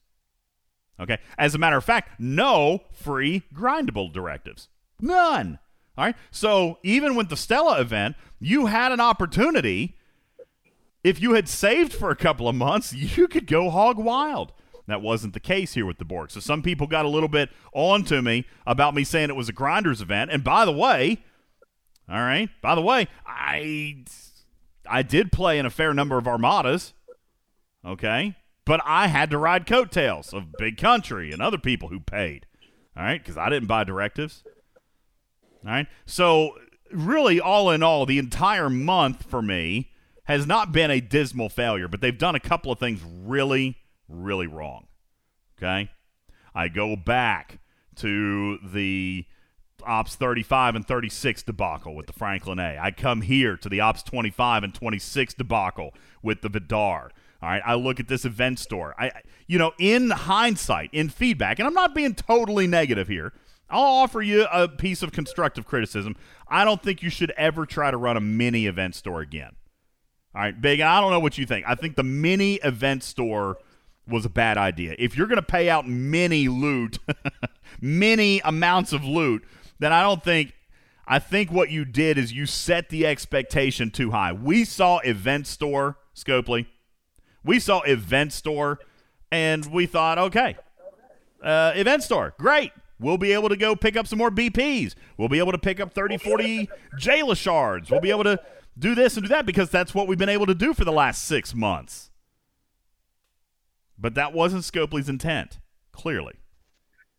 Okay? 0.99 1.17
As 1.37 1.53
a 1.53 1.57
matter 1.57 1.77
of 1.77 1.83
fact, 1.83 2.19
no 2.19 2.83
free 2.93 3.43
grindable 3.53 4.11
directives. 4.11 4.69
None. 5.01 5.59
All 5.97 6.05
right? 6.05 6.15
So, 6.31 6.79
even 6.83 7.15
with 7.15 7.29
the 7.29 7.37
Stella 7.37 7.79
event, 7.81 8.15
you 8.39 8.67
had 8.67 8.91
an 8.91 8.99
opportunity 8.99 9.97
if 11.07 11.21
you 11.21 11.33
had 11.33 11.47
saved 11.47 11.93
for 11.93 12.09
a 12.09 12.15
couple 12.15 12.49
of 12.49 12.55
months, 12.55 12.93
you 12.93 13.27
could 13.29 13.47
go 13.47 13.69
hog 13.69 13.97
wild. 13.97 14.51
That 14.87 15.01
wasn't 15.01 15.33
the 15.33 15.39
case 15.39 15.73
here 15.73 15.85
with 15.85 15.99
the 15.99 16.05
Borg. 16.05 16.31
So 16.31 16.39
some 16.39 16.61
people 16.61 16.87
got 16.87 17.05
a 17.05 17.09
little 17.09 17.29
bit 17.29 17.49
on 17.73 18.03
to 18.05 18.21
me 18.21 18.45
about 18.65 18.93
me 18.93 19.03
saying 19.03 19.29
it 19.29 19.35
was 19.35 19.49
a 19.49 19.53
grinders 19.53 20.01
event. 20.01 20.31
And 20.31 20.43
by 20.43 20.65
the 20.65 20.71
way, 20.71 21.23
all 22.09 22.19
right, 22.19 22.49
by 22.61 22.73
the 22.75 22.81
way, 22.81 23.07
I 23.25 24.03
I 24.89 25.01
did 25.01 25.31
play 25.31 25.59
in 25.59 25.65
a 25.65 25.69
fair 25.69 25.93
number 25.93 26.17
of 26.17 26.27
armadas. 26.27 26.93
Okay? 27.85 28.35
But 28.65 28.81
I 28.85 29.07
had 29.07 29.29
to 29.31 29.37
ride 29.37 29.65
coattails 29.65 30.33
of 30.33 30.53
Big 30.57 30.77
Country 30.77 31.31
and 31.31 31.41
other 31.41 31.57
people 31.57 31.89
who 31.89 31.99
paid. 31.99 32.47
All 32.95 33.03
right? 33.03 33.21
Because 33.21 33.37
I 33.37 33.49
didn't 33.49 33.67
buy 33.67 33.83
directives. 33.83 34.43
All 35.65 35.71
right? 35.71 35.87
So, 36.05 36.57
really, 36.91 37.39
all 37.39 37.71
in 37.71 37.83
all, 37.83 38.05
the 38.05 38.19
entire 38.19 38.69
month 38.69 39.29
for 39.29 39.41
me 39.41 39.91
has 40.25 40.45
not 40.45 40.71
been 40.71 40.91
a 40.91 40.99
dismal 40.99 41.49
failure, 41.49 41.87
but 41.87 42.01
they've 42.01 42.17
done 42.17 42.35
a 42.35 42.39
couple 42.39 42.71
of 42.71 42.79
things 42.79 43.01
really, 43.03 43.77
really 44.09 44.47
wrong. 44.47 44.87
Okay? 45.57 45.89
I 46.53 46.67
go 46.67 46.95
back 46.95 47.59
to 47.97 48.57
the 48.63 49.25
Ops 49.85 50.15
35 50.15 50.75
and 50.75 50.87
36 50.87 51.43
debacle 51.43 51.95
with 51.95 52.07
the 52.07 52.13
Franklin 52.13 52.59
A. 52.59 52.77
I 52.79 52.91
come 52.91 53.21
here 53.21 53.55
to 53.57 53.69
the 53.69 53.79
Ops 53.79 54.03
25 54.03 54.63
and 54.63 54.73
26 54.73 55.33
debacle 55.35 55.93
with 56.23 56.41
the 56.41 56.49
Vidar. 56.49 57.11
All 57.41 57.49
right, 57.49 57.61
I 57.63 57.75
look 57.75 57.99
at 57.99 58.07
this 58.07 58.25
event 58.25 58.57
store. 58.57 58.95
I, 58.97 59.11
you 59.45 59.59
know, 59.59 59.73
in 59.77 60.09
hindsight, 60.09 60.89
in 60.91 61.09
feedback, 61.09 61.59
and 61.59 61.67
I'm 61.67 61.73
not 61.73 61.93
being 61.93 62.15
totally 62.15 62.65
negative 62.65 63.07
here. 63.07 63.33
I'll 63.69 63.83
offer 63.83 64.21
you 64.21 64.45
a 64.51 64.67
piece 64.67 65.03
of 65.03 65.11
constructive 65.11 65.65
criticism. 65.65 66.15
I 66.47 66.63
don't 66.63 66.81
think 66.81 67.01
you 67.01 67.09
should 67.09 67.31
ever 67.31 67.65
try 67.65 67.91
to 67.91 67.97
run 67.97 68.15
a 68.15 68.21
mini 68.21 68.65
event 68.65 68.95
store 68.95 69.21
again. 69.21 69.55
All 70.33 70.41
right, 70.41 70.59
Big, 70.59 70.81
I 70.81 71.01
don't 71.01 71.11
know 71.11 71.19
what 71.19 71.37
you 71.37 71.45
think. 71.45 71.65
I 71.67 71.75
think 71.75 71.95
the 71.95 72.03
mini 72.03 72.55
event 72.55 73.03
store 73.03 73.57
was 74.07 74.25
a 74.25 74.29
bad 74.29 74.57
idea. 74.57 74.95
If 74.97 75.17
you're 75.17 75.27
going 75.27 75.37
to 75.37 75.41
pay 75.41 75.69
out 75.69 75.87
many 75.87 76.47
loot, 76.47 76.99
many 77.81 78.39
amounts 78.45 78.93
of 78.93 79.03
loot, 79.03 79.43
then 79.79 79.91
I 79.91 80.01
don't 80.01 80.23
think. 80.23 80.53
I 81.09 81.19
think 81.19 81.53
what 81.53 81.71
you 81.71 81.85
did 81.85 82.17
is 82.17 82.33
you 82.33 82.45
set 82.45 82.89
the 82.89 83.07
expectation 83.07 83.91
too 83.91 84.11
high. 84.11 84.33
We 84.33 84.65
saw 84.65 84.99
Event 84.99 85.47
Store, 85.47 85.97
Scopely. 86.13 86.65
We 87.45 87.61
saw 87.61 87.79
Event 87.83 88.33
Store, 88.33 88.79
and 89.31 89.65
we 89.67 89.85
thought, 89.85 90.17
okay, 90.17 90.57
uh, 91.41 91.71
Event 91.75 92.03
Store, 92.03 92.33
great. 92.37 92.73
We'll 92.99 93.17
be 93.17 93.31
able 93.33 93.49
to 93.49 93.57
go 93.57 93.75
pick 93.75 93.95
up 93.95 94.07
some 94.07 94.17
more 94.17 94.31
BPs. 94.31 94.95
We'll 95.17 95.29
be 95.29 95.39
able 95.39 95.51
to 95.51 95.57
pick 95.57 95.79
up 95.79 95.93
30, 95.93 96.17
40 96.17 96.69
Jaylah 96.99 97.37
shards. 97.37 97.91
We'll 97.91 98.01
be 98.01 98.09
able 98.09 98.23
to 98.23 98.39
do 98.77 98.95
this 98.95 99.17
and 99.17 99.25
do 99.25 99.29
that 99.29 99.45
because 99.45 99.69
that's 99.69 99.93
what 99.93 100.07
we've 100.07 100.17
been 100.17 100.29
able 100.29 100.47
to 100.47 100.55
do 100.55 100.73
for 100.73 100.85
the 100.85 100.91
last 100.91 101.23
six 101.23 101.53
months. 101.53 102.09
But 103.97 104.15
that 104.15 104.33
wasn't 104.33 104.63
Scopely's 104.63 105.09
intent, 105.09 105.59
clearly. 105.91 106.35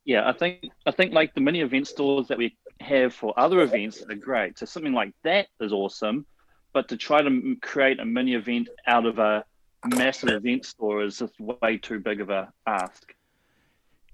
Yeah, 0.04 0.28
I 0.28 0.32
think 0.32 0.70
I 0.86 0.90
think 0.90 1.12
like 1.12 1.34
the 1.34 1.40
mini 1.40 1.60
event 1.60 1.86
stores 1.86 2.28
that 2.28 2.38
we 2.38 2.56
have 2.80 3.12
for 3.12 3.38
other 3.38 3.60
events 3.60 4.02
are 4.08 4.14
great. 4.14 4.58
So 4.58 4.64
something 4.64 4.92
like 4.92 5.12
that 5.22 5.48
is 5.60 5.72
awesome, 5.72 6.24
but 6.72 6.88
to 6.88 6.96
try 6.96 7.20
to 7.20 7.56
create 7.60 8.00
a 8.00 8.04
mini 8.04 8.34
event 8.34 8.68
out 8.86 9.04
of 9.04 9.18
a 9.18 9.44
massive 9.84 10.30
event 10.30 10.64
store 10.64 11.04
is 11.04 11.18
just 11.18 11.38
way 11.38 11.76
too 11.76 12.00
big 12.00 12.20
of 12.20 12.30
a 12.30 12.52
ask. 12.66 13.12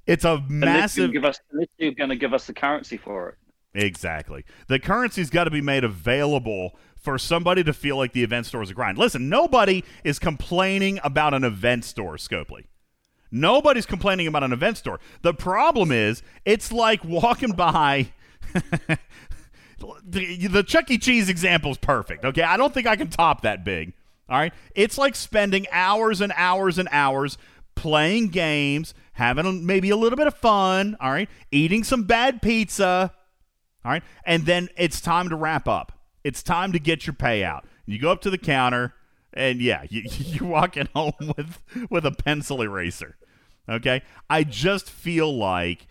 It's 0.07 0.25
a 0.25 0.43
massive. 0.49 1.13
You're, 1.13 1.27
us, 1.27 1.41
you're 1.79 1.93
going 1.93 2.11
to 2.11 2.17
give 2.17 2.35
us 2.35 2.47
the 2.47 2.53
currency 2.53 2.97
for 2.97 3.31
it. 3.31 3.35
Exactly. 3.75 4.45
The 4.69 4.79
currency's 4.79 5.31
got 5.31 5.45
to 5.45 5.51
be 5.51 5.61
made 5.61 5.85
available 5.85 6.77
for 6.97 7.19
somebody 7.19 7.65
to 7.65 7.73
feel 7.73 7.97
like 7.97 8.13
the 8.13 8.23
event 8.23 8.47
store 8.47 8.63
is 8.63 8.71
a 8.71 8.75
grind. 8.75 8.99
Listen, 8.99 9.29
nobody 9.29 9.85
is 10.05 10.19
complaining 10.19 11.01
about 11.03 11.35
an 11.35 11.45
event 11.45 11.85
store, 11.85 12.17
Scopely. 12.17 12.65
Nobody's 13.31 13.85
complaining 13.85 14.29
about 14.29 14.45
an 14.45 14.53
event 14.53 14.79
store. 14.79 15.01
The 15.23 15.35
problem 15.35 15.91
is, 15.91 16.23
it's 16.45 16.71
like 16.71 17.05
walking 17.05 17.51
by. 17.53 18.13
the, 20.05 20.47
the 20.47 20.63
Chuck 20.63 20.89
E. 20.91 20.99
Cheese 20.99 21.29
example 21.29 21.73
is 21.73 21.79
perfect. 21.79 22.25
Okay, 22.25 22.43
I 22.43 22.57
don't 22.57 22.73
think 22.73 22.87
I 22.87 22.95
can 22.95 23.09
top 23.09 23.43
that 23.43 23.65
big. 23.65 23.93
All 24.29 24.39
right, 24.39 24.55
it's 24.75 24.97
like 24.97 25.17
spending 25.17 25.67
hours 25.73 26.21
and 26.21 26.33
hours 26.37 26.79
and 26.79 26.89
hours 26.93 27.37
playing 27.75 28.29
games, 28.29 28.95
having 29.15 29.65
maybe 29.67 29.91
a 29.91 29.97
little 29.97 30.17
bit 30.17 30.27
of 30.27 30.35
fun, 30.35 30.97
all 31.01 31.11
right, 31.11 31.29
eating 31.51 31.83
some 31.83 32.05
bad 32.05 32.43
pizza, 32.43 33.13
all 33.85 33.93
right, 33.93 34.03
and 34.25 34.47
then 34.47 34.69
it's 34.77 35.01
time 35.01 35.29
to 35.31 35.37
wrap 35.37 35.67
up. 35.67 35.93
It's 36.23 36.43
time 36.43 36.73
to 36.73 36.79
get 36.79 37.07
your 37.07 37.15
payout. 37.15 37.65
You 37.87 37.99
go 37.99 38.11
up 38.11 38.21
to 38.23 38.31
the 38.31 38.39
counter, 38.39 38.95
and 39.33 39.61
yeah, 39.61 39.85
you, 39.91 40.03
you're 40.05 40.49
walking 40.49 40.89
home 40.95 41.13
with 41.37 41.59
with 41.91 42.07
a 42.07 42.13
pencil 42.13 42.63
eraser. 42.63 43.17
Okay, 43.69 44.03
I 44.29 44.45
just 44.45 44.91
feel 44.91 45.35
like 45.35 45.87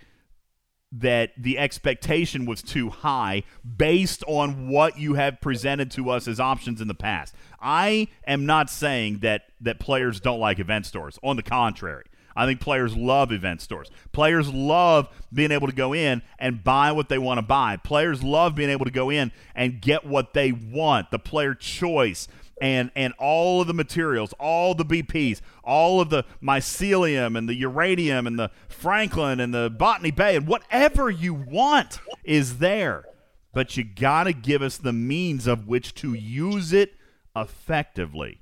that 0.95 1.31
the 1.35 1.57
expectation 1.57 2.45
was 2.45 2.61
too 2.61 2.89
high 2.89 3.41
based 3.77 4.23
on 4.27 4.69
what 4.69 4.99
you 4.99 5.15
have 5.15 5.41
presented 5.41 5.89
to 5.89 6.11
us 6.11 6.27
as 6.27 6.39
options 6.39 6.79
in 6.81 6.87
the 6.87 6.93
past. 6.93 7.33
I 7.59 8.09
am 8.27 8.45
not 8.45 8.69
saying 8.69 9.19
that 9.19 9.43
that 9.59 9.79
players 9.79 10.19
don't 10.19 10.39
like 10.39 10.59
event 10.59 10.85
stores. 10.85 11.17
On 11.23 11.35
the 11.35 11.41
contrary, 11.41 12.05
I 12.35 12.45
think 12.45 12.59
players 12.59 12.95
love 12.95 13.31
event 13.31 13.61
stores. 13.61 13.89
Players 14.11 14.51
love 14.51 15.09
being 15.31 15.51
able 15.51 15.67
to 15.67 15.73
go 15.73 15.93
in 15.93 16.21
and 16.39 16.63
buy 16.63 16.91
what 16.91 17.09
they 17.09 17.17
want 17.17 17.37
to 17.37 17.45
buy. 17.45 17.77
Players 17.77 18.23
love 18.23 18.55
being 18.55 18.69
able 18.69 18.85
to 18.85 18.91
go 18.91 19.09
in 19.09 19.31
and 19.55 19.81
get 19.81 20.05
what 20.05 20.33
they 20.33 20.51
want, 20.51 21.11
the 21.11 21.19
player 21.19 21.53
choice, 21.53 22.27
and 22.61 22.91
and 22.95 23.13
all 23.19 23.61
of 23.61 23.67
the 23.67 23.73
materials, 23.73 24.33
all 24.39 24.73
the 24.73 24.85
BPs, 24.85 25.41
all 25.63 25.99
of 25.99 26.09
the 26.09 26.23
mycelium 26.41 27.37
and 27.37 27.49
the 27.49 27.55
uranium 27.55 28.27
and 28.27 28.37
the 28.37 28.51
Franklin 28.69 29.39
and 29.39 29.53
the 29.53 29.69
Botany 29.69 30.11
Bay 30.11 30.35
and 30.35 30.47
whatever 30.47 31.09
you 31.09 31.33
want 31.33 31.99
is 32.23 32.59
there. 32.59 33.05
But 33.53 33.77
you 33.77 33.83
got 33.83 34.23
to 34.23 34.33
give 34.33 34.61
us 34.61 34.77
the 34.77 34.93
means 34.93 35.45
of 35.45 35.67
which 35.67 35.93
to 35.95 36.13
use 36.13 36.73
it 36.73 36.93
effectively. 37.35 38.41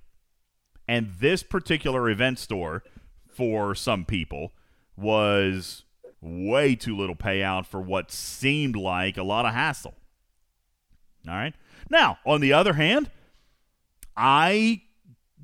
And 0.88 1.14
this 1.20 1.44
particular 1.44 2.10
event 2.10 2.40
store 2.40 2.84
for 3.34 3.76
some 3.76 4.06
people 4.06 4.52
was 4.96 5.84
way 6.22 6.76
too 6.76 6.96
little 6.96 7.16
payout 7.16 7.66
for 7.66 7.82
what 7.82 8.12
seemed 8.12 8.76
like 8.76 9.18
a 9.18 9.24
lot 9.24 9.46
of 9.46 9.54
hassle. 9.54 9.96
All 11.28 11.34
right. 11.34 11.54
Now, 11.90 12.18
on 12.26 12.42
the 12.42 12.54
other 12.54 12.74
hand, 12.74 13.10
I 14.16 14.82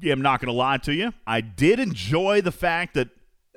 am 0.04 0.22
not 0.22 0.40
going 0.40 0.52
to 0.52 0.58
lie 0.58 0.78
to 0.78 0.94
you. 0.94 1.14
I 1.26 1.42
did 1.42 1.80
enjoy 1.80 2.42
the 2.42 2.52
fact 2.52 2.94
that 2.94 3.10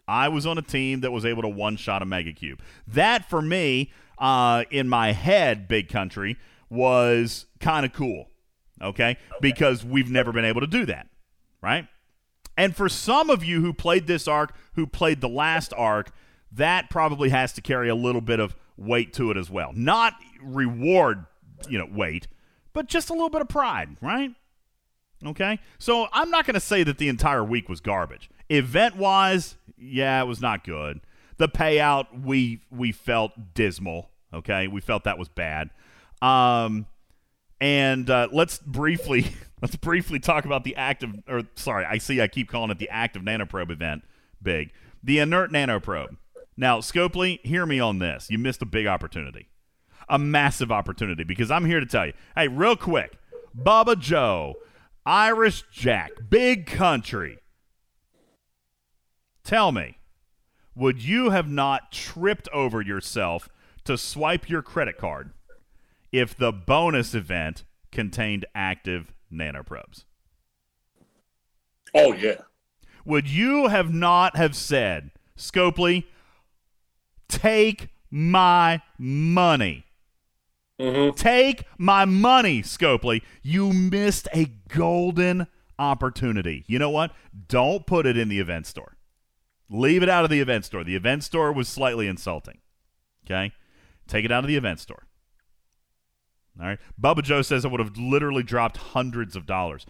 I 0.08 0.28
was 0.28 0.46
on 0.46 0.58
a 0.58 0.62
team 0.62 1.00
that 1.00 1.12
was 1.12 1.24
able 1.24 1.42
to 1.42 1.48
one 1.48 1.76
shot 1.76 2.02
a 2.02 2.04
mega 2.04 2.32
cube. 2.32 2.60
That 2.86 3.28
for 3.28 3.40
me, 3.40 3.92
uh, 4.18 4.64
in 4.70 4.88
my 4.88 5.12
head, 5.12 5.68
big 5.68 5.88
country 5.88 6.36
was 6.68 7.46
kind 7.60 7.86
of 7.86 7.92
cool. 7.92 8.28
Okay? 8.82 9.10
okay, 9.10 9.18
because 9.40 9.84
we've 9.84 10.10
never 10.10 10.32
been 10.32 10.44
able 10.44 10.62
to 10.62 10.66
do 10.66 10.86
that, 10.86 11.06
right? 11.62 11.86
And 12.60 12.76
for 12.76 12.90
some 12.90 13.30
of 13.30 13.42
you 13.42 13.62
who 13.62 13.72
played 13.72 14.06
this 14.06 14.28
arc, 14.28 14.54
who 14.74 14.86
played 14.86 15.22
the 15.22 15.30
last 15.30 15.72
arc, 15.78 16.10
that 16.52 16.90
probably 16.90 17.30
has 17.30 17.54
to 17.54 17.62
carry 17.62 17.88
a 17.88 17.94
little 17.94 18.20
bit 18.20 18.38
of 18.38 18.54
weight 18.76 19.14
to 19.14 19.30
it 19.30 19.38
as 19.38 19.48
well. 19.48 19.72
Not 19.74 20.12
reward, 20.42 21.24
you 21.70 21.78
know, 21.78 21.88
weight, 21.90 22.28
but 22.74 22.86
just 22.86 23.08
a 23.08 23.14
little 23.14 23.30
bit 23.30 23.40
of 23.40 23.48
pride, 23.48 23.96
right? 24.02 24.32
Okay? 25.24 25.58
So 25.78 26.08
I'm 26.12 26.28
not 26.28 26.44
going 26.44 26.52
to 26.52 26.60
say 26.60 26.82
that 26.82 26.98
the 26.98 27.08
entire 27.08 27.42
week 27.42 27.70
was 27.70 27.80
garbage. 27.80 28.28
Event 28.50 28.94
wise, 28.96 29.56
yeah, 29.78 30.20
it 30.20 30.26
was 30.26 30.42
not 30.42 30.62
good. 30.62 31.00
The 31.38 31.48
payout 31.48 32.08
we 32.22 32.60
we 32.70 32.92
felt 32.92 33.54
dismal. 33.54 34.10
Okay, 34.34 34.68
we 34.68 34.82
felt 34.82 35.04
that 35.04 35.16
was 35.16 35.30
bad. 35.30 35.70
Um, 36.20 36.84
and 37.58 38.10
uh, 38.10 38.28
let's 38.30 38.58
briefly 38.58 39.28
let's 39.60 39.76
briefly 39.76 40.18
talk 40.18 40.44
about 40.44 40.64
the 40.64 40.76
active 40.76 41.14
or 41.28 41.42
sorry, 41.54 41.84
I 41.84 41.98
see 41.98 42.20
I 42.20 42.28
keep 42.28 42.48
calling 42.48 42.70
it 42.70 42.78
the 42.78 42.88
active 42.88 43.22
nanoprobe 43.22 43.70
event. 43.70 44.02
Big 44.42 44.72
the 45.02 45.18
inert 45.18 45.50
nanoprobe. 45.50 46.16
Now, 46.56 46.80
Scopely, 46.80 47.40
hear 47.44 47.64
me 47.64 47.80
on 47.80 47.98
this. 47.98 48.28
You 48.30 48.38
missed 48.38 48.60
a 48.60 48.66
big 48.66 48.86
opportunity, 48.86 49.48
a 50.08 50.18
massive 50.18 50.70
opportunity 50.70 51.24
because 51.24 51.50
I'm 51.50 51.64
here 51.64 51.80
to 51.80 51.86
tell 51.86 52.06
you. 52.06 52.12
Hey, 52.36 52.48
real 52.48 52.76
quick, 52.76 53.18
Bubba 53.56 53.98
Joe 53.98 54.56
Irish 55.06 55.64
Jack, 55.72 56.12
big 56.28 56.66
country. 56.66 57.38
Tell 59.42 59.72
me, 59.72 59.98
would 60.74 61.02
you 61.02 61.30
have 61.30 61.48
not 61.48 61.90
tripped 61.90 62.48
over 62.52 62.82
yourself 62.82 63.48
to 63.84 63.96
swipe 63.96 64.48
your 64.48 64.62
credit 64.62 64.98
card 64.98 65.32
if 66.12 66.36
the 66.36 66.52
bonus 66.52 67.14
event 67.14 67.64
contained 67.90 68.44
active 68.54 69.12
nanoprobes? 69.32 70.04
Oh 71.94 72.12
yeah. 72.12 72.42
Would 73.04 73.28
you 73.28 73.68
have 73.68 73.92
not 73.92 74.36
have 74.36 74.54
said, 74.54 75.10
Scopely, 75.36 76.04
take 77.28 77.88
my 78.10 78.82
money? 78.98 79.84
Mm-hmm. 80.78 81.14
Take 81.14 81.64
my 81.78 82.04
money, 82.04 82.62
Scopely. 82.62 83.22
You 83.42 83.72
missed 83.72 84.28
a 84.34 84.46
golden 84.68 85.46
opportunity. 85.78 86.64
You 86.66 86.78
know 86.78 86.90
what? 86.90 87.12
Don't 87.48 87.86
put 87.86 88.06
it 88.06 88.16
in 88.16 88.28
the 88.28 88.38
event 88.38 88.66
store. 88.66 88.96
Leave 89.68 90.02
it 90.02 90.08
out 90.08 90.24
of 90.24 90.30
the 90.30 90.40
event 90.40 90.64
store. 90.64 90.84
The 90.84 90.96
event 90.96 91.22
store 91.24 91.52
was 91.52 91.68
slightly 91.68 92.06
insulting. 92.06 92.58
Okay? 93.24 93.52
Take 94.06 94.24
it 94.24 94.32
out 94.32 94.44
of 94.44 94.48
the 94.48 94.56
event 94.56 94.80
store. 94.80 95.06
All 96.58 96.66
right. 96.66 96.78
Bubba 97.00 97.22
Joe 97.22 97.42
says 97.42 97.64
it 97.64 97.70
would 97.70 97.80
have 97.80 97.96
literally 97.96 98.42
dropped 98.42 98.76
hundreds 98.78 99.36
of 99.36 99.46
dollars. 99.46 99.86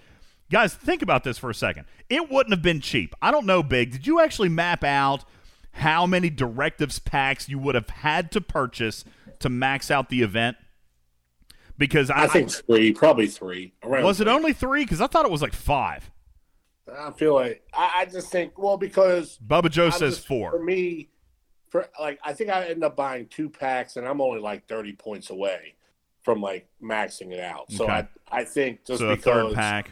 Guys, 0.51 0.75
think 0.75 1.01
about 1.03 1.23
this 1.25 1.39
for 1.39 1.49
a 1.51 1.55
second. 1.55 1.87
It 2.09 2.29
wouldn't 2.31 2.53
have 2.53 2.63
been 2.63 2.81
cheap. 2.81 3.15
I 3.23 3.31
don't 3.31 3.47
know, 3.47 3.63
Big. 3.63 3.93
Did 3.93 4.07
you 4.07 4.21
actually 4.21 4.49
map 4.49 4.83
out 4.83 5.25
how 5.73 6.07
many 6.07 6.29
directives 6.29 6.99
packs 6.99 7.49
you 7.49 7.59
would 7.61 7.77
have 7.77 7.89
had 7.89 8.33
to 8.33 8.41
purchase 8.41 9.05
to 9.39 9.49
max 9.49 9.91
out 9.91 10.09
the 10.09 10.23
event? 10.23 10.57
Because 11.79 12.11
I, 12.11 12.25
I 12.25 12.27
think 12.27 12.51
three, 12.51 12.93
probably 12.93 13.27
three. 13.27 13.73
was 13.83 14.19
three. 14.19 14.27
it 14.27 14.29
only 14.29 14.53
three? 14.53 14.85
Because 14.85 15.01
I 15.01 15.07
thought 15.07 15.25
it 15.25 15.31
was 15.31 15.41
like 15.41 15.55
five. 15.55 16.11
I 16.93 17.13
feel 17.13 17.35
like 17.35 17.63
I, 17.73 17.93
I 18.01 18.05
just 18.07 18.31
think 18.33 18.59
well 18.59 18.77
because 18.77 19.39
Bubba 19.47 19.71
Joe 19.71 19.87
I 19.87 19.91
says 19.91 20.17
just- 20.17 20.27
four. 20.27 20.51
for 20.51 20.63
me. 20.63 21.09
For 21.69 21.89
like, 22.01 22.19
I 22.25 22.33
think 22.33 22.51
I 22.51 22.65
end 22.67 22.83
up 22.83 22.97
buying 22.97 23.27
two 23.29 23.49
packs, 23.49 23.97
and 23.97 24.05
I'm 24.05 24.21
only 24.21 24.41
like 24.41 24.67
thirty 24.67 24.93
points 24.93 25.31
away 25.31 25.77
from 26.23 26.41
like 26.41 26.69
maxing 26.83 27.33
it 27.33 27.41
out. 27.41 27.71
So 27.73 27.85
Okay. 27.85 27.93
I, 27.93 28.09
I 28.41 28.45
think 28.45 28.85
just 28.85 29.01
so 29.01 29.11
a 29.11 29.17
because 29.17 29.53
third 29.53 29.55
pack. 29.55 29.91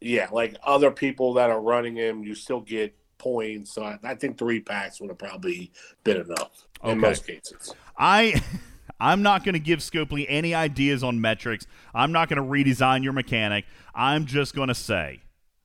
yeah, 0.00 0.28
like 0.32 0.56
other 0.64 0.90
people 0.90 1.34
that 1.34 1.50
are 1.50 1.60
running 1.60 1.96
him, 1.96 2.22
you 2.24 2.34
still 2.34 2.60
get 2.60 2.94
points. 3.18 3.72
So 3.74 3.82
I, 3.82 3.98
I 4.02 4.14
think 4.14 4.38
three 4.38 4.60
packs 4.60 5.00
would 5.00 5.10
have 5.10 5.18
probably 5.18 5.72
been 6.04 6.18
enough 6.18 6.66
Okay. 6.82 6.92
in 6.92 6.98
most 7.00 7.26
cases. 7.26 7.74
I 7.98 8.42
I'm 9.00 9.22
not 9.22 9.44
going 9.44 9.54
to 9.54 9.58
give 9.60 9.78
Scopely 9.80 10.26
any 10.28 10.54
ideas 10.54 11.02
on 11.02 11.20
metrics. 11.20 11.66
I'm 11.94 12.12
not 12.12 12.28
going 12.28 12.36
to 12.42 12.48
redesign 12.48 13.02
your 13.02 13.12
mechanic. 13.14 13.64
I'm 13.94 14.26
just 14.26 14.54
going 14.54 14.68
to 14.68 14.74
say, 14.74 15.20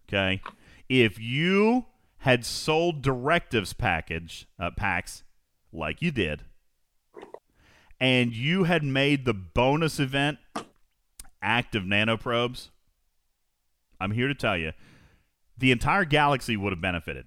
okay, 0.08 0.42
if 0.90 1.20
you 1.20 1.86
had 2.20 2.46
sold 2.46 3.02
directives 3.02 3.74
package 3.74 4.48
uh, 4.60 4.72
packs 4.72 5.24
like 5.74 6.02
you 6.02 6.12
did, 6.12 6.44
and 8.00 8.34
you 8.34 8.64
had 8.66 8.84
made 8.84 9.26
the 9.26 9.34
bonus 9.34 10.00
event 10.00 10.38
active 11.41 11.84
nanoprobes, 11.84 12.70
I'm 14.00 14.12
here 14.12 14.28
to 14.28 14.36
tell 14.36 14.58
you, 14.58 14.74
the 15.58 15.72
entire 15.72 16.06
galaxy 16.06 16.58
would 16.58 16.74
have 16.74 16.82
benefited. 16.82 17.26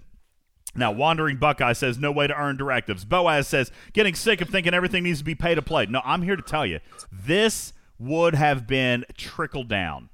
Now, 0.75 0.91
Wandering 0.91 1.37
Buckeye 1.37 1.73
says, 1.73 1.97
no 1.97 2.11
way 2.11 2.27
to 2.27 2.39
earn 2.39 2.55
directives. 2.55 3.03
Boaz 3.03 3.47
says, 3.47 3.71
getting 3.93 4.13
sick 4.13 4.39
of 4.39 4.49
thinking 4.49 4.73
everything 4.73 5.03
needs 5.03 5.19
to 5.19 5.25
be 5.25 5.33
pay 5.33 5.55
to 5.55 5.63
play. 5.63 5.87
No, 5.87 6.01
I'm 6.05 6.21
here 6.21 6.35
to 6.35 6.43
tell 6.43 6.65
you, 6.65 6.79
this 7.11 7.73
would 7.97 8.35
have 8.35 8.67
been 8.67 9.03
trickle 9.17 9.63
down. 9.63 10.09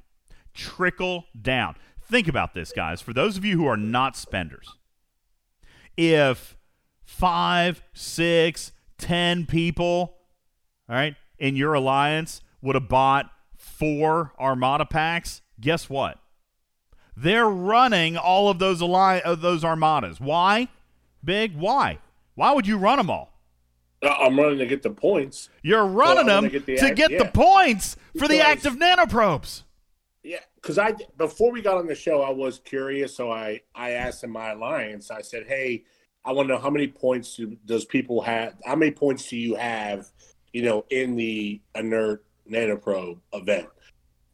Trickle 0.53 1.25
down. 1.39 1.75
Think 2.01 2.27
about 2.27 2.53
this, 2.53 2.71
guys. 2.71 3.01
For 3.01 3.11
those 3.11 3.35
of 3.35 3.43
you 3.43 3.57
who 3.57 3.65
are 3.65 3.75
not 3.75 4.15
spenders, 4.15 4.69
if 5.97 6.55
five, 7.03 7.83
six, 7.93 8.71
ten 8.97 9.45
people, 9.45 10.14
all 10.89 10.95
right, 10.95 11.15
and 11.39 11.57
your 11.57 11.73
alliance 11.73 12.41
would 12.61 12.75
have 12.75 12.87
bought 12.89 13.29
four 13.57 14.33
Armada 14.39 14.85
packs, 14.85 15.41
guess 15.59 15.89
what? 15.89 16.19
They're 17.17 17.49
running 17.49 18.17
all 18.17 18.49
of 18.49 18.59
those 18.59 18.81
ali- 18.81 19.21
of 19.21 19.41
those 19.41 19.63
armadas. 19.63 20.19
Why? 20.19 20.67
Big. 21.23 21.55
Why? 21.55 21.99
Why 22.35 22.51
would 22.51 22.67
you 22.67 22.77
run 22.77 22.97
them 22.97 23.09
all? 23.09 23.31
Uh, 24.03 24.09
I'm 24.09 24.37
running 24.37 24.59
to 24.59 24.65
get 24.65 24.83
the 24.83 24.89
points. 24.89 25.49
You're 25.63 25.85
running 25.85 26.25
them 26.25 26.49
get 26.49 26.65
the 26.65 26.75
to 26.75 26.87
act- 26.87 26.97
get 26.97 27.17
the 27.17 27.25
points 27.25 27.95
for 28.19 28.27
the 28.27 28.41
active 28.41 28.75
nanoprobes. 28.75 29.63
Yeah, 30.23 30.39
because 30.55 30.77
I 30.77 30.95
before 31.17 31.51
we 31.51 31.61
got 31.61 31.77
on 31.77 31.87
the 31.87 31.95
show, 31.95 32.21
I 32.21 32.31
was 32.31 32.59
curious, 32.59 33.15
so 33.15 33.31
I 33.31 33.61
I 33.73 33.91
asked 33.91 34.23
in 34.23 34.31
my 34.31 34.51
alliance. 34.51 35.09
I 35.09 35.21
said, 35.21 35.45
"Hey, 35.47 35.85
I 36.25 36.33
want 36.33 36.49
to 36.49 36.55
know 36.55 36.59
how 36.59 36.69
many 36.69 36.87
points 36.87 37.37
do, 37.37 37.55
does 37.63 37.85
people 37.85 38.21
have? 38.23 38.55
How 38.65 38.75
many 38.75 38.91
points 38.91 39.29
do 39.29 39.37
you 39.37 39.55
have? 39.55 40.11
You 40.55 40.61
know, 40.61 40.85
in 40.89 41.17
the 41.17 41.59
inert 41.75 42.23
nanoprobe 42.49 43.19
event?" 43.33 43.67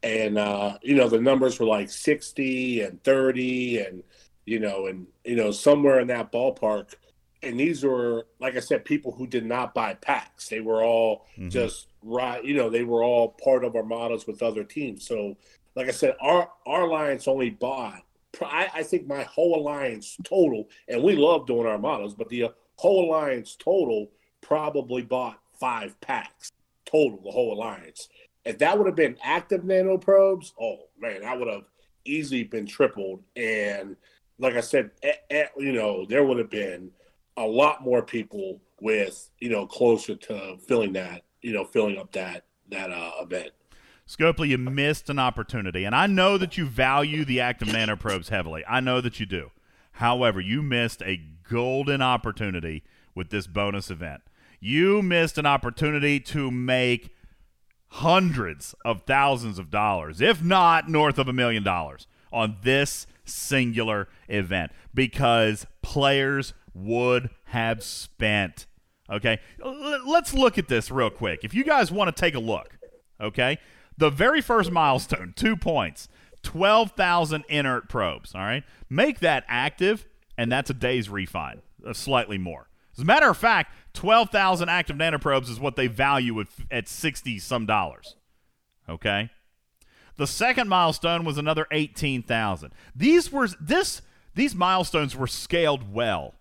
And 0.03 0.37
uh, 0.37 0.77
you 0.83 0.93
know, 0.93 1.09
the 1.09 1.19
numbers 1.19 1.59
were 1.59 1.65
like 1.65 1.89
sixty 1.89 2.81
and 2.81 3.03
thirty, 3.03 3.79
and 3.79 4.03
you 4.45 4.59
know, 4.59 4.85
and 4.85 5.07
you 5.23 5.35
know 5.35 5.49
somewhere 5.49 5.99
in 5.99 6.07
that 6.07 6.31
ballpark. 6.31 6.93
And 7.41 7.59
these 7.59 7.83
were, 7.83 8.27
like 8.39 8.55
I 8.55 8.59
said, 8.59 8.85
people 8.85 9.11
who 9.11 9.25
did 9.25 9.47
not 9.47 9.73
buy 9.73 9.95
packs. 9.95 10.47
They 10.47 10.59
were 10.59 10.83
all 10.83 11.25
Mhm. 11.39 11.49
just 11.49 11.87
right. 12.03 12.45
You 12.45 12.53
know, 12.53 12.69
they 12.69 12.83
were 12.83 13.03
all 13.03 13.29
part 13.43 13.63
of 13.65 13.75
armadas 13.75 14.27
with 14.27 14.43
other 14.43 14.63
teams. 14.63 15.07
So, 15.07 15.37
like 15.73 15.87
I 15.87 15.91
said, 15.91 16.15
our 16.21 16.51
our 16.67 16.83
alliance 16.83 17.27
only 17.27 17.49
bought. 17.49 18.03
I, 18.43 18.69
I 18.75 18.83
think 18.83 19.07
my 19.07 19.23
whole 19.23 19.55
alliance 19.59 20.17
total, 20.23 20.69
and 20.87 21.01
we 21.01 21.15
love 21.15 21.47
doing 21.47 21.65
armadas, 21.65 22.13
but 22.13 22.29
the 22.29 22.51
whole 22.75 23.05
alliance 23.09 23.55
total 23.55 24.11
probably 24.41 25.01
bought 25.01 25.40
five 25.61 25.99
packs 26.01 26.51
total. 26.85 27.21
The 27.23 27.31
whole 27.31 27.53
alliance. 27.53 28.09
If 28.43 28.57
that 28.57 28.77
would 28.77 28.87
have 28.87 28.95
been 28.95 29.17
active 29.23 29.63
nano 29.63 29.97
probes, 29.97 30.53
oh 30.59 30.87
man, 30.99 31.21
that 31.21 31.39
would 31.39 31.47
have 31.47 31.65
easily 32.03 32.43
been 32.43 32.65
tripled. 32.65 33.21
And 33.35 33.95
like 34.39 34.55
I 34.55 34.61
said, 34.61 34.89
eh, 35.03 35.13
eh, 35.29 35.45
you 35.57 35.71
know, 35.71 36.05
there 36.05 36.25
would 36.25 36.39
have 36.39 36.49
been 36.49 36.89
a 37.37 37.45
lot 37.45 37.83
more 37.83 38.01
people 38.01 38.59
with 38.81 39.29
you 39.39 39.49
know 39.49 39.67
closer 39.67 40.15
to 40.15 40.57
filling 40.67 40.93
that, 40.93 41.21
you 41.41 41.53
know, 41.53 41.63
filling 41.63 41.97
up 41.97 42.11
that 42.13 42.45
that 42.69 42.91
uh, 42.91 43.11
event. 43.21 43.51
Scopely, 44.07 44.49
you 44.49 44.57
missed 44.57 45.09
an 45.09 45.19
opportunity, 45.19 45.85
and 45.85 45.95
I 45.95 46.07
know 46.07 46.37
that 46.37 46.57
you 46.57 46.65
value 46.65 47.23
the 47.23 47.39
active 47.39 47.69
nanoprobes 47.69 48.29
heavily. 48.29 48.63
I 48.67 48.81
know 48.81 48.99
that 48.99 49.19
you 49.19 49.25
do. 49.25 49.51
However, 49.93 50.41
you 50.41 50.63
missed 50.63 51.01
a 51.03 51.21
golden 51.49 52.01
opportunity 52.01 52.83
with 53.13 53.29
this 53.29 53.47
bonus 53.47 53.89
event. 53.91 54.21
You 54.61 55.01
missed 55.01 55.39
an 55.39 55.47
opportunity 55.47 56.19
to 56.19 56.51
make 56.51 57.09
hundreds 57.87 58.75
of 58.85 59.01
thousands 59.01 59.57
of 59.57 59.71
dollars, 59.71 60.21
if 60.21 60.43
not 60.43 60.87
north 60.87 61.17
of 61.17 61.27
a 61.27 61.33
million 61.33 61.63
dollars, 61.63 62.07
on 62.31 62.57
this 62.61 63.07
singular 63.25 64.07
event 64.29 64.71
because 64.93 65.65
players 65.81 66.53
would 66.73 67.31
have 67.45 67.83
spent. 67.83 68.67
Okay, 69.09 69.39
let's 69.59 70.33
look 70.33 70.57
at 70.57 70.67
this 70.67 70.89
real 70.91 71.09
quick. 71.09 71.43
If 71.43 71.53
you 71.53 71.63
guys 71.63 71.91
want 71.91 72.15
to 72.15 72.19
take 72.19 72.35
a 72.35 72.39
look, 72.39 72.77
okay, 73.19 73.57
the 73.97 74.09
very 74.09 74.41
first 74.41 74.71
milestone, 74.71 75.33
two 75.35 75.57
points, 75.57 76.07
12,000 76.43 77.43
inert 77.49 77.89
probes. 77.89 78.33
All 78.35 78.41
right, 78.41 78.63
make 78.89 79.19
that 79.19 79.43
active, 79.47 80.05
and 80.37 80.51
that's 80.51 80.69
a 80.69 80.73
day's 80.73 81.09
refine, 81.09 81.61
uh, 81.85 81.93
slightly 81.93 82.37
more. 82.37 82.67
As 83.01 83.03
a 83.03 83.07
matter 83.07 83.29
of 83.31 83.37
fact, 83.37 83.73
12,000 83.95 84.69
active 84.69 84.95
nanoprobes 84.95 85.49
is 85.49 85.59
what 85.59 85.75
they 85.75 85.87
value 85.87 86.39
at, 86.39 86.45
at 86.69 86.87
60 86.87 87.39
some 87.39 87.65
dollars. 87.65 88.15
Okay? 88.87 89.31
The 90.17 90.27
second 90.27 90.69
milestone 90.69 91.25
was 91.25 91.39
another 91.39 91.65
18,000. 91.71 92.71
These 92.95 93.31
were 93.31 93.47
this 93.59 94.03
these 94.35 94.53
milestones 94.53 95.15
were 95.15 95.25
scaled 95.25 95.91
well. 95.91 96.35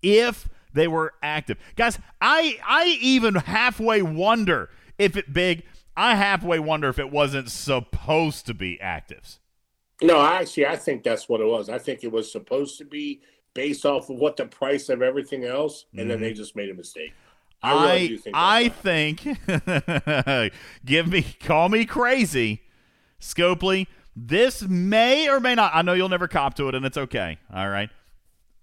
If 0.00 0.48
they 0.72 0.86
were 0.86 1.14
active. 1.24 1.58
Guys, 1.74 1.98
I 2.20 2.58
I 2.64 2.96
even 3.00 3.34
halfway 3.34 4.00
wonder 4.00 4.70
if 4.96 5.16
it 5.16 5.32
big, 5.32 5.64
I 5.96 6.14
halfway 6.14 6.60
wonder 6.60 6.88
if 6.88 7.00
it 7.00 7.10
wasn't 7.10 7.50
supposed 7.50 8.46
to 8.46 8.54
be 8.54 8.78
actives. 8.80 9.38
No, 10.00 10.22
actually, 10.22 10.66
I 10.66 10.76
think 10.76 11.02
that's 11.02 11.28
what 11.28 11.40
it 11.40 11.46
was. 11.46 11.68
I 11.68 11.78
think 11.78 12.04
it 12.04 12.12
was 12.12 12.30
supposed 12.30 12.78
to 12.78 12.84
be 12.84 13.22
based 13.54 13.84
off 13.84 14.08
of 14.10 14.16
what 14.16 14.36
the 14.36 14.46
price 14.46 14.88
of 14.88 15.02
everything 15.02 15.44
else, 15.44 15.86
and 15.96 16.10
then 16.10 16.20
they 16.20 16.28
mm-hmm. 16.28 16.36
just 16.36 16.56
made 16.56 16.70
a 16.70 16.74
mistake. 16.74 17.12
I 17.62 18.18
I 18.34 18.68
think. 18.68 19.26
I 19.26 19.38
think 20.42 20.52
give 20.84 21.08
me 21.08 21.22
call 21.22 21.68
me 21.68 21.84
crazy, 21.84 22.62
Scopely. 23.20 23.86
This 24.14 24.62
may 24.62 25.28
or 25.28 25.40
may 25.40 25.54
not. 25.54 25.72
I 25.74 25.82
know 25.82 25.92
you'll 25.92 26.08
never 26.08 26.28
cop 26.28 26.54
to 26.54 26.68
it, 26.68 26.74
and 26.74 26.84
it's 26.84 26.98
okay. 26.98 27.38
All 27.52 27.68
right. 27.68 27.88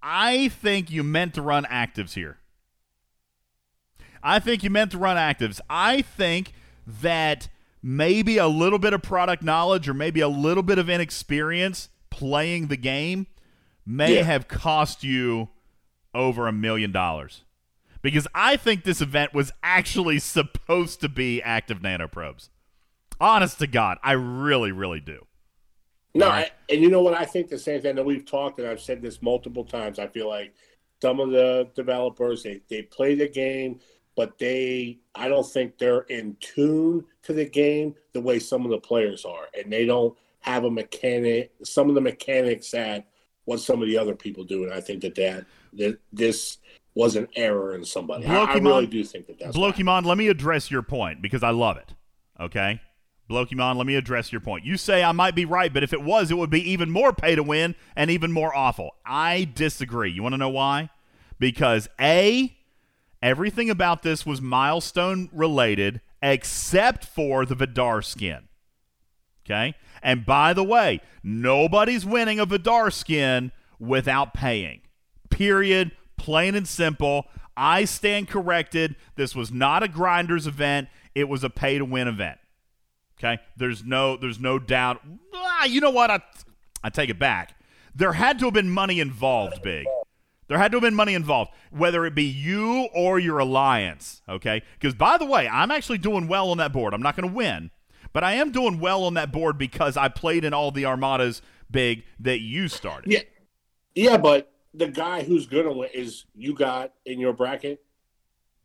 I 0.02 0.50
think 0.50 0.92
you 0.92 1.04
meant 1.04 1.34
to 1.36 1.42
run 1.42 1.66
actives 1.66 2.14
here. 2.14 2.38
I 4.22 4.40
think 4.40 4.64
you 4.64 4.70
meant 4.70 4.92
to 4.92 4.98
run 4.98 5.18
actives. 5.18 5.60
I 5.70 6.02
think 6.02 6.54
that 6.86 7.50
maybe 7.82 8.38
a 8.38 8.48
little 8.48 8.80
bit 8.80 8.94
of 8.94 9.02
product 9.02 9.44
knowledge 9.44 9.88
or 9.88 9.94
maybe 9.94 10.20
a 10.20 10.28
little 10.28 10.64
bit 10.64 10.78
of 10.78 10.90
inexperience 10.90 11.90
playing 12.10 12.68
the 12.68 12.78
game 12.78 13.28
may 13.90 14.18
Yeah. 14.18 14.24
have 14.24 14.48
cost 14.48 15.04
you 15.04 15.50
over 16.14 16.48
a 16.48 16.52
million 16.52 16.92
dollars. 16.92 17.44
Because 18.02 18.28
I 18.34 18.56
think 18.56 18.84
this 18.84 19.02
event 19.02 19.34
was 19.34 19.52
actually 19.62 20.20
supposed 20.20 21.02
to 21.02 21.10
be 21.10 21.42
active 21.42 21.80
nanoprobes. 21.80 22.50
Honest 23.20 23.60
to 23.60 23.68
God, 23.68 23.98
I 24.02 24.14
really, 24.14 24.72
really 24.72 25.02
do. 25.02 25.26
No, 26.16 26.28
right. 26.28 26.52
I, 26.70 26.74
and 26.74 26.82
you 26.82 26.90
know 26.90 27.02
what? 27.02 27.14
I 27.14 27.26
think 27.26 27.50
the 27.50 27.60
same 27.60 27.82
thing 27.82 27.96
that 27.96 28.06
we've 28.06 28.26
talked, 28.26 28.60
and 28.60 28.68
I've 28.68 28.80
said 28.80 29.02
this 29.02 29.22
multiple 29.22 29.66
times. 29.66 30.00
I 30.00 30.08
feel 30.08 30.30
like 30.30 30.54
some 31.02 31.20
of 31.20 31.32
the 31.32 31.68
developers 31.76 32.44
they 32.44 32.62
they 32.70 32.84
play 32.84 33.16
the 33.16 33.28
game, 33.28 33.80
but 34.16 34.38
they 34.38 35.00
I 35.14 35.28
don't 35.28 35.46
think 35.46 35.78
they're 35.78 36.02
in 36.04 36.38
tune 36.40 37.06
to 37.24 37.34
the 37.34 37.46
game 37.46 37.96
the 38.14 38.22
way 38.22 38.40
some 38.40 38.64
of 38.66 38.72
the 38.72 38.80
players 38.80 39.26
are, 39.26 39.48
and 39.58 39.72
they 39.72 39.86
don't 39.86 40.18
have 40.40 40.64
a 40.64 40.72
mechanic. 40.72 41.52
Some 41.64 41.90
of 41.90 41.96
the 41.96 42.02
mechanics 42.02 42.72
that 42.72 43.08
what 43.50 43.60
some 43.60 43.82
of 43.82 43.88
the 43.88 43.97
other 43.97 44.16
people 44.16 44.43
do, 44.43 44.64
and 44.64 44.72
I 44.72 44.80
think 44.80 45.02
that 45.02 45.16
that, 45.16 45.45
that 45.74 46.00
this 46.14 46.60
was 46.93 47.16
an 47.16 47.28
error 47.36 47.74
in 47.74 47.84
somebody. 47.84 48.28
I, 48.28 48.43
I 48.43 48.58
really 48.58 48.86
do 48.86 49.04
think 49.04 49.26
that 49.26 49.39
that's 49.39 49.58
Blokimon, 49.58 50.06
let 50.06 50.20
me 50.20 50.28
address 50.28 50.70
your 50.70 50.84
point 50.84 51.20
because 51.20 51.41
I 51.41 51.50
love 51.50 51.78
it. 51.78 51.95
Okay? 52.39 52.80
Blokimon, 53.28 53.76
let 53.76 53.88
me 53.88 53.95
address 53.95 54.32
your 54.32 54.41
point. 54.41 54.66
You 54.66 54.78
say 54.78 55.04
I 55.04 55.14
might 55.14 55.34
be 55.34 55.45
right, 55.45 55.74
but 55.74 55.84
if 55.84 55.93
it 55.93 56.04
was, 56.04 56.30
it 56.30 56.38
would 56.38 56.52
be 56.52 56.70
even 56.70 56.91
more 56.91 57.12
pay 57.12 57.34
to 57.34 57.41
win 57.41 57.76
and 57.95 58.12
even 58.12 58.32
more 58.32 58.56
awful. 58.56 58.91
I 59.04 59.50
disagree. 59.56 60.12
You 60.12 60.22
want 60.22 60.34
to 60.34 60.38
know 60.38 60.50
why? 60.50 60.91
Because 61.39 61.89
A, 62.00 62.56
everything 63.24 63.72
about 63.72 64.04
this 64.04 64.28
was 64.28 64.41
milestone 64.41 65.28
related 65.34 66.02
except 66.22 67.04
for 67.04 67.47
the 67.47 67.56
Vidar 67.56 68.04
skin. 68.04 68.49
Okay? 69.50 69.76
And 70.04 70.26
by 70.26 70.54
the 70.54 70.64
way, 70.64 71.02
nobody's 71.24 72.06
winning 72.06 72.39
a 72.39 72.45
Vidar 72.45 72.91
skin 72.91 73.52
without 73.80 74.34
paying. 74.34 74.82
Period. 75.30 75.91
Plain 76.18 76.56
and 76.56 76.68
simple. 76.68 77.26
I 77.58 77.86
stand 77.86 78.28
corrected. 78.30 78.95
This 79.16 79.36
was 79.36 79.52
not 79.52 79.84
a 79.84 79.88
grinders 79.88 80.47
event. 80.47 80.89
It 81.16 81.28
was 81.28 81.43
a 81.43 81.50
pay 81.50 81.78
to 81.78 81.86
win 81.86 82.08
event. 82.08 82.38
Okay? 83.18 83.41
There's 83.58 83.84
no 83.84 84.16
there's 84.16 84.39
no 84.39 84.60
doubt. 84.60 85.02
Ah, 85.34 85.66
you 85.66 85.82
know 85.82 85.89
what? 85.89 86.12
I 86.12 86.22
I 86.84 86.89
take 86.89 87.10
it 87.10 87.20
back. 87.20 87.56
There 87.95 88.14
had 88.14 88.39
to 88.39 88.45
have 88.45 88.54
been 88.54 88.70
money 88.70 89.00
involved, 89.00 89.62
big. 89.62 89.86
There 90.47 90.58
had 90.58 90.72
to 90.72 90.78
have 90.78 90.84
been 90.84 90.95
money 90.95 91.14
involved, 91.14 91.52
whether 91.70 92.06
it 92.06 92.16
be 92.16 92.24
you 92.24 92.88
or 92.93 93.20
your 93.20 93.39
alliance, 93.39 94.22
okay? 94.28 94.64
Because, 94.80 94.95
by 94.95 95.18
the 95.18 95.26
way, 95.26 95.47
I'm 95.47 95.70
actually 95.70 96.00
doing 96.00 96.28
well 96.28 96.50
on 96.50 96.58
that 96.58 96.74
board. 96.74 96.93
I'm 96.93 97.02
not 97.02 97.16
going 97.16 97.30
to 97.30 97.36
win, 97.36 97.70
but 98.14 98.24
I 98.24 98.34
am 98.34 98.51
doing 98.51 98.80
well 98.80 99.03
on 99.03 99.14
that 99.16 99.32
board 99.32 99.57
because 99.57 99.97
I 99.97 100.10
played 100.10 100.43
in 100.43 100.53
all 100.53 100.72
the 100.72 100.86
armadas 100.86 101.41
big 101.70 102.03
that 102.20 102.39
you 102.39 102.68
started. 102.68 103.12
Yeah, 103.12 103.22
yeah, 103.95 104.18
but 104.18 104.51
the 104.74 104.88
guy 104.88 105.24
who's 105.24 105.47
gonna 105.47 105.72
win 105.72 105.89
is 105.93 106.26
you 106.36 106.53
got 106.53 106.93
in 107.05 107.20
your 107.20 107.34
bracket. 107.34 107.84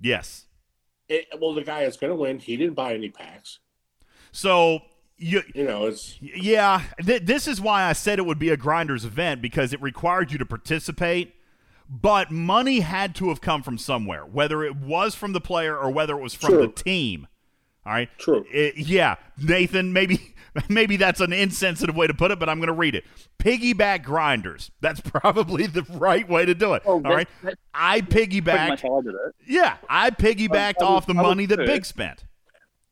Yes. 0.01 0.47
It, 1.09 1.26
well, 1.38 1.55
the 1.55 1.62
guy 1.62 1.84
that's 1.84 1.97
gonna 1.97 2.14
win, 2.14 2.38
he 2.38 2.57
didn't 2.57 2.74
buy 2.74 2.95
any 2.95 3.11
packs. 3.11 3.59
So, 4.32 4.80
you, 5.16 5.42
You 5.55 5.64
know, 5.64 5.86
it's 5.86 6.18
Yeah, 6.20 6.82
th- 7.05 7.22
this 7.24 7.47
is 7.47 7.61
why 7.61 7.84
I 7.84 7.92
said 7.92 8.18
it 8.18 8.26
would 8.26 8.38
be 8.38 8.51
a 8.51 8.57
grinders 8.57 9.05
event 9.05 9.40
because 9.40 9.72
it 9.72 9.80
required 9.80 10.32
you 10.32 10.38
to 10.38 10.47
participate, 10.47 11.34
but 11.88 12.30
money 12.30 12.80
had 12.80 13.14
to 13.16 13.28
have 13.28 13.40
come 13.40 13.62
from 13.62 13.78
somewhere, 13.78 14.24
whether 14.24 14.64
it 14.64 14.76
was 14.76 15.14
from 15.14 15.32
the 15.32 15.40
player 15.40 15.76
or 15.76 15.90
whether 15.90 16.18
it 16.18 16.22
was 16.22 16.34
from 16.34 16.57
the 16.57 16.68
team. 16.68 17.28
All 17.87 17.93
right. 17.93 18.09
True. 18.18 18.45
It- 18.51 18.76
yeah, 18.76 19.16
Nathan. 19.39 19.93
Maybe 19.93 20.35
maybe 20.68 20.97
that's 20.97 21.20
an 21.20 21.32
insensitive 21.32 21.97
way 21.97 22.07
to 22.07 22.14
put 22.14 22.30
it, 22.30 22.39
but 22.39 22.49
I'm 22.49 22.59
going 22.59 22.68
to 22.68 22.72
read 22.72 22.95
it. 22.95 23.05
Piggyback 23.39 24.05
grinders. 24.05 24.70
That's 24.80 25.01
probably 25.05 25.66
the 25.66 25.82
right 25.91 26.28
way 26.28 26.45
to 26.47 26.55
do 26.55 26.74
it. 26.74 26.82
Oh, 26.87 26.93
All 26.95 27.01
right. 27.01 27.28
I 27.74 28.01
piggybacked. 28.01 28.85
I 28.85 29.09
it. 29.11 29.35
Yeah, 29.47 29.76
I 29.89 30.11
piggybacked 30.11 30.80
I 30.80 30.85
was- 30.85 31.03
off 31.03 31.07
the 31.07 31.14
money 31.14 31.47
that 31.47 31.57
first. 31.57 31.66
Big 31.66 31.85
spent. 31.85 32.24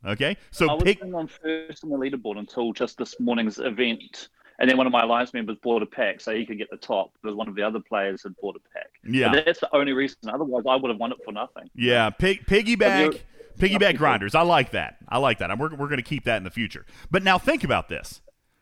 Okay, 0.04 0.36
so 0.50 0.68
I 0.68 0.74
was 0.74 0.82
pig. 0.82 0.98
on 1.14 1.28
first 1.28 1.84
on 1.84 1.90
the 1.90 1.96
leaderboard 1.96 2.36
until 2.36 2.72
just 2.72 2.98
this 2.98 3.20
morning's 3.20 3.58
event. 3.60 4.28
And 4.58 4.68
then 4.68 4.76
one 4.76 4.86
of 4.86 4.92
my 4.92 5.02
alliance 5.02 5.32
members 5.32 5.56
bought 5.62 5.82
a 5.82 5.86
pack 5.86 6.20
so 6.20 6.34
he 6.34 6.44
could 6.44 6.58
get 6.58 6.70
the 6.70 6.76
top 6.76 7.12
because 7.20 7.36
one 7.36 7.48
of 7.48 7.54
the 7.54 7.62
other 7.62 7.80
players 7.80 8.22
had 8.24 8.34
bought 8.40 8.56
a 8.56 8.60
pack. 8.74 8.90
Yeah. 9.04 9.32
But 9.32 9.44
that's 9.44 9.60
the 9.60 9.74
only 9.74 9.92
reason. 9.92 10.16
Otherwise, 10.28 10.64
I 10.68 10.76
would 10.76 10.88
have 10.90 10.98
won 11.00 11.12
it 11.12 11.18
for 11.24 11.32
nothing. 11.32 11.70
Yeah, 11.74 12.10
pig, 12.10 12.44
piggyback, 12.46 13.20
piggyback 13.58 13.96
grinders. 13.96 14.34
I 14.34 14.42
like 14.42 14.70
that. 14.72 14.96
I 15.08 15.18
like 15.18 15.38
that. 15.38 15.50
We're 15.58 15.70
we're 15.70 15.88
going 15.88 15.96
to 15.98 16.02
keep 16.02 16.24
that 16.24 16.36
in 16.36 16.44
the 16.44 16.50
future. 16.50 16.84
But 17.10 17.22
now 17.22 17.38
think 17.38 17.64
about 17.64 17.88
this. 17.88 18.20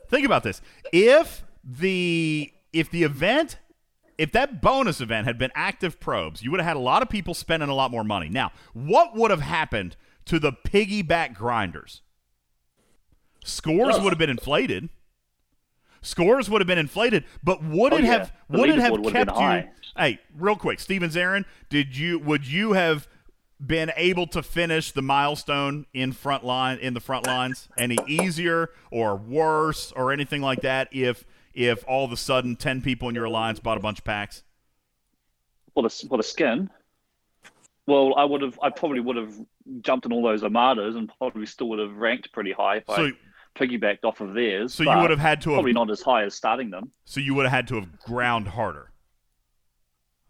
Think 0.09 0.27
about 0.27 0.43
this. 0.43 0.61
If 0.93 1.45
the 1.65 2.53
if 2.73 2.91
the 2.91 3.03
event 3.05 3.59
if 4.19 4.33
that 4.33 4.61
bonus 4.61 5.01
event 5.01 5.27
had 5.27 5.39
been 5.39 5.51
active 5.55 5.99
probes, 5.99 6.43
you 6.43 6.51
would 6.51 6.61
have 6.61 6.67
had 6.67 6.77
a 6.77 6.81
lot 6.81 7.01
of 7.03 7.09
people 7.09 7.33
spending 7.33 7.69
a 7.71 7.75
lot 7.75 7.91
more 7.91 8.05
money. 8.05 8.29
Now, 8.29 8.53
what 8.75 9.15
would 9.17 9.31
have 9.31 9.41
happened 9.41 9.97
to 10.27 10.39
the 10.39 10.53
piggyback 10.53 11.35
grinders? 11.35 12.03
Scores 13.45 13.99
would 13.99 14.11
have 14.11 14.19
been 14.19 14.29
inflated. 14.31 14.91
Scores 16.03 16.49
would 16.49 16.61
have 16.61 16.67
been 16.67 16.79
inflated, 16.79 17.25
but 17.43 17.63
would 17.63 17.93
Oh, 17.93 17.97
it 17.97 18.05
yeah. 18.05 18.11
have 18.19 18.33
would 18.49 18.69
it 18.71 18.79
have 18.79 18.93
leaderboard 18.93 19.03
would 19.05 19.15
have 19.17 19.27
kept 19.29 19.39
you? 19.39 19.45
high. 19.45 19.71
Hey, 19.97 20.19
real 20.37 20.57
quick, 20.57 20.81
Stevens 20.81 21.17
Aaron, 21.17 21.45
did 21.69 21.97
you 21.97 22.19
would 22.19 22.47
you 22.47 22.73
have 22.73 23.07
been 23.65 23.93
able 23.97 24.27
to 24.29 24.43
finish 24.43 24.93
the 24.93 25.03
milestone 25.03 25.87
in 25.93 26.13
front 26.13 26.45
line 26.45 26.79
in 26.79 26.95
the 26.95 27.01
front 27.01 27.27
lines 27.27 27.69
any 27.77 27.99
easier 28.07 28.71
or 28.91 29.17
worse 29.17 29.93
or 29.93 30.13
anything 30.13 30.41
like 30.41 30.63
that 30.63 30.89
if 30.93 31.25
if 31.53 31.85
all 31.87 32.05
of 32.05 32.13
a 32.13 32.17
sudden 32.17 32.57
10 32.57 32.81
people 32.81 33.09
in 33.09 33.15
your 33.15 33.25
alliance 33.25 33.61
bought 33.61 33.77
a 33.77 33.81
bunch 33.81 33.99
of 33.99 34.05
packs? 34.05 34.45
for 35.75 35.87
a 35.87 35.91
for 35.91 36.17
the 36.17 36.23
skin. 36.23 36.71
Well, 37.87 38.15
I 38.17 38.25
would 38.25 38.43
have. 38.43 38.59
I 38.63 38.71
probably 38.71 39.01
would 39.01 39.17
have 39.17 39.35
jumped 39.81 40.07
in 40.07 40.13
all 40.13 40.23
those 40.23 40.45
armadas 40.45 40.95
and 40.97 41.11
probably 41.19 41.47
still 41.47 41.69
would 41.71 41.79
have 41.79 41.97
ranked 41.97 42.33
pretty 42.33 42.53
high 42.53 42.77
if 42.77 42.85
So 42.87 43.07
I 43.07 43.13
piggybacked 43.59 44.05
off 44.05 44.21
of 44.21 44.35
theirs. 44.35 44.75
so 44.75 44.85
you 44.85 44.97
would 44.99 45.11
have 45.11 45.19
had 45.19 45.41
to 45.43 45.51
have 45.51 45.57
probably 45.57 45.73
not 45.73 45.91
as 45.91 46.01
high 46.01 46.25
as 46.25 46.35
starting 46.35 46.71
them. 46.71 46.91
so 47.05 47.21
you 47.21 47.35
would 47.35 47.45
have 47.47 47.53
had 47.53 47.69
to 47.69 47.75
have 47.77 47.99
ground 48.01 48.49
harder. 48.49 48.90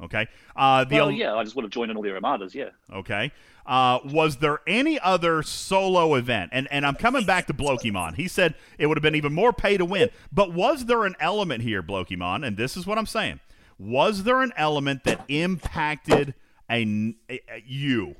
Okay. 0.02 0.26
Uh 0.56 0.84
the 0.84 0.96
well, 0.96 1.04
al- 1.06 1.10
yeah, 1.12 1.34
I 1.34 1.44
just 1.44 1.54
would 1.56 1.64
have 1.64 1.70
joined 1.72 1.90
in 1.90 1.96
all 1.96 2.02
the 2.02 2.10
armadas. 2.12 2.54
Yeah. 2.54 2.70
Okay. 2.92 3.32
Uh, 3.66 3.98
was 4.06 4.38
there 4.38 4.60
any 4.66 4.98
other 4.98 5.42
solo 5.42 6.14
event? 6.14 6.50
And 6.52 6.66
and 6.72 6.84
I'm 6.86 6.94
coming 6.96 7.24
back 7.26 7.46
to 7.48 7.54
Blokimon. 7.54 8.14
He 8.16 8.26
said 8.26 8.54
it 8.78 8.86
would 8.86 8.96
have 8.96 9.02
been 9.02 9.14
even 9.14 9.32
more 9.34 9.52
pay 9.52 9.76
to 9.76 9.84
win. 9.84 10.08
But 10.32 10.52
was 10.52 10.86
there 10.86 11.04
an 11.04 11.14
element 11.20 11.62
here, 11.62 11.82
Blokimon? 11.82 12.44
And 12.46 12.56
this 12.56 12.76
is 12.76 12.86
what 12.86 12.96
I'm 12.98 13.06
saying. 13.06 13.40
Was 13.78 14.24
there 14.24 14.42
an 14.42 14.52
element 14.56 15.04
that 15.04 15.20
impacted 15.28 16.34
a, 16.70 16.82
a- 17.30 17.40
a- 17.48 17.62
you? 17.66 18.16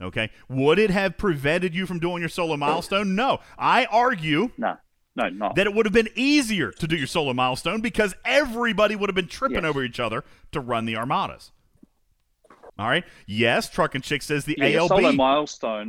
Okay. 0.00 0.30
Would 0.48 0.78
it 0.78 0.90
have 0.90 1.16
prevented 1.16 1.74
you 1.74 1.86
from 1.86 1.98
doing 1.98 2.20
your 2.20 2.28
solo 2.28 2.56
milestone? 2.56 3.14
No. 3.14 3.40
I 3.58 3.86
argue 3.86 4.50
No, 4.58 4.76
no, 5.14 5.28
not. 5.28 5.54
that 5.56 5.66
it 5.66 5.74
would 5.74 5.86
have 5.86 5.92
been 5.92 6.08
easier 6.14 6.70
to 6.72 6.86
do 6.86 6.96
your 6.96 7.06
solo 7.06 7.32
milestone 7.34 7.80
because 7.80 8.14
everybody 8.24 8.96
would 8.96 9.08
have 9.08 9.14
been 9.14 9.28
tripping 9.28 9.62
Yes. 9.62 9.64
over 9.64 9.82
each 9.84 10.00
other 10.00 10.24
to 10.52 10.60
run 10.60 10.84
the 10.86 10.96
armadas. 10.96 11.50
All 12.78 12.88
right. 12.88 13.04
Yes, 13.26 13.68
Truck 13.68 13.94
and 13.94 14.02
Chick 14.02 14.22
says 14.22 14.44
the 14.44 14.56
yeah, 14.58 14.80
ALB. 14.80 14.88
solo 14.88 15.12
milestone. 15.12 15.88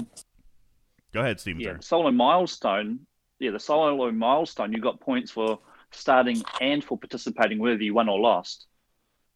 Go 1.14 1.22
ahead, 1.22 1.40
Steven. 1.40 1.62
Yeah, 1.62 1.78
solo 1.80 2.12
milestone. 2.12 3.00
Yeah, 3.40 3.52
the 3.52 3.60
solo 3.60 4.12
milestone. 4.12 4.74
You 4.74 4.80
got 4.80 5.00
points 5.00 5.32
for 5.32 5.60
starting 5.92 6.44
and 6.60 6.84
for 6.84 6.98
participating, 6.98 7.60
whether 7.60 7.82
you 7.82 7.94
won 7.94 8.10
or 8.10 8.20
lost. 8.20 8.68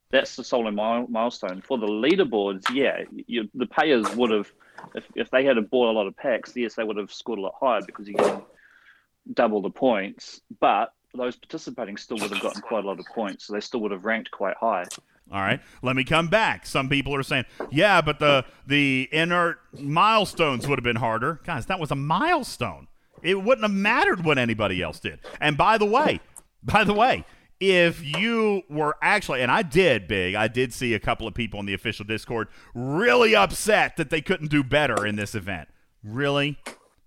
That's 0.10 0.36
the 0.36 0.44
solo 0.44 0.72
mile, 0.72 1.06
milestone. 1.10 1.62
For 1.62 1.78
the 1.78 1.86
leaderboards, 1.88 2.64
yeah, 2.74 3.04
you, 3.12 3.50
the 3.54 3.66
payers 3.66 4.10
would 4.16 4.32
have, 4.32 4.52
if, 4.96 5.04
if 5.16 5.30
they 5.32 5.44
had 5.44 5.58
bought 5.70 5.92
a 5.92 5.96
lot 5.98 6.08
of 6.08 6.16
packs, 6.16 6.54
yes, 6.56 6.76
they 6.76 6.84
would 6.84 6.98
have 6.98 7.12
scored 7.12 7.40
a 7.40 7.42
lot 7.42 7.56
higher 7.60 7.82
because 7.86 8.08
you're 8.08 8.18
getting 8.18 8.42
double 9.34 9.62
the 9.62 9.70
points. 9.70 10.42
But 10.60 10.94
those 11.14 11.36
participating 11.36 11.98
still 11.98 12.18
would 12.18 12.32
have 12.32 12.42
gotten 12.42 12.62
quite 12.62 12.84
a 12.84 12.88
lot 12.88 13.00
of 13.00 13.06
points, 13.14 13.48
so 13.48 13.54
they 13.54 13.60
still 13.60 13.80
would 13.82 13.92
have 13.92 14.06
ranked 14.06 14.32
quite 14.32 14.56
high. 14.58 14.86
All 15.32 15.42
right. 15.42 15.60
Let 15.82 15.96
me 15.96 16.04
come 16.04 16.30
back. 16.30 16.66
Some 16.66 16.88
people 16.88 17.14
are 17.14 17.24
saying, 17.24 17.46
yeah, 17.70 18.02
but 18.02 18.20
the 18.20 18.46
the 18.66 19.10
inert 19.12 19.60
milestones 19.78 20.68
would 20.68 20.80
have 20.80 20.84
been 20.84 20.98
harder. 20.98 21.42
Guys, 21.44 21.66
that 21.66 21.80
was 21.80 21.92
a 21.92 21.96
milestone. 21.96 22.88
It 23.24 23.42
wouldn't 23.42 23.64
have 23.64 23.72
mattered 23.72 24.24
what 24.24 24.38
anybody 24.38 24.82
else 24.82 25.00
did. 25.00 25.20
And 25.42 25.58
by 25.58 25.78
the 25.78 25.86
way, 25.86 26.22
by 26.64 26.84
the 26.84 26.94
way, 26.94 27.26
if 27.60 28.06
you 28.06 28.62
were 28.70 28.96
actually, 29.02 29.42
and 29.42 29.52
I 29.52 29.64
did, 29.64 30.08
big, 30.08 30.36
I 30.36 30.48
did 30.48 30.72
see 30.72 30.94
a 30.94 31.00
couple 31.00 31.28
of 31.28 31.34
people 31.34 31.60
in 31.60 31.66
the 31.66 31.74
official 31.74 32.06
Discord 32.06 32.48
really 32.76 33.36
upset 33.36 33.98
that 33.98 34.12
they 34.12 34.22
couldn't 34.22 34.50
do 34.50 34.64
better 34.64 35.06
in 35.06 35.16
this 35.16 35.34
event. 35.34 35.68
Really? 36.04 36.58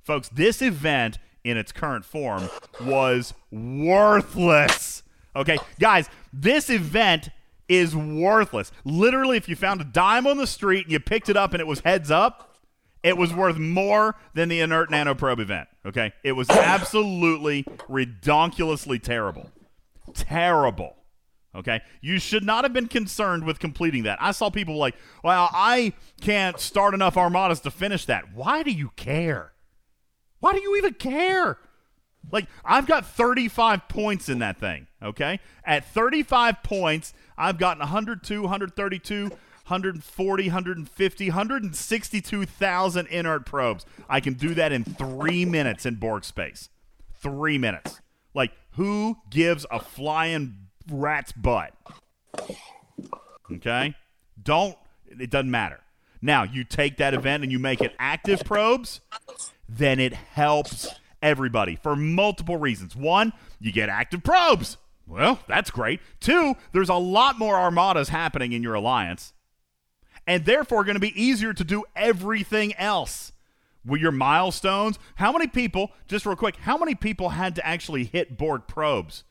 Folks, 0.02 0.28
this 0.28 0.60
event 0.60 1.18
in 1.44 1.56
its 1.56 1.72
current 1.72 2.04
form 2.04 2.48
was 2.80 3.34
worthless. 3.50 5.02
Okay, 5.34 5.58
guys, 5.78 6.08
this 6.32 6.70
event 6.70 7.30
is 7.68 7.94
worthless. 7.94 8.72
Literally, 8.84 9.36
if 9.36 9.48
you 9.48 9.56
found 9.56 9.80
a 9.80 9.84
dime 9.84 10.26
on 10.26 10.36
the 10.36 10.46
street 10.46 10.86
and 10.86 10.92
you 10.92 11.00
picked 11.00 11.28
it 11.28 11.36
up 11.36 11.52
and 11.52 11.60
it 11.60 11.66
was 11.66 11.80
heads 11.80 12.10
up, 12.10 12.56
it 13.02 13.16
was 13.16 13.32
worth 13.32 13.56
more 13.56 14.16
than 14.34 14.48
the 14.48 14.60
inert 14.60 14.90
nanoprobe 14.90 15.38
event. 15.40 15.68
Okay, 15.86 16.12
it 16.22 16.32
was 16.32 16.50
absolutely 16.50 17.62
redonkulously 17.88 19.02
terrible, 19.02 19.50
terrible. 20.14 20.96
Okay, 21.54 21.80
you 22.00 22.18
should 22.20 22.44
not 22.44 22.64
have 22.64 22.72
been 22.72 22.86
concerned 22.86 23.44
with 23.44 23.58
completing 23.58 24.04
that. 24.04 24.18
I 24.20 24.32
saw 24.32 24.50
people 24.50 24.76
like, 24.76 24.94
"Well, 25.24 25.48
I 25.52 25.94
can't 26.20 26.60
start 26.60 26.94
enough 26.94 27.16
armadas 27.16 27.60
to 27.60 27.70
finish 27.70 28.04
that." 28.04 28.32
Why 28.32 28.62
do 28.62 28.70
you 28.70 28.90
care? 28.96 29.52
Why 30.40 30.52
do 30.52 30.60
you 30.60 30.76
even 30.76 30.94
care? 30.94 31.58
Like, 32.32 32.46
I've 32.64 32.86
got 32.86 33.06
35 33.06 33.88
points 33.88 34.28
in 34.28 34.40
that 34.40 34.58
thing, 34.58 34.86
okay? 35.02 35.40
At 35.64 35.84
35 35.86 36.62
points, 36.62 37.14
I've 37.36 37.58
gotten 37.58 37.80
102, 37.80 38.42
132, 38.42 39.22
140, 39.22 40.42
150, 40.44 41.28
162,000 41.28 43.06
inert 43.06 43.46
probes. 43.46 43.86
I 44.08 44.20
can 44.20 44.34
do 44.34 44.54
that 44.54 44.72
in 44.72 44.84
three 44.84 45.44
minutes 45.44 45.86
in 45.86 45.94
Borg 45.96 46.24
space. 46.24 46.68
Three 47.14 47.58
minutes. 47.58 48.00
Like, 48.34 48.52
who 48.72 49.18
gives 49.28 49.66
a 49.70 49.80
flying 49.80 50.68
rat's 50.90 51.32
butt? 51.32 51.72
Okay? 53.50 53.94
Don't, 54.42 54.76
it 55.06 55.30
doesn't 55.30 55.50
matter. 55.50 55.80
Now, 56.22 56.42
you 56.42 56.64
take 56.64 56.98
that 56.98 57.14
event 57.14 57.42
and 57.42 57.50
you 57.50 57.58
make 57.58 57.80
it 57.80 57.94
active 57.98 58.44
probes, 58.44 59.00
then 59.70 60.00
it 60.00 60.12
helps 60.12 60.88
everybody 61.22 61.76
for 61.76 61.94
multiple 61.94 62.56
reasons. 62.56 62.96
One, 62.96 63.32
you 63.60 63.72
get 63.72 63.88
active 63.88 64.22
probes. 64.24 64.76
Well, 65.06 65.40
that's 65.48 65.70
great. 65.70 66.00
Two, 66.20 66.54
there's 66.72 66.88
a 66.88 66.94
lot 66.94 67.38
more 67.38 67.56
armadas 67.56 68.08
happening 68.08 68.52
in 68.52 68.62
your 68.62 68.74
alliance, 68.74 69.32
and 70.26 70.44
therefore 70.44 70.84
going 70.84 70.94
to 70.94 71.00
be 71.00 71.20
easier 71.20 71.52
to 71.52 71.64
do 71.64 71.84
everything 71.94 72.74
else. 72.74 73.32
With 73.82 74.02
your 74.02 74.12
milestones, 74.12 74.98
how 75.14 75.32
many 75.32 75.46
people, 75.46 75.90
just 76.06 76.26
real 76.26 76.36
quick, 76.36 76.56
how 76.56 76.76
many 76.76 76.94
people 76.94 77.30
had 77.30 77.54
to 77.54 77.66
actually 77.66 78.04
hit 78.04 78.36
Borg 78.36 78.66
probes 78.68 79.24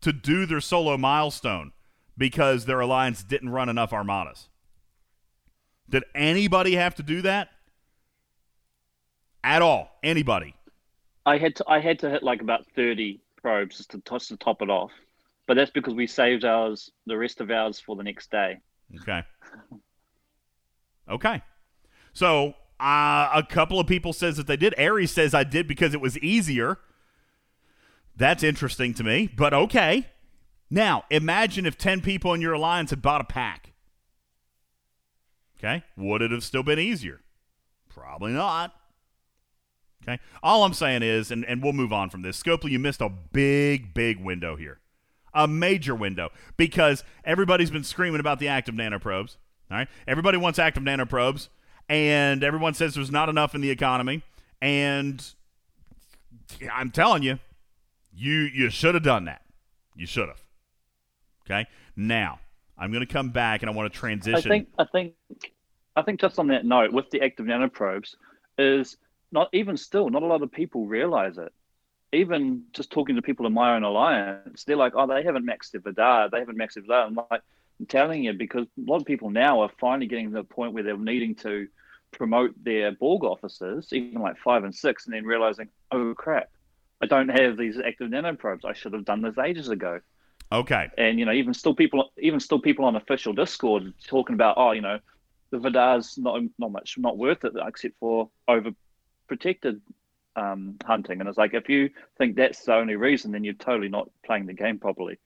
to 0.00 0.12
do 0.12 0.46
their 0.46 0.60
solo 0.60 0.96
milestone 0.96 1.72
because 2.16 2.66
their 2.66 2.78
alliance 2.78 3.24
didn't 3.24 3.48
run 3.48 3.68
enough 3.68 3.92
armadas? 3.92 4.48
Did 5.88 6.04
anybody 6.14 6.76
have 6.76 6.94
to 6.94 7.02
do 7.02 7.20
that? 7.22 7.48
At 9.42 9.62
all? 9.62 9.90
Anybody? 10.02 10.54
I 11.26 11.38
had 11.38 11.56
to 11.56 11.64
I 11.68 11.80
had 11.80 11.98
to 12.00 12.10
hit 12.10 12.22
like 12.22 12.40
about 12.40 12.66
thirty 12.74 13.20
probes 13.40 13.78
just 13.78 13.90
to 13.90 14.00
toss 14.00 14.28
to 14.28 14.36
top 14.36 14.62
it 14.62 14.70
off, 14.70 14.90
but 15.46 15.54
that's 15.54 15.70
because 15.70 15.94
we 15.94 16.06
saved 16.06 16.44
ours, 16.44 16.90
the 17.06 17.16
rest 17.16 17.40
of 17.40 17.50
ours, 17.50 17.80
for 17.80 17.96
the 17.96 18.02
next 18.02 18.30
day. 18.30 18.60
Okay. 19.00 19.22
Okay. 21.08 21.42
So 22.12 22.54
uh, 22.80 23.30
a 23.34 23.44
couple 23.48 23.78
of 23.78 23.86
people 23.86 24.12
says 24.12 24.36
that 24.36 24.46
they 24.46 24.56
did. 24.56 24.74
Aries 24.76 25.10
says 25.10 25.34
I 25.34 25.44
did 25.44 25.68
because 25.68 25.94
it 25.94 26.00
was 26.00 26.18
easier. 26.18 26.78
That's 28.16 28.42
interesting 28.42 28.94
to 28.94 29.04
me, 29.04 29.30
but 29.34 29.54
okay. 29.54 30.06
Now 30.70 31.04
imagine 31.10 31.66
if 31.66 31.76
ten 31.76 32.00
people 32.00 32.34
in 32.34 32.40
your 32.40 32.54
alliance 32.54 32.90
had 32.90 33.02
bought 33.02 33.20
a 33.20 33.24
pack. 33.24 33.72
Okay, 35.58 35.84
would 35.96 36.22
it 36.22 36.30
have 36.30 36.44
still 36.44 36.62
been 36.62 36.78
easier? 36.78 37.20
Probably 37.88 38.32
not. 38.32 38.74
Okay. 40.02 40.18
All 40.42 40.64
I'm 40.64 40.72
saying 40.72 41.02
is, 41.02 41.30
and, 41.30 41.44
and 41.44 41.62
we'll 41.62 41.72
move 41.72 41.92
on 41.92 42.10
from 42.10 42.22
this. 42.22 42.42
Scopely, 42.42 42.70
you 42.70 42.78
missed 42.78 43.00
a 43.00 43.08
big, 43.08 43.92
big 43.92 44.18
window 44.18 44.56
here. 44.56 44.80
A 45.34 45.46
major 45.46 45.94
window. 45.94 46.30
Because 46.56 47.04
everybody's 47.24 47.70
been 47.70 47.84
screaming 47.84 48.20
about 48.20 48.38
the 48.38 48.48
active 48.48 48.74
nanoprobes. 48.74 49.36
All 49.70 49.76
right. 49.76 49.88
Everybody 50.08 50.38
wants 50.38 50.58
active 50.58 50.82
nanoprobes. 50.82 51.48
And 51.88 52.42
everyone 52.42 52.74
says 52.74 52.94
there's 52.94 53.10
not 53.10 53.28
enough 53.28 53.54
in 53.54 53.60
the 53.60 53.70
economy. 53.70 54.22
And 54.62 55.24
I'm 56.72 56.90
telling 56.90 57.22
you, 57.22 57.38
you 58.12 58.32
you 58.32 58.70
should 58.70 58.94
have 58.94 59.04
done 59.04 59.24
that. 59.26 59.42
You 59.94 60.06
should 60.06 60.28
have. 60.28 60.42
Okay. 61.46 61.66
Now, 61.96 62.40
I'm 62.78 62.90
going 62.90 63.06
to 63.06 63.12
come 63.12 63.30
back 63.30 63.62
and 63.62 63.70
I 63.70 63.74
want 63.74 63.92
to 63.92 63.98
transition. 63.98 64.50
I 64.50 64.54
think 64.54 64.68
I 64.78 64.84
think 64.84 65.14
I 65.96 66.02
think 66.02 66.20
just 66.20 66.38
on 66.38 66.46
that 66.48 66.64
note, 66.64 66.92
with 66.92 67.10
the 67.10 67.20
active 67.20 67.46
nanoprobes, 67.46 68.14
is 68.58 68.96
not 69.32 69.48
even 69.52 69.76
still 69.76 70.08
not 70.10 70.22
a 70.22 70.26
lot 70.26 70.42
of 70.42 70.52
people 70.52 70.86
realize 70.86 71.38
it. 71.38 71.52
Even 72.12 72.64
just 72.72 72.90
talking 72.90 73.16
to 73.16 73.22
people 73.22 73.46
in 73.46 73.52
my 73.52 73.76
own 73.76 73.84
alliance, 73.84 74.64
they're 74.64 74.76
like, 74.76 74.94
"Oh, 74.96 75.06
they 75.06 75.22
haven't 75.22 75.46
maxed 75.46 75.70
their 75.70 75.80
Vidar, 75.80 76.28
they 76.28 76.40
haven't 76.40 76.58
maxed 76.58 76.74
their 76.74 76.82
Vidar." 76.82 77.06
I'm 77.06 77.14
like, 77.14 77.42
I'm 77.78 77.86
telling 77.86 78.24
you 78.24 78.32
because 78.32 78.66
a 78.66 78.90
lot 78.90 79.00
of 79.00 79.06
people 79.06 79.30
now 79.30 79.60
are 79.60 79.70
finally 79.80 80.06
getting 80.06 80.30
to 80.30 80.34
the 80.34 80.44
point 80.44 80.72
where 80.72 80.82
they're 80.82 80.96
needing 80.96 81.34
to 81.36 81.68
promote 82.10 82.52
their 82.64 82.92
Borg 82.92 83.22
officers, 83.22 83.92
even 83.92 84.20
like 84.20 84.38
five 84.38 84.64
and 84.64 84.74
six, 84.74 85.06
and 85.06 85.14
then 85.14 85.24
realizing, 85.24 85.68
"Oh 85.92 86.14
crap, 86.14 86.50
I 87.00 87.06
don't 87.06 87.28
have 87.28 87.56
these 87.56 87.78
active 87.78 88.10
nanoprobes. 88.10 88.64
I 88.64 88.72
should 88.72 88.92
have 88.92 89.04
done 89.04 89.22
this 89.22 89.38
ages 89.38 89.68
ago." 89.68 90.00
okay. 90.52 90.88
and 90.98 91.18
you 91.18 91.24
know 91.24 91.32
even 91.32 91.54
still 91.54 91.74
people 91.74 92.10
even 92.18 92.40
still 92.40 92.60
people 92.60 92.84
on 92.84 92.96
official 92.96 93.32
discord 93.32 93.92
talking 94.06 94.34
about 94.34 94.56
oh 94.58 94.72
you 94.72 94.80
know 94.80 94.98
the 95.50 95.58
vidar's 95.58 96.18
not 96.18 96.40
not 96.58 96.72
much 96.72 96.96
not 96.98 97.16
worth 97.16 97.44
it 97.44 97.52
except 97.66 97.94
for 97.98 98.28
over 98.48 98.70
protected 99.30 99.80
um, 100.34 100.76
hunting. 100.84 101.20
And 101.20 101.28
it's 101.28 101.38
like 101.38 101.54
if 101.54 101.68
you 101.68 101.90
think 102.18 102.34
that's 102.34 102.64
the 102.64 102.74
only 102.74 102.96
reason, 102.96 103.30
then 103.30 103.44
you're 103.44 103.54
totally 103.54 103.88
not 103.88 104.10
playing 104.26 104.46
the 104.46 104.52
game 104.52 104.78
properly. 104.78 105.18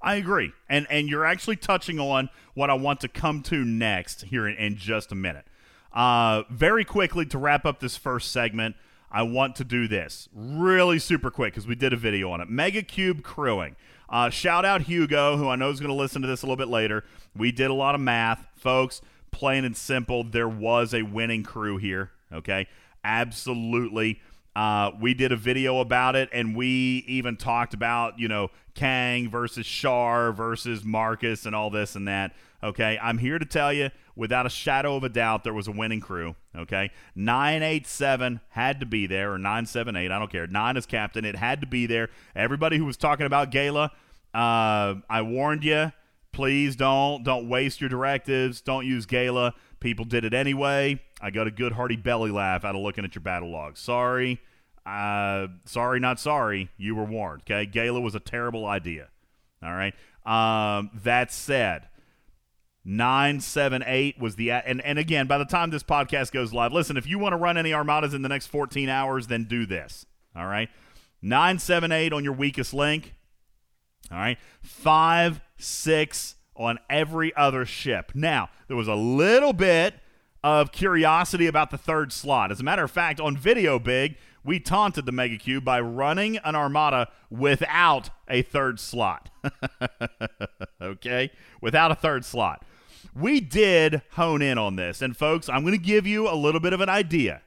I 0.00 0.16
agree, 0.16 0.52
and 0.68 0.86
and 0.90 1.08
you're 1.08 1.24
actually 1.24 1.56
touching 1.56 2.00
on 2.00 2.28
what 2.54 2.70
I 2.70 2.74
want 2.74 3.00
to 3.02 3.08
come 3.08 3.42
to 3.44 3.64
next 3.64 4.22
here 4.22 4.48
in, 4.48 4.56
in 4.56 4.76
just 4.76 5.12
a 5.12 5.14
minute. 5.14 5.44
Uh, 5.92 6.42
very 6.50 6.84
quickly 6.84 7.24
to 7.26 7.38
wrap 7.38 7.64
up 7.64 7.78
this 7.78 7.96
first 7.96 8.32
segment, 8.32 8.74
I 9.12 9.22
want 9.22 9.54
to 9.56 9.64
do 9.64 9.86
this 9.86 10.28
really 10.34 10.98
super 10.98 11.30
quick 11.30 11.52
because 11.52 11.68
we 11.68 11.76
did 11.76 11.92
a 11.92 11.96
video 11.96 12.30
on 12.30 12.40
it. 12.40 12.48
Mega 12.48 12.82
Cube 12.82 13.22
crewing. 13.22 13.76
Uh, 14.08 14.28
shout 14.28 14.64
out 14.64 14.82
Hugo, 14.82 15.36
who 15.36 15.48
I 15.48 15.56
know 15.56 15.70
is 15.70 15.78
going 15.78 15.90
to 15.90 15.94
listen 15.94 16.22
to 16.22 16.28
this 16.28 16.42
a 16.42 16.46
little 16.46 16.56
bit 16.56 16.68
later. 16.68 17.04
We 17.36 17.52
did 17.52 17.70
a 17.70 17.74
lot 17.74 17.94
of 17.94 18.00
math, 18.00 18.44
folks. 18.56 19.02
Plain 19.30 19.64
and 19.64 19.76
simple, 19.76 20.24
there 20.24 20.48
was 20.48 20.92
a 20.92 21.02
winning 21.02 21.44
crew 21.44 21.76
here. 21.76 22.10
Okay, 22.32 22.66
absolutely. 23.04 24.20
Uh, 24.54 24.90
we 25.00 25.14
did 25.14 25.32
a 25.32 25.36
video 25.36 25.80
about 25.80 26.14
it, 26.14 26.28
and 26.32 26.54
we 26.54 27.04
even 27.06 27.36
talked 27.36 27.72
about, 27.72 28.18
you 28.18 28.28
know, 28.28 28.50
Kang 28.74 29.30
versus 29.30 29.64
Shar 29.64 30.32
versus 30.32 30.84
Marcus 30.84 31.46
and 31.46 31.54
all 31.54 31.70
this 31.70 31.96
and 31.96 32.06
that. 32.08 32.34
Okay, 32.62 32.98
I'm 33.02 33.18
here 33.18 33.38
to 33.38 33.44
tell 33.44 33.72
you, 33.72 33.90
without 34.14 34.46
a 34.46 34.50
shadow 34.50 34.94
of 34.94 35.04
a 35.04 35.08
doubt, 35.08 35.42
there 35.42 35.54
was 35.54 35.68
a 35.68 35.72
winning 35.72 36.00
crew. 36.00 36.36
Okay, 36.56 36.90
987 37.14 38.40
had 38.50 38.80
to 38.80 38.86
be 38.86 39.06
there, 39.06 39.32
or 39.32 39.38
978, 39.38 40.10
I 40.10 40.18
don't 40.18 40.30
care. 40.30 40.46
Nine 40.46 40.76
is 40.76 40.86
captain, 40.86 41.24
it 41.24 41.36
had 41.36 41.62
to 41.62 41.66
be 41.66 41.86
there. 41.86 42.10
Everybody 42.36 42.76
who 42.76 42.84
was 42.84 42.98
talking 42.98 43.26
about 43.26 43.50
Gaila, 43.50 43.90
uh, 44.34 44.94
I 45.08 45.22
warned 45.22 45.64
you, 45.64 45.92
please 46.32 46.76
don't 46.76 47.24
don't 47.24 47.48
waste 47.48 47.80
your 47.80 47.90
directives. 47.90 48.60
Don't 48.60 48.86
use 48.86 49.06
Gaila. 49.06 49.52
People 49.82 50.04
did 50.04 50.24
it 50.24 50.32
anyway. 50.32 51.00
I 51.20 51.30
got 51.30 51.48
a 51.48 51.50
good 51.50 51.72
hearty 51.72 51.96
belly 51.96 52.30
laugh 52.30 52.64
out 52.64 52.76
of 52.76 52.80
looking 52.80 53.04
at 53.04 53.16
your 53.16 53.22
battle 53.22 53.50
log. 53.50 53.76
Sorry. 53.76 54.40
Uh, 54.86 55.48
sorry, 55.64 55.98
not 55.98 56.20
sorry. 56.20 56.70
You 56.76 56.94
were 56.94 57.04
warned. 57.04 57.42
Okay, 57.42 57.66
Gaila 57.66 58.00
was 58.00 58.14
a 58.14 58.20
terrible 58.20 58.64
idea. 58.64 59.08
All 59.62 59.72
right. 59.72 59.92
Um, 60.24 60.90
that 61.02 61.32
said, 61.32 61.88
nine 62.84 63.40
seven 63.40 63.82
eight 63.84 64.20
was 64.20 64.36
the 64.36 64.52
and 64.52 64.80
and 64.82 64.98
again 64.98 65.26
by 65.26 65.38
the 65.38 65.44
time 65.44 65.70
this 65.70 65.82
podcast 65.82 66.30
goes 66.30 66.52
live, 66.52 66.72
listen. 66.72 66.96
If 66.96 67.06
you 67.06 67.18
want 67.18 67.32
to 67.32 67.36
run 67.36 67.56
any 67.56 67.74
armadas 67.74 68.14
in 68.14 68.22
the 68.22 68.28
next 68.28 68.46
fourteen 68.46 68.88
hours, 68.88 69.26
then 69.26 69.44
do 69.44 69.66
this. 69.66 70.06
All 70.36 70.46
right. 70.46 70.68
Nine 71.20 71.58
seven 71.58 71.90
eight 71.90 72.12
on 72.12 72.22
your 72.22 72.34
weakest 72.34 72.72
link. 72.72 73.14
All 74.10 74.18
right. 74.18 74.38
Five 74.60 75.40
six 75.58 76.36
on 76.56 76.78
every 76.90 77.34
other 77.34 77.64
ship. 77.64 78.12
Now, 78.14 78.50
there 78.68 78.76
was 78.76 78.88
a 78.88 78.94
little 78.94 79.52
bit 79.52 79.94
of 80.44 80.72
curiosity 80.72 81.46
about 81.46 81.70
the 81.70 81.78
third 81.78 82.12
slot. 82.12 82.50
As 82.50 82.60
a 82.60 82.64
matter 82.64 82.84
of 82.84 82.90
fact, 82.90 83.20
on 83.20 83.36
Video 83.36 83.78
Big, 83.78 84.16
we 84.44 84.58
taunted 84.58 85.06
the 85.06 85.12
Mega 85.12 85.36
Cube 85.36 85.64
by 85.64 85.80
running 85.80 86.36
an 86.38 86.56
armada 86.56 87.08
without 87.30 88.10
a 88.28 88.42
third 88.42 88.80
slot. 88.80 89.30
okay? 90.82 91.30
Without 91.60 91.92
a 91.92 91.94
third 91.94 92.24
slot. 92.24 92.64
We 93.14 93.40
did 93.40 94.02
hone 94.12 94.42
in 94.42 94.58
on 94.58 94.76
this. 94.76 95.00
And, 95.00 95.16
folks, 95.16 95.48
I'm 95.48 95.62
going 95.62 95.78
to 95.78 95.84
give 95.84 96.06
you 96.06 96.28
a 96.28 96.34
little 96.34 96.60
bit 96.60 96.72
of 96.72 96.80
an 96.80 96.88
idea. 96.88 97.42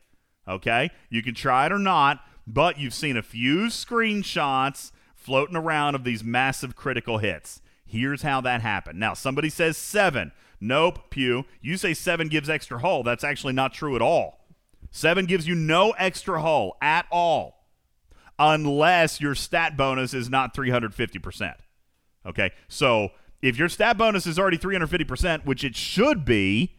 Okay? 0.48 0.90
You 1.10 1.22
can 1.22 1.34
try 1.34 1.66
it 1.66 1.72
or 1.72 1.80
not, 1.80 2.22
but 2.48 2.80
you've 2.80 2.94
seen 2.94 3.18
a 3.18 3.24
few 3.24 3.66
screenshots 3.66 4.92
floating 5.16 5.56
around 5.56 5.96
of 5.96 6.04
these 6.04 6.24
massive 6.24 6.76
critical 6.76 7.18
hits. 7.18 7.62
Here's 7.96 8.24
how 8.24 8.42
that 8.42 8.60
happened. 8.60 9.00
Now, 9.00 9.14
somebody 9.14 9.50
says 9.50 9.78
seven. 9.78 10.34
Nope, 10.60 11.10
Pew. 11.10 11.46
You 11.62 11.78
say 11.78 11.94
seven 11.94 12.28
gives 12.28 12.50
extra 12.50 12.80
hull. 12.80 13.04
That's 13.04 13.24
actually 13.24 13.54
not 13.54 13.74
true 13.74 13.96
at 13.96 14.02
all. 14.02 14.46
Seven 14.92 15.26
gives 15.26 15.48
you 15.48 15.56
no 15.56 15.92
extra 15.92 16.42
hull 16.42 16.76
at 16.82 17.06
all, 17.10 17.66
unless 18.38 19.22
your 19.22 19.34
stat 19.34 19.78
bonus 19.78 20.14
is 20.14 20.30
not 20.30 20.54
350%. 20.54 21.54
Okay, 22.26 22.52
so 22.68 23.12
if 23.42 23.58
your 23.58 23.70
stat 23.70 23.98
bonus 23.98 24.28
is 24.28 24.38
already 24.38 24.58
350%, 24.58 25.46
which 25.46 25.64
it 25.64 25.78
should 25.78 26.26
be, 26.26 26.76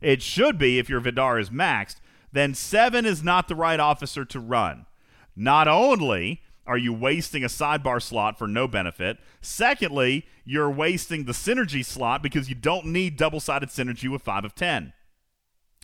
it 0.00 0.22
should 0.22 0.56
be 0.56 0.78
if 0.78 0.88
your 0.88 1.00
Vidar 1.00 1.40
is 1.40 1.50
maxed, 1.50 1.96
then 2.32 2.54
seven 2.54 3.04
is 3.04 3.24
not 3.24 3.48
the 3.48 3.56
right 3.56 3.80
officer 3.80 4.24
to 4.24 4.38
run. 4.38 4.86
Not 5.34 5.66
only 5.66 6.42
are 6.68 6.78
you 6.78 6.92
wasting 6.92 7.42
a 7.42 7.48
sidebar 7.48 8.00
slot 8.00 8.38
for 8.38 8.46
no 8.46 8.68
benefit? 8.68 9.18
Secondly, 9.40 10.26
you're 10.44 10.70
wasting 10.70 11.24
the 11.24 11.32
synergy 11.32 11.84
slot 11.84 12.22
because 12.22 12.48
you 12.48 12.54
don't 12.54 12.86
need 12.86 13.16
double 13.16 13.40
sided 13.40 13.70
synergy 13.70 14.08
with 14.08 14.22
5 14.22 14.44
of 14.44 14.54
10. 14.54 14.92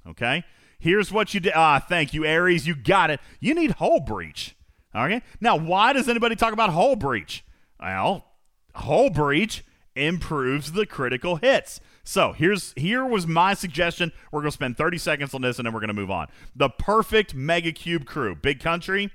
Okay? 0.07 0.45
Here's 0.79 1.11
what 1.11 1.33
you 1.33 1.41
did. 1.41 1.55
Ah, 1.57 1.81
thank 1.81 2.13
you, 2.13 2.27
Aries. 2.27 2.67
You 2.67 2.75
got 2.75 3.11
it. 3.11 3.19
You 3.41 3.55
need 3.55 3.73
hull 3.73 4.01
breach. 4.01 4.55
Okay? 4.95 5.23
Now, 5.41 5.57
why 5.57 5.95
does 5.95 6.09
anybody 6.09 6.37
talk 6.37 6.53
about 6.53 6.71
hull 6.71 6.97
breach? 6.97 7.45
Well, 7.81 8.27
hull 8.75 9.09
breach 9.09 9.65
improves 9.97 10.73
the 10.73 10.85
critical 10.85 11.37
hits. 11.37 11.81
So 12.03 12.33
here's 12.33 12.75
here 12.77 13.07
was 13.07 13.27
my 13.27 13.55
suggestion. 13.55 14.13
We're 14.31 14.43
gonna 14.43 14.51
spend 14.51 14.77
30 14.77 14.99
seconds 14.99 15.33
on 15.33 15.41
this 15.41 15.59
and 15.59 15.65
then 15.65 15.73
we're 15.73 15.81
gonna 15.81 15.95
move 15.95 16.11
on. 16.11 16.27
The 16.55 16.69
perfect 16.69 17.35
mega 17.35 17.73
cube 17.73 18.05
crew. 18.05 18.35
Big 18.35 18.61
country, 18.61 19.11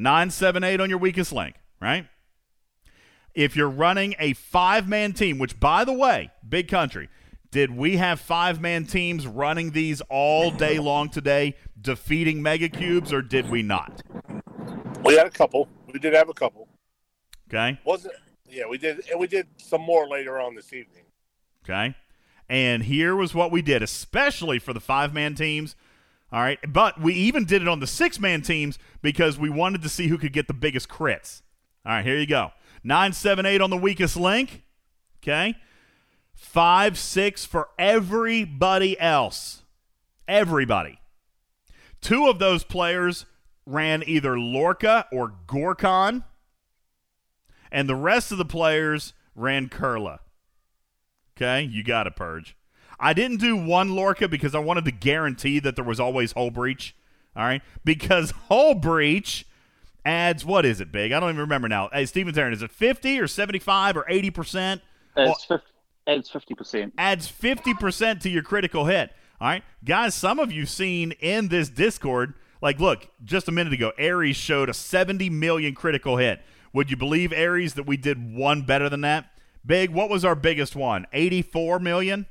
978 0.00 0.80
on 0.80 0.88
your 0.88 0.98
weakest 0.98 1.30
link, 1.30 1.56
right? 1.80 2.06
If 3.34 3.54
you're 3.54 3.68
running 3.68 4.14
a 4.18 4.32
five 4.32 4.88
man 4.88 5.12
team, 5.12 5.38
which 5.38 5.60
by 5.60 5.84
the 5.84 5.92
way, 5.92 6.30
big 6.48 6.68
country, 6.68 7.08
did 7.50 7.76
we 7.76 7.98
have 7.98 8.18
five 8.18 8.60
man 8.60 8.86
teams 8.86 9.26
running 9.26 9.72
these 9.72 10.00
all 10.08 10.50
day 10.50 10.78
long 10.78 11.10
today, 11.10 11.54
defeating 11.80 12.42
mega 12.42 12.68
cubes, 12.68 13.12
or 13.12 13.20
did 13.20 13.50
we 13.50 13.62
not? 13.62 14.02
We 15.04 15.16
had 15.16 15.26
a 15.26 15.30
couple. 15.30 15.68
We 15.92 15.98
did 15.98 16.14
have 16.14 16.28
a 16.28 16.34
couple. 16.34 16.68
Okay. 17.48 17.78
Wasn't 17.84 18.14
yeah, 18.48 18.66
we 18.68 18.78
did 18.78 19.02
and 19.10 19.20
we 19.20 19.26
did 19.26 19.48
some 19.58 19.82
more 19.82 20.08
later 20.08 20.40
on 20.40 20.54
this 20.54 20.72
evening. 20.72 21.04
Okay. 21.64 21.94
And 22.48 22.84
here 22.84 23.14
was 23.14 23.34
what 23.34 23.52
we 23.52 23.62
did, 23.62 23.82
especially 23.82 24.58
for 24.58 24.72
the 24.72 24.80
five 24.80 25.12
man 25.12 25.34
teams. 25.34 25.76
All 26.32 26.40
right. 26.40 26.58
But 26.68 27.00
we 27.00 27.14
even 27.14 27.44
did 27.44 27.62
it 27.62 27.68
on 27.68 27.80
the 27.80 27.86
six 27.86 28.20
man 28.20 28.42
teams 28.42 28.78
because 29.02 29.38
we 29.38 29.50
wanted 29.50 29.82
to 29.82 29.88
see 29.88 30.08
who 30.08 30.18
could 30.18 30.32
get 30.32 30.46
the 30.46 30.54
biggest 30.54 30.88
crits. 30.88 31.42
All 31.84 31.92
right, 31.92 32.04
here 32.04 32.18
you 32.18 32.26
go. 32.26 32.52
978 32.84 33.60
on 33.60 33.70
the 33.70 33.76
weakest 33.76 34.16
link. 34.16 34.62
Okay. 35.22 35.54
5 36.34 36.98
6 36.98 37.44
for 37.44 37.68
everybody 37.78 38.98
else. 38.98 39.62
Everybody. 40.26 41.00
Two 42.00 42.28
of 42.28 42.38
those 42.38 42.64
players 42.64 43.26
ran 43.66 44.02
either 44.06 44.38
Lorca 44.38 45.06
or 45.12 45.34
Gorkon, 45.46 46.24
and 47.70 47.88
the 47.88 47.96
rest 47.96 48.32
of 48.32 48.38
the 48.38 48.44
players 48.44 49.12
ran 49.34 49.68
Curla. 49.68 50.20
Okay, 51.36 51.62
you 51.62 51.84
got 51.84 52.04
to 52.04 52.10
purge. 52.10 52.56
I 53.00 53.12
didn't 53.12 53.38
do 53.38 53.56
one 53.56 53.94
Lorca 53.94 54.28
because 54.28 54.54
I 54.54 54.58
wanted 54.58 54.84
to 54.84 54.92
guarantee 54.92 55.58
that 55.60 55.76
there 55.76 55.84
was 55.84 55.98
always 55.98 56.32
hull 56.32 56.50
breach. 56.50 56.94
All 57.34 57.44
right, 57.44 57.62
because 57.84 58.30
hull 58.48 58.74
breach 58.74 59.46
adds 60.04 60.44
what 60.44 60.64
is 60.64 60.80
it 60.80 60.92
big? 60.92 61.12
I 61.12 61.20
don't 61.20 61.30
even 61.30 61.40
remember 61.40 61.68
now. 61.68 61.88
Hey, 61.92 62.06
Steven 62.06 62.34
Tarrant, 62.34 62.54
is 62.54 62.62
it 62.62 62.70
fifty 62.70 63.18
or 63.18 63.26
seventy-five 63.26 63.96
or 63.96 64.04
eighty 64.08 64.30
percent? 64.30 64.82
It's 65.16 65.48
adds 66.06 66.28
fifty 66.30 66.54
percent. 66.54 66.94
Adds 66.98 67.28
fifty 67.28 67.74
percent 67.74 68.20
to 68.22 68.28
your 68.28 68.42
critical 68.42 68.86
hit. 68.86 69.10
All 69.40 69.48
right, 69.48 69.62
guys. 69.84 70.14
Some 70.14 70.38
of 70.38 70.52
you 70.52 70.66
seen 70.66 71.12
in 71.12 71.48
this 71.48 71.68
Discord, 71.68 72.34
like, 72.60 72.78
look, 72.78 73.08
just 73.24 73.48
a 73.48 73.52
minute 73.52 73.72
ago, 73.72 73.92
Aries 73.96 74.36
showed 74.36 74.68
a 74.68 74.74
seventy 74.74 75.30
million 75.30 75.74
critical 75.74 76.18
hit. 76.18 76.42
Would 76.72 76.90
you 76.90 76.96
believe 76.96 77.32
Aries, 77.32 77.74
that 77.74 77.86
we 77.86 77.96
did 77.96 78.34
one 78.34 78.62
better 78.62 78.88
than 78.88 79.00
that? 79.00 79.30
Big, 79.66 79.90
what 79.90 80.08
was 80.08 80.24
our 80.24 80.34
biggest 80.34 80.76
one? 80.76 81.06
84 81.12 81.80
million? 81.80 82.26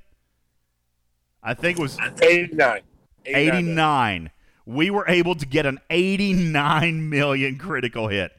I 1.41 1.53
think 1.53 1.79
it 1.79 1.81
was 1.81 1.97
89. 2.21 2.81
89. 3.25 3.55
89. 3.55 4.31
We 4.65 4.89
were 4.91 5.05
able 5.07 5.35
to 5.35 5.45
get 5.45 5.65
an 5.65 5.79
89 5.89 7.09
million 7.09 7.57
critical 7.57 8.07
hit. 8.07 8.31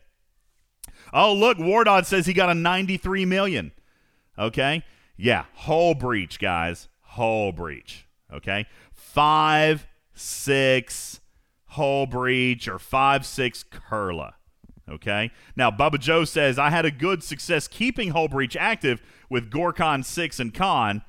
Oh, 1.13 1.33
look, 1.33 1.59
Wardod 1.59 2.07
says 2.07 2.27
he 2.27 2.33
got 2.33 2.51
a 2.51 2.55
93 2.55 3.25
million. 3.25 3.73
Okay? 4.39 4.85
Yeah, 5.17 5.45
hull 5.55 5.95
breach, 5.95 6.39
guys. 6.39 6.89
Hull 7.01 7.53
breach. 7.53 8.07
Okay? 8.33 8.67
5 8.93 9.87
6 10.15 11.21
hull 11.67 12.07
breach 12.07 12.69
or 12.69 12.79
5 12.79 13.27
6 13.27 13.65
curla. 13.65 14.35
Okay. 14.91 15.31
Now, 15.55 15.71
Bubba 15.71 15.99
Joe 15.99 16.25
says, 16.25 16.59
I 16.59 16.71
had 16.71 16.85
a 16.85 16.91
good 16.91 17.23
success 17.23 17.69
keeping 17.69 18.11
Hull 18.11 18.29
Breach 18.29 18.57
active 18.57 19.01
with 19.29 19.51
Gorkon 19.51 20.05
6 20.05 20.41
and 20.41 20.53
Con. 20.53 21.03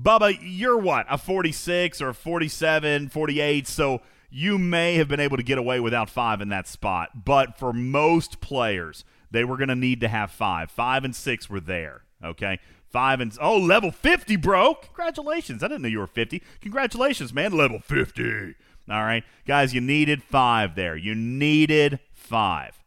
Bubba, 0.00 0.38
you're 0.40 0.78
what? 0.78 1.06
A 1.08 1.18
46 1.18 2.00
or 2.00 2.10
a 2.10 2.14
47, 2.14 3.08
48. 3.08 3.66
So 3.66 4.02
you 4.30 4.58
may 4.58 4.96
have 4.96 5.08
been 5.08 5.20
able 5.20 5.36
to 5.36 5.42
get 5.42 5.58
away 5.58 5.80
without 5.80 6.10
five 6.10 6.40
in 6.40 6.48
that 6.50 6.68
spot. 6.68 7.24
But 7.24 7.58
for 7.58 7.72
most 7.72 8.40
players, 8.40 9.04
they 9.30 9.44
were 9.44 9.56
going 9.56 9.68
to 9.68 9.76
need 9.76 10.00
to 10.00 10.08
have 10.08 10.30
five. 10.30 10.70
Five 10.70 11.04
and 11.04 11.14
six 11.14 11.48
were 11.48 11.60
there. 11.60 12.02
Okay. 12.24 12.58
Five 12.88 13.20
and 13.20 13.36
oh, 13.40 13.58
level 13.58 13.90
50, 13.90 14.36
bro. 14.36 14.74
Congratulations. 14.74 15.62
I 15.62 15.68
didn't 15.68 15.82
know 15.82 15.88
you 15.88 15.98
were 15.98 16.06
50. 16.06 16.42
Congratulations, 16.60 17.32
man. 17.32 17.52
Level 17.52 17.78
50. 17.78 18.54
All 18.88 19.02
right, 19.02 19.24
guys, 19.46 19.74
you 19.74 19.80
needed 19.80 20.22
five 20.22 20.76
there. 20.76 20.96
You 20.96 21.14
needed 21.14 21.98
five. 22.12 22.84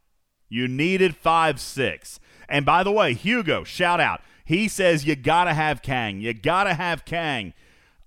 You 0.48 0.68
needed 0.68 1.15
five, 1.15 1.60
six. 1.60 2.22
And 2.48 2.65
by 2.65 2.84
the 2.84 2.91
way, 2.91 3.14
Hugo, 3.14 3.64
shout 3.65 3.99
out. 3.99 4.22
He 4.49 4.67
says 4.67 5.05
you 5.05 5.15
gotta 5.15 5.53
have 5.53 5.84
Kang. 5.84 6.21
You 6.21 6.34
gotta 6.34 6.73
have 6.73 7.05
Kang. 7.05 7.53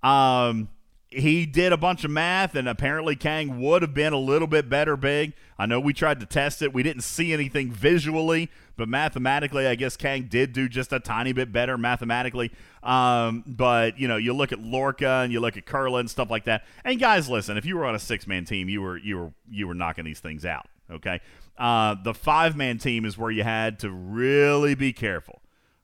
Um, 0.03 0.67
he 1.09 1.45
did 1.45 1.71
a 1.71 1.77
bunch 1.77 2.03
of 2.03 2.11
math, 2.11 2.53
and 2.53 2.67
apparently 2.67 3.15
Kang 3.15 3.61
would 3.61 3.81
have 3.81 3.93
been 3.93 4.11
a 4.11 4.19
little 4.19 4.49
bit 4.49 4.67
better 4.67 4.97
big. 4.97 5.35
I 5.57 5.67
know 5.67 5.79
we 5.79 5.93
tried 5.93 6.19
to 6.19 6.25
test 6.25 6.61
it. 6.61 6.73
We 6.73 6.83
didn't 6.83 7.03
see 7.03 7.31
anything 7.31 7.71
visually, 7.71 8.49
but 8.75 8.89
mathematically, 8.89 9.67
I 9.67 9.75
guess 9.75 9.95
Kang 9.95 10.23
did 10.23 10.51
do 10.51 10.67
just 10.67 10.91
a 10.91 10.99
tiny 10.99 11.31
bit 11.31 11.53
better 11.53 11.77
mathematically. 11.77 12.51
Um, 12.83 13.45
but 13.47 13.97
you 13.97 14.09
know, 14.09 14.17
you 14.17 14.33
look 14.33 14.51
at 14.51 14.59
Lorca 14.59 15.21
and 15.23 15.31
you 15.31 15.39
look 15.39 15.55
at 15.55 15.65
Kurland 15.65 16.01
and 16.01 16.09
stuff 16.11 16.29
like 16.29 16.43
that. 16.43 16.65
And 16.83 16.99
guys, 16.99 17.29
listen, 17.29 17.55
if 17.55 17.65
you 17.65 17.77
were 17.77 17.85
on 17.85 17.95
a 17.95 17.99
six 17.99 18.27
man 18.27 18.43
team, 18.43 18.67
you 18.67 18.81
were 18.81 18.97
you 18.97 19.17
were 19.17 19.33
you 19.49 19.65
were 19.65 19.75
knocking 19.75 20.03
these 20.03 20.19
things 20.19 20.43
out. 20.43 20.67
Okay, 20.91 21.21
uh, 21.57 21.95
the 22.03 22.13
five 22.13 22.57
man 22.57 22.79
team 22.79 23.05
is 23.05 23.17
where 23.17 23.31
you 23.31 23.43
had 23.43 23.79
to 23.79 23.89
really 23.89 24.75
be 24.75 24.91
careful. 24.91 25.39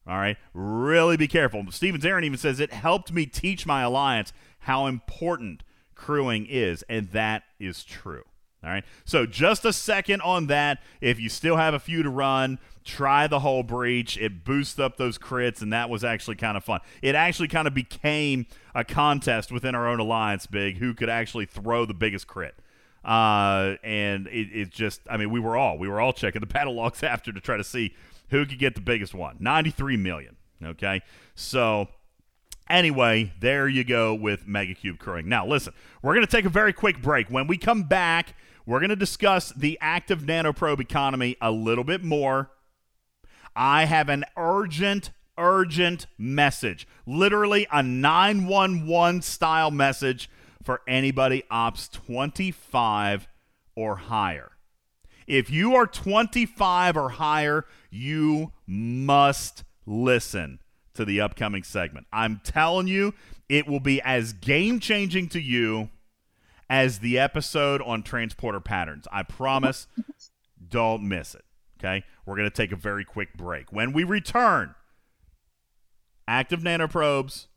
All 0.10 0.18
right, 0.18 0.38
really 0.56 1.18
be 1.18 1.28
careful. 1.28 1.64
Stevens 1.70 2.04
Aaron 2.04 2.24
even 2.24 2.40
says 2.40 2.60
it 2.60 2.74
helped 2.74 3.14
me 3.14 3.28
teach 3.28 3.68
my 3.68 3.84
alliance 3.84 4.34
how 4.60 4.88
important 4.88 5.62
crewing 5.94 6.48
is, 6.50 6.84
and 6.90 7.12
that 7.12 7.44
is 7.60 7.84
true. 7.84 8.24
All 8.64 8.72
right. 8.72 8.84
So 9.06 9.26
just 9.26 9.64
a 9.64 9.72
second 9.72 10.22
on 10.22 10.48
that. 10.48 10.82
If 11.00 11.20
you 11.20 11.30
still 11.30 11.56
have 11.56 11.74
a 11.74 11.80
few 11.80 12.04
to 12.04 12.10
run, 12.10 12.60
try 12.84 13.28
the 13.28 13.40
Hull 13.40 13.64
Breach. 13.64 14.18
It 14.18 14.44
boosts 14.44 14.80
up 14.80 14.98
those 14.98 15.18
crits, 15.18 15.62
and 15.62 15.72
that 15.72 15.90
was 15.90 16.04
actually 16.04 16.36
kind 16.36 16.58
of 16.58 16.64
fun. 16.64 16.82
It 17.02 17.16
actually 17.16 17.48
kind 17.48 17.68
of 17.68 17.74
became 17.74 18.48
a 18.76 18.84
contest 18.84 19.52
within 19.52 19.76
our 19.76 19.88
own 19.88 20.00
alliance, 20.00 20.46
big, 20.46 20.80
who 20.80 20.94
could 20.94 21.10
actually 21.10 21.46
throw 21.46 21.86
the 21.86 21.94
biggest 21.94 22.28
crit. 22.28 22.56
Uh, 23.06 23.76
and 23.82 24.28
it, 24.28 24.50
it 24.52 24.70
just, 24.72 25.02
I 25.10 25.16
mean, 25.16 25.30
we 25.30 25.40
were 25.40 25.56
all 25.56 25.78
we 25.78 25.88
were 25.88 26.02
all 26.02 26.12
checking 26.12 26.42
the 26.42 26.48
battle 26.54 26.74
logs 26.74 27.04
after 27.04 27.32
to 27.32 27.40
try 27.40 27.56
to 27.56 27.64
see 27.64 27.94
who 28.30 28.46
could 28.46 28.60
get 28.60 28.76
the 28.76 28.82
biggest 28.82 29.14
one. 29.14 29.38
Ninety 29.40 29.72
three 29.72 29.98
million. 29.98 30.36
Okay, 30.64 31.02
so 31.36 31.88
Anyway, 32.70 33.34
there 33.40 33.68
you 33.68 33.84
go 33.84 34.14
with 34.14 34.46
Megacube 34.46 35.00
crewing. 35.00 35.28
Now, 35.28 35.46
listen, 35.46 35.74
we're 36.04 36.14
going 36.14 36.26
to 36.26 36.32
take 36.32 36.46
a 36.46 36.50
very 36.50 36.72
quick 36.72 37.02
break. 37.02 37.28
When 37.28 37.48
we 37.48 37.58
come 37.58 37.84
back, 37.84 38.36
we're 38.66 38.80
going 38.80 38.92
to 38.92 38.96
discuss 38.96 39.50
the 39.52 39.76
active 39.82 40.22
nanoprobe 40.22 40.80
economy 40.80 41.36
a 41.42 41.50
little 41.52 41.84
bit 41.84 42.04
more. 42.04 42.52
I 43.56 43.86
have 43.86 44.08
an 44.08 44.24
urgent, 44.38 45.10
urgent 45.36 46.06
message. 46.20 46.88
Literally 47.08 47.66
a 47.72 47.82
911 47.82 49.24
style 49.24 49.72
message 49.72 50.30
for 50.62 50.82
anybody 50.88 51.44
ops 51.50 51.88
25 51.88 53.28
or 53.76 53.96
higher. 53.96 54.52
If 55.26 55.50
you 55.50 55.76
are 55.76 55.88
25 55.88 56.98
or 56.98 57.10
higher, 57.10 57.66
you 57.90 58.52
must 58.68 59.64
listen 59.86 60.60
to 60.94 61.06
the 61.06 61.22
upcoming 61.22 61.64
segment. 61.64 62.08
I'm 62.12 62.42
telling 62.44 62.88
you, 62.88 63.14
it 63.48 63.68
will 63.68 63.80
be 63.80 64.02
as 64.02 64.34
game 64.34 64.80
changing 64.80 65.30
to 65.30 65.40
you 65.40 65.90
as 66.70 67.00
the 67.00 67.18
episode 67.18 67.82
on 67.82 68.04
transporter 68.04 68.60
patterns. 68.60 69.08
I 69.12 69.24
promise. 69.24 69.88
don't 70.70 71.08
miss 71.08 71.36
it. 71.36 71.44
Okay? 71.80 72.04
We're 72.26 72.36
going 72.36 72.50
to 72.50 72.56
take 72.56 72.72
a 72.72 72.76
very 72.76 73.06
quick 73.06 73.36
break. 73.36 73.72
When 73.72 73.94
we 73.94 74.04
return, 74.04 74.76
active 76.28 76.62
nanoprobes, 76.62 77.48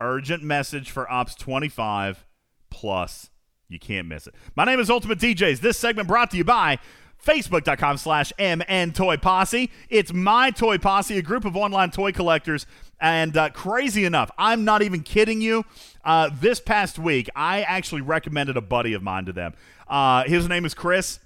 urgent 0.00 0.42
message 0.42 0.90
for 0.90 1.10
Ops 1.10 1.34
25, 1.34 2.24
plus 2.70 3.30
you 3.68 3.78
can't 3.78 4.06
miss 4.06 4.26
it. 4.26 4.34
My 4.54 4.64
name 4.64 4.80
is 4.80 4.90
Ultimate 4.90 5.18
DJs. 5.18 5.60
This 5.60 5.76
segment 5.76 6.08
brought 6.08 6.30
to 6.30 6.36
you 6.36 6.44
by 6.44 6.78
Facebook.com 7.24 7.96
slash 7.96 8.32
MN 8.38 8.92
Toy 8.92 9.16
Posse. 9.16 9.70
It's 9.88 10.12
my 10.12 10.50
Toy 10.50 10.78
Posse, 10.78 11.18
a 11.18 11.22
group 11.22 11.44
of 11.44 11.56
online 11.56 11.90
toy 11.90 12.12
collectors. 12.12 12.66
And 13.00 13.36
uh, 13.36 13.50
crazy 13.50 14.04
enough, 14.04 14.30
I'm 14.38 14.64
not 14.64 14.82
even 14.82 15.02
kidding 15.02 15.40
you. 15.40 15.64
Uh, 16.04 16.30
this 16.32 16.60
past 16.60 16.98
week, 16.98 17.28
I 17.34 17.62
actually 17.62 18.02
recommended 18.02 18.56
a 18.56 18.60
buddy 18.60 18.92
of 18.92 19.02
mine 19.02 19.24
to 19.24 19.32
them. 19.32 19.54
Uh, 19.88 20.24
his 20.24 20.48
name 20.48 20.64
is 20.64 20.74
Chris. 20.74 21.20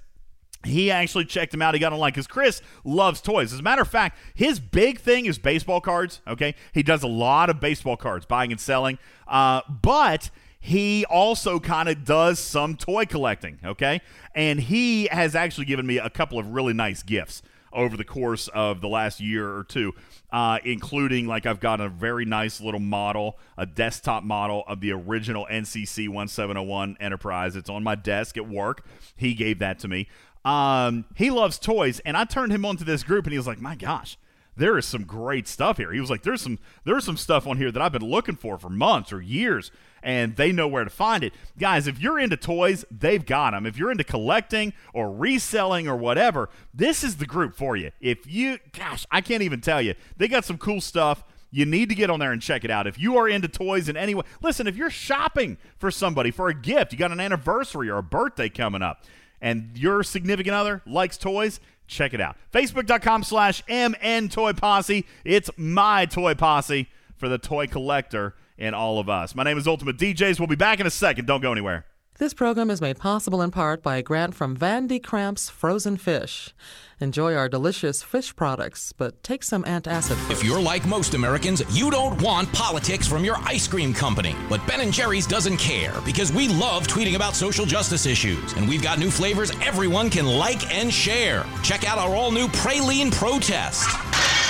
He 0.64 0.90
actually 0.90 1.24
checked 1.24 1.54
him 1.54 1.62
out. 1.62 1.74
He 1.74 1.80
got 1.80 1.92
online 1.92 2.10
because 2.10 2.26
Chris 2.26 2.62
loves 2.84 3.20
toys. 3.20 3.52
As 3.52 3.60
a 3.60 3.62
matter 3.62 3.82
of 3.82 3.88
fact, 3.88 4.18
his 4.34 4.58
big 4.58 4.98
thing 4.98 5.26
is 5.26 5.38
baseball 5.38 5.80
cards. 5.80 6.20
Okay, 6.26 6.54
he 6.72 6.82
does 6.82 7.02
a 7.04 7.08
lot 7.08 7.48
of 7.48 7.60
baseball 7.60 7.96
cards, 7.96 8.26
buying 8.26 8.50
and 8.50 8.60
selling. 8.60 8.98
Uh, 9.28 9.60
but 9.68 10.30
he 10.68 11.06
also 11.06 11.58
kind 11.58 11.88
of 11.88 12.04
does 12.04 12.38
some 12.38 12.76
toy 12.76 13.06
collecting, 13.06 13.58
okay? 13.64 14.02
And 14.34 14.60
he 14.60 15.06
has 15.06 15.34
actually 15.34 15.64
given 15.64 15.86
me 15.86 15.96
a 15.96 16.10
couple 16.10 16.38
of 16.38 16.48
really 16.48 16.74
nice 16.74 17.02
gifts 17.02 17.40
over 17.72 17.96
the 17.96 18.04
course 18.04 18.48
of 18.48 18.82
the 18.82 18.88
last 18.88 19.18
year 19.18 19.48
or 19.48 19.64
two, 19.64 19.94
uh, 20.30 20.58
including 20.66 21.26
like 21.26 21.46
I've 21.46 21.58
got 21.58 21.80
a 21.80 21.88
very 21.88 22.26
nice 22.26 22.60
little 22.60 22.80
model, 22.80 23.38
a 23.56 23.64
desktop 23.64 24.24
model 24.24 24.62
of 24.68 24.82
the 24.82 24.92
original 24.92 25.46
NCC 25.50 26.06
1701 26.06 26.98
Enterprise. 27.00 27.56
It's 27.56 27.70
on 27.70 27.82
my 27.82 27.94
desk 27.94 28.36
at 28.36 28.46
work. 28.46 28.84
He 29.16 29.32
gave 29.32 29.60
that 29.60 29.78
to 29.78 29.88
me. 29.88 30.06
Um, 30.44 31.06
he 31.14 31.30
loves 31.30 31.58
toys, 31.58 31.98
and 32.00 32.14
I 32.14 32.24
turned 32.24 32.52
him 32.52 32.66
onto 32.66 32.84
this 32.84 33.02
group, 33.02 33.24
and 33.24 33.32
he 33.32 33.38
was 33.38 33.46
like, 33.46 33.60
"My 33.60 33.74
gosh." 33.74 34.18
there 34.58 34.76
is 34.76 34.84
some 34.84 35.04
great 35.04 35.46
stuff 35.48 35.76
here. 35.76 35.92
He 35.92 36.00
was 36.00 36.10
like, 36.10 36.22
there's 36.22 36.42
some 36.42 36.58
there's 36.84 37.04
some 37.04 37.16
stuff 37.16 37.46
on 37.46 37.56
here 37.56 37.70
that 37.70 37.80
I've 37.80 37.92
been 37.92 38.02
looking 38.02 38.36
for 38.36 38.58
for 38.58 38.68
months 38.68 39.12
or 39.12 39.20
years, 39.22 39.70
and 40.02 40.36
they 40.36 40.52
know 40.52 40.68
where 40.68 40.84
to 40.84 40.90
find 40.90 41.24
it. 41.24 41.32
Guys, 41.58 41.86
if 41.86 42.00
you're 42.00 42.18
into 42.18 42.36
toys, 42.36 42.84
they've 42.90 43.24
got 43.24 43.52
them. 43.52 43.66
If 43.66 43.76
you're 43.76 43.90
into 43.90 44.04
collecting 44.04 44.72
or 44.92 45.12
reselling 45.12 45.88
or 45.88 45.96
whatever, 45.96 46.48
this 46.72 47.02
is 47.02 47.16
the 47.16 47.26
group 47.26 47.56
for 47.56 47.76
you. 47.76 47.90
If 48.00 48.26
you, 48.26 48.58
gosh, 48.72 49.06
I 49.10 49.20
can't 49.20 49.42
even 49.42 49.60
tell 49.60 49.82
you, 49.82 49.94
they 50.16 50.28
got 50.28 50.44
some 50.44 50.58
cool 50.58 50.80
stuff. 50.80 51.24
You 51.50 51.64
need 51.64 51.88
to 51.88 51.94
get 51.94 52.10
on 52.10 52.20
there 52.20 52.32
and 52.32 52.42
check 52.42 52.64
it 52.64 52.70
out. 52.70 52.86
If 52.86 52.98
you 52.98 53.16
are 53.16 53.28
into 53.28 53.48
toys 53.48 53.88
in 53.88 53.96
any 53.96 54.14
way, 54.14 54.24
listen, 54.42 54.66
if 54.66 54.76
you're 54.76 54.90
shopping 54.90 55.56
for 55.78 55.90
somebody 55.90 56.30
for 56.30 56.48
a 56.48 56.54
gift, 56.54 56.92
you 56.92 56.98
got 56.98 57.10
an 57.10 57.20
anniversary 57.20 57.88
or 57.88 57.98
a 57.98 58.02
birthday 58.02 58.50
coming 58.50 58.82
up, 58.82 59.04
and 59.40 59.70
your 59.74 60.02
significant 60.02 60.54
other 60.54 60.82
likes 60.84 61.16
toys, 61.16 61.58
check 61.86 62.12
it 62.12 62.20
out. 62.20 62.36
Facebook.com 62.52 63.24
slash 63.24 63.62
MN 63.66 64.28
Toy 64.28 64.52
Posse. 64.52 65.06
It's 65.24 65.48
my 65.56 66.04
toy 66.04 66.34
posse 66.34 66.88
for 67.16 67.28
the 67.28 67.38
toy 67.38 67.66
collector 67.66 68.34
and 68.58 68.74
all 68.74 68.98
of 68.98 69.08
us. 69.08 69.34
My 69.34 69.44
name 69.44 69.58
is 69.58 69.66
Ultimate 69.66 69.96
DJs. 69.96 70.38
We'll 70.38 70.48
be 70.48 70.56
back 70.56 70.80
in 70.80 70.86
a 70.86 70.90
second. 70.90 71.26
Don't 71.26 71.40
go 71.40 71.52
anywhere. 71.52 71.84
This 72.18 72.34
program 72.34 72.68
is 72.68 72.80
made 72.80 72.98
possible 72.98 73.40
in 73.40 73.52
part 73.52 73.80
by 73.80 73.96
a 73.96 74.02
grant 74.02 74.34
from 74.34 74.56
Van 74.56 74.88
de 74.88 74.98
Kramp's 74.98 75.48
Frozen 75.48 75.98
Fish. 75.98 76.52
Enjoy 76.98 77.36
our 77.36 77.48
delicious 77.48 78.02
fish 78.02 78.34
products, 78.34 78.92
but 78.92 79.22
take 79.22 79.44
some 79.44 79.62
antacid. 79.62 80.16
First. 80.26 80.30
If 80.32 80.42
you're 80.42 80.60
like 80.60 80.84
most 80.84 81.14
Americans, 81.14 81.62
you 81.70 81.92
don't 81.92 82.20
want 82.20 82.52
politics 82.52 83.06
from 83.06 83.24
your 83.24 83.36
ice 83.44 83.68
cream 83.68 83.94
company. 83.94 84.34
But 84.48 84.66
Ben 84.66 84.80
and 84.80 84.92
Jerry's 84.92 85.28
doesn't 85.28 85.58
care 85.58 85.94
because 86.04 86.32
we 86.32 86.48
love 86.48 86.88
tweeting 86.88 87.14
about 87.14 87.36
social 87.36 87.64
justice 87.64 88.04
issues, 88.04 88.52
and 88.54 88.68
we've 88.68 88.82
got 88.82 88.98
new 88.98 89.12
flavors 89.12 89.52
everyone 89.62 90.10
can 90.10 90.26
like 90.26 90.74
and 90.74 90.92
share. 90.92 91.46
Check 91.62 91.88
out 91.88 91.98
our 91.98 92.16
all-new 92.16 92.48
Praline 92.48 93.12
Protest. 93.12 94.47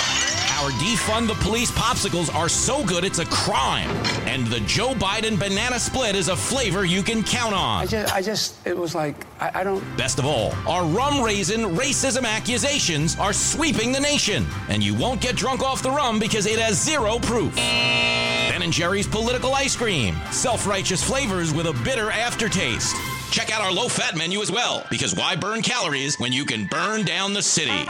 Our 0.59 0.71
defund 0.71 1.27
the 1.27 1.35
police 1.35 1.71
popsicles 1.71 2.35
are 2.35 2.49
so 2.49 2.83
good 2.83 3.05
it's 3.05 3.19
a 3.19 3.25
crime. 3.27 3.89
And 4.27 4.45
the 4.47 4.59
Joe 4.61 4.93
Biden 4.93 5.39
banana 5.39 5.79
split 5.79 6.17
is 6.17 6.27
a 6.27 6.35
flavor 6.35 6.83
you 6.83 7.01
can 7.01 7.23
count 7.23 7.53
on. 7.53 7.83
I 7.83 7.85
just, 7.85 8.13
I 8.13 8.21
just, 8.21 8.67
it 8.67 8.77
was 8.77 8.93
like, 8.93 9.25
I, 9.39 9.61
I 9.61 9.63
don't. 9.63 9.81
Best 9.95 10.19
of 10.19 10.25
all, 10.25 10.51
our 10.67 10.83
rum 10.83 11.23
raisin 11.23 11.61
racism 11.77 12.25
accusations 12.25 13.17
are 13.19 13.31
sweeping 13.31 13.93
the 13.93 14.01
nation. 14.01 14.45
And 14.67 14.83
you 14.83 14.93
won't 14.93 15.21
get 15.21 15.37
drunk 15.37 15.63
off 15.63 15.81
the 15.81 15.91
rum 15.91 16.19
because 16.19 16.45
it 16.45 16.59
has 16.59 16.77
zero 16.77 17.19
proof. 17.19 17.55
Ben 17.55 18.61
and 18.61 18.73
Jerry's 18.73 19.07
political 19.07 19.53
ice 19.53 19.77
cream. 19.77 20.17
Self 20.29 20.67
righteous 20.67 21.01
flavors 21.01 21.53
with 21.53 21.67
a 21.67 21.73
bitter 21.85 22.11
aftertaste. 22.11 22.97
Check 23.31 23.49
out 23.49 23.61
our 23.61 23.71
low 23.71 23.87
fat 23.87 24.17
menu 24.17 24.41
as 24.41 24.51
well, 24.51 24.85
because 24.89 25.15
why 25.15 25.37
burn 25.37 25.61
calories 25.61 26.19
when 26.19 26.33
you 26.33 26.43
can 26.43 26.65
burn 26.65 27.05
down 27.05 27.33
the 27.33 27.43
city? 27.43 27.85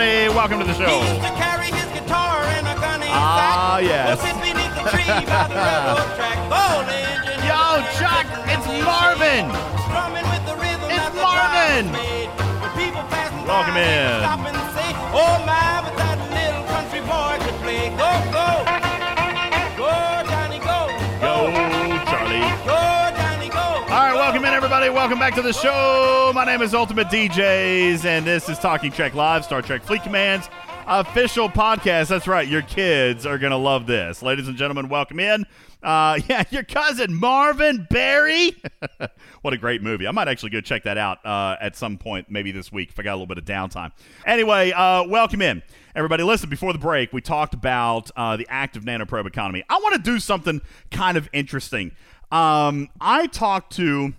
Everybody. 0.00 0.34
Welcome 0.34 0.58
to 0.60 0.64
the 0.64 0.72
He 0.72 0.78
show. 0.84 1.00
used 1.00 1.20
to 1.22 1.32
carry 1.36 1.66
his 1.70 1.86
guitar 1.92 2.42
in 2.58 2.64
a 2.66 2.74
gunny 2.80 3.06
Ah, 3.10 3.78
yes. 3.78 4.16
Go 4.16 4.26
sit 4.26 4.36
beneath 4.40 4.74
the 4.74 4.84
tree 4.90 5.04
by 5.28 5.44
the 5.48 5.60
railroad 5.60 6.10
track. 6.18 6.38
Gold 6.48 6.88
engine. 6.88 7.36
in 7.36 7.48
Yo, 7.48 7.84
Chuck, 8.00 8.26
it's 8.48 8.66
Marvin. 8.84 9.44
Strumming 9.84 10.26
with 10.32 10.44
the 10.48 10.56
rhythm 10.56 10.88
It's 10.88 11.14
Marvin. 11.16 11.84
drums 11.92 12.00
made. 12.00 12.30
When 12.60 12.70
people 12.80 13.04
passing 13.12 13.44
Welcome 13.44 13.74
by, 13.76 13.84
in. 13.84 14.08
would 14.08 14.24
Stop 14.24 14.40
say, 14.76 14.90
Oh 15.12 15.36
my, 15.44 15.84
but 15.84 15.94
that 16.00 16.18
little 16.32 16.64
country 16.72 17.02
boy 17.04 17.34
could 17.44 17.58
play. 17.60 17.90
Go. 18.00 18.08
Go, 18.32 18.48
everybody. 24.80 24.98
Welcome 24.98 25.18
back 25.18 25.34
to 25.34 25.42
the 25.42 25.52
show. 25.52 26.32
My 26.34 26.46
name 26.46 26.62
is 26.62 26.72
Ultimate 26.72 27.08
DJs, 27.08 28.06
and 28.06 28.26
this 28.26 28.48
is 28.48 28.58
Talking 28.58 28.90
Trek 28.90 29.14
Live, 29.14 29.44
Star 29.44 29.60
Trek 29.60 29.82
Fleet 29.82 30.02
Command's 30.02 30.48
official 30.86 31.50
podcast. 31.50 32.08
That's 32.08 32.26
right, 32.26 32.48
your 32.48 32.62
kids 32.62 33.26
are 33.26 33.36
going 33.36 33.50
to 33.50 33.58
love 33.58 33.86
this. 33.86 34.22
Ladies 34.22 34.48
and 34.48 34.56
gentlemen, 34.56 34.88
welcome 34.88 35.20
in. 35.20 35.44
Uh, 35.82 36.18
yeah, 36.28 36.44
your 36.48 36.62
cousin 36.62 37.14
Marvin 37.14 37.86
Berry. 37.90 38.56
what 39.42 39.52
a 39.52 39.58
great 39.58 39.82
movie. 39.82 40.06
I 40.06 40.12
might 40.12 40.28
actually 40.28 40.48
go 40.48 40.62
check 40.62 40.84
that 40.84 40.96
out 40.96 41.18
uh, 41.26 41.56
at 41.60 41.76
some 41.76 41.98
point, 41.98 42.30
maybe 42.30 42.50
this 42.50 42.72
week 42.72 42.88
if 42.88 42.98
I 42.98 43.02
got 43.02 43.12
a 43.12 43.18
little 43.20 43.26
bit 43.26 43.36
of 43.36 43.44
downtime. 43.44 43.92
Anyway, 44.24 44.72
uh, 44.72 45.04
welcome 45.06 45.42
in. 45.42 45.62
Everybody, 45.94 46.22
listen, 46.22 46.48
before 46.48 46.72
the 46.72 46.78
break, 46.78 47.12
we 47.12 47.20
talked 47.20 47.52
about 47.52 48.10
uh, 48.16 48.38
the 48.38 48.46
active 48.48 48.84
nanoprobe 48.84 49.26
economy. 49.26 49.62
I 49.68 49.74
want 49.74 49.96
to 49.96 50.00
do 50.00 50.18
something 50.18 50.62
kind 50.90 51.18
of 51.18 51.28
interesting. 51.34 51.92
Um, 52.32 52.88
I 53.00 53.26
talked 53.26 53.74
to, 53.76 54.14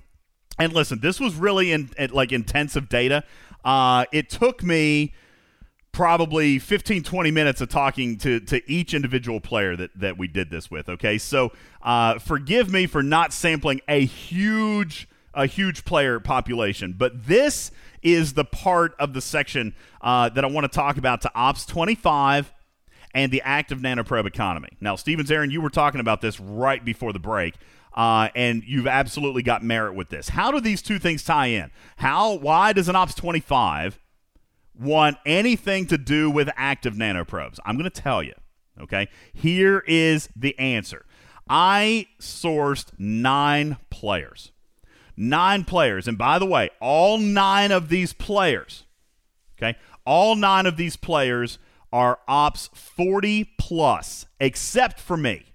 and 0.64 0.74
listen, 0.74 1.00
this 1.00 1.20
was 1.20 1.36
really 1.36 1.72
in, 1.72 1.90
like 2.12 2.32
intensive 2.32 2.88
data. 2.88 3.24
Uh, 3.66 4.06
it 4.12 4.30
took 4.30 4.64
me 4.64 5.14
probably 5.92 6.58
15 6.58 7.04
20 7.04 7.32
minutes 7.32 7.62
of 7.62 7.70
talking 7.70 8.18
to, 8.18 8.40
to 8.40 8.62
each 8.72 8.94
individual 8.94 9.42
player 9.42 9.76
that, 9.76 9.90
that 10.00 10.18
we 10.18 10.28
did 10.28 10.50
this 10.50 10.72
with 10.72 10.88
okay? 10.88 11.18
So 11.18 11.52
uh, 11.82 12.20
forgive 12.20 12.72
me 12.72 12.86
for 12.86 13.04
not 13.04 13.34
sampling 13.34 13.82
a 13.88 14.06
huge 14.06 15.08
a 15.34 15.46
huge 15.46 15.86
player 15.86 16.20
population 16.20 16.94
but 16.98 17.26
this 17.26 17.72
is 18.02 18.34
the 18.34 18.44
part 18.44 18.94
of 19.00 19.14
the 19.14 19.22
section 19.22 19.74
uh, 20.02 20.28
that 20.28 20.44
i 20.44 20.48
want 20.48 20.70
to 20.70 20.76
talk 20.76 20.98
about 20.98 21.22
to 21.22 21.32
ops 21.34 21.66
25 21.66 22.52
and 23.14 23.32
the 23.32 23.42
active 23.42 23.80
nanoprobe 23.80 24.26
economy. 24.26 24.68
Now 24.82 24.98
stevens 24.98 25.32
aaron 25.32 25.50
you 25.50 25.62
were 25.62 25.70
talking 25.70 26.02
about 26.02 26.20
this 26.20 26.38
right 26.38 26.84
before 26.84 27.14
the 27.14 27.20
break 27.20 27.56
uh, 27.94 28.30
and 28.36 28.64
you've 28.66 28.88
absolutely 28.88 29.44
got 29.44 29.64
merit 29.64 29.94
with 29.94 30.10
this 30.10 30.30
how 30.30 30.52
do 30.52 30.60
these 30.60 30.82
two 30.82 31.00
things 31.00 31.24
tie 31.24 31.48
in 31.48 31.70
how 31.98 32.34
why 32.34 32.74
does 32.74 32.88
an 32.88 32.96
ops 32.96 33.14
25 33.16 34.00
want 34.82 35.18
anything 35.26 35.86
to 35.88 35.98
do 35.98 36.30
with 36.30 36.50
active 36.56 36.96
nanoprobes? 36.96 37.60
I'm 37.66 37.78
going 37.78 37.90
to 37.90 38.02
tell 38.02 38.24
you. 38.24 38.34
Okay. 38.82 39.08
Here 39.34 39.84
is 39.88 40.30
the 40.36 40.58
answer. 40.58 41.06
I 41.50 42.08
sourced 42.20 42.88
nine 42.98 43.78
players. 43.90 44.52
Nine 45.16 45.66
players. 45.66 46.08
And 46.08 46.18
by 46.18 46.40
the 46.40 46.46
way, 46.46 46.70
all 46.80 47.18
nine 47.18 47.72
of 47.72 47.90
these 47.90 48.14
players, 48.14 48.86
okay, 49.58 49.78
all 50.06 50.36
nine 50.36 50.66
of 50.66 50.78
these 50.78 50.96
players 50.96 51.60
are 51.92 52.20
ops 52.28 52.70
40 52.74 53.52
plus, 53.58 54.26
except 54.40 55.00
for 55.00 55.18
me. 55.18 55.51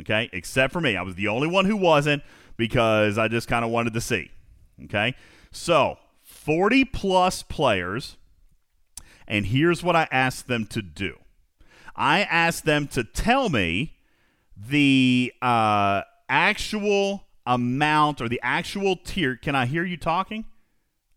Okay. 0.00 0.28
Except 0.32 0.72
for 0.72 0.80
me. 0.80 0.96
I 0.96 1.02
was 1.02 1.14
the 1.14 1.28
only 1.28 1.48
one 1.48 1.64
who 1.64 1.76
wasn't 1.76 2.22
because 2.56 3.18
I 3.18 3.28
just 3.28 3.48
kind 3.48 3.64
of 3.64 3.70
wanted 3.70 3.94
to 3.94 4.00
see. 4.00 4.30
Okay. 4.84 5.14
So 5.50 5.98
40 6.22 6.84
plus 6.84 7.42
players. 7.42 8.16
And 9.28 9.46
here's 9.46 9.82
what 9.82 9.96
I 9.96 10.06
asked 10.12 10.46
them 10.46 10.66
to 10.66 10.82
do 10.82 11.16
I 11.96 12.20
asked 12.22 12.64
them 12.64 12.86
to 12.88 13.02
tell 13.02 13.48
me 13.48 13.96
the 14.56 15.32
uh, 15.42 16.02
actual 16.28 17.24
amount 17.46 18.20
or 18.20 18.28
the 18.28 18.40
actual 18.42 18.96
tier. 18.96 19.36
Can 19.36 19.54
I 19.54 19.66
hear 19.66 19.84
you 19.84 19.96
talking? 19.96 20.44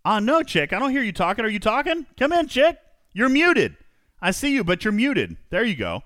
Ah, 0.05 0.19
no, 0.19 0.41
chick. 0.43 0.71
I 0.71 0.79
don't 0.79 0.91
hear 0.91 1.03
you 1.03 1.11
talking. 1.11 1.43
Are 1.43 1.49
you 1.49 1.59
talking? 1.59 2.05
Come 2.17 2.31
in, 2.31 2.47
chick. 2.47 2.77
You're 3.13 3.29
muted. 3.29 3.75
I 4.21 4.31
see 4.31 4.53
you, 4.53 4.63
but 4.63 4.83
you're 4.83 4.93
muted. 4.93 5.37
There 5.49 5.63
you 5.63 5.75
go. 5.75 6.03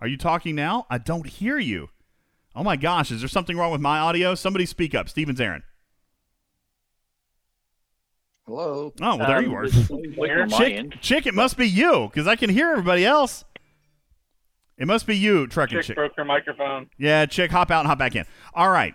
Are 0.00 0.06
you 0.08 0.16
talking 0.16 0.54
now? 0.54 0.86
I 0.90 0.98
don't 0.98 1.26
hear 1.26 1.58
you. 1.58 1.90
Oh 2.56 2.64
my 2.64 2.76
gosh, 2.76 3.10
is 3.10 3.20
there 3.20 3.28
something 3.28 3.56
wrong 3.56 3.70
with 3.70 3.80
my 3.80 3.98
audio? 3.98 4.34
Somebody 4.34 4.66
speak 4.66 4.94
up. 4.94 5.08
Stevens 5.08 5.40
Aaron. 5.40 5.62
Hello. 8.46 8.92
Oh, 9.00 9.16
well, 9.16 9.18
there 9.18 9.36
Um, 9.38 9.44
you 9.44 9.54
are. 9.54 9.68
there's 9.68 9.86
something 9.86 10.14
clicking 10.14 10.38
on 10.38 10.50
my 10.50 10.58
Chick, 10.58 11.00
chick, 11.00 11.26
it 11.26 11.34
must 11.34 11.56
be 11.56 11.68
you 11.68 12.08
because 12.10 12.26
I 12.26 12.34
can 12.36 12.50
hear 12.50 12.70
everybody 12.70 13.04
else. 13.04 13.44
It 14.76 14.86
must 14.86 15.06
be 15.06 15.16
you, 15.16 15.46
trucking 15.46 15.78
chick. 15.78 15.86
Chick 15.88 15.96
broke 15.96 16.16
her 16.16 16.24
microphone. 16.24 16.88
Yeah, 16.98 17.26
chick, 17.26 17.50
hop 17.50 17.70
out 17.70 17.80
and 17.80 17.88
hop 17.88 17.98
back 17.98 18.16
in. 18.16 18.24
All 18.54 18.70
right. 18.70 18.94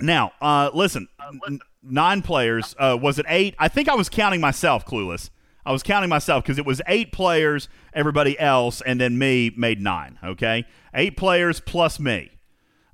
Now, 0.00 0.32
uh, 0.42 0.70
listen, 0.74 1.08
n- 1.46 1.60
nine 1.82 2.20
players. 2.20 2.74
Uh, 2.78 2.98
was 3.00 3.18
it 3.20 3.24
eight? 3.28 3.54
I 3.58 3.68
think 3.68 3.88
I 3.88 3.94
was 3.94 4.08
counting 4.08 4.40
myself, 4.40 4.84
clueless. 4.84 5.30
I 5.66 5.72
was 5.72 5.82
counting 5.82 6.10
myself 6.10 6.44
because 6.44 6.58
it 6.58 6.66
was 6.66 6.82
eight 6.86 7.12
players, 7.12 7.68
everybody 7.92 8.38
else, 8.38 8.80
and 8.82 9.00
then 9.00 9.16
me 9.18 9.52
made 9.56 9.80
nine. 9.80 10.18
Okay, 10.22 10.64
eight 10.94 11.16
players 11.16 11.60
plus 11.60 11.98
me 11.98 12.32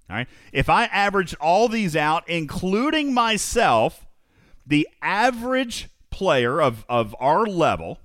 right. 0.08 0.28
If 0.52 0.68
I 0.68 0.84
averaged 0.84 1.34
all 1.40 1.66
these 1.66 1.96
out, 1.96 2.22
including 2.28 3.12
myself, 3.12 4.06
the 4.64 4.86
average 5.02 5.88
player 6.10 6.62
of, 6.62 6.86
of 6.88 7.16
our 7.18 7.46
level 7.46 7.98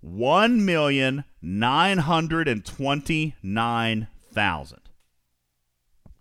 one 0.00 0.64
million 0.64 1.24
nine 1.40 1.98
hundred 1.98 2.48
and 2.48 2.64
twenty 2.64 3.34
nine 3.42 4.08
thousand. 4.32 4.80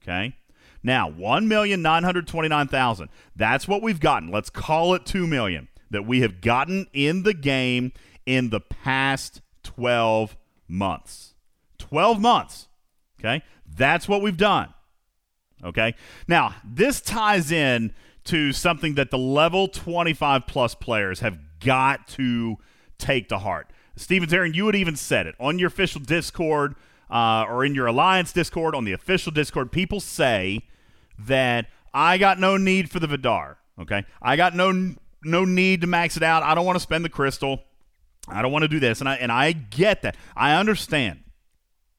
Okay. 0.01 0.35
Now, 0.83 1.09
1,929,000. 1.09 3.07
That's 3.37 3.67
what 3.67 3.81
we've 3.81 4.01
gotten. 4.01 4.29
Let's 4.29 4.49
call 4.49 4.93
it 4.93 5.05
2 5.05 5.25
million 5.25 5.69
that 5.89 6.05
we 6.05 6.19
have 6.21 6.41
gotten 6.41 6.87
in 6.91 7.23
the 7.23 7.33
game 7.33 7.93
in 8.25 8.49
the 8.49 8.59
past 8.59 9.41
12 9.63 10.35
months. 10.67 11.33
12 11.79 12.19
months. 12.19 12.67
Okay? 13.19 13.43
That's 13.65 14.07
what 14.07 14.21
we've 14.21 14.37
done. 14.37 14.73
Okay? 15.63 15.95
Now, 16.27 16.55
this 16.63 17.01
ties 17.01 17.51
in 17.51 17.93
to 18.25 18.53
something 18.53 18.95
that 18.95 19.11
the 19.11 19.17
level 19.17 19.67
25 19.67 20.47
plus 20.47 20.75
players 20.75 21.19
have 21.19 21.37
got 21.59 22.07
to 22.07 22.57
take 22.97 23.29
to 23.29 23.37
heart. 23.37 23.69
Stevens 23.95 24.33
Aaron, 24.33 24.53
you 24.53 24.65
had 24.65 24.75
even 24.75 24.95
said 24.95 25.27
it 25.27 25.35
on 25.39 25.59
your 25.59 25.67
official 25.67 26.01
Discord 26.01 26.75
uh, 27.09 27.45
or 27.47 27.63
in 27.63 27.75
your 27.75 27.85
Alliance 27.85 28.33
Discord, 28.33 28.73
on 28.73 28.85
the 28.85 28.93
official 28.93 29.31
Discord. 29.31 29.71
People 29.71 29.99
say 29.99 30.61
that 31.19 31.67
I 31.93 32.17
got 32.17 32.39
no 32.39 32.57
need 32.57 32.89
for 32.89 32.99
the 32.99 33.07
Vidar. 33.07 33.57
Okay, 33.79 34.03
I 34.21 34.35
got 34.35 34.55
no 34.55 34.95
no 35.23 35.45
need 35.45 35.81
to 35.81 35.87
max 35.87 36.17
it 36.17 36.23
out. 36.23 36.43
I 36.43 36.55
don't 36.55 36.65
want 36.65 36.75
to 36.75 36.81
spend 36.81 37.05
the 37.05 37.09
crystal. 37.09 37.63
I 38.27 38.41
don't 38.41 38.51
want 38.51 38.63
to 38.63 38.69
do 38.69 38.79
this, 38.79 38.99
and 38.99 39.09
I 39.09 39.15
and 39.15 39.31
I 39.31 39.51
get 39.51 40.01
that. 40.03 40.15
I 40.35 40.55
understand 40.55 41.23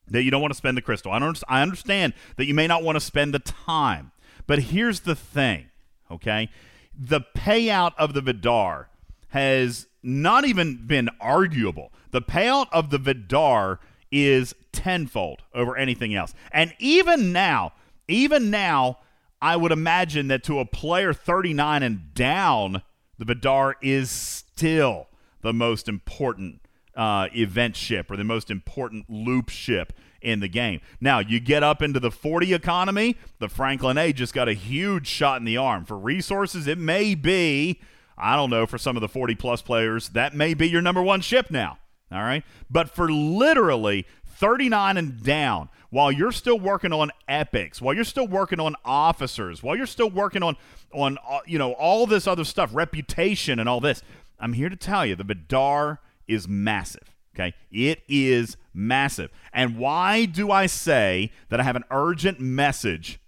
that 0.09 0.23
you 0.23 0.31
don't 0.31 0.41
want 0.41 0.53
to 0.53 0.57
spend 0.57 0.77
the 0.77 0.83
crystal. 0.83 1.13
I 1.13 1.19
don't. 1.19 1.41
I 1.49 1.63
understand 1.63 2.15
that 2.37 2.47
you 2.47 2.55
may 2.55 2.67
not 2.67 2.83
want 2.83 2.97
to 2.97 3.01
spend 3.01 3.35
the 3.35 3.39
time. 3.39 4.13
But 4.47 4.59
here's 4.61 5.01
the 5.01 5.15
thing, 5.15 5.67
okay? 6.11 6.51
The 6.99 7.23
payout 7.35 7.93
of 7.97 8.13
the 8.13 8.21
Vidar 8.21 8.91
has 9.29 9.87
not 10.03 10.45
even 10.45 10.87
been 10.87 11.09
arguable. 11.21 11.93
The 12.11 12.21
payout 12.21 12.67
of 12.73 12.91
the 12.91 12.99
Vidar 12.99 13.81
is 14.13 14.55
tenfold 14.71 15.43
over 15.55 15.77
anything 15.77 16.15
else. 16.15 16.35
And 16.53 16.75
even 16.79 17.33
now, 17.33 17.73
even 18.07 18.51
now, 18.51 18.99
I 19.41 19.57
would 19.57 19.73
imagine 19.73 20.29
that 20.29 20.45
to 20.45 20.61
a 20.61 20.65
player 20.65 21.13
39 21.13 21.83
and 21.83 22.15
down, 22.15 22.83
the 23.19 23.25
Vidar 23.25 23.77
is 23.83 24.11
still 24.11 25.09
the 25.45 25.53
most 25.53 25.89
important 25.89 26.61
uh, 26.97 27.29
event 27.37 27.77
ship 27.77 28.11
or 28.11 28.17
the 28.17 28.25
most 28.25 28.51
important 28.51 29.09
loop 29.09 29.51
ship 29.51 29.93
in 30.23 30.41
the 30.41 30.49
game. 30.49 30.81
Now, 31.01 31.19
you 31.19 31.39
get 31.39 31.63
up 31.63 31.83
into 31.83 32.01
the 32.01 32.11
40 32.11 32.55
economy, 32.55 33.17
the 33.39 33.49
Franklin 33.49 33.99
A 33.99 34.13
just 34.13 34.33
got 34.33 34.49
a 34.49 34.55
huge 34.55 35.07
shot 35.07 35.39
in 35.39 35.45
the 35.45 35.59
arm. 35.59 35.85
For 35.85 35.99
resources, 35.99 36.67
it 36.67 36.79
may 36.79 37.15
be, 37.15 37.79
I 38.17 38.37
don't 38.37 38.49
know, 38.49 38.65
for 38.67 38.79
some 38.79 38.97
of 38.97 39.03
the 39.03 39.09
40 39.09 39.35
plus 39.35 39.61
players, 39.61 40.09
that 40.11 40.35
may 40.35 40.55
be 40.55 40.67
your 40.67 40.81
number 40.81 41.03
one 41.03 41.21
ship 41.21 41.51
now. 41.51 41.79
All 42.11 42.23
right. 42.23 42.43
But 42.71 42.89
for 42.89 43.13
literally 43.13 44.07
39 44.25 44.97
and 44.97 45.23
down, 45.23 45.69
while 45.91 46.11
you're 46.11 46.33
still 46.33 46.59
working 46.59 46.93
on 46.93 47.11
epics, 47.29 47.81
while 47.81 47.95
you're 47.95 48.03
still 48.03 48.27
working 48.27 48.59
on 48.59 48.75
officers, 48.85 49.63
while 49.63 49.77
you're 49.77 49.87
still 49.87 50.11
working 50.11 50.43
on 50.43 50.57
on 50.93 51.19
uh, 51.29 51.39
you 51.47 51.59
know 51.59 51.73
all 51.75 52.05
this 52.07 52.27
other 52.27 52.45
stuff, 52.45 52.71
reputation 52.75 53.61
and 53.61 53.69
all 53.69 53.81
this, 53.81 54.03
I'm 54.39 54.53
here 54.55 54.69
to 54.69 54.77
tell 54.77 55.07
you 55.07 55.15
the 55.15 55.25
Vidar 55.25 56.01
is 56.27 56.49
massive. 56.49 57.15
Okay, 57.35 57.55
it 57.71 58.03
is 58.09 58.57
massive. 58.73 59.31
And 59.53 59.77
why 59.77 60.25
do 60.25 60.51
I 60.51 60.67
say 60.67 61.33
that 61.49 61.59
I 61.59 61.65
have 61.65 61.77
an 61.77 61.85
urgent 61.91 62.39
message 62.39 63.19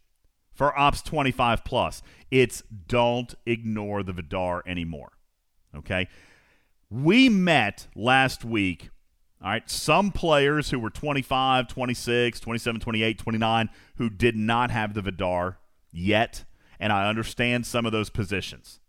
for 0.52 0.78
Ops 0.78 1.02
25 1.02 1.64
plus? 1.64 2.02
It's 2.30 2.62
don't 2.86 3.34
ignore 3.46 4.02
the 4.02 4.12
Vidar 4.12 4.62
anymore. 4.66 5.12
Okay, 5.74 6.08
we 6.88 7.28
met 7.28 7.88
last 7.94 8.44
week 8.44 8.90
all 9.42 9.50
right, 9.50 9.70
some 9.70 10.12
players 10.12 10.70
who 10.70 10.78
were 10.78 10.90
25, 10.90 11.68
26, 11.68 12.40
27, 12.40 12.80
28, 12.80 13.18
29 13.18 13.68
who 13.96 14.08
did 14.08 14.34
not 14.34 14.70
have 14.70 14.94
the 14.94 15.02
Vidar 15.02 15.58
yet, 15.92 16.44
and 16.80 16.92
I 16.92 17.08
understand 17.08 17.66
some 17.66 17.84
of 17.84 17.92
those 17.92 18.08
positions. 18.08 18.80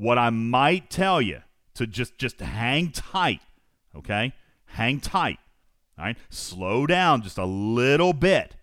What 0.00 0.16
I 0.16 0.30
might 0.30 0.88
tell 0.88 1.20
you 1.20 1.42
to 1.74 1.86
just 1.86 2.16
just 2.16 2.40
hang 2.40 2.90
tight, 2.90 3.42
okay? 3.94 4.32
Hang 4.64 4.98
tight. 4.98 5.36
All 5.98 6.06
right? 6.06 6.16
Slow 6.30 6.86
down 6.86 7.20
just 7.20 7.36
a 7.36 7.44
little 7.44 8.14
bit. 8.14 8.56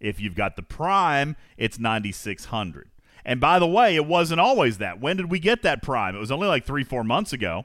If 0.00 0.20
you've 0.20 0.34
got 0.34 0.56
the 0.56 0.62
Prime, 0.62 1.36
it's 1.56 1.78
9,600. 1.78 2.90
And 3.24 3.40
by 3.40 3.60
the 3.60 3.66
way, 3.66 3.94
it 3.94 4.06
wasn't 4.06 4.40
always 4.40 4.78
that. 4.78 5.00
When 5.00 5.16
did 5.16 5.30
we 5.30 5.38
get 5.38 5.62
that 5.62 5.82
Prime? 5.82 6.16
It 6.16 6.20
was 6.20 6.32
only 6.32 6.48
like 6.48 6.66
three, 6.66 6.84
four 6.84 7.04
months 7.04 7.32
ago. 7.32 7.64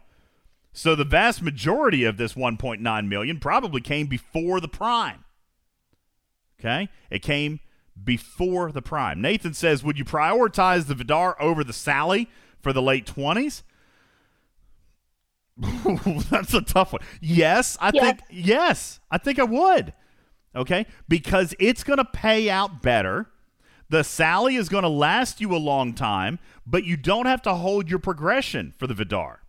So 0.77 0.93
the 0.93 1.03
vast 1.03 1.41
majority 1.41 2.03
of 2.03 2.17
this 2.17 2.35
1.9 2.35 3.07
million 3.07 3.39
probably 3.39 3.81
came 3.81 4.05
before 4.05 4.59
the 4.59 4.67
prime. 4.67 5.23
Okay? 6.59 6.89
It 7.09 7.23
came 7.23 7.61
before 8.03 8.71
the 8.71 8.81
prime. 8.81 9.21
Nathan 9.21 9.53
says, 9.53 9.83
"Would 9.83 9.97
you 9.97 10.05
prioritize 10.05 10.87
the 10.87 10.95
Vidar 10.95 11.35
over 11.41 11.63
the 11.63 11.73
Sally 11.73 12.29
for 12.59 12.73
the 12.73 12.81
late 12.81 13.05
20s?" 13.05 13.63
That's 16.29 16.53
a 16.53 16.61
tough 16.61 16.93
one. 16.93 17.01
Yes, 17.19 17.77
I 17.81 17.91
yeah. 17.93 18.01
think 18.01 18.19
yes, 18.29 18.99
I 19.09 19.17
think 19.17 19.39
I 19.39 19.43
would. 19.43 19.93
Okay? 20.55 20.85
Because 21.07 21.53
it's 21.59 21.83
going 21.83 21.97
to 21.97 22.05
pay 22.05 22.49
out 22.49 22.81
better. 22.81 23.27
The 23.89 24.03
Sally 24.03 24.55
is 24.55 24.69
going 24.69 24.83
to 24.83 24.89
last 24.89 25.39
you 25.39 25.55
a 25.55 25.57
long 25.57 25.93
time, 25.93 26.39
but 26.65 26.83
you 26.83 26.97
don't 26.97 27.25
have 27.25 27.41
to 27.43 27.53
hold 27.53 27.89
your 27.89 27.99
progression 27.99 28.73
for 28.77 28.85
the 28.85 28.93
Vidar. 28.93 29.41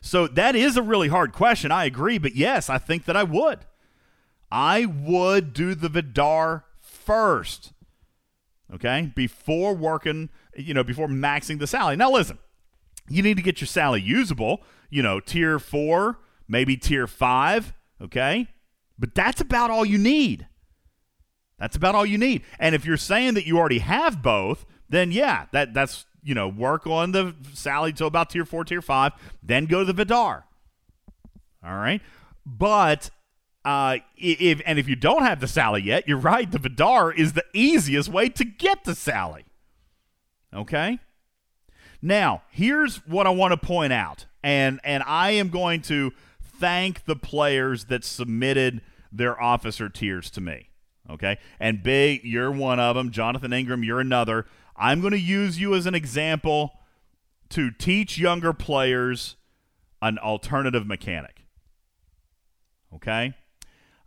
So 0.00 0.26
that 0.28 0.54
is 0.54 0.76
a 0.76 0.82
really 0.82 1.08
hard 1.08 1.32
question. 1.32 1.70
I 1.70 1.84
agree, 1.84 2.18
but 2.18 2.34
yes, 2.34 2.70
I 2.70 2.78
think 2.78 3.04
that 3.04 3.16
I 3.16 3.22
would. 3.22 3.60
I 4.50 4.86
would 4.86 5.52
do 5.52 5.74
the 5.74 5.88
Vidar 5.88 6.64
first. 7.04 7.72
Okay? 8.72 9.12
Before 9.14 9.74
working, 9.74 10.30
you 10.56 10.74
know, 10.74 10.84
before 10.84 11.08
maxing 11.08 11.58
the 11.58 11.66
Sally. 11.66 11.96
Now 11.96 12.10
listen, 12.10 12.38
you 13.08 13.22
need 13.22 13.36
to 13.36 13.42
get 13.42 13.60
your 13.60 13.68
Sally 13.68 14.00
usable, 14.00 14.62
you 14.90 15.02
know, 15.02 15.20
tier 15.20 15.58
4, 15.58 16.18
maybe 16.48 16.76
tier 16.76 17.06
5, 17.06 17.72
okay? 18.02 18.48
But 18.98 19.14
that's 19.14 19.40
about 19.40 19.70
all 19.70 19.84
you 19.84 19.98
need. 19.98 20.46
That's 21.58 21.76
about 21.76 21.94
all 21.94 22.06
you 22.06 22.18
need. 22.18 22.42
And 22.58 22.74
if 22.74 22.84
you're 22.84 22.96
saying 22.96 23.34
that 23.34 23.46
you 23.46 23.58
already 23.58 23.78
have 23.78 24.22
both, 24.22 24.66
then 24.88 25.12
yeah, 25.12 25.46
that 25.52 25.72
that's 25.72 26.06
you 26.24 26.34
know, 26.34 26.48
work 26.48 26.86
on 26.86 27.12
the 27.12 27.34
Sally 27.52 27.92
to 27.92 28.06
about 28.06 28.30
tier 28.30 28.46
four, 28.46 28.64
tier 28.64 28.82
five, 28.82 29.12
then 29.42 29.66
go 29.66 29.80
to 29.80 29.84
the 29.84 29.92
Vidar. 29.92 30.46
All 31.64 31.76
right. 31.76 32.00
But 32.46 33.10
uh, 33.64 33.98
if 34.16 34.60
and 34.66 34.78
if 34.78 34.88
you 34.88 34.96
don't 34.96 35.22
have 35.22 35.40
the 35.40 35.48
Sally 35.48 35.82
yet, 35.82 36.06
you're 36.06 36.18
right. 36.18 36.50
The 36.50 36.58
Vidar 36.58 37.12
is 37.12 37.32
the 37.32 37.44
easiest 37.52 38.08
way 38.08 38.28
to 38.28 38.44
get 38.44 38.84
the 38.84 38.94
Sally. 38.94 39.44
Okay. 40.52 40.98
Now, 42.02 42.42
here's 42.50 42.96
what 43.06 43.26
I 43.26 43.30
want 43.30 43.52
to 43.52 43.56
point 43.56 43.92
out, 43.92 44.26
and 44.42 44.80
and 44.84 45.02
I 45.06 45.30
am 45.32 45.48
going 45.48 45.80
to 45.82 46.12
thank 46.42 47.06
the 47.06 47.16
players 47.16 47.86
that 47.86 48.04
submitted 48.04 48.82
their 49.10 49.40
officer 49.40 49.88
tiers 49.88 50.30
to 50.32 50.40
me. 50.40 50.68
Okay, 51.08 51.38
and 51.58 51.82
big, 51.82 52.24
you're 52.24 52.50
one 52.50 52.78
of 52.78 52.96
them. 52.96 53.10
Jonathan 53.10 53.52
Ingram, 53.52 53.82
you're 53.82 54.00
another. 54.00 54.46
I'm 54.76 55.00
going 55.00 55.12
to 55.12 55.20
use 55.20 55.60
you 55.60 55.74
as 55.74 55.86
an 55.86 55.94
example 55.94 56.72
to 57.50 57.70
teach 57.70 58.18
younger 58.18 58.52
players 58.52 59.36
an 60.02 60.18
alternative 60.18 60.86
mechanic. 60.86 61.44
Okay? 62.94 63.34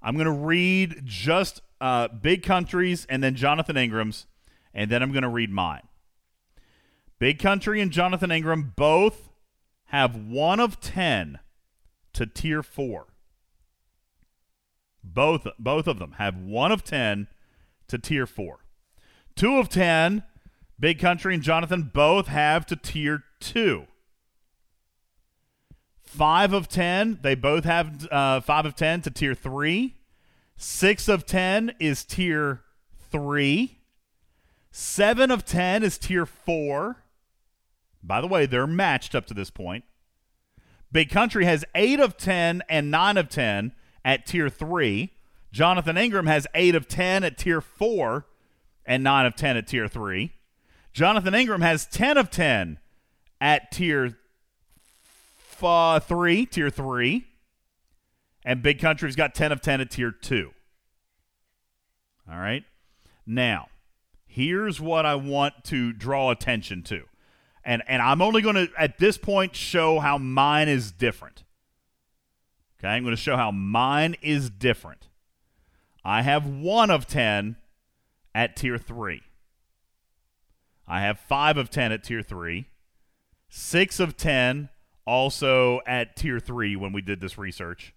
I'm 0.07 0.15
going 0.15 0.25
to 0.25 0.31
read 0.31 1.01
just 1.03 1.61
uh, 1.81 2.07
big 2.07 2.41
countries 2.43 3.05
and 3.09 3.21
then 3.21 3.35
Jonathan 3.35 3.75
Ingram's, 3.75 4.25
and 4.73 4.89
then 4.89 5.03
I'm 5.03 5.11
going 5.11 5.23
to 5.23 5.29
read 5.29 5.51
mine. 5.51 5.83
Big 7.19 7.39
Country 7.39 7.81
and 7.81 7.91
Jonathan 7.91 8.31
Ingram 8.31 8.73
both 8.75 9.29
have 9.87 10.15
one 10.15 10.59
of 10.59 10.79
10 10.79 11.39
to 12.13 12.25
tier 12.25 12.63
4. 12.63 13.07
Both 15.13 15.47
both 15.57 15.87
of 15.87 15.99
them 15.99 16.13
have 16.13 16.37
one 16.37 16.71
of 16.71 16.83
ten 16.83 17.27
to 17.87 17.97
tier 17.97 18.25
four. 18.25 18.59
Two 19.35 19.57
of 19.57 19.69
ten, 19.69 20.23
Big 20.79 20.99
Country 20.99 21.33
and 21.33 21.43
Jonathan 21.43 21.91
both 21.93 22.27
have 22.27 22.65
to 22.67 22.75
tier 22.75 23.23
two. 23.39 23.87
Five 26.01 26.53
of 26.53 26.67
ten, 26.67 27.19
they 27.21 27.35
both 27.35 27.63
have 27.63 28.07
uh, 28.11 28.41
five 28.41 28.65
of 28.65 28.75
ten 28.75 29.01
to 29.01 29.11
tier 29.11 29.33
three. 29.33 29.96
Six 30.57 31.07
of 31.07 31.25
ten 31.25 31.73
is 31.79 32.03
tier 32.03 32.61
three. 33.11 33.77
Seven 34.71 35.31
of 35.31 35.45
ten 35.45 35.83
is 35.83 35.97
tier 35.97 36.25
four. 36.25 37.03
By 38.03 38.21
the 38.21 38.27
way, 38.27 38.45
they're 38.45 38.67
matched 38.67 39.15
up 39.15 39.25
to 39.27 39.33
this 39.33 39.49
point. 39.49 39.83
Big 40.91 41.09
Country 41.09 41.45
has 41.45 41.65
eight 41.75 41.99
of 41.99 42.17
ten 42.17 42.63
and 42.69 42.89
nine 42.89 43.17
of 43.17 43.29
ten 43.29 43.73
at 44.03 44.25
tier 44.25 44.49
three. 44.49 45.13
Jonathan 45.51 45.97
Ingram 45.97 46.27
has 46.27 46.47
eight 46.55 46.75
of 46.75 46.87
ten 46.87 47.23
at 47.23 47.37
tier 47.37 47.61
four 47.61 48.25
and 48.85 49.03
nine 49.03 49.25
of 49.25 49.35
ten 49.35 49.57
at 49.57 49.67
tier 49.67 49.87
three. 49.87 50.33
Jonathan 50.93 51.35
Ingram 51.35 51.61
has 51.61 51.85
ten 51.85 52.17
of 52.17 52.31
ten 52.31 52.79
at 53.39 53.71
tier 53.71 54.17
f- 55.51 55.63
uh, 55.63 55.99
three, 55.99 56.45
tier 56.45 56.69
three, 56.69 57.25
and 58.47 58.63
Big 58.63 58.79
Country's 58.79 59.17
got 59.17 59.35
ten 59.35 59.51
of 59.51 59.59
ten 59.59 59.81
at 59.81 59.91
tier 59.91 60.09
two. 60.09 60.51
All 62.31 62.39
right. 62.39 62.63
Now, 63.25 63.67
here's 64.25 64.79
what 64.79 65.05
I 65.05 65.15
want 65.15 65.65
to 65.65 65.91
draw 65.91 66.31
attention 66.31 66.81
to. 66.83 67.03
And 67.65 67.83
and 67.89 68.01
I'm 68.01 68.21
only 68.21 68.41
going 68.41 68.55
to 68.55 68.69
at 68.79 68.99
this 68.99 69.17
point 69.17 69.53
show 69.53 69.99
how 69.99 70.17
mine 70.17 70.69
is 70.69 70.93
different. 70.93 71.43
Okay, 72.79 72.87
I'm 72.87 73.03
going 73.03 73.15
to 73.15 73.21
show 73.21 73.35
how 73.35 73.51
mine 73.51 74.15
is 74.21 74.49
different. 74.49 75.09
I 76.05 76.21
have 76.21 76.47
1 76.47 76.89
of 76.89 77.05
10 77.05 77.57
at 78.33 78.55
tier 78.55 78.77
3. 78.77 79.23
I 80.87 81.01
have 81.01 81.19
5 81.19 81.57
of 81.57 81.69
10 81.69 81.91
at 81.91 82.03
tier 82.05 82.21
3. 82.21 82.65
6 83.49 83.99
of 83.99 84.15
10 84.15 84.69
also 85.05 85.81
at 85.85 86.15
tier 86.15 86.39
3 86.39 86.77
when 86.77 86.93
we 86.93 87.01
did 87.01 87.19
this 87.19 87.37
research. 87.37 87.93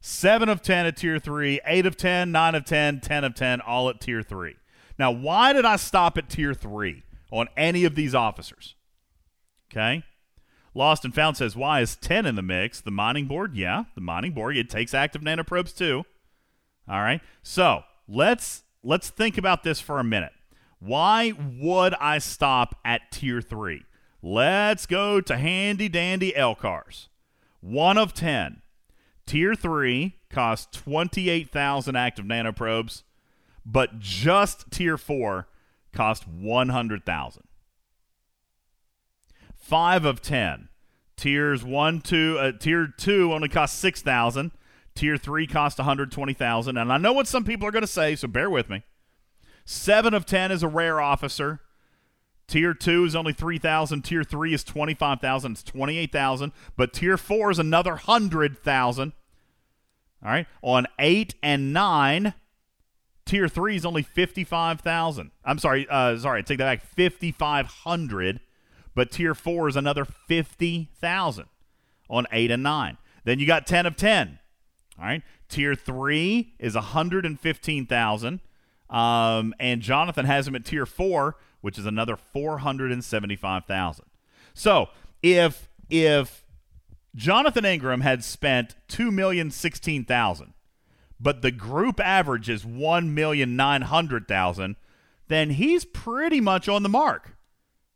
7 0.00 0.48
of 0.48 0.62
10 0.62 0.86
at 0.86 0.96
tier 0.96 1.18
3, 1.18 1.60
8 1.66 1.86
of 1.86 1.96
10, 1.96 2.30
9 2.32 2.54
of 2.54 2.64
10, 2.64 3.00
10 3.00 3.24
of 3.24 3.34
10, 3.34 3.60
all 3.60 3.88
at 3.88 4.00
tier 4.00 4.22
3. 4.22 4.54
Now, 4.98 5.10
why 5.10 5.52
did 5.52 5.64
I 5.64 5.76
stop 5.76 6.18
at 6.18 6.28
tier 6.28 6.54
3 6.54 7.02
on 7.30 7.48
any 7.56 7.84
of 7.84 7.94
these 7.94 8.14
officers? 8.14 8.74
Okay. 9.70 10.02
Lost 10.74 11.04
and 11.04 11.14
Found 11.14 11.36
says, 11.36 11.56
why 11.56 11.80
is 11.80 11.96
10 11.96 12.26
in 12.26 12.36
the 12.36 12.42
mix? 12.42 12.80
The 12.80 12.90
mining 12.90 13.26
board? 13.26 13.56
Yeah, 13.56 13.84
the 13.94 14.00
mining 14.00 14.32
board. 14.32 14.56
It 14.56 14.70
takes 14.70 14.94
active 14.94 15.22
nanoprobes 15.22 15.76
too. 15.76 16.04
All 16.88 17.00
right. 17.00 17.20
So 17.42 17.82
let's 18.08 18.62
let's 18.82 19.10
think 19.10 19.36
about 19.36 19.62
this 19.62 19.80
for 19.80 19.98
a 19.98 20.04
minute. 20.04 20.32
Why 20.78 21.32
would 21.60 21.94
I 21.94 22.18
stop 22.18 22.76
at 22.84 23.10
tier 23.10 23.40
three? 23.40 23.82
Let's 24.22 24.86
go 24.86 25.20
to 25.20 25.36
handy 25.36 25.88
dandy 25.88 26.32
LCARS. 26.32 27.08
One 27.60 27.98
of 27.98 28.14
ten. 28.14 28.62
Tier 29.28 29.54
three 29.54 30.16
costs 30.30 30.66
twenty 30.72 31.28
eight 31.28 31.50
thousand 31.50 31.96
active 31.96 32.24
nanoprobes, 32.24 33.02
but 33.66 33.98
just 33.98 34.70
tier 34.70 34.96
four 34.96 35.48
cost 35.92 36.26
one 36.26 36.70
hundred 36.70 37.04
thousand. 37.04 37.42
Five 39.54 40.06
of 40.06 40.22
ten. 40.22 40.70
Tiers 41.18 41.62
one, 41.62 42.00
two, 42.00 42.38
uh, 42.40 42.52
tier 42.52 42.86
two 42.86 43.34
only 43.34 43.50
costs 43.50 43.78
six 43.78 44.00
thousand. 44.00 44.52
Tier 44.94 45.18
three 45.18 45.46
costs 45.46 45.78
one 45.78 45.84
hundred 45.84 46.10
twenty 46.10 46.32
thousand. 46.32 46.78
And 46.78 46.90
I 46.90 46.96
know 46.96 47.12
what 47.12 47.26
some 47.26 47.44
people 47.44 47.68
are 47.68 47.70
going 47.70 47.82
to 47.82 47.86
say, 47.86 48.16
so 48.16 48.28
bear 48.28 48.48
with 48.48 48.70
me. 48.70 48.82
Seven 49.66 50.14
of 50.14 50.24
ten 50.24 50.50
is 50.50 50.62
a 50.62 50.68
rare 50.68 51.02
officer. 51.02 51.60
Tier 52.48 52.74
two 52.74 53.04
is 53.04 53.14
only 53.14 53.32
three 53.32 53.58
thousand. 53.58 54.02
Tier 54.02 54.24
three 54.24 54.52
is 54.52 54.64
twenty 54.64 54.94
five 54.94 55.20
thousand. 55.20 55.52
It's 55.52 55.62
twenty 55.62 55.98
eight 55.98 56.10
thousand. 56.12 56.52
But 56.76 56.92
tier 56.92 57.16
four 57.16 57.50
is 57.50 57.58
another 57.58 57.96
hundred 57.96 58.58
thousand. 58.58 59.12
All 60.24 60.30
right. 60.30 60.46
On 60.62 60.86
eight 60.98 61.34
and 61.42 61.72
nine, 61.72 62.34
tier 63.26 63.48
three 63.48 63.76
is 63.76 63.84
only 63.84 64.02
fifty 64.02 64.44
five 64.44 64.80
thousand. 64.80 65.30
I'm 65.44 65.58
sorry. 65.58 65.86
Uh, 65.88 66.16
sorry. 66.18 66.42
Take 66.42 66.58
that 66.58 66.64
back. 66.64 66.82
Fifty 66.82 67.30
five 67.30 67.66
hundred 67.66 68.40
but 68.98 69.12
tier 69.12 69.32
four 69.32 69.68
is 69.68 69.76
another 69.76 70.04
50,000 70.04 71.44
on 72.10 72.26
8 72.32 72.50
and 72.50 72.64
9. 72.64 72.98
Then 73.22 73.38
you 73.38 73.46
got 73.46 73.64
10 73.64 73.86
of 73.86 73.94
10. 73.94 74.40
All 74.98 75.04
right. 75.04 75.22
Tier 75.48 75.76
3 75.76 76.54
is 76.58 76.74
115,000. 76.74 78.40
Um, 78.90 79.54
and 79.60 79.82
Jonathan 79.82 80.26
has 80.26 80.48
him 80.48 80.56
at 80.56 80.64
tier 80.64 80.84
4, 80.84 81.36
which 81.60 81.78
is 81.78 81.86
another 81.86 82.16
475,000. 82.16 84.04
So, 84.54 84.88
if 85.22 85.68
if 85.90 86.44
Jonathan 87.14 87.64
Ingram 87.64 88.02
had 88.02 88.22
spent 88.22 88.76
2,016,000, 88.88 90.52
but 91.20 91.42
the 91.42 91.50
group 91.50 91.98
average 92.00 92.48
is 92.48 92.64
1,900,000, 92.64 94.76
then 95.28 95.50
he's 95.50 95.84
pretty 95.84 96.40
much 96.40 96.68
on 96.68 96.82
the 96.82 96.88
mark. 96.88 97.36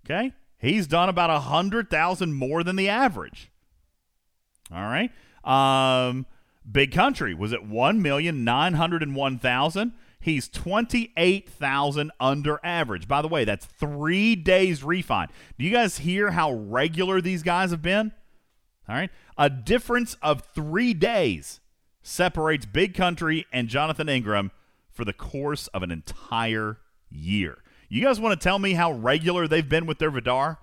Okay? 0.04 0.32
He's 0.58 0.86
done 0.86 1.08
about 1.08 1.30
100,000 1.30 2.32
more 2.32 2.62
than 2.64 2.76
the 2.76 2.88
average. 2.88 3.50
All 4.72 4.82
right? 4.82 5.10
Um 5.44 6.26
Big 6.70 6.92
Country 6.92 7.34
was 7.34 7.52
at 7.52 7.64
1,901,000 7.64 9.92
He's 10.22 10.48
twenty 10.48 11.12
eight 11.16 11.50
thousand 11.50 12.12
under 12.20 12.60
average. 12.62 13.08
By 13.08 13.22
the 13.22 13.28
way, 13.28 13.44
that's 13.44 13.66
three 13.66 14.36
days 14.36 14.84
refine. 14.84 15.28
Do 15.58 15.64
you 15.64 15.72
guys 15.72 15.98
hear 15.98 16.30
how 16.30 16.52
regular 16.52 17.20
these 17.20 17.42
guys 17.42 17.72
have 17.72 17.82
been? 17.82 18.12
All 18.88 18.94
right. 18.94 19.10
A 19.36 19.50
difference 19.50 20.16
of 20.22 20.42
three 20.54 20.94
days 20.94 21.60
separates 22.02 22.66
Big 22.66 22.94
Country 22.94 23.46
and 23.52 23.68
Jonathan 23.68 24.08
Ingram 24.08 24.50
for 24.90 25.04
the 25.04 25.12
course 25.12 25.66
of 25.68 25.82
an 25.82 25.90
entire 25.90 26.78
year. 27.10 27.58
You 27.88 28.02
guys 28.02 28.20
want 28.20 28.38
to 28.38 28.42
tell 28.42 28.58
me 28.58 28.74
how 28.74 28.92
regular 28.92 29.46
they've 29.46 29.68
been 29.68 29.86
with 29.86 29.98
their 29.98 30.10
Vidar? 30.10 30.58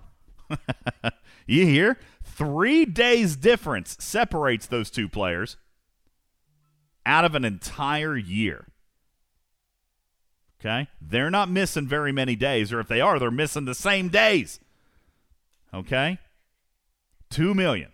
you 1.46 1.66
hear? 1.66 1.98
Three 2.22 2.84
days 2.84 3.36
difference 3.36 3.96
separates 4.00 4.66
those 4.66 4.90
two 4.90 5.08
players 5.08 5.56
out 7.06 7.24
of 7.24 7.34
an 7.34 7.44
entire 7.44 8.16
year. 8.16 8.66
Okay? 10.60 10.88
They're 11.00 11.30
not 11.30 11.50
missing 11.50 11.86
very 11.86 12.12
many 12.12 12.36
days, 12.36 12.72
or 12.72 12.80
if 12.80 12.88
they 12.88 13.00
are, 13.00 13.18
they're 13.18 13.30
missing 13.30 13.64
the 13.64 13.74
same 13.74 14.08
days. 14.08 14.60
Okay? 15.72 16.18
Two 17.30 17.54
million. 17.54 17.92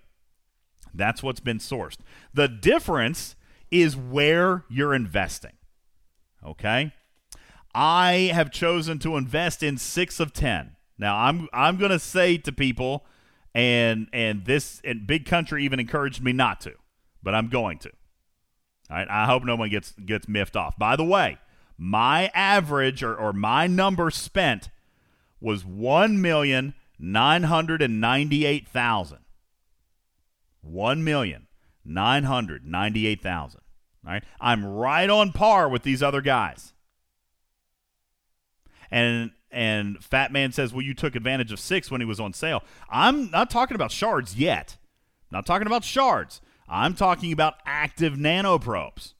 That's 0.92 1.22
what's 1.22 1.40
been 1.40 1.58
sourced. 1.58 1.98
The 2.34 2.48
difference 2.48 3.36
is 3.70 3.96
where 3.96 4.64
you're 4.68 4.94
investing. 4.94 5.52
Okay? 6.44 6.92
I 7.74 8.30
have 8.32 8.50
chosen 8.50 8.98
to 9.00 9.16
invest 9.16 9.62
in 9.62 9.76
six 9.76 10.18
of 10.18 10.32
ten. 10.32 10.76
Now 10.98 11.16
I'm 11.18 11.48
I'm 11.52 11.76
gonna 11.76 11.98
say 11.98 12.38
to 12.38 12.52
people, 12.52 13.04
and 13.54 14.08
and 14.14 14.46
this 14.46 14.80
and 14.82 15.06
Big 15.06 15.26
Country 15.26 15.62
even 15.64 15.78
encouraged 15.78 16.22
me 16.22 16.32
not 16.32 16.60
to, 16.62 16.72
but 17.22 17.34
I'm 17.34 17.48
going 17.48 17.78
to. 17.80 17.90
All 18.88 18.96
right, 18.96 19.08
I 19.10 19.26
hope 19.26 19.44
no 19.44 19.56
one 19.56 19.68
gets 19.68 19.92
gets 19.92 20.26
miffed 20.26 20.56
off. 20.56 20.78
By 20.78 20.96
the 20.96 21.04
way, 21.04 21.38
my 21.78 22.30
average 22.34 23.02
or, 23.02 23.14
or 23.14 23.32
my 23.32 23.66
number 23.66 24.10
spent 24.10 24.70
was 25.40 25.64
one 25.64 26.20
million 26.20 26.74
nine 26.98 27.44
hundred 27.44 27.82
and 27.82 28.00
ninety 28.00 28.46
eight 28.46 28.68
thousand. 28.68 29.18
One 30.62 31.04
million 31.04 31.46
nine 31.84 32.24
hundred 32.24 32.66
ninety 32.66 33.06
eight 33.06 33.22
thousand. 33.22 33.60
Right, 34.04 34.22
I'm 34.40 34.64
right 34.64 35.10
on 35.10 35.32
par 35.32 35.68
with 35.68 35.82
these 35.82 36.02
other 36.02 36.20
guys. 36.20 36.72
And 38.90 39.32
and 39.50 40.02
Fat 40.02 40.32
Man 40.32 40.52
says, 40.52 40.72
"Well, 40.72 40.82
you 40.82 40.94
took 40.94 41.16
advantage 41.16 41.50
of 41.52 41.58
six 41.58 41.90
when 41.90 42.00
he 42.00 42.06
was 42.06 42.20
on 42.20 42.32
sale." 42.32 42.62
I'm 42.88 43.30
not 43.30 43.50
talking 43.50 43.74
about 43.74 43.90
shards 43.90 44.36
yet. 44.36 44.76
Not 45.30 45.44
talking 45.44 45.66
about 45.66 45.84
shards. 45.84 46.40
I'm 46.68 46.94
talking 46.94 47.32
about 47.32 47.54
active 47.64 48.14
nanoprobes. 48.14 49.14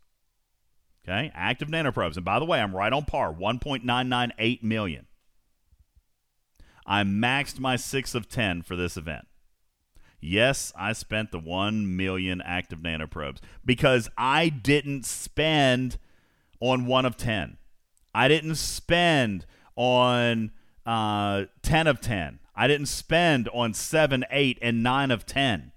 Okay, 1.09 1.31
active 1.35 1.69
nanoprobes. 1.69 2.17
And 2.17 2.25
by 2.25 2.39
the 2.41 2.45
way, 2.45 2.61
I'm 2.61 2.75
right 2.75 2.93
on 2.93 3.05
par, 3.05 3.33
1.998 3.33 4.63
million. 4.63 5.07
I 6.85 7.03
maxed 7.03 7.61
my 7.61 7.77
six 7.77 8.15
of 8.15 8.29
ten 8.29 8.63
for 8.63 8.75
this 8.75 8.97
event. 8.97 9.27
Yes, 10.21 10.73
I 10.77 10.93
spent 10.93 11.31
the 11.31 11.39
1 11.39 11.97
million 11.97 12.41
active 12.41 12.81
nanoprobes 12.81 13.39
because 13.65 14.09
I 14.17 14.49
didn't 14.49 15.05
spend 15.05 15.99
on 16.59 16.87
1 16.87 17.05
of 17.05 17.17
10. 17.17 17.59
I 18.15 18.27
didn't 18.29 18.57
spend 18.57 19.47
on 19.77 20.51
uh, 20.85 21.45
10 21.63 21.87
of 21.87 22.01
10. 22.01 22.41
I 22.55 22.67
didn't 22.67 22.87
spend 22.87 23.49
on 23.53 23.75
7, 23.75 24.25
8, 24.31 24.59
and 24.63 24.83
9 24.83 25.11
of 25.11 25.27
10. 25.27 25.73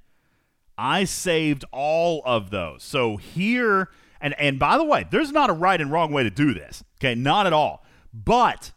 I 0.77 1.03
saved 1.03 1.65
all 1.71 2.23
of 2.25 2.49
those. 2.49 2.83
So 2.83 3.17
here 3.17 3.89
And 4.21 4.33
and 4.39 4.59
by 4.59 4.77
the 4.77 4.83
way, 4.83 5.05
there's 5.09 5.31
not 5.31 5.49
a 5.49 5.53
right 5.53 5.79
and 5.79 5.91
wrong 5.91 6.11
way 6.11 6.23
to 6.23 6.29
do 6.29 6.53
this. 6.53 6.83
Okay, 6.99 7.15
not 7.15 7.47
at 7.47 7.53
all. 7.53 7.85
But 8.13 8.71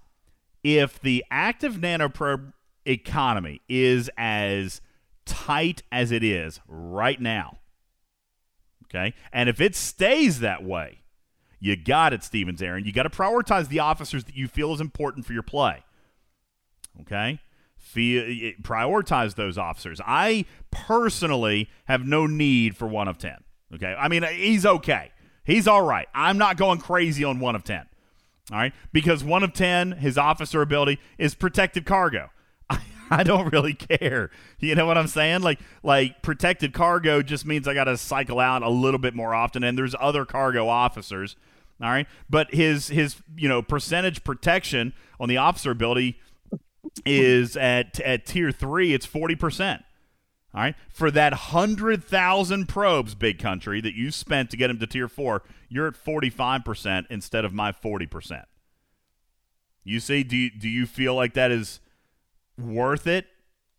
if 0.63 1.01
the 1.01 1.25
active 1.31 1.75
nanoprobe 1.75 2.53
economy 2.87 3.61
is 3.69 4.11
as 4.17 4.81
tight 5.25 5.83
as 5.91 6.13
it 6.13 6.23
is 6.23 6.61
right 6.69 7.21
now, 7.21 7.59
okay, 8.85 9.15
and 9.33 9.49
if 9.49 9.61
it 9.61 9.75
stays 9.75 10.41
that 10.41 10.63
way, 10.63 11.03
you 11.63 11.77
got 11.77 12.13
it, 12.13 12.25
Stevens 12.25 12.61
Aaron. 12.61 12.85
You 12.85 12.93
got 12.93 13.05
to 13.05 13.11
prioritize 13.11 13.69
the 13.69 13.79
officers 13.79 14.25
that 14.25 14.37
you 14.37 14.49
feel 14.49 14.75
is 14.75 14.81
important 14.81 15.25
for 15.25 15.33
your 15.33 15.45
play. 15.45 15.85
Okay? 17.03 17.39
Feel, 17.77 18.53
prioritize 18.63 19.37
those 19.37 19.57
officers. 19.57 20.01
I 20.05 20.45
personally 20.73 21.71
have 21.85 22.05
no 22.05 22.27
need 22.27 22.77
for 22.77 22.89
one 22.89 23.07
of 23.07 23.17
10. 23.17 23.37
Okay? 23.75 23.95
I 23.97 24.09
mean, 24.09 24.25
he's 24.25 24.67
okay. 24.67 25.13
He's 25.45 25.67
all 25.67 25.83
right. 25.83 26.09
I'm 26.15 26.39
not 26.39 26.57
going 26.57 26.79
crazy 26.79 27.25
on 27.25 27.41
one 27.41 27.55
of 27.55 27.65
10. 27.65 27.87
All 28.51 28.59
right? 28.59 28.73
Because 28.93 29.25
one 29.25 29.43
of 29.43 29.53
10, 29.53 29.93
his 29.93 30.19
officer 30.19 30.63
ability 30.63 31.01
is 31.19 31.35
protected 31.35 31.85
cargo. 31.85 32.31
I 33.11 33.23
don't 33.23 33.53
really 33.53 33.75
care. 33.75 34.31
You 34.59 34.75
know 34.75 34.87
what 34.87 34.97
I'm 34.97 35.09
saying? 35.09 35.43
Like 35.43 35.61
like 35.83 36.23
protected 36.23 36.73
cargo 36.73 37.23
just 37.23 37.45
means 37.45 37.67
I 37.67 37.75
got 37.75 37.85
to 37.85 37.97
cycle 37.97 38.41
out 38.41 38.63
a 38.63 38.71
little 38.71 39.01
bit 39.01 39.15
more 39.15 39.35
often 39.35 39.65
and 39.65 39.77
there's 39.77 39.95
other 40.01 40.25
cargo 40.25 40.69
officers 40.69 41.37
all 41.83 41.91
right, 41.91 42.07
but 42.31 42.55
his 42.55 42.89
his 42.89 43.17
you 43.37 43.49
know 43.49 43.61
percentage 43.61 44.23
protection 44.23 44.93
on 45.19 45.29
the 45.29 45.37
officer 45.37 45.73
ability 45.73 46.21
is 47.05 47.57
at 47.57 47.99
at 48.01 48.25
tier 48.25 48.53
three. 48.53 48.95
It's 48.95 49.05
forty 49.05 49.35
percent. 49.35 49.83
All 50.55 50.61
right, 50.61 50.75
for 50.91 51.11
that 51.11 51.33
hundred 51.33 52.05
thousand 52.05 52.69
probes, 52.69 53.15
big 53.15 53.39
country 53.39 53.81
that 53.81 53.95
you 53.95 54.11
spent 54.11 54.51
to 54.51 54.57
get 54.57 54.69
him 54.69 54.79
to 54.81 54.87
tier 54.87 55.09
four, 55.09 55.43
you're 55.69 55.87
at 55.87 55.97
forty 55.97 56.29
five 56.29 56.63
percent 56.65 57.07
instead 57.09 57.45
of 57.47 57.55
my 57.55 57.73
forty 57.73 58.07
percent. 58.07 58.45
You 59.83 59.99
see, 59.99 60.23
do 60.23 60.37
you, 60.37 60.51
do 60.51 60.69
you 60.69 60.85
feel 60.87 61.15
like 61.15 61.35
that 61.35 61.51
is 61.51 61.81
worth 62.59 63.07
it 63.07 63.27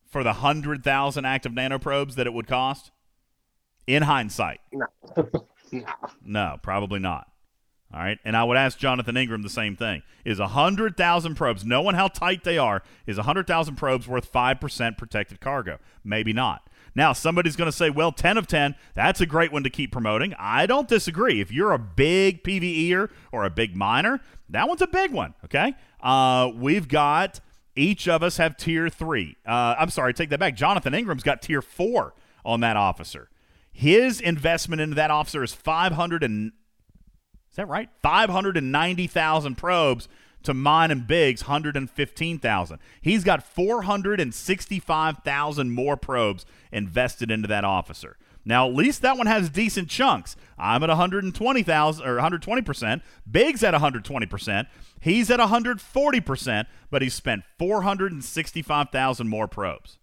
for 0.10 0.24
the 0.24 0.34
hundred 0.34 0.84
thousand 0.84 1.26
active 1.26 1.52
nanoprobes 1.52 2.16
that 2.16 2.26
it 2.26 2.34
would 2.34 2.48
cost? 2.48 2.91
In 3.86 4.04
hindsight, 4.04 4.62
no, 4.72 4.86
no, 5.72 5.84
no, 6.26 6.58
probably 6.64 7.00
not. 7.00 7.28
All 7.94 7.99
right. 7.99 8.18
And 8.26 8.36
I 8.36 8.44
would 8.44 8.57
ask 8.57 8.78
Jonathan 8.78 9.15
Ingram 9.15 9.44
the 9.44 9.49
same 9.49 9.76
thing. 9.76 10.02
Is 10.26 10.40
100,000 10.40 11.36
probes, 11.36 11.64
knowing 11.64 11.95
how 11.95 12.07
tight 12.07 12.44
they 12.44 12.57
are, 12.57 12.82
is 13.06 13.18
100,000 13.18 13.76
probes 13.76 14.07
worth 14.07 14.32
5% 14.32 14.98
protected 14.98 15.40
cargo? 15.40 15.78
Maybe 16.03 16.34
not. 16.34 16.70
Now, 16.95 17.14
somebody's 17.14 17.56
going 17.56 17.70
to 17.70 17.76
say, 17.76 17.90
well, 17.90 18.11
10 18.11 18.38
of 18.38 18.48
10, 18.48 18.76
that's 18.94 19.22
a 19.22 19.26
great 19.26 19.52
one 19.52 19.64
to 19.64 19.70
keep 19.70 19.91
promoting. 19.91 20.34
I 20.38 20.65
don't 20.65 20.88
disagree. 20.88 21.41
If 21.41 21.52
you're 21.52 21.72
a 21.72 21.80
big 21.80 22.44
PVEer 22.44 23.10
or 23.32 23.45
a 23.45 23.49
big 23.49 23.76
miner, 23.76 24.22
that 24.49 24.68
one's 24.68 24.82
a 24.82 24.88
big 24.88 25.11
one. 25.11 25.34
Okay. 25.45 25.74
Uh, 26.02 26.52
we've 26.56 26.88
got 26.88 27.40
each 27.76 28.07
of 28.07 28.22
us 28.22 28.38
have 28.38 28.57
tier 28.57 28.90
three. 28.90 29.38
Uh, 29.45 29.76
I'm 29.78 29.90
sorry, 29.90 30.14
take 30.14 30.30
that 30.30 30.40
back. 30.40 30.56
Jonathan 30.56 30.94
Ingram's 30.94 31.24
got 31.24 31.41
tier 31.41 31.61
four 31.61 32.14
on 32.45 32.60
that 32.60 32.78
officer. 32.78 33.30
His 33.72 34.22
investment 34.22 34.82
into 34.82 34.95
that 34.95 35.10
officer 35.10 35.44
is 35.44 35.53
500 35.53 36.24
and 36.24 36.52
is 37.53 37.57
that 37.57 37.67
right? 37.67 37.89
590,000 38.01 39.55
probes 39.55 40.07
to 40.41 40.55
mine 40.55 40.89
and 40.89 41.05
Biggs 41.05 41.43
115,000. 41.43 42.80
He's 42.99 43.23
got 43.23 43.43
465,000 43.43 45.71
more 45.71 45.95
probes 45.95 46.47
invested 46.71 47.30
into 47.30 47.47
that 47.47 47.63
officer. 47.63 48.17
Now, 48.43 48.67
at 48.67 48.73
least 48.73 49.03
that 49.03 49.19
one 49.19 49.27
has 49.27 49.51
decent 49.51 49.88
chunks. 49.88 50.35
I'm 50.57 50.81
at 50.81 50.89
120,000 50.89 52.07
or 52.07 52.17
120%. 52.17 53.01
Biggs 53.30 53.63
at 53.63 53.75
120%. 53.75 54.65
He's 54.99 55.30
at 55.30 55.39
140%, 55.39 56.65
but 56.89 57.03
he's 57.03 57.13
spent 57.13 57.43
465,000 57.59 59.27
more 59.27 59.47
probes. 59.47 59.99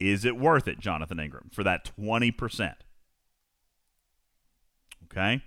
Is 0.00 0.24
it 0.24 0.36
worth 0.36 0.66
it, 0.66 0.80
Jonathan 0.80 1.20
Ingram, 1.20 1.50
for 1.52 1.62
that 1.62 1.88
20%? 1.96 2.74
Okay. 5.04 5.42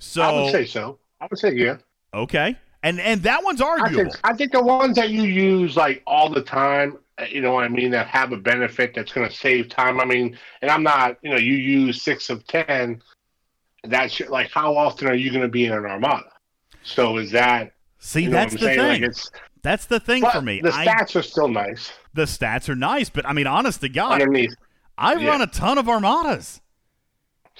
So 0.00 0.22
I 0.22 0.32
would 0.32 0.50
say 0.50 0.64
so. 0.66 0.98
I 1.20 1.28
would 1.30 1.38
say 1.38 1.54
yeah. 1.54 1.76
Okay. 2.12 2.56
And 2.82 2.98
and 2.98 3.22
that 3.22 3.44
one's 3.44 3.60
arguable. 3.60 4.00
I 4.00 4.04
think, 4.04 4.20
I 4.24 4.34
think 4.34 4.52
the 4.52 4.62
ones 4.62 4.96
that 4.96 5.10
you 5.10 5.22
use 5.22 5.76
like 5.76 6.02
all 6.06 6.30
the 6.30 6.42
time, 6.42 6.98
uh, 7.18 7.26
you 7.30 7.42
know 7.42 7.52
what 7.52 7.64
I 7.64 7.68
mean, 7.68 7.90
that 7.90 8.06
have 8.08 8.32
a 8.32 8.38
benefit 8.38 8.94
that's 8.94 9.12
going 9.12 9.28
to 9.28 9.34
save 9.34 9.68
time. 9.68 10.00
I 10.00 10.06
mean, 10.06 10.36
and 10.62 10.70
I'm 10.70 10.82
not, 10.82 11.18
you 11.22 11.30
know, 11.30 11.36
you 11.36 11.54
use 11.54 12.02
six 12.02 12.30
of 12.30 12.46
ten. 12.46 13.02
That's 13.84 14.18
like 14.20 14.50
how 14.50 14.76
often 14.76 15.08
are 15.08 15.14
you 15.14 15.30
going 15.30 15.42
to 15.42 15.48
be 15.48 15.66
in 15.66 15.72
an 15.72 15.84
armada? 15.84 16.32
So 16.82 17.18
is 17.18 17.30
that? 17.32 17.72
See, 17.98 18.22
you 18.22 18.30
know 18.30 18.36
that's 18.36 18.54
the 18.54 18.60
saying? 18.60 18.78
thing. 18.78 19.02
Like 19.02 19.14
that's 19.62 19.84
the 19.84 20.00
thing 20.00 20.24
for 20.32 20.40
me. 20.40 20.62
The 20.62 20.70
stats 20.70 21.16
I, 21.16 21.20
are 21.20 21.22
still 21.22 21.48
nice. 21.48 21.92
The 22.14 22.24
stats 22.24 22.70
are 22.70 22.74
nice, 22.74 23.10
but 23.10 23.26
I 23.26 23.34
mean, 23.34 23.46
honest 23.46 23.82
to 23.82 23.90
God, 23.90 24.22
underneath, 24.22 24.54
I 24.96 25.14
yeah. 25.14 25.28
run 25.28 25.42
a 25.42 25.46
ton 25.46 25.76
of 25.76 25.86
armadas. 25.86 26.62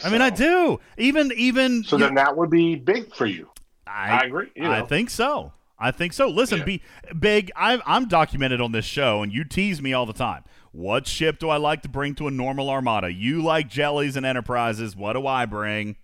So, 0.01 0.09
I 0.09 0.12
mean, 0.12 0.22
I 0.22 0.31
do. 0.31 0.81
Even 0.98 1.32
even. 1.36 1.85
So 1.85 1.97
then 1.97 2.14
that 2.14 2.36
would 2.36 2.51
be 2.51 2.74
big 2.74 3.14
for 3.14 3.27
you. 3.27 3.48
I, 3.86 4.10
I 4.10 4.27
agree. 4.27 4.51
You 4.55 4.62
know. 4.62 4.72
I 4.72 4.82
think 4.82 5.10
so. 5.10 5.52
I 5.78 5.90
think 5.90 6.12
so. 6.12 6.28
Listen, 6.28 6.59
yeah. 6.59 6.64
be 6.64 6.82
big. 7.18 7.51
I'm, 7.56 7.81
I'm 7.86 8.06
documented 8.06 8.60
on 8.60 8.72
this 8.72 8.85
show, 8.85 9.22
and 9.22 9.32
you 9.32 9.44
tease 9.44 9.81
me 9.81 9.94
all 9.94 10.05
the 10.05 10.12
time. 10.12 10.44
What 10.72 11.06
ship 11.06 11.39
do 11.39 11.48
I 11.48 11.56
like 11.56 11.82
to 11.82 11.89
bring 11.89 12.14
to 12.16 12.28
a 12.28 12.31
normal 12.31 12.68
armada? 12.68 13.10
You 13.12 13.43
like 13.43 13.68
jellies 13.68 14.14
and 14.16 14.27
enterprises. 14.27 14.94
What 14.94 15.14
do 15.14 15.27
I 15.27 15.47
bring? 15.47 15.97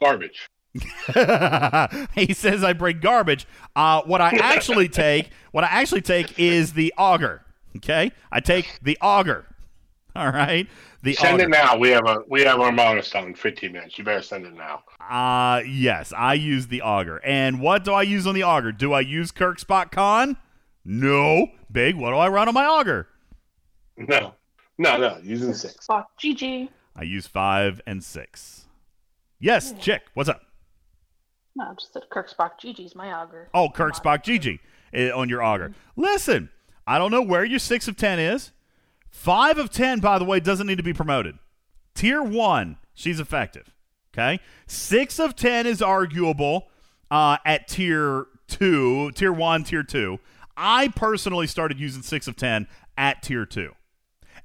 Garbage. 0.00 0.48
he 2.14 2.32
says 2.32 2.64
I 2.64 2.72
bring 2.72 3.00
garbage. 3.00 3.46
Uh, 3.76 4.02
what 4.02 4.20
I 4.20 4.30
actually 4.30 4.88
take, 4.90 5.30
what 5.52 5.64
I 5.64 5.68
actually 5.68 6.00
take 6.00 6.38
is 6.38 6.72
the 6.72 6.94
auger. 6.96 7.44
Okay, 7.76 8.10
I 8.30 8.40
take 8.40 8.80
the 8.82 8.98
auger. 9.00 9.46
All 10.16 10.30
right. 10.30 10.68
The 11.02 11.14
send 11.14 11.34
auger. 11.34 11.44
it 11.44 11.50
now. 11.50 11.76
We 11.76 11.88
have 11.90 12.06
a 12.06 12.18
we 12.28 12.42
have 12.42 12.60
our 12.60 12.70
motor 12.70 13.02
stone 13.02 13.28
in 13.28 13.34
15 13.34 13.72
minutes. 13.72 13.96
You 13.96 14.04
better 14.04 14.22
send 14.22 14.44
it 14.44 14.54
now. 14.54 14.82
Uh 15.00 15.62
yes, 15.66 16.12
I 16.16 16.34
use 16.34 16.66
the 16.66 16.82
auger. 16.82 17.20
And 17.24 17.60
what 17.60 17.84
do 17.84 17.92
I 17.92 18.02
use 18.02 18.26
on 18.26 18.34
the 18.34 18.42
auger? 18.42 18.72
Do 18.72 18.92
I 18.92 19.00
use 19.00 19.30
Kirk 19.30 19.58
Spock 19.58 19.90
Con? 19.90 20.36
No. 20.84 21.48
Big, 21.70 21.96
what 21.96 22.10
do 22.10 22.16
I 22.16 22.28
run 22.28 22.48
on 22.48 22.54
my 22.54 22.66
auger? 22.66 23.08
No. 23.96 24.34
No, 24.78 24.96
no. 24.96 25.18
Using 25.22 25.54
six. 25.54 25.86
Spock 25.86 26.06
GG. 26.22 26.68
I 26.94 27.02
use 27.04 27.26
five 27.26 27.80
and 27.86 28.04
six. 28.04 28.66
Yes, 29.40 29.72
yeah. 29.72 29.82
chick, 29.82 30.02
what's 30.14 30.28
up? 30.28 30.42
No, 31.56 31.74
just 31.78 31.94
that 31.94 32.08
Kirk 32.10 32.30
Spock 32.30 32.52
GG's 32.62 32.94
my 32.94 33.12
auger. 33.12 33.48
Oh, 33.52 33.68
Kirk 33.68 33.94
Spock 33.94 34.22
GG 34.24 34.58
eh, 34.92 35.10
on 35.10 35.28
your 35.28 35.42
auger. 35.42 35.70
Mm-hmm. 35.70 36.00
Listen, 36.00 36.50
I 36.86 36.98
don't 36.98 37.10
know 37.10 37.22
where 37.22 37.44
your 37.44 37.58
six 37.58 37.88
of 37.88 37.96
ten 37.96 38.18
is. 38.18 38.52
Five 39.12 39.58
of 39.58 39.70
10, 39.70 40.00
by 40.00 40.18
the 40.18 40.24
way, 40.24 40.40
doesn't 40.40 40.66
need 40.66 40.78
to 40.78 40.82
be 40.82 40.94
promoted. 40.94 41.38
Tier 41.94 42.22
one, 42.22 42.78
she's 42.94 43.20
effective. 43.20 43.72
Okay. 44.12 44.40
Six 44.66 45.20
of 45.20 45.36
10 45.36 45.66
is 45.66 45.80
arguable 45.80 46.68
uh, 47.10 47.36
at 47.46 47.68
tier 47.68 48.26
two, 48.48 49.12
tier 49.12 49.32
one, 49.32 49.64
tier 49.64 49.82
two. 49.82 50.18
I 50.56 50.88
personally 50.88 51.46
started 51.46 51.78
using 51.78 52.02
six 52.02 52.26
of 52.26 52.36
10 52.36 52.66
at 52.98 53.22
tier 53.22 53.46
two. 53.46 53.72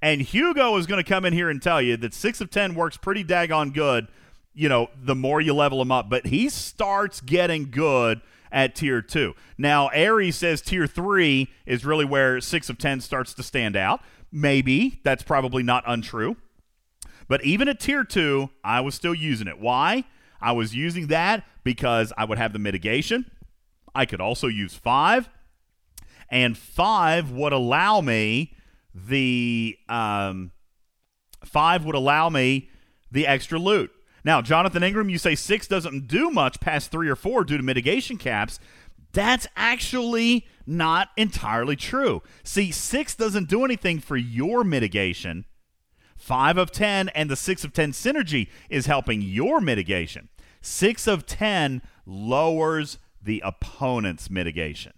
And 0.02 0.22
Hugo 0.22 0.78
is 0.78 0.86
going 0.86 1.04
to 1.04 1.10
come 1.10 1.26
in 1.26 1.34
here 1.34 1.50
and 1.50 1.62
tell 1.62 1.82
you 1.82 1.98
that 1.98 2.14
six 2.14 2.40
of 2.40 2.52
10 2.52 2.76
works 2.76 2.98
pretty 2.98 3.24
daggone 3.24 3.74
good, 3.74 4.08
you 4.54 4.70
know, 4.70 4.90
the 5.02 5.16
more 5.16 5.42
you 5.42 5.54
level 5.54 5.82
him 5.82 5.92
up. 5.92 6.10
But 6.10 6.28
he 6.28 6.50
starts 6.50 7.20
getting 7.20 7.72
good 7.72 8.22
at 8.52 8.76
tier 8.76 9.02
two. 9.02 9.34
Now, 9.58 9.88
Aries 9.90 10.36
says 10.36 10.62
tier 10.62 10.88
three 10.88 11.50
is 11.66 11.84
really 11.84 12.06
where 12.06 12.40
six 12.40 12.70
of 12.70 12.78
10 12.78 13.02
starts 13.02 13.34
to 13.34 13.44
stand 13.44 13.76
out. 13.76 14.02
Maybe 14.32 15.00
that's 15.04 15.24
probably 15.24 15.64
not 15.64 15.84
untrue. 15.88 16.38
But 17.28 17.44
even 17.44 17.68
at 17.68 17.80
tier 17.80 18.04
two, 18.04 18.50
I 18.64 18.82
was 18.82 18.96
still 18.96 19.14
using 19.14 19.48
it. 19.48 19.60
Why? 19.60 20.06
I 20.42 20.52
was 20.52 20.76
using 20.76 21.08
that 21.08 21.46
because 21.64 22.14
I 22.18 22.26
would 22.26 22.38
have 22.38 22.54
the 22.54 22.60
mitigation. 22.60 23.30
I 23.94 24.06
could 24.06 24.22
also 24.22 24.48
use 24.48 24.76
five, 24.76 25.28
and 26.30 26.58
five 26.58 27.32
would 27.32 27.54
allow 27.54 28.02
me 28.02 28.54
the 28.94 29.78
um, 29.90 30.52
five 31.44 31.84
would 31.86 31.96
allow 31.96 32.30
me 32.30 32.70
the 33.12 33.26
extra 33.26 33.58
loot. 33.58 33.92
Now, 34.24 34.42
Jonathan 34.42 34.84
Ingram, 34.84 35.10
you 35.10 35.18
say 35.18 35.36
six 35.36 35.68
doesn't 35.68 36.08
do 36.08 36.30
much 36.30 36.60
past 36.60 36.92
three 36.92 37.10
or 37.10 37.16
four 37.16 37.44
due 37.44 37.58
to 37.58 37.64
mitigation 37.64 38.18
caps. 38.18 38.60
That's 39.14 39.48
actually 39.56 40.46
not 40.68 41.10
entirely 41.18 41.76
true. 41.76 42.22
See, 42.44 42.72
six 42.72 43.16
doesn't 43.16 43.50
do 43.50 43.64
anything 43.64 44.00
for 44.00 44.18
your 44.18 44.64
mitigation. 44.64 45.46
Five 46.18 46.58
of 46.58 46.72
10 46.72 47.10
and 47.10 47.30
the 47.30 47.36
six 47.36 47.64
of 47.64 47.74
10 47.74 47.92
synergy 47.92 48.50
is 48.70 48.88
helping 48.88 49.22
your 49.22 49.62
mitigation. 49.62 50.30
Six 50.62 51.08
of 51.08 51.26
10 51.26 51.82
lowers 52.06 53.00
the 53.22 53.42
opponent's 53.46 54.30
mitigation. 54.30 54.94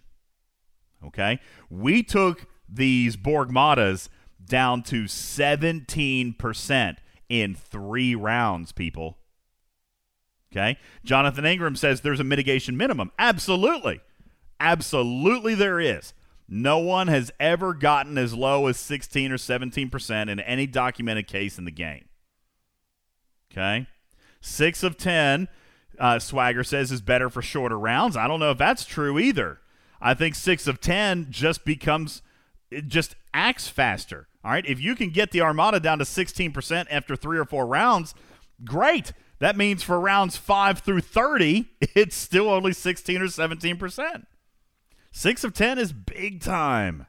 Okay? 1.04 1.38
We 1.68 2.02
took 2.02 2.46
these 2.68 3.16
Borgmatas 3.16 4.08
down 4.44 4.82
to 4.84 5.04
17% 5.04 6.96
in 7.28 7.54
three 7.54 8.14
rounds, 8.14 8.72
people. 8.72 9.18
Okay. 10.52 10.78
Jonathan 11.04 11.46
Ingram 11.46 11.76
says 11.76 12.00
there's 12.00 12.18
a 12.18 12.24
mitigation 12.24 12.76
minimum. 12.76 13.12
Absolutely. 13.18 14.00
Absolutely, 14.60 15.54
there 15.54 15.80
is. 15.80 16.12
No 16.46 16.78
one 16.78 17.08
has 17.08 17.30
ever 17.40 17.72
gotten 17.72 18.18
as 18.18 18.34
low 18.34 18.66
as 18.66 18.76
16 18.76 19.32
or 19.32 19.36
17% 19.36 20.28
in 20.28 20.40
any 20.40 20.66
documented 20.66 21.26
case 21.26 21.58
in 21.58 21.64
the 21.64 21.70
game. 21.70 22.04
Okay. 23.50 23.86
Six 24.40 24.82
of 24.82 24.96
10, 24.96 25.48
uh, 25.98 26.18
Swagger 26.18 26.64
says, 26.64 26.90
is 26.90 27.00
better 27.00 27.30
for 27.30 27.40
shorter 27.40 27.78
rounds. 27.78 28.16
I 28.16 28.26
don't 28.26 28.40
know 28.40 28.50
if 28.50 28.58
that's 28.58 28.84
true 28.84 29.18
either. 29.18 29.60
I 30.00 30.14
think 30.14 30.34
six 30.34 30.66
of 30.66 30.80
10 30.80 31.28
just 31.30 31.64
becomes, 31.64 32.20
it 32.70 32.88
just 32.88 33.14
acts 33.32 33.68
faster. 33.68 34.26
All 34.44 34.50
right. 34.50 34.66
If 34.66 34.80
you 34.80 34.96
can 34.96 35.10
get 35.10 35.30
the 35.30 35.42
Armada 35.42 35.78
down 35.78 35.98
to 35.98 36.04
16% 36.04 36.86
after 36.90 37.14
three 37.14 37.38
or 37.38 37.44
four 37.44 37.66
rounds, 37.66 38.14
great. 38.64 39.12
That 39.38 39.56
means 39.56 39.82
for 39.82 40.00
rounds 40.00 40.36
five 40.36 40.80
through 40.80 41.02
30, 41.02 41.70
it's 41.94 42.16
still 42.16 42.48
only 42.48 42.72
16 42.72 43.22
or 43.22 43.26
17%. 43.26 44.24
Six 45.10 45.44
of 45.44 45.52
10 45.52 45.78
is 45.78 45.92
big 45.92 46.40
time. 46.40 47.06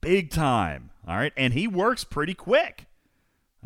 Big 0.00 0.30
time. 0.30 0.90
All 1.06 1.16
right. 1.16 1.32
And 1.36 1.52
he 1.54 1.66
works 1.66 2.04
pretty 2.04 2.34
quick. 2.34 2.86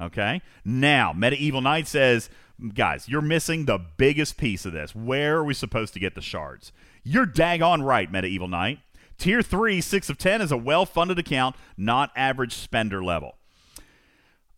Okay. 0.00 0.42
Now, 0.64 1.12
Medieval 1.12 1.62
Knight 1.62 1.88
says, 1.88 2.28
guys, 2.74 3.08
you're 3.08 3.22
missing 3.22 3.64
the 3.64 3.78
biggest 3.78 4.36
piece 4.36 4.66
of 4.66 4.72
this. 4.72 4.94
Where 4.94 5.38
are 5.38 5.44
we 5.44 5.54
supposed 5.54 5.94
to 5.94 6.00
get 6.00 6.14
the 6.14 6.20
shards? 6.20 6.72
You're 7.02 7.26
daggone 7.26 7.84
right, 7.84 8.10
Medieval 8.10 8.48
Knight. 8.48 8.80
Tier 9.18 9.40
3, 9.40 9.80
6 9.80 10.10
of 10.10 10.18
10 10.18 10.42
is 10.42 10.52
a 10.52 10.56
well 10.56 10.84
funded 10.84 11.18
account, 11.18 11.56
not 11.76 12.10
average 12.14 12.52
spender 12.52 13.02
level. 13.02 13.36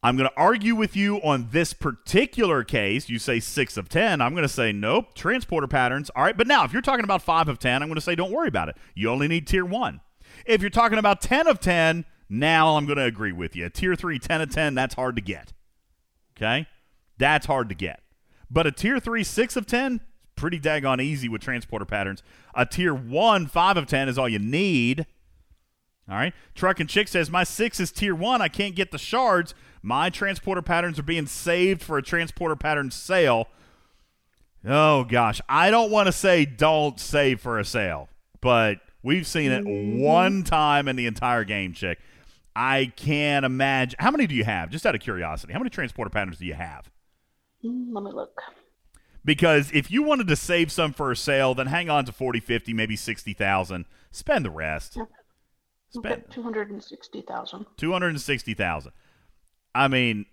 I'm 0.02 0.16
going 0.16 0.28
to 0.28 0.36
argue 0.36 0.76
with 0.76 0.94
you 0.94 1.16
on 1.22 1.48
this 1.50 1.72
particular 1.72 2.62
case. 2.62 3.08
You 3.08 3.18
say 3.18 3.40
6 3.40 3.76
of 3.76 3.88
10. 3.88 4.20
I'm 4.20 4.32
going 4.32 4.42
to 4.42 4.48
say, 4.48 4.70
nope, 4.70 5.14
transporter 5.14 5.66
patterns. 5.66 6.08
All 6.14 6.22
right, 6.22 6.36
but 6.36 6.46
now 6.46 6.64
if 6.64 6.72
you're 6.72 6.82
talking 6.82 7.04
about 7.04 7.22
5 7.22 7.48
of 7.48 7.58
10, 7.58 7.82
I'm 7.82 7.88
going 7.88 7.96
to 7.96 8.00
say, 8.00 8.14
don't 8.14 8.30
worry 8.30 8.48
about 8.48 8.68
it. 8.68 8.76
You 8.94 9.10
only 9.10 9.26
need 9.26 9.46
tier 9.46 9.64
1. 9.64 10.00
If 10.46 10.60
you're 10.60 10.70
talking 10.70 10.98
about 10.98 11.20
10 11.20 11.48
of 11.48 11.58
10, 11.58 12.04
now 12.28 12.76
I'm 12.76 12.86
going 12.86 12.98
to 12.98 13.04
agree 13.04 13.32
with 13.32 13.56
you. 13.56 13.68
Tier 13.70 13.96
3, 13.96 14.18
10 14.18 14.40
of 14.40 14.50
10, 14.50 14.74
that's 14.74 14.94
hard 14.94 15.16
to 15.16 15.22
get. 15.22 15.52
Okay? 16.36 16.68
That's 17.18 17.46
hard 17.46 17.68
to 17.68 17.74
get. 17.74 18.00
But 18.50 18.66
a 18.66 18.72
tier 18.72 19.00
3, 19.00 19.24
6 19.24 19.56
of 19.56 19.66
10, 19.66 20.00
pretty 20.36 20.60
daggone 20.60 21.02
easy 21.02 21.28
with 21.28 21.42
transporter 21.42 21.84
patterns. 21.84 22.22
A 22.54 22.64
tier 22.64 22.94
1, 22.94 23.46
5 23.46 23.76
of 23.76 23.86
10 23.86 24.08
is 24.08 24.16
all 24.16 24.28
you 24.28 24.38
need. 24.38 25.06
All 26.08 26.16
right. 26.16 26.32
Truck 26.54 26.80
and 26.80 26.88
Chick 26.88 27.08
says, 27.08 27.30
My 27.30 27.44
6 27.44 27.80
is 27.80 27.92
tier 27.92 28.14
1. 28.14 28.40
I 28.40 28.48
can't 28.48 28.74
get 28.74 28.92
the 28.92 28.98
shards. 28.98 29.54
My 29.89 30.10
transporter 30.10 30.60
patterns 30.60 30.98
are 30.98 31.02
being 31.02 31.24
saved 31.24 31.81
for 31.82 31.97
a 31.97 32.02
transporter 32.02 32.56
pattern 32.56 32.90
sale. 32.90 33.48
Oh, 34.62 35.05
gosh. 35.05 35.40
I 35.48 35.70
don't 35.70 35.90
want 35.90 36.09
to 36.09 36.12
say 36.12 36.44
don't 36.44 37.01
save 37.01 37.40
for 37.40 37.59
a 37.59 37.65
sale, 37.65 38.10
but 38.43 38.81
we've 39.02 39.27
seen 39.27 39.51
it 39.51 39.65
one 39.65 40.43
time 40.43 40.89
in 40.89 40.97
the 40.97 41.06
entire 41.06 41.43
game, 41.43 41.73
Chick. 41.73 42.01
I 42.55 42.93
can't 42.97 43.47
imagine. 43.47 43.97
How 43.98 44.10
many 44.10 44.27
do 44.27 44.35
you 44.35 44.44
have? 44.44 44.69
Just 44.69 44.85
out 44.85 44.94
of 44.94 45.01
curiosity, 45.01 45.55
how 45.55 45.59
many 45.59 45.70
transporter 45.70 46.10
patterns 46.10 46.36
do 46.36 46.44
you 46.44 46.52
have? 46.52 46.90
Mm, 47.65 47.86
Let 47.94 48.05
me 48.05 48.12
look. 48.12 48.43
Because 49.24 49.70
if 49.73 49.90
you 49.90 50.02
wanted 50.02 50.28
to 50.28 50.36
save 50.36 50.70
some 50.70 50.93
for 50.93 51.10
a 51.10 51.16
sale, 51.16 51.55
then 51.55 51.69
hang 51.69 51.89
on 51.89 52.05
to 52.05 52.12
40, 52.12 52.40
50, 52.40 52.74
maybe 52.74 52.94
60,000. 52.94 53.86
Spend 54.10 54.44
the 54.44 54.51
rest. 54.51 54.98
Spend 55.89 56.24
Two 56.31 56.43
hundred 56.43 56.70
and 56.70 56.85
sixty 56.85 57.23
thousand. 57.23 57.65
260,000. 57.78 58.93
I 59.74 59.89
mean, 59.89 60.27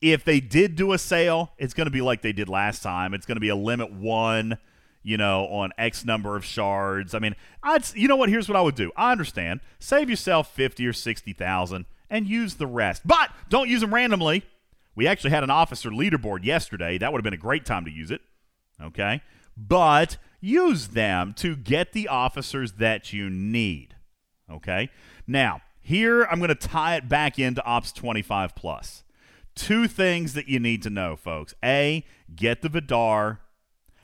if 0.00 0.24
they 0.24 0.40
did 0.40 0.76
do 0.76 0.92
a 0.92 0.98
sale, 0.98 1.52
it's 1.58 1.74
going 1.74 1.86
to 1.86 1.90
be 1.90 2.00
like 2.00 2.22
they 2.22 2.32
did 2.32 2.48
last 2.48 2.82
time. 2.82 3.14
It's 3.14 3.26
going 3.26 3.36
to 3.36 3.40
be 3.40 3.48
a 3.48 3.56
limit 3.56 3.92
1, 3.92 4.58
you 5.02 5.16
know, 5.16 5.46
on 5.46 5.72
X 5.78 6.04
number 6.04 6.36
of 6.36 6.44
shards. 6.44 7.14
I 7.14 7.18
mean, 7.18 7.34
I'd 7.62 7.94
you 7.94 8.08
know 8.08 8.16
what, 8.16 8.28
here's 8.28 8.48
what 8.48 8.56
I 8.56 8.60
would 8.60 8.74
do. 8.74 8.92
I 8.96 9.12
understand. 9.12 9.60
Save 9.78 10.10
yourself 10.10 10.52
50 10.54 10.86
or 10.86 10.92
60,000 10.92 11.86
and 12.10 12.26
use 12.26 12.54
the 12.54 12.66
rest. 12.66 13.02
But 13.04 13.30
don't 13.48 13.68
use 13.68 13.80
them 13.80 13.94
randomly. 13.94 14.44
We 14.94 15.06
actually 15.06 15.30
had 15.30 15.44
an 15.44 15.50
officer 15.50 15.90
leaderboard 15.90 16.44
yesterday. 16.44 16.98
That 16.98 17.12
would 17.12 17.18
have 17.18 17.24
been 17.24 17.34
a 17.34 17.38
great 17.38 17.66
time 17.66 17.84
to 17.84 17.90
use 17.90 18.10
it. 18.10 18.20
Okay? 18.80 19.22
But 19.56 20.16
use 20.40 20.88
them 20.88 21.34
to 21.38 21.56
get 21.56 21.92
the 21.92 22.08
officers 22.08 22.72
that 22.72 23.12
you 23.12 23.28
need. 23.28 23.94
Okay? 24.50 24.90
Now, 25.26 25.60
here 25.86 26.24
I'm 26.24 26.38
going 26.40 26.48
to 26.48 26.56
tie 26.56 26.96
it 26.96 27.08
back 27.08 27.38
into 27.38 27.64
Ops 27.64 27.92
25 27.92 28.56
plus. 28.56 29.04
Two 29.54 29.86
things 29.86 30.34
that 30.34 30.48
you 30.48 30.58
need 30.58 30.82
to 30.82 30.90
know, 30.90 31.14
folks. 31.14 31.54
A, 31.64 32.04
get 32.34 32.60
the 32.60 32.68
Vidar 32.68 33.40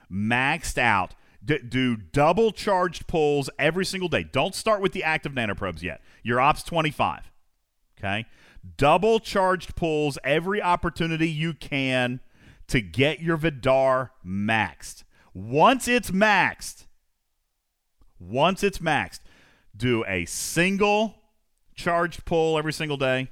maxed 0.08 0.78
out. 0.78 1.16
D- 1.44 1.58
do 1.58 1.96
double 1.96 2.52
charged 2.52 3.08
pulls 3.08 3.50
every 3.58 3.84
single 3.84 4.08
day. 4.08 4.22
Don't 4.22 4.54
start 4.54 4.80
with 4.80 4.92
the 4.92 5.02
active 5.02 5.32
nanoprobes 5.32 5.82
yet. 5.82 6.00
Your 6.22 6.40
Ops 6.40 6.62
25. 6.62 7.32
Okay? 7.98 8.26
Double 8.76 9.18
charged 9.18 9.74
pulls 9.74 10.18
every 10.22 10.62
opportunity 10.62 11.28
you 11.28 11.52
can 11.52 12.20
to 12.68 12.80
get 12.80 13.18
your 13.18 13.36
Vidar 13.36 14.12
maxed. 14.24 15.02
Once 15.34 15.88
it's 15.88 16.12
maxed, 16.12 16.86
once 18.20 18.62
it's 18.62 18.78
maxed, 18.78 19.18
do 19.76 20.04
a 20.06 20.26
single 20.26 21.21
charged 21.82 22.24
pull 22.24 22.58
every 22.58 22.72
single 22.72 22.96
day 22.96 23.28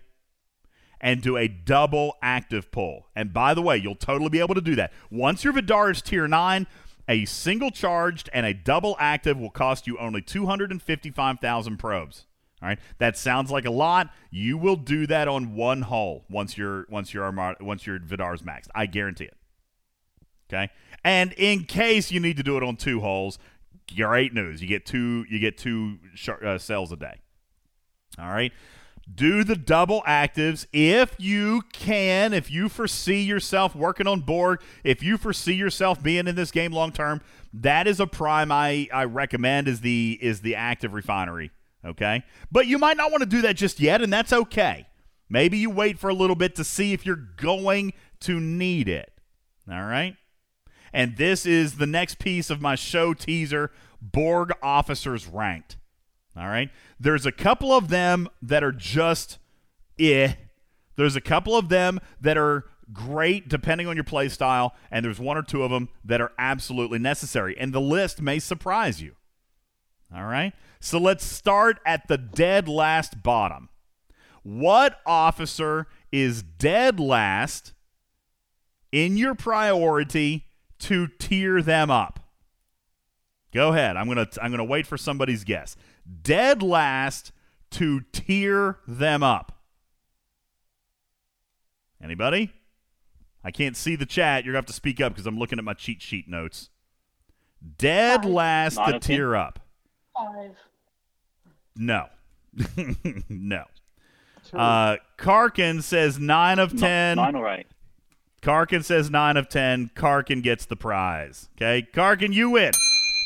and 1.01 1.22
do 1.22 1.36
a 1.36 1.48
double 1.48 2.16
active 2.20 2.70
pull. 2.70 3.06
And 3.16 3.32
by 3.32 3.55
the 3.55 3.62
way, 3.62 3.77
you'll 3.77 3.94
totally 3.94 4.28
be 4.28 4.40
able 4.40 4.55
to 4.55 4.60
do 4.60 4.74
that. 4.77 4.93
Once 5.10 5.44
your 5.44 5.52
Vidar 5.52 5.90
is 5.90 6.02
tier 6.02 6.28
9, 6.28 6.66
a 7.09 7.24
single 7.24 7.70
charged 7.70 8.28
and 8.32 8.44
a 8.44 8.52
double 8.52 8.97
active 8.98 9.39
will 9.39 9.51
cost 9.51 9.86
you 9.86 9.97
only 9.98 10.20
255,000 10.20 11.77
probes. 11.78 12.27
All 12.62 12.68
right, 12.68 12.78
that 12.98 13.16
sounds 13.16 13.51
like 13.51 13.64
a 13.64 13.70
lot. 13.70 14.10
You 14.31 14.59
will 14.59 14.77
do 14.77 15.06
that 15.06 15.28
on 15.28 15.55
one 15.55 15.81
hull 15.82 16.24
once 16.28 16.59
your 16.59 16.85
once 16.90 17.14
your 17.14 17.24
Armada, 17.24 17.64
once 17.64 17.86
your 17.86 17.98
Vidar's 17.98 18.43
maxed. 18.43 18.68
I 18.74 18.85
guarantee 18.85 19.24
it. 19.24 19.36
Okay, 20.52 20.68
and 21.02 21.32
in 21.39 21.64
case 21.64 22.12
you 22.12 22.20
need 22.20 22.36
to 22.36 22.43
do 22.43 22.59
it 22.59 22.62
on 22.62 22.77
two 22.77 23.01
hulls, 23.01 23.39
great 23.97 24.35
news. 24.35 24.60
You 24.60 24.68
get 24.68 24.85
two 24.85 25.24
you 25.31 25.39
get 25.39 25.56
two 25.56 26.01
shar- 26.14 26.44
uh, 26.44 26.59
cells 26.59 26.93
a 26.93 26.97
day. 26.97 27.22
All 28.19 28.31
right. 28.31 28.53
Do 29.12 29.43
the 29.43 29.57
double 29.57 30.03
actives 30.03 30.66
if 30.73 31.15
you 31.19 31.62
can, 31.73 32.32
if 32.32 32.51
you 32.51 32.69
foresee 32.69 33.23
yourself 33.23 33.74
working 33.74 34.07
on 34.07 34.20
Borg, 34.20 34.61
if 34.85 35.03
you 35.03 35.16
foresee 35.16 35.55
yourself 35.55 36.03
being 36.03 36.28
in 36.28 36.37
this 36.37 36.51
game 36.51 36.73
long 36.73 36.93
term, 36.93 37.20
that 37.53 37.89
is 37.89 37.99
a 37.99 38.07
prime 38.07 38.53
I, 38.53 38.89
I 38.93 39.05
recommend 39.05 39.66
is 39.66 39.81
the 39.81 40.19
is 40.20 40.43
the 40.43 40.55
active 40.55 40.93
refinery. 40.95 41.51
Okay? 41.85 42.23
But 42.53 42.66
you 42.66 42.78
might 42.78 42.97
not 42.97 43.11
want 43.11 43.23
to 43.23 43.28
do 43.28 43.43
that 43.43 43.57
just 43.57 43.81
yet, 43.81 44.01
and 44.03 44.12
that's 44.12 44.32
okay. 44.32 44.87
Maybe 45.28 45.59
you 45.59 45.70
wait 45.70 45.99
for 45.99 46.11
a 46.11 46.15
little 46.15 46.37
bit 46.37 46.55
to 46.57 46.65
see 46.65 46.93
if 46.93 47.07
you're 47.07 47.28
going 47.37 47.93
to 48.20 48.39
need 48.39 48.89
it. 48.89 49.12
All 49.70 49.82
right? 49.82 50.16
And 50.93 51.16
this 51.16 51.47
is 51.47 51.77
the 51.77 51.87
next 51.87 52.19
piece 52.19 52.51
of 52.51 52.61
my 52.61 52.74
show 52.74 53.15
teaser 53.15 53.70
Borg 54.03 54.53
officers 54.62 55.27
ranked. 55.27 55.77
All 56.36 56.47
right. 56.47 56.70
There's 56.98 57.27
a 57.27 57.32
couple 57.32 57.73
of 57.73 57.89
them 57.89 58.28
that 58.43 58.62
are 58.62 58.73
just 58.73 59.39
eh. 59.98 60.35
There's 60.97 61.16
a 61.16 61.20
couple 61.20 61.57
of 61.57 61.69
them 61.69 62.01
that 62.20 62.36
are 62.36 62.65
great 62.93 63.48
depending 63.48 63.86
on 63.86 63.97
your 63.97 64.05
play 64.05 64.28
style, 64.28 64.74
and 64.90 65.05
there's 65.05 65.20
one 65.20 65.36
or 65.36 65.43
two 65.43 65.62
of 65.62 65.70
them 65.70 65.89
that 66.05 66.20
are 66.20 66.32
absolutely 66.39 66.98
necessary. 66.98 67.57
And 67.59 67.73
the 67.73 67.81
list 67.81 68.20
may 68.20 68.39
surprise 68.39 69.01
you. 69.01 69.15
All 70.15 70.24
right. 70.24 70.52
So 70.81 70.98
let's 70.98 71.24
start 71.24 71.78
at 71.85 72.09
the 72.09 72.19
dead 72.19 72.69
last 72.69 73.23
bottom. 73.23 73.69
What 74.43 74.98
officer 75.05 75.86
is 76.11 76.43
dead 76.43 76.98
last 76.98 77.74
in 78.90 79.16
your 79.16 79.35
priority 79.35 80.47
to 80.81 81.09
tier 81.19 81.62
them 81.62 81.90
up? 81.90 82.20
Go 83.52 83.70
ahead. 83.70 83.97
I'm 83.97 84.07
gonna 84.09 84.27
I'm 84.40 84.51
gonna 84.51 84.65
wait 84.65 84.86
for 84.86 84.97
somebody's 84.97 85.44
guess. 85.44 85.77
Dead 86.23 86.62
last 86.62 87.32
to 87.73 88.01
tier 88.12 88.78
them 88.87 89.23
up. 89.23 89.53
Anybody? 92.03 92.53
I 93.45 93.51
can't 93.51 93.77
see 93.77 93.97
the 93.97 94.07
chat. 94.07 94.45
You're 94.45 94.53
gonna 94.53 94.59
have 94.59 94.66
to 94.66 94.73
speak 94.73 95.01
up 95.01 95.12
because 95.12 95.27
I'm 95.27 95.39
looking 95.39 95.59
at 95.59 95.65
my 95.65 95.74
cheat 95.74 96.03
sheet 96.03 96.28
notes. 96.28 96.70
Dead 97.78 98.23
Five. 98.23 98.31
last 98.31 98.77
Nine 98.77 98.93
to 98.93 98.99
tier 99.01 99.32
ten. 99.32 99.41
up. 99.41 99.59
Five. 100.16 100.57
No. 101.77 102.07
no. 103.28 103.65
Uh, 104.53 104.97
Karkin 105.19 105.82
says 105.82 106.19
nine 106.19 106.59
of 106.59 106.78
ten. 106.78 107.16
Nine 107.16 107.35
or 107.37 107.49
eight. 107.49 107.66
Karkin 108.43 108.82
says 108.82 109.11
nine 109.11 109.37
of 109.37 109.49
ten. 109.49 109.91
Karkin 109.95 110.43
gets 110.43 110.65
the 110.66 110.77
prize. 110.77 111.49
Okay, 111.57 111.87
Karkin, 111.93 112.32
you 112.32 112.51
win. 112.51 112.73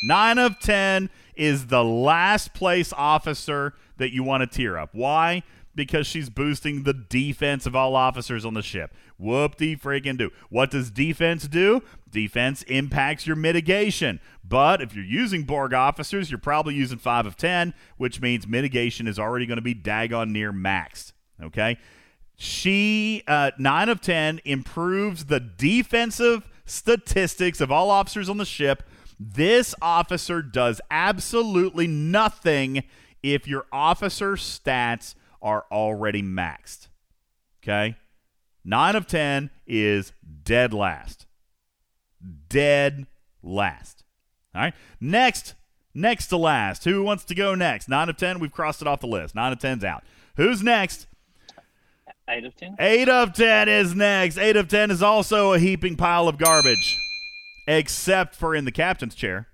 Nine 0.05 0.39
of 0.39 0.59
ten 0.61 1.09
is 1.37 1.67
the 1.67 1.85
last 1.85 2.55
place 2.55 2.93
officer 2.93 3.75
that 3.97 4.13
you 4.13 4.23
want 4.23 4.41
to 4.43 4.47
tier 4.47 4.79
up. 4.79 4.91
Why? 4.93 5.43
because 5.75 6.07
she's 6.07 6.31
boosting 6.31 6.83
the 6.83 6.93
defense 6.95 7.67
of 7.67 7.75
all 7.75 7.97
officers 7.97 8.45
on 8.45 8.55
the 8.55 8.63
ship. 8.63 8.95
Whoop 9.19 9.57
de 9.57 9.77
freaking 9.77 10.17
do. 10.17 10.31
What 10.49 10.71
does 10.71 10.91
defense 10.91 11.49
do? 11.49 11.83
Defense 12.11 12.63
impacts 12.65 13.27
your 13.27 13.37
mitigation. 13.37 14.21
But 14.45 14.81
if 14.81 14.95
you're 14.95 15.05
using 15.05 15.43
Borg 15.45 15.75
officers, 15.75 16.31
you're 16.31 16.39
probably 16.39 16.75
using 16.75 16.99
5 16.99 17.27
of 17.27 17.37
10, 17.37 17.75
which 17.97 18.21
means 18.21 18.47
mitigation 18.47 19.09
is 19.09 19.19
already 19.19 19.47
going 19.47 19.57
to 19.57 19.63
be 19.63 19.75
daggone 19.75 20.31
near 20.31 20.53
maxed. 20.53 21.13
Okay? 21.43 21.79
She, 22.37 23.23
uh, 23.27 23.53
9 23.59 23.89
of 23.89 24.01
10, 24.01 24.41
improves 24.45 25.27
the 25.27 25.41
defensive 25.41 26.49
statistics 26.65 27.61
of 27.61 27.71
all 27.71 27.91
officers 27.91 28.29
on 28.29 28.39
the 28.39 28.45
ship. 28.45 28.83
This 29.33 29.75
officer 29.81 30.43
does 30.43 30.81
absolutely 30.91 31.87
nothing 31.87 32.85
if 33.23 33.47
your 33.47 33.67
officer 33.73 34.33
stats 34.33 35.15
are 35.41 35.65
already 35.73 36.23
maxed. 36.23 36.89
Okay? 37.63 37.97
9 38.65 38.97
of 38.97 39.07
10 39.07 39.51
is 39.67 40.13
dead 40.43 40.75
last. 40.75 41.27
Dead 42.49 43.07
last. 43.43 44.05
All 44.55 44.63
right? 44.63 44.75
Next, 45.01 45.55
next 45.95 46.27
to 46.29 46.37
last. 46.37 46.85
Who 46.85 47.03
wants 47.03 47.25
to 47.25 47.35
go 47.35 47.55
next? 47.55 47.89
9 47.89 48.09
of 48.09 48.17
10, 48.17 48.41
we've 48.41 48.53
crossed 48.53 48.83
it 48.83 48.89
off 48.89 49.01
the 49.01 49.07
list. 49.07 49.35
9 49.35 49.53
of 49.53 49.59
10's 49.59 49.85
out. 49.85 50.05
Who's 50.37 50.63
next? 50.63 51.07
Eight 52.29 52.45
of 52.45 52.57
ten. 52.57 52.75
Eight 52.79 53.09
of 53.09 53.35
ten 53.35 53.69
is 53.69 53.95
next. 53.95 54.39
Eight 54.39 54.57
of 54.57 54.67
ten 54.69 54.91
is 54.91 55.03
also 55.03 55.53
a 55.53 55.59
heaping 55.59 55.95
pile 55.95 56.27
of 56.27 56.39
garbage, 56.39 56.99
except 57.67 58.35
for 58.35 58.55
in 58.55 58.65
the 58.65 58.73
captain's 58.73 59.15
chair. 59.15 59.49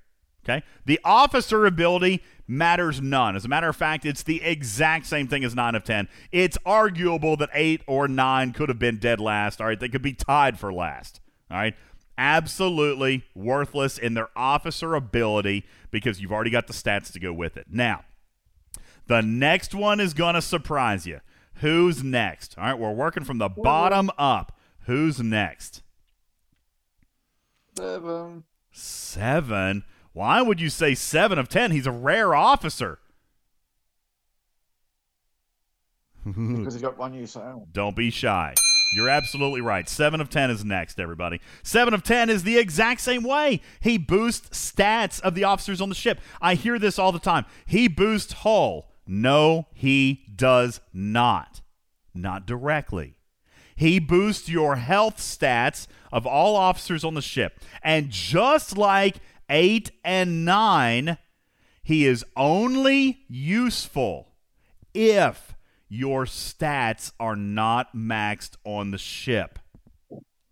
Okay. 0.44 0.64
The 0.86 0.98
officer 1.04 1.66
ability 1.66 2.22
matters 2.48 3.00
none. 3.00 3.36
As 3.36 3.44
a 3.44 3.48
matter 3.48 3.68
of 3.68 3.76
fact, 3.76 4.06
it's 4.06 4.22
the 4.22 4.42
exact 4.42 5.06
same 5.06 5.28
thing 5.28 5.44
as 5.44 5.54
nine 5.54 5.74
of 5.74 5.84
ten. 5.84 6.08
It's 6.32 6.56
arguable 6.64 7.36
that 7.36 7.50
eight 7.52 7.82
or 7.86 8.08
nine 8.08 8.52
could 8.52 8.68
have 8.68 8.78
been 8.78 8.98
dead 8.98 9.20
last. 9.20 9.60
All 9.60 9.66
right. 9.66 9.78
They 9.78 9.88
could 9.88 10.02
be 10.02 10.14
tied 10.14 10.58
for 10.58 10.72
last. 10.72 11.20
All 11.50 11.58
right. 11.58 11.74
Absolutely 12.16 13.24
worthless 13.34 13.96
in 13.98 14.14
their 14.14 14.28
officer 14.36 14.94
ability 14.94 15.64
because 15.90 16.20
you've 16.20 16.32
already 16.32 16.50
got 16.50 16.66
the 16.66 16.72
stats 16.72 17.12
to 17.12 17.20
go 17.20 17.32
with 17.32 17.56
it. 17.56 17.66
Now, 17.70 18.04
the 19.06 19.22
next 19.22 19.74
one 19.74 20.00
is 20.00 20.14
going 20.14 20.34
to 20.34 20.42
surprise 20.42 21.06
you. 21.06 21.20
Who's 21.54 22.04
next? 22.04 22.56
All 22.56 22.64
right, 22.64 22.78
we're 22.78 22.92
working 22.92 23.24
from 23.24 23.38
the 23.38 23.48
bottom 23.48 24.10
up. 24.16 24.56
Who's 24.84 25.20
next? 25.20 25.82
Seven. 27.80 28.44
Seven? 28.72 29.84
Why 30.12 30.42
would 30.42 30.60
you 30.60 30.68
say 30.68 30.94
seven 30.94 31.38
of 31.38 31.48
ten? 31.48 31.70
He's 31.70 31.86
a 31.86 31.92
rare 31.92 32.34
officer. 32.34 32.98
Because 36.24 36.74
he 36.74 36.80
got 36.80 36.98
one 36.98 37.14
use 37.14 37.36
own. 37.36 37.66
Don't 37.72 37.96
be 37.96 38.10
shy. 38.10 38.54
You're 38.94 39.08
absolutely 39.08 39.62
right. 39.62 39.88
Seven 39.88 40.20
of 40.20 40.28
ten 40.28 40.50
is 40.50 40.64
next, 40.64 41.00
everybody. 41.00 41.40
Seven 41.62 41.94
of 41.94 42.02
ten 42.02 42.28
is 42.28 42.42
the 42.42 42.58
exact 42.58 43.00
same 43.00 43.22
way. 43.22 43.62
He 43.80 43.96
boosts 43.96 44.72
stats 44.72 45.20
of 45.22 45.34
the 45.34 45.44
officers 45.44 45.80
on 45.80 45.88
the 45.88 45.94
ship. 45.94 46.20
I 46.40 46.56
hear 46.56 46.78
this 46.78 46.98
all 46.98 47.12
the 47.12 47.18
time. 47.18 47.46
He 47.64 47.88
boosts 47.88 48.34
hull. 48.34 48.90
No, 49.06 49.68
he 49.72 50.26
does 50.36 50.80
not. 50.92 51.62
Not 52.14 52.46
directly. 52.46 53.16
He 53.80 53.98
boosts 53.98 54.46
your 54.46 54.76
health 54.76 55.16
stats 55.16 55.86
of 56.12 56.26
all 56.26 56.54
officers 56.54 57.02
on 57.02 57.14
the 57.14 57.22
ship. 57.22 57.58
And 57.82 58.10
just 58.10 58.76
like 58.76 59.16
8 59.48 59.90
and 60.04 60.44
9, 60.44 61.16
he 61.82 62.04
is 62.04 62.22
only 62.36 63.24
useful 63.26 64.34
if 64.92 65.54
your 65.88 66.26
stats 66.26 67.12
are 67.18 67.36
not 67.36 67.96
maxed 67.96 68.56
on 68.64 68.90
the 68.90 68.98
ship. 68.98 69.58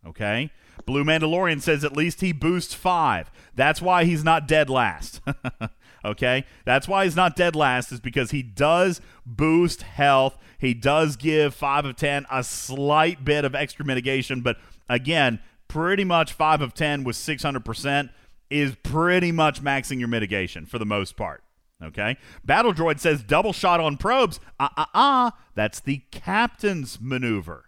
Okay? 0.07 0.51
Blue 0.87 1.05
Mandalorian 1.05 1.61
says 1.61 1.85
at 1.85 1.95
least 1.95 2.23
he 2.23 2.33
boosts 2.33 2.73
5. 2.73 3.31
That's 3.55 3.83
why 3.83 4.05
he's 4.05 4.25
not 4.25 4.49
dead 4.49 4.71
last. 4.71 5.21
Okay? 6.05 6.45
That's 6.65 6.89
why 6.89 7.05
he's 7.05 7.17
not 7.17 7.37
dead 7.37 7.57
last, 7.57 7.93
is 7.93 8.01
because 8.01 8.31
he 8.31 8.43
does 8.43 9.01
boost 9.27 9.83
health. 9.83 10.39
He 10.59 10.74
does 10.74 11.16
give 11.16 11.55
5 11.55 11.85
of 11.85 11.97
10 11.97 12.26
a 12.30 12.43
slight 12.43 13.24
bit 13.24 13.44
of 13.44 13.55
extra 13.55 13.85
mitigation, 13.85 14.40
but 14.40 14.56
again, 14.89 15.40
pretty 15.68 16.05
much 16.05 16.32
5 16.32 16.60
of 16.60 16.74
10 16.74 17.05
with 17.05 17.16
600% 17.16 18.10
is 18.51 18.74
pretty 18.82 19.30
much 19.30 19.62
maxing 19.62 19.98
your 19.98 20.09
mitigation 20.09 20.66
for 20.66 20.78
the 20.78 20.86
most 20.86 21.16
part. 21.16 21.43
Okay? 21.82 22.16
Battle 22.44 22.74
Droid 22.74 22.98
says 22.98 23.22
double 23.22 23.52
shot 23.52 23.78
on 23.78 23.97
probes. 23.97 24.40
Ah, 24.59 24.72
ah, 24.76 24.90
ah. 24.94 25.39
That's 25.55 25.78
the 25.80 26.02
captain's 26.10 26.98
maneuver. 27.01 27.66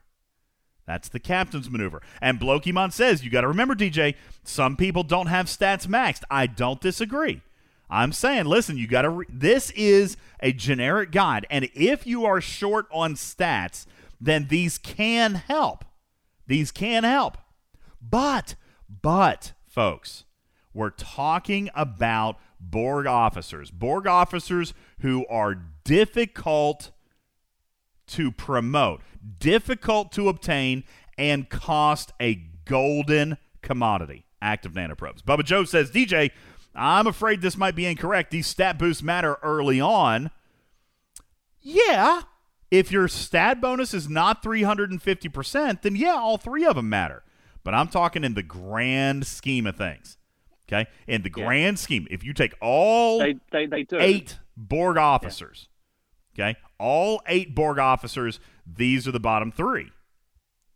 That's 0.87 1.09
the 1.09 1.21
captain's 1.21 1.71
maneuver. 1.71 2.03
And 2.21 2.41
Blokimon 2.41 2.93
says, 2.93 3.25
you 3.25 3.31
got 3.31 3.43
to 3.43 3.49
remember, 3.49 3.77
DJ, 3.77 4.17
some 4.43 4.77
people 4.77 5.05
don't 5.05 5.29
have 5.29 5.47
stats 5.47 5.87
maxed. 5.87 6.23
I 6.29 6.49
don't 6.49 6.81
disagree. 6.81 7.43
I'm 7.91 8.13
saying, 8.13 8.47
listen, 8.47 8.79
you 8.79 8.87
got 8.87 9.03
to. 9.03 9.11
Re- 9.11 9.27
this 9.29 9.71
is 9.73 10.17
a 10.41 10.53
generic 10.53 11.11
guide, 11.11 11.47
and 11.51 11.69
if 11.75 12.07
you 12.07 12.25
are 12.25 12.41
short 12.41 12.87
on 12.93 13.15
stats, 13.15 13.87
then 14.21 14.47
these 14.49 14.79
can 14.79 15.35
help. 15.35 15.85
These 16.47 16.71
can 16.71 17.05
help. 17.05 17.37
But, 18.01 18.55
but, 18.89 19.53
folks, 19.67 20.25
we're 20.73 20.91
talking 20.91 21.71
about 21.75 22.39
Borg 22.61 23.07
officers. 23.07 23.71
Borg 23.71 24.07
officers 24.07 24.75
who 25.01 25.27
are 25.29 25.55
difficult 25.85 26.91
to 28.09 28.31
promote, 28.31 29.01
difficult 29.39 30.13
to 30.13 30.29
obtain, 30.29 30.85
and 31.17 31.49
cost 31.49 32.13
a 32.21 32.35
golden 32.65 33.39
commodity. 33.63 34.27
Active 34.43 34.73
nanoprobes. 34.73 35.23
Bubba 35.23 35.45
Joe 35.45 35.65
says, 35.65 35.91
DJ, 35.91 36.31
I'm 36.75 37.07
afraid 37.07 37.41
this 37.41 37.57
might 37.57 37.75
be 37.75 37.87
incorrect. 37.87 38.31
These 38.31 38.47
stat 38.47 38.79
boosts 38.79 39.03
matter 39.03 39.39
early 39.43 39.81
on. 39.81 40.31
Yeah, 41.61 42.23
if 42.71 42.93
your 42.93 43.09
stat 43.09 43.61
bonus 43.61 43.93
is 43.93 44.09
not 44.09 44.43
350%, 44.43 45.83
then 45.83 45.97
yeah, 45.97 46.15
all 46.15 46.39
three 46.39 46.65
of 46.65 46.77
them 46.77 46.89
matter. 46.89 47.23
But 47.65 47.75
I'm 47.75 47.89
talking 47.89 48.25
in 48.25 48.35
the 48.35 48.43
grand 48.43 49.27
scheme 49.27 49.67
of 49.67 49.77
things. 49.77 50.17
Okay? 50.69 50.89
In 51.09 51.23
the 51.23 51.33
yeah. 51.37 51.45
grand 51.45 51.79
scheme, 51.79 52.07
if 52.11 52.25
you 52.25 52.33
take 52.33 52.55
all 52.61 53.19
they, 53.19 53.37
they, 53.51 53.67
they 53.67 53.87
eight 53.99 54.39
Borg 54.57 54.97
officers, 54.97 55.69
yeah. 56.37 56.51
okay? 56.51 56.59
All 56.79 57.21
eight 57.27 57.55
Borg 57.57 57.79
officers, 57.79 58.39
these 58.65 59.09
are 59.09 59.13
the 59.13 59.21
bottom 59.21 59.51
three. 59.51 59.91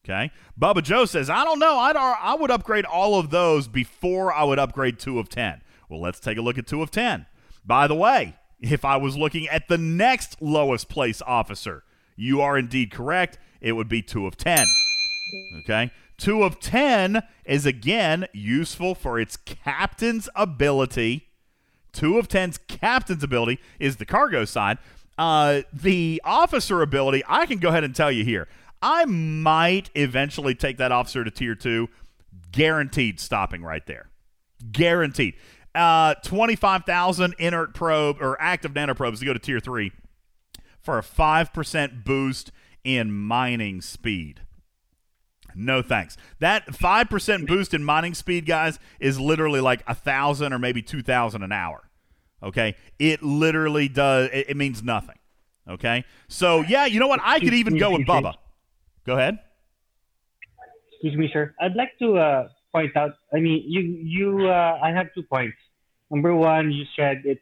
Okay. 0.04 0.32
Bubba 0.60 0.82
Joe 0.82 1.06
says, 1.06 1.30
I 1.30 1.44
don't 1.44 1.58
know. 1.58 1.78
I'd, 1.78 1.96
I 1.96 2.34
would 2.34 2.50
upgrade 2.50 2.84
all 2.84 3.18
of 3.18 3.30
those 3.30 3.68
before 3.68 4.32
I 4.32 4.44
would 4.44 4.58
upgrade 4.58 4.98
two 4.98 5.18
of 5.18 5.30
10. 5.30 5.62
Well, 5.94 6.02
let's 6.02 6.18
take 6.18 6.38
a 6.38 6.42
look 6.42 6.58
at 6.58 6.66
two 6.66 6.82
of 6.82 6.90
10. 6.90 7.26
By 7.64 7.86
the 7.86 7.94
way, 7.94 8.34
if 8.60 8.84
I 8.84 8.96
was 8.96 9.16
looking 9.16 9.46
at 9.46 9.68
the 9.68 9.78
next 9.78 10.42
lowest 10.42 10.88
place 10.88 11.22
officer, 11.22 11.84
you 12.16 12.40
are 12.40 12.58
indeed 12.58 12.90
correct. 12.90 13.38
It 13.60 13.72
would 13.72 13.88
be 13.88 14.02
two 14.02 14.26
of 14.26 14.36
10. 14.36 14.66
Okay? 15.60 15.92
Two 16.18 16.42
of 16.42 16.58
10 16.58 17.22
is 17.44 17.64
again 17.64 18.26
useful 18.32 18.96
for 18.96 19.20
its 19.20 19.36
captain's 19.36 20.28
ability. 20.34 21.28
Two 21.92 22.18
of 22.18 22.26
10's 22.26 22.58
captain's 22.66 23.22
ability 23.22 23.60
is 23.78 23.96
the 23.96 24.04
cargo 24.04 24.44
side. 24.44 24.78
Uh, 25.16 25.62
the 25.72 26.20
officer 26.24 26.82
ability, 26.82 27.22
I 27.28 27.46
can 27.46 27.58
go 27.58 27.68
ahead 27.68 27.84
and 27.84 27.94
tell 27.94 28.10
you 28.10 28.24
here. 28.24 28.48
I 28.82 29.04
might 29.04 29.90
eventually 29.94 30.56
take 30.56 30.76
that 30.78 30.90
officer 30.90 31.22
to 31.22 31.30
tier 31.30 31.54
two. 31.54 31.88
Guaranteed 32.50 33.20
stopping 33.20 33.62
right 33.62 33.86
there. 33.86 34.10
Guaranteed 34.72 35.34
uh, 35.74 36.14
25,000 36.22 37.34
inert 37.38 37.74
probe 37.74 38.18
or 38.20 38.40
active 38.40 38.72
nanoprobes 38.72 39.18
to 39.18 39.24
go 39.24 39.32
to 39.32 39.38
tier 39.38 39.60
3 39.60 39.92
for 40.80 40.98
a 40.98 41.02
5% 41.02 42.04
boost 42.04 42.52
in 42.84 43.12
mining 43.12 43.80
speed. 43.80 44.42
No 45.54 45.82
thanks. 45.82 46.16
That 46.40 46.66
5% 46.66 47.46
boost 47.46 47.74
in 47.74 47.84
mining 47.84 48.14
speed, 48.14 48.46
guys, 48.46 48.78
is 49.00 49.18
literally 49.18 49.60
like 49.60 49.80
a 49.82 49.94
1,000 49.94 50.52
or 50.52 50.58
maybe 50.58 50.82
2,000 50.82 51.42
an 51.42 51.52
hour. 51.52 51.88
Okay? 52.42 52.76
It 52.98 53.22
literally 53.22 53.88
does, 53.88 54.30
it, 54.32 54.50
it, 54.50 54.56
means 54.56 54.82
nothing. 54.82 55.16
Okay? 55.68 56.04
So, 56.28 56.60
yeah, 56.62 56.86
you 56.86 57.00
know 57.00 57.06
what? 57.06 57.20
I 57.22 57.40
could 57.40 57.54
even 57.54 57.78
go 57.78 57.92
with 57.92 58.06
Bubba. 58.06 58.34
Go 59.06 59.14
ahead. 59.14 59.38
Excuse 60.92 61.16
me, 61.16 61.30
sir. 61.32 61.54
I'd 61.60 61.74
like 61.74 61.92
to 62.00 62.16
uh, 62.18 62.48
point 62.72 62.96
out, 62.96 63.14
I 63.32 63.38
mean, 63.38 63.64
you, 63.66 63.80
you, 63.80 64.48
uh, 64.48 64.78
I 64.82 64.90
have 64.90 65.06
two 65.14 65.22
points. 65.22 65.56
Number 66.10 66.34
one, 66.34 66.70
you 66.70 66.84
said 66.96 67.22
it's 67.24 67.40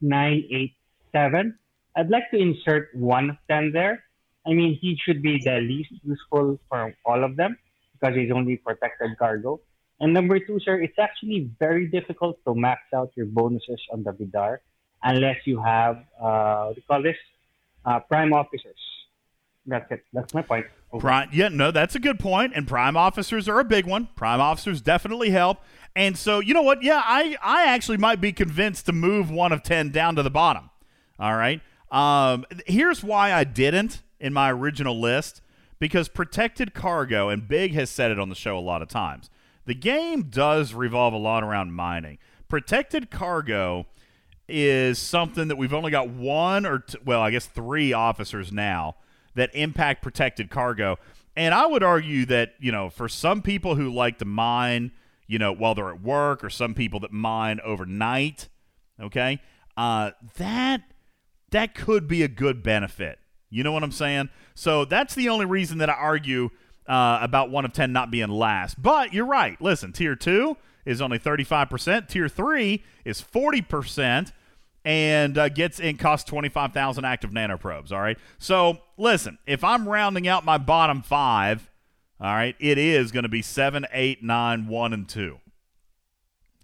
987. 0.00 1.58
I'd 1.96 2.10
like 2.10 2.30
to 2.30 2.38
insert 2.38 2.94
one 2.94 3.30
of 3.30 3.36
them 3.48 3.72
there. 3.72 4.02
I 4.46 4.52
mean, 4.52 4.78
he 4.80 4.98
should 5.04 5.22
be 5.22 5.40
the 5.42 5.60
least 5.60 5.92
useful 6.02 6.58
for 6.68 6.94
all 7.04 7.24
of 7.24 7.36
them 7.36 7.56
because 7.92 8.14
he's 8.16 8.30
only 8.30 8.56
protected 8.56 9.16
cargo. 9.18 9.60
And 10.00 10.12
number 10.12 10.38
two, 10.38 10.58
sir, 10.60 10.80
it's 10.80 10.98
actually 10.98 11.50
very 11.58 11.86
difficult 11.86 12.38
to 12.46 12.54
max 12.54 12.80
out 12.94 13.12
your 13.14 13.26
bonuses 13.26 13.80
on 13.92 14.02
the 14.02 14.12
Vidar 14.12 14.60
unless 15.02 15.36
you 15.44 15.62
have, 15.62 16.04
uh, 16.20 16.64
what 16.64 16.74
do 16.74 16.80
you 16.80 16.86
call 16.88 17.02
this? 17.02 17.16
Uh, 17.84 18.00
prime 18.00 18.32
officers. 18.32 18.76
That's 19.66 19.90
it. 19.90 20.04
That's 20.12 20.34
my 20.34 20.42
point. 20.42 20.66
Prime, 20.98 21.28
yeah, 21.32 21.48
no, 21.48 21.70
that's 21.70 21.94
a 21.94 21.98
good 21.98 22.18
point. 22.18 22.52
And 22.54 22.68
prime 22.68 22.96
officers 22.96 23.48
are 23.48 23.60
a 23.60 23.64
big 23.64 23.86
one. 23.86 24.08
Prime 24.14 24.40
officers 24.40 24.80
definitely 24.80 25.30
help. 25.30 25.58
And 25.96 26.18
so, 26.18 26.40
you 26.40 26.54
know 26.54 26.62
what? 26.62 26.82
Yeah, 26.82 27.02
I, 27.04 27.36
I 27.42 27.66
actually 27.66 27.98
might 27.98 28.20
be 28.20 28.32
convinced 28.32 28.86
to 28.86 28.92
move 28.92 29.30
one 29.30 29.52
of 29.52 29.62
10 29.62 29.90
down 29.90 30.16
to 30.16 30.22
the 30.22 30.30
bottom. 30.30 30.70
All 31.18 31.36
right. 31.36 31.60
Um, 31.90 32.44
here's 32.66 33.04
why 33.04 33.32
I 33.32 33.44
didn't 33.44 34.02
in 34.18 34.32
my 34.32 34.50
original 34.50 35.00
list 35.00 35.40
because 35.78 36.08
protected 36.08 36.74
cargo, 36.74 37.28
and 37.28 37.46
Big 37.46 37.74
has 37.74 37.90
said 37.90 38.10
it 38.10 38.18
on 38.18 38.28
the 38.28 38.34
show 38.34 38.58
a 38.58 38.60
lot 38.60 38.82
of 38.82 38.88
times, 38.88 39.30
the 39.66 39.74
game 39.74 40.24
does 40.24 40.74
revolve 40.74 41.14
a 41.14 41.18
lot 41.18 41.44
around 41.44 41.72
mining. 41.72 42.18
Protected 42.48 43.10
cargo 43.10 43.86
is 44.48 44.98
something 44.98 45.48
that 45.48 45.56
we've 45.56 45.72
only 45.72 45.90
got 45.90 46.08
one 46.08 46.66
or, 46.66 46.80
t- 46.80 46.98
well, 47.04 47.20
I 47.20 47.30
guess 47.30 47.46
three 47.46 47.92
officers 47.92 48.52
now 48.52 48.96
that 49.34 49.50
impact 49.54 50.02
protected 50.02 50.50
cargo. 50.50 50.98
And 51.36 51.54
I 51.54 51.66
would 51.66 51.82
argue 51.82 52.26
that, 52.26 52.54
you 52.58 52.72
know, 52.72 52.90
for 52.90 53.08
some 53.08 53.42
people 53.42 53.74
who 53.74 53.90
like 53.92 54.18
to 54.18 54.24
mine, 54.24 54.92
you 55.26 55.38
know, 55.38 55.52
while 55.52 55.74
they're 55.74 55.90
at 55.90 56.02
work, 56.02 56.44
or 56.44 56.50
some 56.50 56.74
people 56.74 57.00
that 57.00 57.12
mine 57.12 57.60
overnight, 57.64 58.48
okay, 59.00 59.40
uh, 59.76 60.12
that 60.36 60.82
that 61.50 61.74
could 61.74 62.08
be 62.08 62.22
a 62.22 62.28
good 62.28 62.62
benefit. 62.62 63.18
You 63.50 63.62
know 63.62 63.72
what 63.72 63.84
I'm 63.84 63.92
saying? 63.92 64.30
So 64.54 64.84
that's 64.84 65.14
the 65.14 65.28
only 65.28 65.46
reason 65.46 65.78
that 65.78 65.88
I 65.88 65.94
argue 65.94 66.50
uh, 66.88 67.18
about 67.22 67.50
one 67.50 67.64
of 67.64 67.72
10 67.72 67.92
not 67.92 68.10
being 68.10 68.28
last. 68.28 68.82
But 68.82 69.12
you're 69.12 69.26
right. 69.26 69.60
Listen, 69.60 69.92
tier 69.92 70.16
two 70.16 70.56
is 70.84 71.00
only 71.00 71.18
35%, 71.18 72.08
tier 72.08 72.28
three 72.28 72.82
is 73.04 73.22
40%. 73.22 74.32
And 74.86 75.38
uh, 75.38 75.48
gets 75.48 75.80
and 75.80 75.98
costs 75.98 76.28
twenty 76.28 76.50
five 76.50 76.74
thousand 76.74 77.06
active 77.06 77.30
nanoprobes. 77.30 77.90
All 77.90 78.02
right. 78.02 78.18
So 78.38 78.80
listen, 78.98 79.38
if 79.46 79.64
I'm 79.64 79.88
rounding 79.88 80.28
out 80.28 80.44
my 80.44 80.58
bottom 80.58 81.00
five, 81.00 81.70
all 82.20 82.34
right, 82.34 82.56
it 82.58 82.78
is 82.78 83.12
going 83.12 83.24
to 83.24 83.28
be 83.28 83.42
seven, 83.42 83.86
eight, 83.92 84.22
nine, 84.22 84.66
one, 84.68 84.92
and 84.92 85.08
two. 85.08 85.38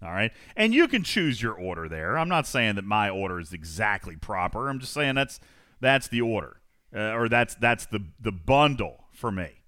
All 0.03 0.11
right. 0.11 0.31
And 0.55 0.73
you 0.73 0.87
can 0.87 1.03
choose 1.03 1.41
your 1.41 1.53
order 1.53 1.87
there. 1.87 2.17
I'm 2.17 2.29
not 2.29 2.47
saying 2.47 2.75
that 2.75 2.85
my 2.85 3.09
order 3.09 3.39
is 3.39 3.53
exactly 3.53 4.15
proper. 4.15 4.67
I'm 4.67 4.79
just 4.79 4.93
saying 4.93 5.15
that's 5.15 5.39
that's 5.79 6.07
the 6.07 6.21
order. 6.21 6.57
Uh, 6.93 7.11
or 7.13 7.29
that's 7.29 7.55
that's 7.55 7.85
the 7.85 8.03
the 8.19 8.31
bundle 8.31 9.05
for 9.13 9.31
me. 9.31 9.63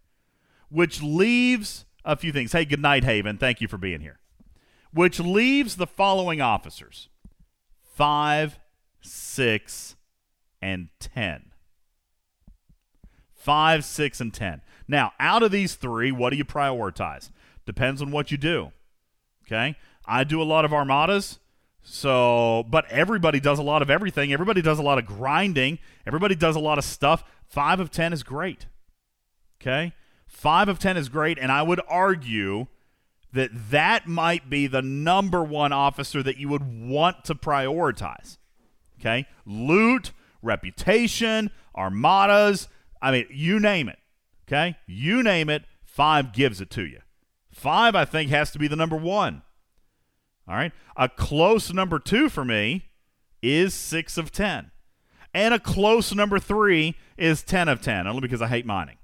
Which 0.69 1.03
leaves 1.03 1.85
a 2.03 2.15
few 2.15 2.31
things. 2.31 2.51
Hey, 2.51 2.65
good 2.65 2.81
night, 2.81 3.03
Haven. 3.03 3.37
Thank 3.37 3.61
you 3.61 3.67
for 3.67 3.77
being 3.77 4.01
here. 4.01 4.19
Which 4.91 5.19
leaves 5.19 5.75
the 5.75 5.87
following 5.87 6.41
officers. 6.41 7.09
5, 7.95 8.59
6, 9.01 9.95
and 10.61 10.89
10. 10.99 11.51
5, 13.35 13.85
6, 13.85 14.21
and 14.21 14.33
10. 14.33 14.61
Now, 14.87 15.13
out 15.19 15.43
of 15.43 15.51
these 15.51 15.75
three, 15.75 16.11
what 16.11 16.31
do 16.31 16.37
you 16.37 16.45
prioritize? 16.45 17.29
Depends 17.65 18.01
on 18.01 18.11
what 18.11 18.31
you 18.31 18.37
do. 18.37 18.71
Okay? 19.45 19.75
I 20.05 20.23
do 20.23 20.41
a 20.41 20.43
lot 20.43 20.65
of 20.65 20.73
armadas. 20.73 21.39
So, 21.81 22.65
but 22.69 22.89
everybody 22.89 23.39
does 23.39 23.59
a 23.59 23.63
lot 23.63 23.81
of 23.81 23.89
everything. 23.89 24.31
Everybody 24.31 24.61
does 24.61 24.79
a 24.79 24.83
lot 24.83 24.97
of 24.97 25.05
grinding. 25.05 25.79
Everybody 26.07 26.35
does 26.35 26.55
a 26.55 26.59
lot 26.59 26.77
of 26.77 26.85
stuff. 26.85 27.23
Five 27.45 27.79
of 27.79 27.91
10 27.91 28.13
is 28.13 28.23
great. 28.23 28.67
Okay? 29.61 29.93
Five 30.25 30.69
of 30.69 30.79
10 30.79 30.97
is 30.97 31.09
great. 31.09 31.37
And 31.37 31.51
I 31.51 31.61
would 31.61 31.81
argue 31.87 32.67
that 33.33 33.49
that 33.71 34.07
might 34.07 34.49
be 34.49 34.67
the 34.67 34.81
number 34.81 35.43
one 35.43 35.73
officer 35.73 36.23
that 36.23 36.37
you 36.37 36.47
would 36.49 36.87
want 36.89 37.25
to 37.25 37.35
prioritize. 37.35 38.37
Okay? 38.99 39.25
Loot, 39.45 40.11
reputation, 40.41 41.51
armadas. 41.75 42.69
I 43.01 43.11
mean, 43.11 43.27
you 43.29 43.59
name 43.59 43.89
it. 43.89 43.99
Okay? 44.47 44.77
You 44.87 45.23
name 45.23 45.49
it. 45.49 45.63
Five 45.83 46.33
gives 46.33 46.59
it 46.61 46.69
to 46.71 46.85
you. 46.85 46.99
Five, 47.51 47.95
I 47.95 48.05
think, 48.05 48.29
has 48.29 48.51
to 48.51 48.59
be 48.59 48.67
the 48.67 48.75
number 48.75 48.97
one. 48.97 49.43
All 50.47 50.55
right. 50.55 50.71
A 50.97 51.07
close 51.07 51.71
number 51.71 51.99
two 51.99 52.29
for 52.29 52.43
me 52.43 52.89
is 53.41 53.73
six 53.73 54.17
of 54.17 54.31
10. 54.31 54.71
And 55.33 55.53
a 55.53 55.59
close 55.59 56.13
number 56.13 56.39
three 56.39 56.95
is 57.17 57.43
10 57.43 57.67
of 57.67 57.81
10, 57.81 58.07
only 58.07 58.21
because 58.21 58.41
I 58.41 58.47
hate 58.47 58.65
mining. 58.65 58.97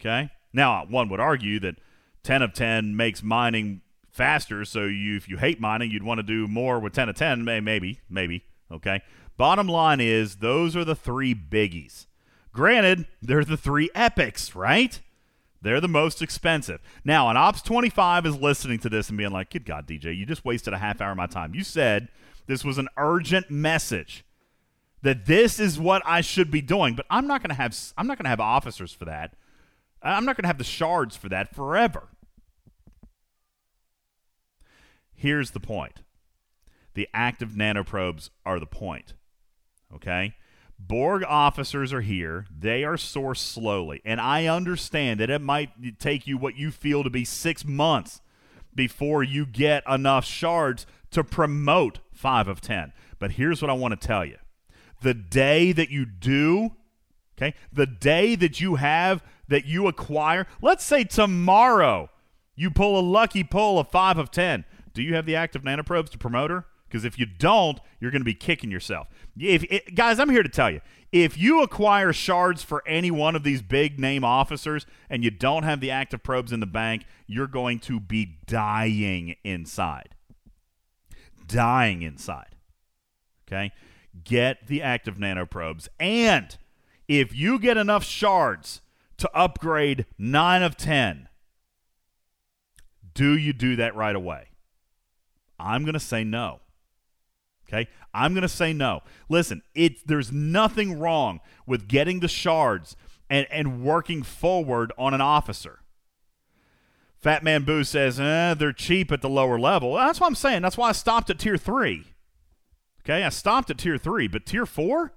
Okay. 0.00 0.30
Now, 0.52 0.84
one 0.86 1.08
would 1.08 1.20
argue 1.20 1.58
that 1.60 1.76
10 2.22 2.42
of 2.42 2.52
10 2.52 2.96
makes 2.96 3.22
mining 3.22 3.80
faster. 4.10 4.64
So 4.64 4.84
you, 4.84 5.16
if 5.16 5.28
you 5.28 5.38
hate 5.38 5.60
mining, 5.60 5.90
you'd 5.90 6.02
want 6.02 6.18
to 6.18 6.22
do 6.22 6.46
more 6.46 6.78
with 6.78 6.92
10 6.92 7.08
of 7.08 7.16
10. 7.16 7.44
Maybe, 7.44 8.00
maybe. 8.08 8.44
Okay. 8.70 9.02
Bottom 9.36 9.66
line 9.66 10.00
is 10.00 10.36
those 10.36 10.76
are 10.76 10.84
the 10.84 10.94
three 10.94 11.34
biggies. 11.34 12.06
Granted, 12.54 13.06
they're 13.20 13.44
the 13.44 13.56
three 13.56 13.90
epics, 13.94 14.54
right? 14.54 15.00
They're 15.60 15.80
the 15.80 15.88
most 15.88 16.22
expensive. 16.22 16.80
Now, 17.04 17.28
an 17.28 17.36
Ops 17.36 17.60
25 17.60 18.26
is 18.26 18.36
listening 18.36 18.78
to 18.78 18.88
this 18.88 19.08
and 19.08 19.18
being 19.18 19.32
like, 19.32 19.50
good 19.50 19.66
God, 19.66 19.88
DJ, 19.88 20.16
you 20.16 20.24
just 20.24 20.44
wasted 20.44 20.72
a 20.72 20.78
half 20.78 21.00
hour 21.00 21.10
of 21.10 21.16
my 21.16 21.26
time. 21.26 21.54
You 21.54 21.64
said 21.64 22.08
this 22.46 22.64
was 22.64 22.78
an 22.78 22.88
urgent 22.96 23.50
message 23.50 24.24
that 25.02 25.26
this 25.26 25.58
is 25.58 25.80
what 25.80 26.00
I 26.06 26.20
should 26.20 26.50
be 26.50 26.62
doing, 26.62 26.94
but 26.94 27.06
I'm 27.10 27.26
not 27.26 27.42
going 27.42 27.50
to 27.50 27.56
have 27.56 27.76
I'm 27.98 28.06
not 28.06 28.18
going 28.18 28.24
to 28.24 28.30
have 28.30 28.40
officers 28.40 28.92
for 28.92 29.04
that. 29.04 29.34
I'm 30.00 30.24
not 30.24 30.36
going 30.36 30.44
to 30.44 30.48
have 30.48 30.58
the 30.58 30.64
shards 30.64 31.16
for 31.16 31.28
that 31.30 31.54
forever. 31.54 32.08
Here's 35.12 35.50
the 35.50 35.60
point. 35.60 36.02
The 36.94 37.08
active 37.12 37.50
nanoprobes 37.50 38.30
are 38.46 38.60
the 38.60 38.66
point. 38.66 39.14
Okay? 39.94 40.34
Borg 40.78 41.24
officers 41.24 41.92
are 41.92 42.00
here. 42.00 42.46
They 42.56 42.84
are 42.84 42.96
sourced 42.96 43.38
slowly. 43.38 44.02
And 44.04 44.20
I 44.20 44.46
understand 44.46 45.20
that 45.20 45.30
it 45.30 45.40
might 45.40 45.98
take 45.98 46.26
you 46.26 46.36
what 46.36 46.56
you 46.56 46.70
feel 46.70 47.02
to 47.02 47.10
be 47.10 47.24
six 47.24 47.64
months 47.64 48.20
before 48.74 49.22
you 49.22 49.46
get 49.46 49.82
enough 49.88 50.24
shards 50.24 50.86
to 51.12 51.24
promote 51.24 52.00
five 52.12 52.48
of 52.48 52.60
10. 52.60 52.92
But 53.18 53.32
here's 53.32 53.62
what 53.62 53.70
I 53.70 53.74
want 53.74 53.98
to 53.98 54.06
tell 54.06 54.24
you 54.24 54.36
the 55.00 55.14
day 55.14 55.70
that 55.72 55.90
you 55.90 56.06
do, 56.06 56.72
okay, 57.36 57.54
the 57.72 57.86
day 57.86 58.34
that 58.34 58.60
you 58.60 58.76
have, 58.76 59.22
that 59.48 59.66
you 59.66 59.86
acquire, 59.86 60.46
let's 60.62 60.84
say 60.84 61.04
tomorrow 61.04 62.10
you 62.56 62.70
pull 62.70 62.98
a 62.98 63.02
lucky 63.02 63.44
pull 63.44 63.78
of 63.78 63.88
five 63.88 64.18
of 64.18 64.30
10. 64.30 64.64
Do 64.92 65.02
you 65.02 65.14
have 65.14 65.26
the 65.26 65.36
active 65.36 65.62
nanoprobes 65.62 66.08
to 66.10 66.18
promote 66.18 66.50
her? 66.50 66.66
Because 66.94 67.04
if 67.04 67.18
you 67.18 67.26
don't, 67.26 67.80
you're 67.98 68.12
going 68.12 68.20
to 68.20 68.24
be 68.24 68.34
kicking 68.34 68.70
yourself. 68.70 69.08
If 69.36 69.64
it, 69.64 69.96
guys, 69.96 70.20
I'm 70.20 70.30
here 70.30 70.44
to 70.44 70.48
tell 70.48 70.70
you, 70.70 70.80
if 71.10 71.36
you 71.36 71.60
acquire 71.60 72.12
shards 72.12 72.62
for 72.62 72.86
any 72.86 73.10
one 73.10 73.34
of 73.34 73.42
these 73.42 73.62
big 73.62 73.98
name 73.98 74.22
officers 74.22 74.86
and 75.10 75.24
you 75.24 75.32
don't 75.32 75.64
have 75.64 75.80
the 75.80 75.90
active 75.90 76.22
probes 76.22 76.52
in 76.52 76.60
the 76.60 76.66
bank, 76.66 77.04
you're 77.26 77.48
going 77.48 77.80
to 77.80 77.98
be 77.98 78.38
dying 78.46 79.34
inside. 79.42 80.10
Dying 81.48 82.02
inside. 82.02 82.54
Okay? 83.48 83.72
Get 84.22 84.68
the 84.68 84.80
active 84.80 85.16
nanoprobes. 85.16 85.88
And 85.98 86.56
if 87.08 87.34
you 87.34 87.58
get 87.58 87.76
enough 87.76 88.04
shards 88.04 88.82
to 89.16 89.28
upgrade 89.36 90.06
9 90.16 90.62
of 90.62 90.76
10, 90.76 91.28
do 93.14 93.36
you 93.36 93.52
do 93.52 93.74
that 93.74 93.96
right 93.96 94.14
away? 94.14 94.50
I'm 95.58 95.82
going 95.82 95.94
to 95.94 95.98
say 95.98 96.22
no. 96.22 96.60
Okay? 97.68 97.88
I'm 98.12 98.32
going 98.32 98.42
to 98.42 98.48
say 98.48 98.72
no. 98.72 99.00
Listen, 99.28 99.62
it 99.74 100.06
there's 100.06 100.30
nothing 100.30 100.98
wrong 100.98 101.40
with 101.66 101.88
getting 101.88 102.20
the 102.20 102.28
shards 102.28 102.96
and, 103.30 103.46
and 103.50 103.82
working 103.82 104.22
forward 104.22 104.92
on 104.98 105.14
an 105.14 105.20
officer. 105.20 105.80
Fat 107.16 107.42
Man 107.42 107.62
Boo 107.64 107.84
says, 107.84 108.20
eh, 108.20 108.54
they're 108.54 108.72
cheap 108.72 109.10
at 109.10 109.22
the 109.22 109.30
lower 109.30 109.58
level. 109.58 109.94
That's 109.94 110.20
what 110.20 110.26
I'm 110.26 110.34
saying. 110.34 110.60
That's 110.62 110.76
why 110.76 110.90
I 110.90 110.92
stopped 110.92 111.30
at 111.30 111.38
tier 111.38 111.56
three. 111.56 112.04
Okay, 113.02 113.22
I 113.22 113.28
stopped 113.30 113.70
at 113.70 113.78
tier 113.78 113.96
three, 113.96 114.28
but 114.28 114.44
tier 114.44 114.66
four, 114.66 115.14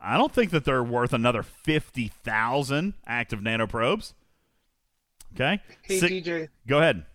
I 0.00 0.16
don't 0.16 0.32
think 0.32 0.50
that 0.50 0.64
they're 0.64 0.82
worth 0.82 1.12
another 1.12 1.42
50,000 1.42 2.94
active 3.06 3.40
nanoprobes. 3.40 4.14
Okay? 5.34 5.60
Hey, 5.82 5.98
Si- 5.98 6.20
DJ. 6.22 6.48
Go 6.66 6.78
ahead. 6.78 7.06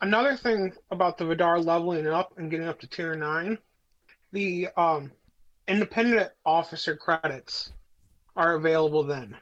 Another 0.00 0.36
thing 0.36 0.72
about 0.90 1.16
the 1.16 1.24
Vidar 1.24 1.58
leveling 1.58 2.06
up 2.06 2.34
and 2.36 2.50
getting 2.50 2.68
up 2.68 2.80
to 2.80 2.86
tier 2.86 3.14
nine, 3.14 3.58
the 4.32 4.68
um, 4.76 5.10
independent 5.68 6.30
officer 6.44 6.96
credits 6.96 7.72
are 8.36 8.54
available 8.54 9.02
then. 9.02 9.36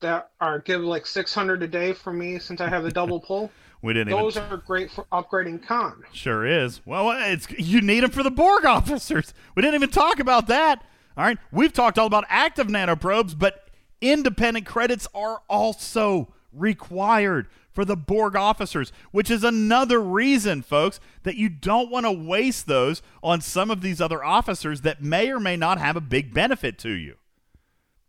That 0.00 0.30
are 0.40 0.58
give 0.58 0.80
like 0.80 1.06
six 1.06 1.32
hundred 1.34 1.62
a 1.62 1.68
day 1.68 1.92
for 1.92 2.12
me 2.12 2.38
since 2.38 2.60
I 2.60 2.68
have 2.68 2.82
the 2.82 2.90
double 2.90 3.20
pull. 3.26 3.50
We 3.82 3.92
didn't 3.92 4.16
Those 4.16 4.36
even. 4.36 4.50
are 4.50 4.56
great 4.56 4.90
for 4.90 5.04
upgrading 5.12 5.66
con. 5.66 6.04
Sure 6.12 6.46
is. 6.46 6.80
Well, 6.86 7.10
it's 7.10 7.50
you 7.50 7.80
need 7.80 8.00
them 8.00 8.10
for 8.10 8.22
the 8.22 8.30
Borg 8.30 8.64
officers. 8.66 9.34
We 9.54 9.62
didn't 9.62 9.74
even 9.74 9.90
talk 9.90 10.20
about 10.20 10.46
that. 10.46 10.84
All 11.16 11.24
right, 11.24 11.38
we've 11.50 11.72
talked 11.72 11.98
all 11.98 12.06
about 12.06 12.24
active 12.28 12.68
nanoprobes, 12.68 13.38
but 13.38 13.68
independent 14.00 14.66
credits 14.66 15.06
are 15.14 15.42
also 15.48 16.32
required 16.52 17.48
for 17.72 17.84
the 17.84 17.96
Borg 17.96 18.36
officers, 18.36 18.92
which 19.10 19.30
is 19.30 19.42
another 19.42 20.00
reason, 20.00 20.62
folks, 20.62 21.00
that 21.22 21.36
you 21.36 21.48
don't 21.48 21.90
want 21.90 22.06
to 22.06 22.12
waste 22.12 22.66
those 22.66 23.02
on 23.22 23.40
some 23.40 23.70
of 23.70 23.80
these 23.80 24.00
other 24.00 24.22
officers 24.22 24.82
that 24.82 25.02
may 25.02 25.30
or 25.30 25.40
may 25.40 25.56
not 25.56 25.78
have 25.78 25.96
a 25.96 26.00
big 26.00 26.34
benefit 26.34 26.78
to 26.78 26.90
you. 26.90 27.16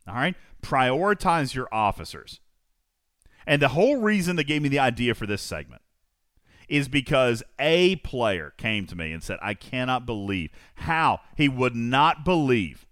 All 0.07 0.15
right? 0.15 0.35
Prioritize 0.61 1.53
your 1.53 1.67
officers. 1.71 2.39
And 3.45 3.61
the 3.61 3.69
whole 3.69 3.97
reason 3.97 4.35
that 4.35 4.45
gave 4.45 4.61
me 4.61 4.69
the 4.69 4.79
idea 4.79 5.13
for 5.15 5.25
this 5.25 5.41
segment 5.41 5.81
is 6.69 6.87
because 6.87 7.43
a 7.59 7.97
player 7.97 8.53
came 8.57 8.87
to 8.87 8.95
me 8.95 9.11
and 9.11 9.21
said, 9.21 9.37
I 9.41 9.53
cannot 9.53 10.05
believe 10.05 10.51
how 10.75 11.19
he 11.35 11.49
would 11.49 11.75
not 11.75 12.23
believe 12.23 12.85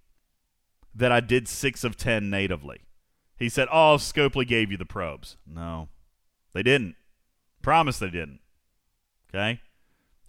that 0.94 1.12
I 1.12 1.20
did 1.22 1.48
six 1.48 1.84
of 1.84 1.96
10 1.96 2.30
natively. 2.30 2.82
He 3.38 3.50
said, 3.50 3.68
Oh, 3.72 3.96
Scopely 3.98 4.46
gave 4.46 4.72
you 4.72 4.78
the 4.78 4.86
probes. 4.86 5.38
No, 5.48 5.88
they 6.54 6.64
didn't. 6.64 6.96
Promise 7.62 8.00
they 8.00 8.10
didn't. 8.10 8.40
Okay? 9.30 9.62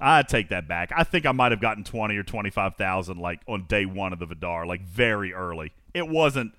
I 0.00 0.22
take 0.22 0.48
that 0.48 0.66
back. 0.66 0.90
I 0.94 1.04
think 1.04 1.26
I 1.26 1.32
might 1.32 1.52
have 1.52 1.60
gotten 1.60 1.84
20 1.84 2.16
or 2.16 2.24
25,000 2.24 3.18
like 3.18 3.40
on 3.46 3.66
day 3.66 3.86
one 3.86 4.12
of 4.12 4.18
the 4.18 4.26
Vidar, 4.26 4.66
like 4.66 4.82
very 4.82 5.32
early. 5.32 5.72
It 5.94 6.08
wasn't 6.08 6.54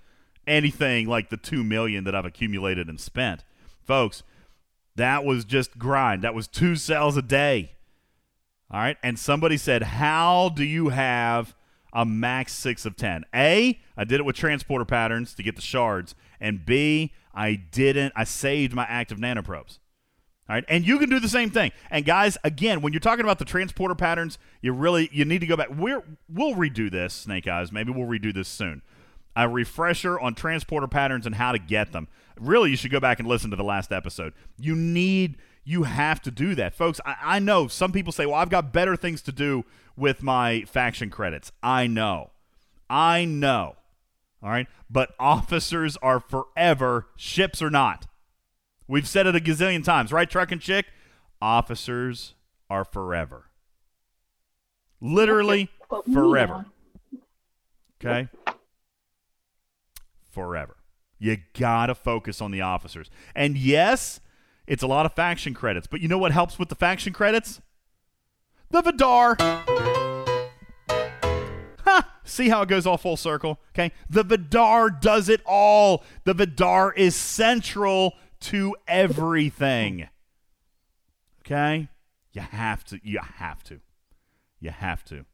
anything 0.48 1.08
like 1.08 1.30
the 1.30 1.38
2 1.38 1.64
million 1.64 2.06
that 2.06 2.16
I've 2.16 2.26
accumulated 2.26 2.88
and 2.88 3.00
spent. 3.00 3.44
Folks, 3.84 4.24
that 4.96 5.26
was 5.26 5.44
just 5.44 5.78
grind. 5.78 6.22
That 6.24 6.34
was 6.34 6.48
two 6.48 6.76
cells 6.76 7.18
a 7.18 7.22
day. 7.22 7.74
All 8.72 8.80
right. 8.80 8.98
And 9.04 9.20
somebody 9.20 9.58
said, 9.58 9.84
How 9.84 10.50
do 10.50 10.64
you 10.64 10.90
have 10.90 11.54
a 11.92 12.06
max 12.06 12.54
six 12.54 12.86
of 12.86 12.96
10? 12.96 13.26
A, 13.36 13.80
I 13.98 14.04
did 14.04 14.20
it 14.20 14.24
with 14.24 14.36
transporter 14.36 14.86
patterns 14.86 15.34
to 15.36 15.44
get 15.44 15.56
the 15.56 15.62
shards. 15.62 16.16
And 16.40 16.66
B, 16.66 17.14
I 17.34 17.56
didn't, 17.56 18.14
I 18.16 18.24
saved 18.24 18.74
my 18.74 18.84
active 18.84 19.18
nanoprobes. 19.18 19.80
All 20.50 20.56
right, 20.56 20.66
and 20.68 20.86
you 20.86 21.00
can 21.00 21.10
do 21.10 21.22
the 21.22 21.30
same 21.30 21.50
thing. 21.50 21.72
And 21.90 22.04
guys, 22.04 22.38
again, 22.44 22.82
when 22.82 22.92
you're 22.92 23.00
talking 23.00 23.24
about 23.24 23.40
the 23.40 23.46
transporter 23.46 23.96
patterns, 23.96 24.38
you 24.62 24.74
really 24.74 25.10
you 25.14 25.24
need 25.24 25.40
to 25.40 25.48
go 25.48 25.56
back. 25.56 25.70
We're 25.70 26.04
we'll 26.28 26.56
redo 26.56 26.92
this, 26.92 27.14
Snake 27.14 27.48
Eyes. 27.48 27.72
Maybe 27.72 27.92
we'll 27.92 28.08
redo 28.08 28.34
this 28.34 28.50
soon. 28.50 28.82
A 29.38 29.48
refresher 29.48 30.20
on 30.20 30.36
transporter 30.36 30.88
patterns 30.88 31.26
and 31.26 31.36
how 31.36 31.54
to 31.54 31.60
get 31.60 31.94
them. 31.94 32.10
Really, 32.38 32.72
you 32.72 32.76
should 32.76 32.92
go 32.92 33.00
back 33.00 33.20
and 33.20 33.28
listen 33.28 33.52
to 33.52 33.56
the 33.56 33.64
last 33.64 33.94
episode. 33.94 34.34
You 34.60 34.76
need 34.76 35.38
you 35.64 35.84
have 35.84 36.22
to 36.24 36.32
do 36.32 36.56
that, 36.56 36.76
folks. 36.76 37.00
I, 37.06 37.16
I 37.24 37.40
know 37.40 37.70
some 37.70 37.94
people 37.94 38.12
say, 38.12 38.26
"Well, 38.26 38.36
I've 38.36 38.50
got 38.50 38.74
better 38.74 38.98
things 38.98 39.22
to 39.24 39.32
do 39.32 39.64
with 39.96 40.22
my 40.22 40.64
faction 40.68 41.10
credits." 41.10 41.54
I 41.64 41.88
know, 41.88 42.32
I 42.90 43.24
know. 43.24 43.78
All 44.44 44.50
right, 44.50 44.68
but 44.90 45.16
officers 45.20 45.96
are 46.02 46.20
forever. 46.20 47.08
Ships 47.16 47.62
are 47.62 47.70
not. 47.70 48.08
We've 48.90 49.08
said 49.08 49.26
it 49.26 49.36
a 49.38 49.40
gazillion 49.40 49.86
times, 49.86 50.12
right, 50.12 50.30
Truck 50.30 50.52
and 50.52 50.60
Chick? 50.60 50.88
Officers 51.42 52.36
are 52.70 52.84
forever. 52.84 53.46
Literally 55.00 55.70
forever. 56.12 56.66
Okay? 58.04 58.28
Forever. 60.30 60.76
You 61.20 61.38
gotta 61.58 61.96
focus 61.96 62.42
on 62.42 62.52
the 62.52 62.62
officers. 62.62 63.10
And 63.34 63.58
yes, 63.58 64.20
it's 64.68 64.84
a 64.84 64.88
lot 64.88 65.06
of 65.06 65.14
faction 65.14 65.54
credits, 65.54 65.88
but 65.88 66.02
you 66.02 66.10
know 66.10 66.18
what 66.18 66.34
helps 66.34 66.60
with 66.60 66.68
the 66.68 66.76
faction 66.76 67.14
credits? 67.14 67.62
The 68.72 68.82
Vidar. 68.82 69.38
See 72.24 72.50
how 72.50 72.62
it 72.62 72.70
goes 72.70 72.88
all 72.88 72.98
full 72.98 73.18
circle? 73.18 73.60
Okay? 73.74 73.92
The 74.10 74.24
Vidar 74.24 74.90
does 74.90 75.30
it 75.30 75.42
all. 75.46 76.04
The 76.24 76.34
Vidar 76.34 76.94
is 76.94 77.16
central 77.16 78.14
to 78.42 78.76
everything. 78.88 80.08
Okay? 81.46 81.90
You 82.32 82.42
have 82.42 82.84
to. 82.86 83.00
You 83.04 83.20
have 83.20 83.64
to. 83.64 83.80
You 84.60 84.72
have 84.72 85.04
to. 85.06 85.26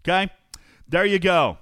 Okay? 0.00 0.30
There 0.88 1.06
you 1.06 1.18
go. 1.18 1.58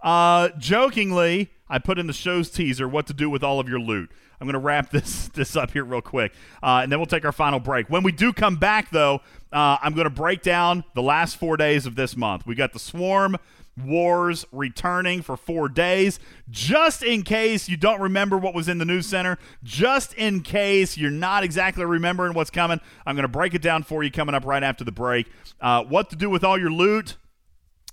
Uh, 0.00 0.50
jokingly, 0.58 1.50
I 1.68 1.78
put 1.78 1.98
in 1.98 2.06
the 2.06 2.12
show's 2.12 2.50
teaser 2.50 2.88
what 2.88 3.06
to 3.08 3.12
do 3.12 3.28
with 3.28 3.42
all 3.42 3.58
of 3.58 3.68
your 3.68 3.80
loot. 3.80 4.10
I'm 4.40 4.46
going 4.46 4.54
to 4.54 4.60
wrap 4.60 4.90
this 4.92 5.28
this 5.28 5.56
up 5.56 5.72
here 5.72 5.84
real 5.84 6.00
quick, 6.00 6.32
uh, 6.62 6.80
and 6.82 6.92
then 6.92 6.98
we'll 6.98 7.06
take 7.06 7.24
our 7.24 7.32
final 7.32 7.58
break. 7.58 7.90
When 7.90 8.02
we 8.02 8.12
do 8.12 8.32
come 8.32 8.56
back, 8.56 8.90
though, 8.90 9.20
uh, 9.52 9.78
I'm 9.82 9.94
going 9.94 10.04
to 10.04 10.10
break 10.10 10.42
down 10.42 10.84
the 10.94 11.02
last 11.02 11.36
four 11.36 11.56
days 11.56 11.86
of 11.86 11.96
this 11.96 12.16
month. 12.16 12.46
We 12.46 12.54
got 12.54 12.72
the 12.72 12.78
Swarm 12.78 13.36
Wars 13.84 14.44
returning 14.52 15.22
for 15.22 15.36
four 15.36 15.68
days, 15.68 16.18
just 16.50 17.02
in 17.02 17.22
case 17.22 17.68
you 17.68 17.76
don't 17.76 18.00
remember 18.00 18.38
what 18.38 18.54
was 18.54 18.68
in 18.68 18.78
the 18.78 18.84
news 18.84 19.06
center, 19.06 19.38
just 19.62 20.14
in 20.14 20.40
case 20.40 20.96
you're 20.96 21.10
not 21.10 21.44
exactly 21.44 21.84
remembering 21.84 22.34
what's 22.34 22.50
coming. 22.50 22.80
I'm 23.04 23.16
going 23.16 23.22
to 23.22 23.28
break 23.28 23.54
it 23.54 23.62
down 23.62 23.82
for 23.82 24.02
you 24.02 24.10
coming 24.10 24.34
up 24.34 24.44
right 24.44 24.62
after 24.62 24.84
the 24.84 24.92
break. 24.92 25.26
Uh, 25.60 25.84
what 25.84 26.10
to 26.10 26.16
do 26.16 26.30
with 26.30 26.44
all 26.44 26.58
your 26.58 26.70
loot? 26.70 27.16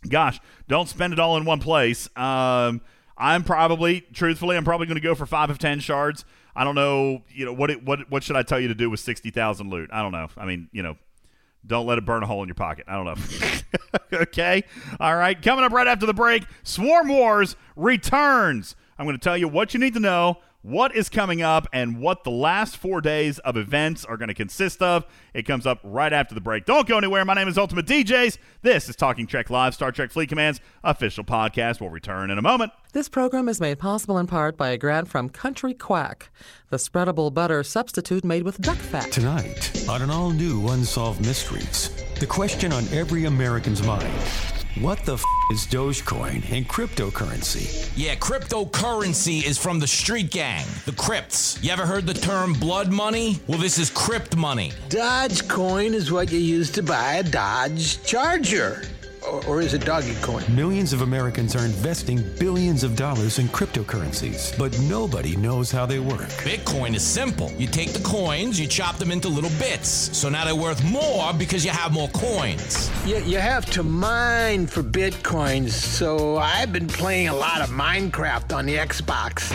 gosh, 0.10 0.40
don't 0.68 0.90
spend 0.90 1.14
it 1.14 1.20
all 1.20 1.38
in 1.38 1.46
one 1.46 1.60
place. 1.60 2.10
Um, 2.16 2.82
I'm 3.18 3.44
probably, 3.44 4.02
truthfully, 4.14 4.58
I'm 4.58 4.66
probably 4.66 4.88
going 4.88 4.96
to 4.96 5.02
go 5.02 5.16
for 5.16 5.26
five 5.26 5.50
of 5.50 5.60
ten 5.60 5.80
shards. 5.80 6.26
I 6.56 6.64
don't 6.64 6.76
know, 6.76 7.24
you 7.30 7.46
know, 7.46 7.54
what 7.54 7.72
it, 7.72 7.84
what 7.84 8.12
what 8.12 8.24
should 8.24 8.36
I 8.36 8.44
tell 8.44 8.60
you 8.60 8.68
to 8.68 8.76
do 8.76 8.90
with 8.90 9.00
sixty 9.00 9.32
thousand 9.32 9.70
loot? 9.70 9.90
I 9.92 10.02
don't 10.02 10.12
know. 10.12 10.28
I 10.38 10.46
mean, 10.46 10.70
you 10.72 10.84
know, 10.84 10.98
don't 11.66 11.86
let 11.86 11.98
it 11.98 12.06
burn 12.06 12.24
a 12.24 12.26
hole 12.26 12.42
in 12.44 12.48
your 12.48 12.56
pocket. 12.56 12.86
I 12.88 12.96
don't 12.96 13.06
know. 13.06 13.60
okay, 14.22 14.64
all 15.00 15.16
right. 15.16 15.40
Coming 15.42 15.64
up 15.64 15.72
right 15.72 15.88
after 15.88 16.06
the 16.06 16.14
break, 16.14 16.44
Swarm 16.64 17.08
Wars 17.08 17.56
returns. 17.76 18.76
I'm 18.98 19.06
going 19.06 19.18
to 19.18 19.24
tell 19.24 19.38
you 19.38 19.48
what 19.48 19.74
you 19.74 19.80
need 19.80 19.94
to 19.94 20.00
know. 20.00 20.40
What 20.64 20.96
is 20.96 21.10
coming 21.10 21.42
up 21.42 21.68
and 21.74 22.00
what 22.00 22.24
the 22.24 22.32
last 22.32 22.78
four 22.78 23.02
days 23.02 23.38
of 23.40 23.58
events 23.58 24.06
are 24.06 24.16
going 24.16 24.30
to 24.30 24.34
consist 24.34 24.82
of. 24.82 25.06
It 25.34 25.44
comes 25.44 25.68
up 25.68 25.82
right 25.84 26.14
after 26.14 26.34
the 26.34 26.40
break. 26.40 26.64
Don't 26.64 26.88
go 26.88 26.98
anywhere. 26.98 27.26
My 27.26 27.34
name 27.34 27.50
is 27.50 27.58
Ultimate 27.58 27.86
DJs. 27.86 28.38
This 28.62 28.88
is 28.88 28.96
Talking 28.96 29.28
Trek 29.28 29.50
Live, 29.50 29.74
Star 29.74 29.92
Trek 29.92 30.10
Fleet 30.12 30.30
Command's 30.30 30.62
official 30.82 31.26
podcast. 31.26 31.82
We'll 31.82 31.90
return 31.90 32.32
in 32.32 32.38
a 32.38 32.42
moment. 32.42 32.72
This 32.94 33.10
program 33.10 33.50
is 33.50 33.60
made 33.60 33.78
possible 33.78 34.18
in 34.18 34.26
part 34.26 34.56
by 34.56 34.70
a 34.70 34.78
grant 34.78 35.10
from 35.10 35.28
Country 35.28 35.74
Quack, 35.74 36.30
the 36.70 36.78
spreadable 36.78 37.34
butter 37.34 37.62
substitute 37.62 38.24
made 38.24 38.44
with 38.44 38.58
duck 38.60 38.78
fat. 38.78 39.12
Tonight, 39.12 39.86
on 39.90 40.02
an 40.02 40.10
all 40.10 40.30
new 40.30 40.70
Unsolved 40.70 41.20
Mysteries, 41.26 41.90
the 42.22 42.26
question 42.26 42.72
on 42.72 42.88
every 42.94 43.26
American's 43.26 43.84
mind 43.84 44.14
what 44.80 44.98
the 45.06 45.14
f 45.14 45.24
is 45.52 45.68
Dogecoin 45.68 46.50
and 46.52 46.68
cryptocurrency? 46.68 47.92
Yeah, 47.96 48.16
cryptocurrency 48.16 49.46
is 49.46 49.58
from 49.58 49.80
the 49.80 49.88
street 49.88 50.32
gang, 50.32 50.66
the 50.86 50.94
Crypts. 50.94 51.62
You 51.62 51.72
ever 51.72 51.86
heard 51.86 52.08
the 52.08 52.14
term 52.14 52.54
blood 52.54 52.92
money? 52.92 53.40
Well, 53.48 53.60
this 53.60 53.78
is 53.78 53.92
crypt 53.92 54.36
money. 54.36 54.72
Dodge 54.90 55.48
coin 55.48 55.94
is 55.94 56.12
what 56.12 56.32
you 56.32 56.40
use 56.40 56.72
to 56.72 56.82
buy 56.82 57.16
a 57.16 57.24
Dodge 57.24 58.04
Charger. 58.04 58.82
Or, 59.28 59.46
or 59.46 59.62
is 59.62 59.74
it 59.74 59.86
doggy 59.86 60.16
coin? 60.22 60.44
Millions 60.54 60.94
of 60.94 61.02
Americans 61.02 61.56
are 61.56 61.66
investing 61.66 62.24
billions 62.40 62.84
of 62.84 62.96
dollars 62.96 63.40
in 63.40 63.48
cryptocurrencies, 63.48 64.58
but 64.58 64.78
nobody 64.82 65.36
knows 65.36 65.72
how 65.72 65.86
they 65.86 66.00
work. 66.00 66.30
Bitcoin 66.44 66.94
is 66.94 67.04
simple. 67.04 67.52
You 67.54 67.68
take 67.68 67.94
the 67.94 68.04
coins, 68.04 68.60
you 68.60 68.68
chop 68.68 68.98
them 68.98 69.12
into 69.12 69.30
little 69.30 69.50
bits. 69.60 69.90
So 69.90 70.30
now 70.30 70.46
they're 70.46 70.56
worth 70.56 70.84
more 70.84 71.34
because 71.34 71.64
you 71.64 71.72
have 71.72 71.92
more 71.94 72.10
coins. 72.10 72.90
You, 73.06 73.18
you 73.20 73.38
have 73.38 73.66
to 73.72 73.84
mine 73.84 74.68
for 74.68 74.84
bitcoins, 74.84 75.72
so 75.72 76.38
I've 76.38 76.74
been 76.74 76.88
playing 76.88 77.30
a 77.30 77.36
lot 77.36 77.62
of 77.62 77.70
Minecraft 77.70 78.54
on 78.56 78.66
the 78.66 78.76
Xbox. 78.76 79.52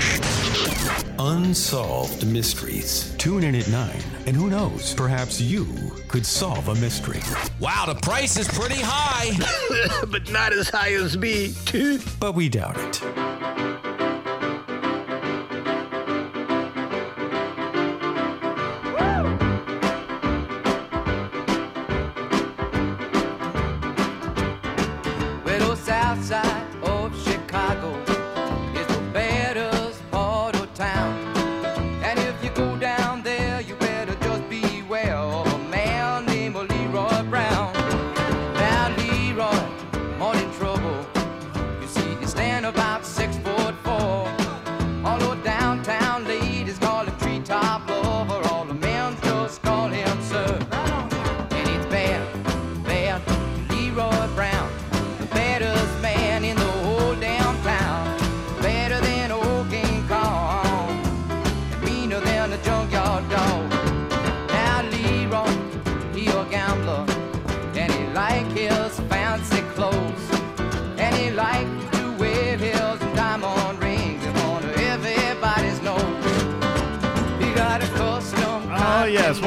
Unsolved 1.19 2.27
Mysteries. 2.27 3.15
Tune 3.19 3.45
in 3.45 3.55
at 3.55 3.69
9, 3.69 3.91
and 4.27 4.37
who 4.37 4.49
knows, 4.49 4.95
perhaps 4.95 5.41
you 5.41 5.67
could 6.09 6.25
solve 6.25 6.69
a 6.69 6.75
mystery. 6.77 7.21
Wow, 7.61 7.85
the 7.87 7.95
price 7.97 8.39
is 8.39 8.49
pretty 8.49 8.81
high. 8.81 9.31
but 10.09 10.31
not 10.31 10.53
as 10.53 10.69
high 10.69 10.93
as 10.95 11.17
me. 11.17 11.55
but 12.21 12.35
we 12.35 12.49
doubt 12.49 12.77
it. 12.79 13.88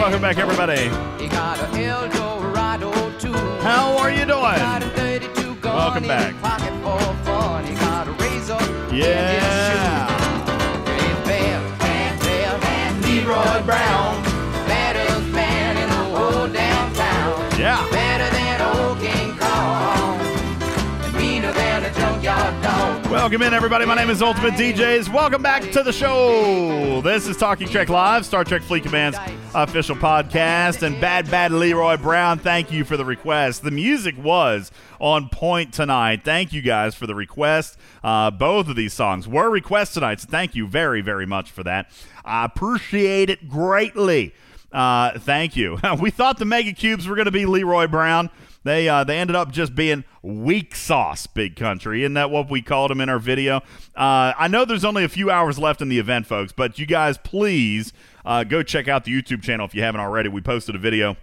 Welcome 0.02 0.22
back, 0.22 0.40
everybody. 0.40 0.86
He 1.22 1.30
got 1.30 1.60
a 1.60 1.80
El 1.80 2.10
Dorado 2.10 2.92
too. 3.20 3.34
How 3.62 3.96
are 4.00 4.10
you 4.10 4.26
doing? 4.26 4.42
Got 4.42 4.82
a 4.82 4.90
32 4.90 5.56
gun 5.58 5.76
Welcome 5.76 6.08
back. 6.08 6.34
his 6.34 6.42
pocket 6.42 6.74
for 6.82 7.12
Welcome 23.22 23.44
in, 23.44 23.54
everybody. 23.54 23.86
My 23.86 23.94
name 23.94 24.10
is 24.10 24.24
Ultimate 24.24 24.56
DJs. 24.56 25.14
Welcome 25.14 25.44
back 25.44 25.62
to 25.74 25.84
the 25.84 25.94
show. 25.94 27.02
This 27.02 27.28
is 27.28 27.38
Talking 27.38 27.68
Trek 27.68 27.88
Live, 27.88 28.26
Star 28.26 28.44
Trek 28.44 28.64
Fleet 28.64 28.82
Command's 28.82 29.16
official 29.54 29.96
podcast. 29.96 30.82
And 30.82 31.00
Bad 31.00 31.30
Bad 31.30 31.52
Leroy 31.52 31.98
Brown, 31.98 32.40
thank 32.40 32.72
you 32.72 32.84
for 32.84 32.98
the 32.98 33.06
request. 33.06 33.62
The 33.62 33.70
music 33.70 34.16
was 34.18 34.72
on 35.00 35.30
point 35.30 35.72
tonight. 35.72 36.24
Thank 36.26 36.52
you 36.52 36.64
guys 36.64 36.96
for 36.96 37.06
the 37.06 37.14
request. 37.14 37.78
Uh, 38.04 38.32
both 38.32 38.68
of 38.68 38.76
these 38.76 38.94
songs 38.94 39.28
were 39.28 39.52
requests 39.52 39.94
tonight, 39.94 40.20
so 40.20 40.28
thank 40.28 40.56
you 40.56 40.66
very, 40.66 41.02
very 41.02 41.28
much 41.28 41.52
for 41.52 41.62
that. 41.62 41.92
I 42.26 42.46
appreciate 42.46 43.30
it 43.30 43.48
greatly. 43.48 44.34
Uh, 44.72 45.20
thank 45.20 45.56
you. 45.56 45.78
we 46.00 46.10
thought 46.10 46.40
the 46.40 46.46
Mega 46.46 46.74
Cubes 46.74 47.08
were 47.08 47.16
going 47.16 47.26
to 47.26 47.32
be 47.32 47.46
Leroy 47.46 47.86
Brown. 47.86 48.32
They 48.64 48.88
uh, 48.88 49.04
they 49.04 49.18
ended 49.18 49.36
up 49.36 49.52
just 49.52 49.74
being 49.74 50.04
weak 50.22 50.76
sauce, 50.76 51.26
big 51.26 51.56
country. 51.56 52.04
Isn't 52.04 52.14
that 52.14 52.30
what 52.30 52.50
we 52.50 52.62
called 52.62 52.92
them 52.92 53.02
in 53.02 53.10
our 53.10 53.18
video? 53.18 53.58
Uh, 53.96 54.34
I 54.38 54.48
know 54.48 54.66
there's 54.66 54.86
only 54.86 55.04
a 55.04 55.10
few 55.10 55.32
hours 55.32 55.58
left 55.58 55.82
in 55.82 55.90
the 55.90 55.98
event, 55.98 56.28
folks, 56.28 56.52
but 56.52 56.78
you 56.78 56.86
guys 56.86 57.18
please 57.18 57.92
uh, 58.24 58.44
go 58.44 58.62
check 58.62 58.88
out 58.88 59.06
the 59.06 59.12
YouTube 59.12 59.42
channel 59.42 59.66
if 59.66 59.74
you 59.74 59.82
haven't 59.82 60.02
already. 60.02 60.30
We 60.30 60.42
posted 60.42 60.76
a 60.76 60.80
video, 60.80 61.18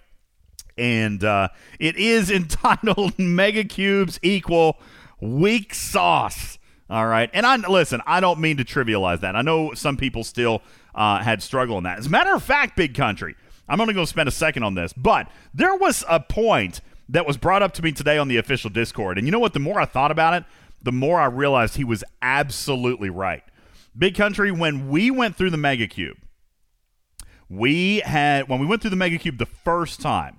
and 0.77 1.23
uh, 1.23 1.49
it 1.79 1.97
is 1.97 2.31
entitled 2.31 3.17
"Mega 3.19 3.63
Cubes 3.63 4.19
Equal 4.23 4.79
Weak 5.21 5.75
Sauce." 5.75 6.59
All 6.91 7.07
right, 7.07 7.31
and 7.33 7.47
I 7.47 7.55
listen. 7.57 8.01
I 8.05 8.19
don't 8.19 8.41
mean 8.41 8.57
to 8.57 8.65
trivialize 8.65 9.21
that. 9.21 9.37
I 9.37 9.43
know 9.43 9.75
some 9.75 9.97
people 9.97 10.25
still 10.25 10.63
uh, 10.93 11.19
had 11.19 11.41
struggle 11.41 11.79
in 11.79 11.85
that. 11.85 11.99
As 11.99 12.07
a 12.07 12.11
matter 12.11 12.35
of 12.35 12.43
fact, 12.43 12.77
big 12.77 12.95
country. 12.95 13.37
I'm 13.69 13.81
only 13.81 13.93
going 13.93 14.07
to 14.07 14.11
spend 14.11 14.29
a 14.29 14.33
second 14.33 14.63
on 14.63 14.75
this, 14.75 14.93
but 14.95 15.31
there 15.53 15.77
was 15.77 16.03
a 16.09 16.19
point 16.19 16.81
that 17.09 17.27
was 17.27 17.37
brought 17.37 17.63
up 17.63 17.73
to 17.75 17.83
me 17.83 17.93
today 17.93 18.19
on 18.19 18.29
the 18.29 18.37
official 18.37 18.71
Discord, 18.71 19.19
and 19.19 19.27
you 19.27 19.31
know 19.31 19.39
what? 19.39 19.53
The 19.53 19.61
more 19.61 19.81
I 19.81 19.85
thought 19.85 20.11
about 20.11 20.35
it, 20.35 20.45
the 20.83 20.93
more 20.93 21.19
I 21.19 21.27
realized 21.27 21.77
he 21.77 21.85
was 21.85 22.05
absolutely 22.23 23.11
right. 23.11 23.43
Big 23.97 24.15
country. 24.15 24.53
When 24.53 24.89
we 24.89 25.11
went 25.11 25.37
through 25.37 25.51
the 25.51 25.57
Mega 25.57 25.87
Cube, 25.87 26.19
we 27.49 28.01
had 28.01 28.49
when 28.49 28.61
we 28.61 28.67
went 28.67 28.83
through 28.83 28.91
the 28.91 28.97
Mega 28.97 29.19
Cube 29.19 29.39
the 29.39 29.47
first 29.47 30.01
time, 30.01 30.39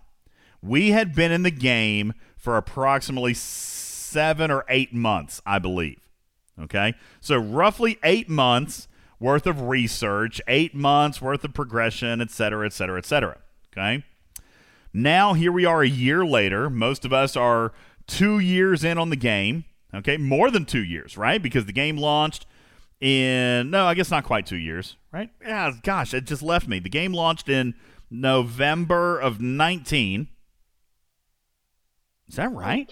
we 0.62 0.92
had 0.92 1.14
been 1.14 1.32
in 1.32 1.44
the 1.44 1.52
game 1.52 2.14
for 2.38 2.56
approximately 2.56 3.34
seven 3.34 4.50
or 4.50 4.64
eight 4.70 4.94
months, 4.94 5.42
I 5.46 5.60
believe. 5.60 6.08
Okay, 6.62 6.94
so 7.20 7.38
roughly 7.38 7.98
eight 8.04 8.30
months 8.30 8.88
worth 9.20 9.48
of 9.48 9.64
research, 9.64 10.40
eight 10.48 10.74
months 10.74 11.22
worth 11.22 11.44
of 11.44 11.54
progression, 11.54 12.22
et 12.22 12.32
cetera, 12.32 12.66
et 12.66 12.74
cetera, 12.74 12.98
et 12.98 13.06
cetera. 13.06 13.38
Okay, 13.74 14.06
now 14.94 15.34
here 15.34 15.52
we 15.52 15.66
are 15.66 15.82
a 15.82 15.88
year 15.88 16.26
later. 16.26 16.70
Most 16.70 17.06
of 17.06 17.14
us 17.14 17.36
are 17.36 17.74
two 18.08 18.40
years 18.40 18.84
in 18.84 18.98
on 18.98 19.10
the 19.10 19.16
game. 19.16 19.66
Okay, 19.94 20.18
more 20.18 20.52
than 20.52 20.66
two 20.66 20.84
years, 20.84 21.18
right? 21.18 21.42
Because 21.42 21.66
the 21.66 21.74
game 21.74 21.98
launched 21.98 22.46
in 23.02 23.70
no, 23.72 23.86
I 23.86 23.94
guess 23.94 24.12
not 24.12 24.24
quite 24.24 24.46
two 24.46 24.58
years, 24.58 24.98
right? 25.12 25.30
Yeah, 25.42 25.72
gosh, 25.84 26.14
it 26.14 26.26
just 26.26 26.44
left 26.44 26.68
me. 26.68 26.80
The 26.80 26.90
game 26.90 27.14
launched 27.14 27.50
in 27.50 27.74
November 28.12 29.20
of 29.20 29.42
nineteen. 29.42 30.28
Is 32.28 32.36
that 32.36 32.52
right? 32.52 32.92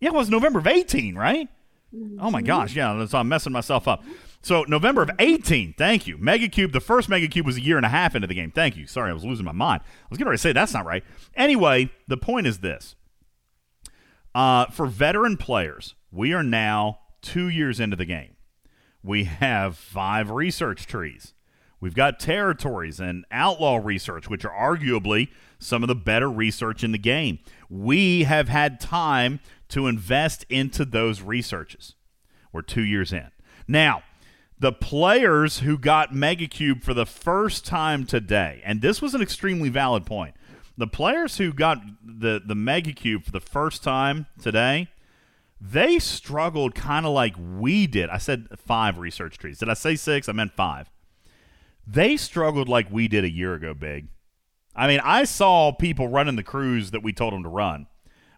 Yeah, 0.00 0.08
it 0.08 0.14
was 0.14 0.30
November 0.30 0.58
of 0.58 0.66
eighteen, 0.66 1.16
right? 1.16 1.48
Oh 2.18 2.30
my 2.30 2.40
mm-hmm. 2.40 2.46
gosh, 2.46 2.74
yeah, 2.74 3.04
so 3.06 3.18
I'm 3.18 3.28
messing 3.28 3.52
myself 3.52 3.86
up. 3.86 4.02
So 4.44 4.62
November 4.68 5.00
of 5.00 5.10
18, 5.18 5.72
thank 5.72 6.06
you. 6.06 6.18
Mega 6.18 6.48
Cube, 6.48 6.72
the 6.72 6.80
first 6.80 7.08
Mega 7.08 7.28
Cube 7.28 7.46
was 7.46 7.56
a 7.56 7.62
year 7.62 7.78
and 7.78 7.86
a 7.86 7.88
half 7.88 8.14
into 8.14 8.28
the 8.28 8.34
game. 8.34 8.50
Thank 8.50 8.76
you. 8.76 8.86
Sorry, 8.86 9.08
I 9.08 9.14
was 9.14 9.24
losing 9.24 9.46
my 9.46 9.52
mind. 9.52 9.80
I 9.82 10.06
was 10.10 10.18
getting 10.18 10.28
ready 10.28 10.36
to 10.36 10.42
say 10.42 10.52
that's 10.52 10.74
not 10.74 10.84
right. 10.84 11.02
Anyway, 11.34 11.90
the 12.08 12.18
point 12.18 12.46
is 12.46 12.58
this. 12.58 12.94
Uh, 14.34 14.66
for 14.66 14.84
veteran 14.84 15.38
players, 15.38 15.94
we 16.12 16.34
are 16.34 16.42
now 16.42 16.98
two 17.22 17.48
years 17.48 17.80
into 17.80 17.96
the 17.96 18.04
game. 18.04 18.36
We 19.02 19.24
have 19.24 19.78
five 19.78 20.30
research 20.30 20.86
trees. 20.86 21.32
We've 21.80 21.94
got 21.94 22.20
territories 22.20 23.00
and 23.00 23.24
outlaw 23.30 23.76
research, 23.76 24.28
which 24.28 24.44
are 24.44 24.52
arguably 24.52 25.28
some 25.58 25.82
of 25.82 25.88
the 25.88 25.94
better 25.94 26.30
research 26.30 26.84
in 26.84 26.92
the 26.92 26.98
game. 26.98 27.38
We 27.70 28.24
have 28.24 28.50
had 28.50 28.78
time 28.78 29.40
to 29.70 29.86
invest 29.86 30.44
into 30.50 30.84
those 30.84 31.22
researches. 31.22 31.94
We're 32.52 32.60
two 32.60 32.84
years 32.84 33.10
in. 33.10 33.30
Now, 33.66 34.02
the 34.64 34.72
players 34.72 35.58
who 35.58 35.76
got 35.76 36.14
Mega 36.14 36.46
Cube 36.46 36.82
for 36.82 36.94
the 36.94 37.04
first 37.04 37.66
time 37.66 38.06
today, 38.06 38.62
and 38.64 38.80
this 38.80 39.02
was 39.02 39.14
an 39.14 39.20
extremely 39.20 39.68
valid 39.68 40.06
point. 40.06 40.34
The 40.78 40.86
players 40.86 41.36
who 41.36 41.52
got 41.52 41.82
the, 42.02 42.40
the 42.42 42.54
Mega 42.54 42.94
Cube 42.94 43.24
for 43.24 43.30
the 43.30 43.40
first 43.40 43.82
time 43.82 44.24
today, 44.40 44.88
they 45.60 45.98
struggled 45.98 46.74
kind 46.74 47.04
of 47.04 47.12
like 47.12 47.34
we 47.38 47.86
did. 47.86 48.08
I 48.08 48.16
said 48.16 48.48
five 48.56 48.96
research 48.96 49.36
trees. 49.36 49.58
Did 49.58 49.68
I 49.68 49.74
say 49.74 49.96
six? 49.96 50.30
I 50.30 50.32
meant 50.32 50.54
five. 50.54 50.90
They 51.86 52.16
struggled 52.16 52.66
like 52.66 52.90
we 52.90 53.06
did 53.06 53.22
a 53.22 53.30
year 53.30 53.52
ago, 53.52 53.74
Big. 53.74 54.08
I 54.74 54.88
mean, 54.88 55.00
I 55.04 55.24
saw 55.24 55.72
people 55.72 56.08
running 56.08 56.36
the 56.36 56.42
crews 56.42 56.90
that 56.92 57.02
we 57.02 57.12
told 57.12 57.34
them 57.34 57.42
to 57.42 57.50
run 57.50 57.86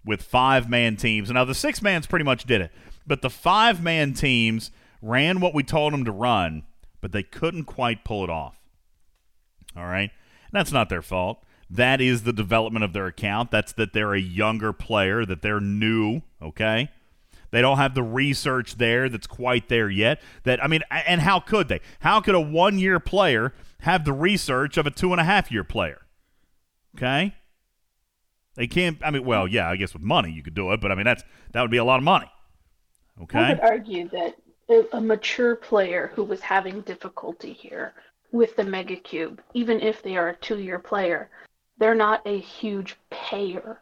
with 0.05 0.23
five 0.23 0.69
man 0.69 0.97
teams. 0.97 1.31
Now, 1.31 1.45
the 1.45 1.55
six 1.55 1.81
man's 1.81 2.09
pretty 2.09 2.25
much 2.25 2.47
did 2.47 2.63
it, 2.63 2.73
but 3.07 3.23
the 3.23 3.31
five 3.31 3.81
man 3.81 4.13
teams 4.13 4.73
ran 5.07 5.41
what 5.41 5.55
we 5.55 5.63
told 5.63 5.93
them 5.93 6.05
to 6.05 6.13
run, 6.13 6.65
but 7.01 7.13
they 7.13 7.23
couldn't 7.23 7.65
quite 7.65 8.05
pull 8.05 8.25
it 8.25 8.31
off. 8.31 8.59
All 9.77 9.87
right? 9.87 10.11
That's 10.53 10.73
not 10.73 10.89
their 10.89 11.03
fault. 11.03 11.43
That 11.69 12.01
is 12.01 12.23
the 12.23 12.33
development 12.33 12.85
of 12.85 12.93
their 12.93 13.07
account. 13.07 13.51
That's 13.51 13.73
that 13.73 13.93
they're 13.93 14.15
a 14.15 14.21
younger 14.21 14.73
player, 14.73 15.25
that 15.25 15.43
they're 15.43 15.61
new, 15.61 16.23
okay? 16.41 16.91
They 17.51 17.61
don't 17.61 17.79
have 17.79 17.95
the 17.95 18.03
research 18.03 18.77
there 18.77 19.09
that's 19.09 19.27
quite 19.27 19.69
there 19.69 19.91
yet. 19.91 20.21
That 20.45 20.63
I 20.63 20.69
mean, 20.69 20.83
and 20.91 21.21
how 21.21 21.41
could 21.41 21.69
they? 21.69 21.81
How 22.01 22.21
could 22.21 22.35
a 22.35 22.41
one 22.41 22.79
year 22.79 23.01
player 23.01 23.53
have 23.81 24.05
the 24.05 24.13
research 24.13 24.77
of 24.77 24.87
a 24.87 24.91
two 24.91 25.13
and 25.13 25.21
a 25.21 25.25
half 25.25 25.51
year 25.51 25.65
player? 25.65 26.03
Okay? 26.97 27.35
They 28.55 28.67
can't 28.67 28.99
I 29.05 29.11
mean, 29.11 29.25
well, 29.25 29.47
yeah, 29.47 29.69
I 29.69 29.77
guess 29.77 29.93
with 29.93 30.03
money 30.03 30.31
you 30.31 30.43
could 30.43 30.55
do 30.55 30.73
it, 30.73 30.81
but 30.81 30.93
I 30.93 30.95
mean 30.95 31.05
that's 31.05 31.25
that 31.53 31.63
would 31.63 31.71
be 31.71 31.77
a 31.77 31.85
lot 31.85 31.99
of 31.99 32.05
money. 32.05 32.31
Okay. 33.23 33.39
I 33.39 33.49
would 33.51 33.61
argue 33.61 34.09
that 34.11 34.37
a, 34.69 34.85
a 34.93 35.01
mature 35.01 35.57
player 35.57 36.13
who 36.15 36.25
was 36.25 36.41
having 36.41 36.81
difficulty 36.83 37.53
here 37.53 37.95
with 38.33 38.57
the 38.57 38.65
Mega 38.65 38.97
Cube, 38.97 39.41
even 39.55 39.81
if 39.81 40.03
they 40.03 40.17
are 40.17 40.31
a 40.31 40.37
two 40.37 40.59
year 40.59 40.79
player, 40.79 41.31
they're 41.79 41.95
not 41.95 42.23
a 42.27 42.39
huge 42.39 42.97
payer. 43.11 43.81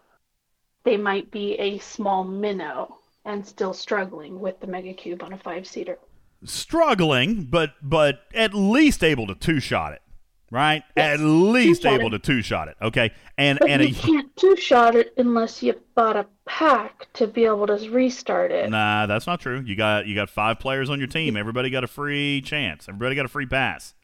They 0.84 0.96
might 0.96 1.30
be 1.30 1.54
a 1.54 1.78
small 1.78 2.24
minnow 2.24 2.98
and 3.24 3.46
still 3.46 3.72
struggling 3.72 4.40
with 4.40 4.60
the 4.60 4.66
Mega 4.66 4.92
Cube 4.92 5.22
on 5.22 5.32
a 5.32 5.38
five 5.38 5.66
seater. 5.66 5.98
Struggling, 6.44 7.44
but 7.44 7.72
but 7.82 8.20
at 8.34 8.52
least 8.52 9.02
able 9.02 9.26
to 9.28 9.34
two 9.34 9.60
shot 9.60 9.92
it. 9.92 10.02
Right? 10.50 10.84
At 10.96 11.20
least 11.20 11.86
able 11.86 12.08
it. 12.08 12.10
to 12.10 12.18
two 12.18 12.42
shot 12.42 12.68
it. 12.68 12.76
Okay. 12.80 13.12
And 13.38 13.58
But 13.58 13.70
and 13.70 13.82
you 13.82 13.88
a 13.88 13.92
can't 13.92 14.36
two 14.36 14.56
shot 14.56 14.94
it 14.94 15.14
unless 15.16 15.62
you 15.62 15.80
bought 15.94 16.16
a 16.16 16.26
pack 16.46 17.08
to 17.14 17.26
be 17.26 17.44
able 17.44 17.66
to 17.66 17.90
restart 17.90 18.50
it. 18.50 18.70
Nah, 18.70 19.06
that's 19.06 19.26
not 19.26 19.40
true. 19.40 19.60
You 19.60 19.76
got 19.76 20.06
you 20.06 20.14
got 20.14 20.28
five 20.30 20.58
players 20.58 20.90
on 20.90 20.98
your 20.98 21.08
team. 21.08 21.36
Everybody 21.36 21.70
got 21.70 21.84
a 21.84 21.88
free 21.88 22.42
chance. 22.42 22.88
Everybody 22.88 23.14
got 23.14 23.24
a 23.24 23.28
free 23.28 23.46
pass. 23.46 23.94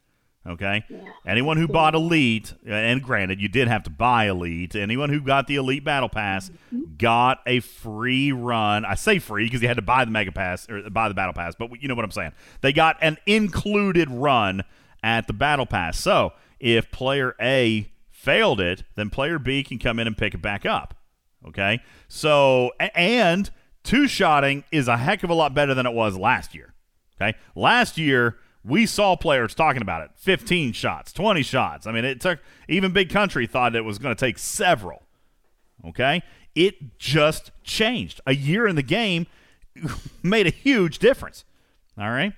Okay. 0.45 0.83
Anyone 1.23 1.57
who 1.57 1.67
bought 1.67 1.93
Elite, 1.93 2.53
and 2.65 3.03
granted, 3.03 3.39
you 3.39 3.47
did 3.47 3.67
have 3.67 3.83
to 3.83 3.91
buy 3.91 4.27
Elite. 4.27 4.75
Anyone 4.75 5.09
who 5.09 5.21
got 5.21 5.45
the 5.45 5.55
Elite 5.55 5.83
Battle 5.83 6.09
Pass 6.09 6.49
mm-hmm. 6.49 6.95
got 6.97 7.41
a 7.45 7.59
free 7.59 8.31
run. 8.31 8.83
I 8.83 8.95
say 8.95 9.19
free 9.19 9.45
because 9.45 9.61
you 9.61 9.67
had 9.67 9.77
to 9.77 9.83
buy 9.83 10.03
the 10.03 10.09
Mega 10.09 10.31
Pass 10.31 10.67
or 10.67 10.89
buy 10.89 11.09
the 11.09 11.13
Battle 11.13 11.33
Pass, 11.33 11.53
but 11.53 11.69
you 11.79 11.87
know 11.87 11.93
what 11.93 12.05
I'm 12.05 12.11
saying. 12.11 12.31
They 12.61 12.73
got 12.73 12.97
an 13.01 13.17
included 13.27 14.09
run 14.09 14.63
at 15.03 15.27
the 15.27 15.33
Battle 15.33 15.67
Pass. 15.67 15.99
So 15.99 16.33
if 16.59 16.89
player 16.89 17.35
A 17.39 17.91
failed 18.09 18.59
it, 18.59 18.83
then 18.95 19.11
player 19.11 19.37
B 19.37 19.63
can 19.63 19.77
come 19.77 19.99
in 19.99 20.07
and 20.07 20.17
pick 20.17 20.33
it 20.33 20.41
back 20.41 20.65
up. 20.65 20.95
Okay. 21.47 21.81
So 22.07 22.71
and 22.79 23.49
two 23.83 24.07
shotting 24.07 24.63
is 24.71 24.87
a 24.87 24.97
heck 24.97 25.23
of 25.23 25.29
a 25.29 25.33
lot 25.33 25.53
better 25.53 25.73
than 25.73 25.85
it 25.85 25.93
was 25.93 26.17
last 26.17 26.53
year. 26.53 26.73
Okay. 27.19 27.37
Last 27.55 27.97
year 27.97 28.37
we 28.63 28.85
saw 28.85 29.15
players 29.15 29.55
talking 29.55 29.81
about 29.81 30.03
it 30.03 30.11
15 30.15 30.73
shots, 30.73 31.11
20 31.13 31.41
shots. 31.41 31.87
I 31.87 31.91
mean, 31.91 32.05
it 32.05 32.21
took 32.21 32.39
even 32.67 32.91
Big 32.91 33.09
Country 33.09 33.47
thought 33.47 33.75
it 33.75 33.85
was 33.85 33.97
going 33.97 34.15
to 34.15 34.19
take 34.19 34.37
several. 34.37 35.03
Okay. 35.87 36.21
It 36.53 36.97
just 36.99 37.51
changed. 37.63 38.21
A 38.27 38.35
year 38.35 38.67
in 38.67 38.75
the 38.75 38.83
game 38.83 39.27
made 40.23 40.47
a 40.47 40.51
huge 40.51 40.99
difference. 40.99 41.43
All 41.97 42.09
right. 42.09 42.33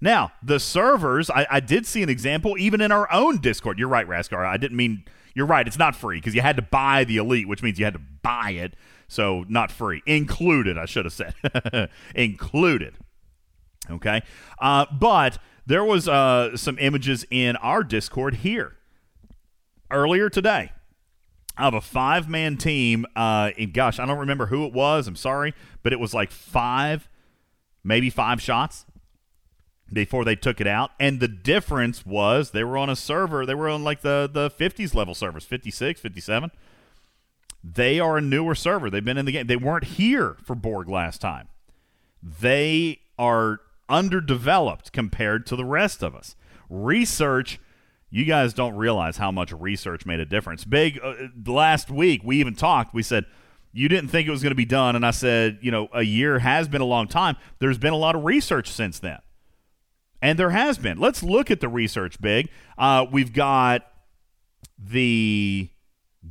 Now, 0.00 0.32
the 0.42 0.60
servers, 0.60 1.28
I, 1.28 1.46
I 1.50 1.60
did 1.60 1.86
see 1.86 2.02
an 2.02 2.08
example 2.08 2.56
even 2.58 2.80
in 2.80 2.92
our 2.92 3.10
own 3.12 3.38
Discord. 3.38 3.78
You're 3.78 3.88
right, 3.88 4.06
Raskar. 4.06 4.46
I 4.46 4.56
didn't 4.56 4.76
mean, 4.76 5.04
you're 5.38 5.46
right. 5.46 5.66
It's 5.66 5.78
not 5.78 5.94
free 5.94 6.18
because 6.18 6.34
you 6.34 6.42
had 6.42 6.56
to 6.56 6.62
buy 6.62 7.04
the 7.04 7.16
Elite, 7.16 7.48
which 7.48 7.62
means 7.62 7.78
you 7.78 7.84
had 7.84 7.94
to 7.94 8.00
buy 8.22 8.50
it. 8.50 8.74
So, 9.06 9.44
not 9.48 9.70
free. 9.70 10.02
Included, 10.04 10.76
I 10.76 10.84
should 10.84 11.06
have 11.06 11.14
said. 11.14 11.88
Included. 12.14 12.96
Okay. 13.90 14.22
Uh, 14.58 14.84
but 14.92 15.38
there 15.64 15.84
was 15.84 16.08
uh, 16.08 16.56
some 16.56 16.76
images 16.78 17.24
in 17.30 17.56
our 17.56 17.82
Discord 17.84 18.36
here 18.36 18.76
earlier 19.90 20.28
today 20.28 20.72
of 21.56 21.72
a 21.72 21.80
five 21.80 22.28
man 22.28 22.56
team. 22.56 23.06
Uh, 23.16 23.52
and 23.56 23.72
gosh, 23.72 23.98
I 23.98 24.06
don't 24.06 24.18
remember 24.18 24.46
who 24.46 24.66
it 24.66 24.72
was. 24.72 25.06
I'm 25.06 25.16
sorry, 25.16 25.54
but 25.82 25.92
it 25.92 26.00
was 26.00 26.12
like 26.12 26.30
five, 26.30 27.08
maybe 27.82 28.10
five 28.10 28.42
shots 28.42 28.84
before 29.92 30.24
they 30.24 30.36
took 30.36 30.60
it 30.60 30.66
out. 30.66 30.90
And 30.98 31.20
the 31.20 31.28
difference 31.28 32.04
was 32.04 32.50
they 32.50 32.64
were 32.64 32.78
on 32.78 32.90
a 32.90 32.96
server, 32.96 33.46
they 33.46 33.54
were 33.54 33.68
on 33.68 33.84
like 33.84 34.02
the, 34.02 34.28
the 34.32 34.50
50s 34.50 34.94
level 34.94 35.14
servers, 35.14 35.44
56, 35.44 36.00
57. 36.00 36.50
They 37.64 37.98
are 37.98 38.18
a 38.18 38.20
newer 38.20 38.54
server. 38.54 38.88
They've 38.88 39.04
been 39.04 39.18
in 39.18 39.26
the 39.26 39.32
game. 39.32 39.46
They 39.46 39.56
weren't 39.56 39.84
here 39.84 40.36
for 40.44 40.54
Borg 40.54 40.88
last 40.88 41.20
time. 41.20 41.48
They 42.22 43.00
are 43.18 43.60
underdeveloped 43.88 44.92
compared 44.92 45.46
to 45.46 45.56
the 45.56 45.64
rest 45.64 46.02
of 46.02 46.14
us. 46.14 46.36
Research, 46.70 47.58
you 48.10 48.24
guys 48.24 48.52
don't 48.52 48.76
realize 48.76 49.16
how 49.16 49.30
much 49.30 49.52
research 49.52 50.06
made 50.06 50.20
a 50.20 50.24
difference. 50.24 50.64
Big 50.64 51.00
uh, 51.02 51.14
last 51.46 51.90
week, 51.90 52.22
we 52.24 52.38
even 52.38 52.54
talked. 52.54 52.94
We 52.94 53.02
said 53.02 53.24
you 53.72 53.88
didn't 53.88 54.08
think 54.08 54.26
it 54.26 54.30
was 54.30 54.42
going 54.42 54.50
to 54.50 54.56
be 54.56 54.64
done, 54.64 54.96
and 54.96 55.04
I 55.04 55.10
said, 55.10 55.58
you 55.60 55.70
know, 55.70 55.88
a 55.92 56.02
year 56.02 56.38
has 56.38 56.68
been 56.68 56.80
a 56.80 56.86
long 56.86 57.06
time. 57.06 57.36
There's 57.58 57.78
been 57.78 57.92
a 57.92 57.98
lot 57.98 58.14
of 58.14 58.24
research 58.24 58.70
since 58.70 58.98
then, 58.98 59.18
and 60.20 60.38
there 60.38 60.50
has 60.50 60.78
been. 60.78 60.98
Let's 60.98 61.22
look 61.22 61.50
at 61.50 61.60
the 61.60 61.68
research. 61.68 62.20
Big, 62.20 62.48
uh, 62.76 63.06
we've 63.10 63.32
got 63.32 63.86
the 64.78 65.70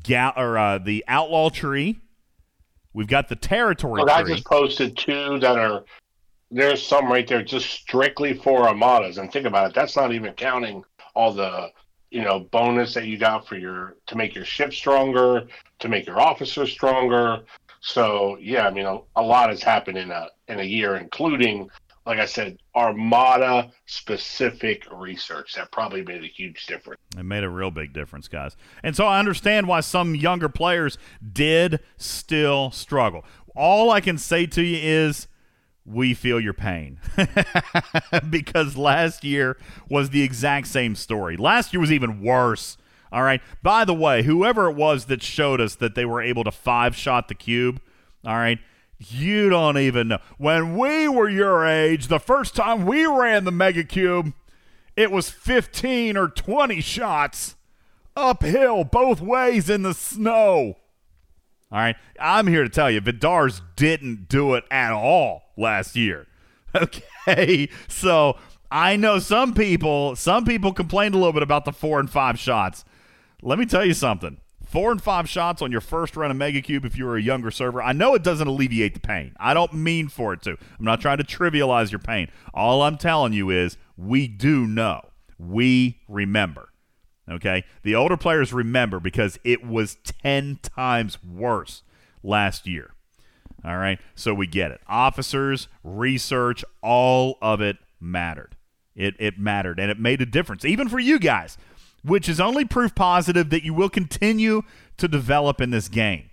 ga- 0.04 0.34
or 0.36 0.58
uh, 0.58 0.78
the 0.78 1.04
outlaw 1.08 1.50
tree. 1.50 2.00
We've 2.94 3.08
got 3.08 3.30
the 3.30 3.36
territory 3.36 4.02
But 4.04 4.12
I 4.12 4.24
tree. 4.24 4.34
just 4.34 4.46
posted 4.46 4.98
two 4.98 5.40
that 5.40 5.58
are 5.58 5.84
there's 6.50 6.82
some 6.86 7.08
right 7.12 7.28
there 7.28 7.44
just 7.44 7.70
strictly 7.70 8.34
for 8.34 8.68
armadas, 8.68 9.18
and 9.18 9.32
think 9.32 9.46
about 9.46 9.70
it. 9.70 9.76
That's 9.76 9.96
not 9.96 10.14
even 10.14 10.34
counting 10.34 10.84
all 11.16 11.34
the 11.34 11.72
you 12.10 12.24
know 12.24 12.40
bonus 12.40 12.94
that 12.94 13.06
you 13.06 13.18
got 13.18 13.48
for 13.48 13.58
your 13.58 13.98
to 14.08 14.16
make 14.16 14.34
your 14.34 14.46
ship 14.46 14.74
stronger, 14.74 15.48
to 15.80 15.90
make 15.90 16.06
your 16.08 16.20
officers 16.20 16.72
stronger. 16.72 17.44
So 17.82 18.38
yeah, 18.40 18.68
I 18.68 18.72
mean 18.72 18.86
a, 18.86 19.00
a 19.16 19.22
lot 19.22 19.50
has 19.50 19.62
happened 19.62 19.98
in 19.98 20.12
a 20.12 20.28
in 20.48 20.60
a 20.60 20.64
year, 20.64 20.96
including 20.96 21.70
like 22.08 22.20
I 22.20 22.26
said, 22.26 22.58
armada 22.74 23.70
specific 23.86 24.88
research 24.92 25.56
that 25.56 25.72
probably 25.74 26.04
made 26.04 26.24
a 26.24 26.28
huge 26.28 26.66
difference. 26.66 27.02
It 27.18 27.24
made 27.24 27.44
a 27.44 27.50
real 27.50 27.70
big 27.70 27.92
difference, 27.92 28.30
guys. 28.30 28.56
And 28.82 28.96
so 28.96 29.06
I 29.06 29.20
understand 29.20 29.68
why 29.68 29.82
some 29.82 30.16
younger 30.16 30.48
players 30.48 30.98
did 31.34 31.82
still 31.98 32.72
struggle. 32.72 33.26
All 33.58 33.92
I 33.92 34.00
can 34.00 34.18
say 34.18 34.46
to 34.46 34.62
you 34.62 34.80
is 34.82 35.28
we 35.86 36.14
feel 36.14 36.40
your 36.40 36.54
pain. 36.54 37.00
because 38.30 38.78
last 38.78 39.26
year 39.26 39.58
was 39.90 40.12
the 40.12 40.24
exact 40.24 40.68
same 40.68 40.96
story. 40.96 41.36
Last 41.36 41.74
year 41.74 41.82
was 41.82 41.92
even 41.92 42.22
worse. 42.22 42.78
All 43.12 43.24
right. 43.24 43.42
By 43.62 43.84
the 43.84 43.94
way, 43.94 44.24
whoever 44.24 44.70
it 44.70 44.78
was 44.78 45.06
that 45.06 45.22
showed 45.22 45.60
us 45.60 45.76
that 45.76 45.96
they 45.96 46.06
were 46.06 46.22
able 46.22 46.46
to 46.46 46.52
five 46.52 46.96
shot 46.96 47.28
the 47.28 47.36
cube, 47.36 47.82
all 48.26 48.36
right, 48.36 48.60
you 49.00 49.50
don't 49.50 49.78
even 49.78 50.08
know. 50.08 50.20
When 50.38 50.78
we 50.78 51.08
were 51.08 51.30
your 51.30 51.66
age, 51.66 52.08
the 52.08 52.20
first 52.20 52.56
time 52.56 52.86
we 52.86 53.06
ran 53.06 53.44
the 53.44 53.52
Mega 53.52 53.84
Cube, 53.84 54.34
it 54.96 55.12
was 55.12 55.30
15 55.30 56.18
or 56.18 56.28
20 56.28 56.82
shots 56.82 57.56
uphill 58.16 58.84
both 58.84 59.22
ways 59.22 59.70
in 59.70 59.84
the 59.84 59.94
snow. 59.94 60.78
All 61.72 61.80
right. 61.80 61.96
I'm 62.20 62.48
here 62.48 62.64
to 62.64 62.70
tell 62.70 62.90
you, 62.90 63.02
Vidars 63.02 63.62
didn't 63.76 64.28
do 64.30 64.56
it 64.56 64.64
at 64.72 64.92
all 64.92 65.44
last 65.58 65.96
year. 65.96 66.28
Okay. 66.76 67.70
So 67.88 68.38
I 68.70 68.98
know 68.98 69.18
some 69.18 69.54
people, 69.56 70.16
some 70.16 70.46
people 70.46 70.74
complained 70.74 71.16
a 71.16 71.18
little 71.18 71.34
bit 71.34 71.42
about 71.42 71.66
the 71.66 71.72
four 71.72 72.00
and 72.00 72.10
five 72.10 72.38
shots. 72.38 72.86
Let 73.42 73.58
me 73.58 73.66
tell 73.66 73.84
you 73.84 73.94
something. 73.94 74.38
Four 74.68 74.92
and 74.92 75.02
five 75.02 75.30
shots 75.30 75.62
on 75.62 75.72
your 75.72 75.80
first 75.80 76.18
run 76.18 76.30
of 76.30 76.36
Mega 76.36 76.62
Cube 76.62 76.84
if 76.84 76.98
you 76.98 77.06
were 77.06 77.16
a 77.16 77.22
younger 77.22 77.52
server. 77.52 77.82
I 77.82 77.94
know 77.94 78.14
it 78.16 78.24
doesn't 78.24 78.48
alleviate 78.48 78.94
the 78.94 79.00
pain. 79.00 79.34
I 79.40 79.54
don't 79.54 79.74
mean 79.74 80.10
for 80.10 80.34
it 80.34 80.42
to. 80.42 80.52
I'm 80.52 80.84
not 80.86 81.00
trying 81.00 81.20
to 81.20 81.24
trivialize 81.24 81.90
your 81.90 82.00
pain. 82.00 82.30
All 82.54 82.82
I'm 82.82 82.98
telling 82.98 83.32
you 83.32 83.50
is 83.50 83.78
we 83.96 84.28
do 84.28 84.68
know. 84.68 85.10
We 85.40 86.02
remember. 86.10 86.74
Okay? 87.32 87.64
The 87.84 87.96
older 87.96 88.18
players 88.18 88.52
remember 88.52 89.00
because 89.00 89.40
it 89.46 89.66
was 89.66 89.96
10 90.04 90.60
times 90.62 91.18
worse 91.24 91.84
last 92.22 92.68
year. 92.68 92.92
All 93.64 93.78
right? 93.78 94.00
So 94.16 94.34
we 94.34 94.48
get 94.48 94.72
it. 94.72 94.82
Officers, 94.86 95.70
research, 95.82 96.66
all 96.82 97.38
of 97.42 97.62
it 97.62 97.78
mattered. 98.02 98.58
It, 98.98 99.16
it 99.18 99.40
mattered 99.40 99.80
and 99.80 99.90
it 99.90 100.00
made 100.00 100.22
a 100.22 100.26
difference, 100.26 100.66
even 100.66 100.90
for 100.90 101.00
you 101.00 101.20
guys, 101.20 101.58
which 102.04 102.30
is 102.30 102.40
only 102.40 102.66
proof 102.66 102.96
positive 102.96 103.50
that 103.50 103.64
you 103.64 103.74
will 103.74 103.90
continue 103.90 104.64
to 104.98 105.08
develop 105.08 105.62
in 105.62 105.72
this 105.72 105.88
game. 105.88 106.30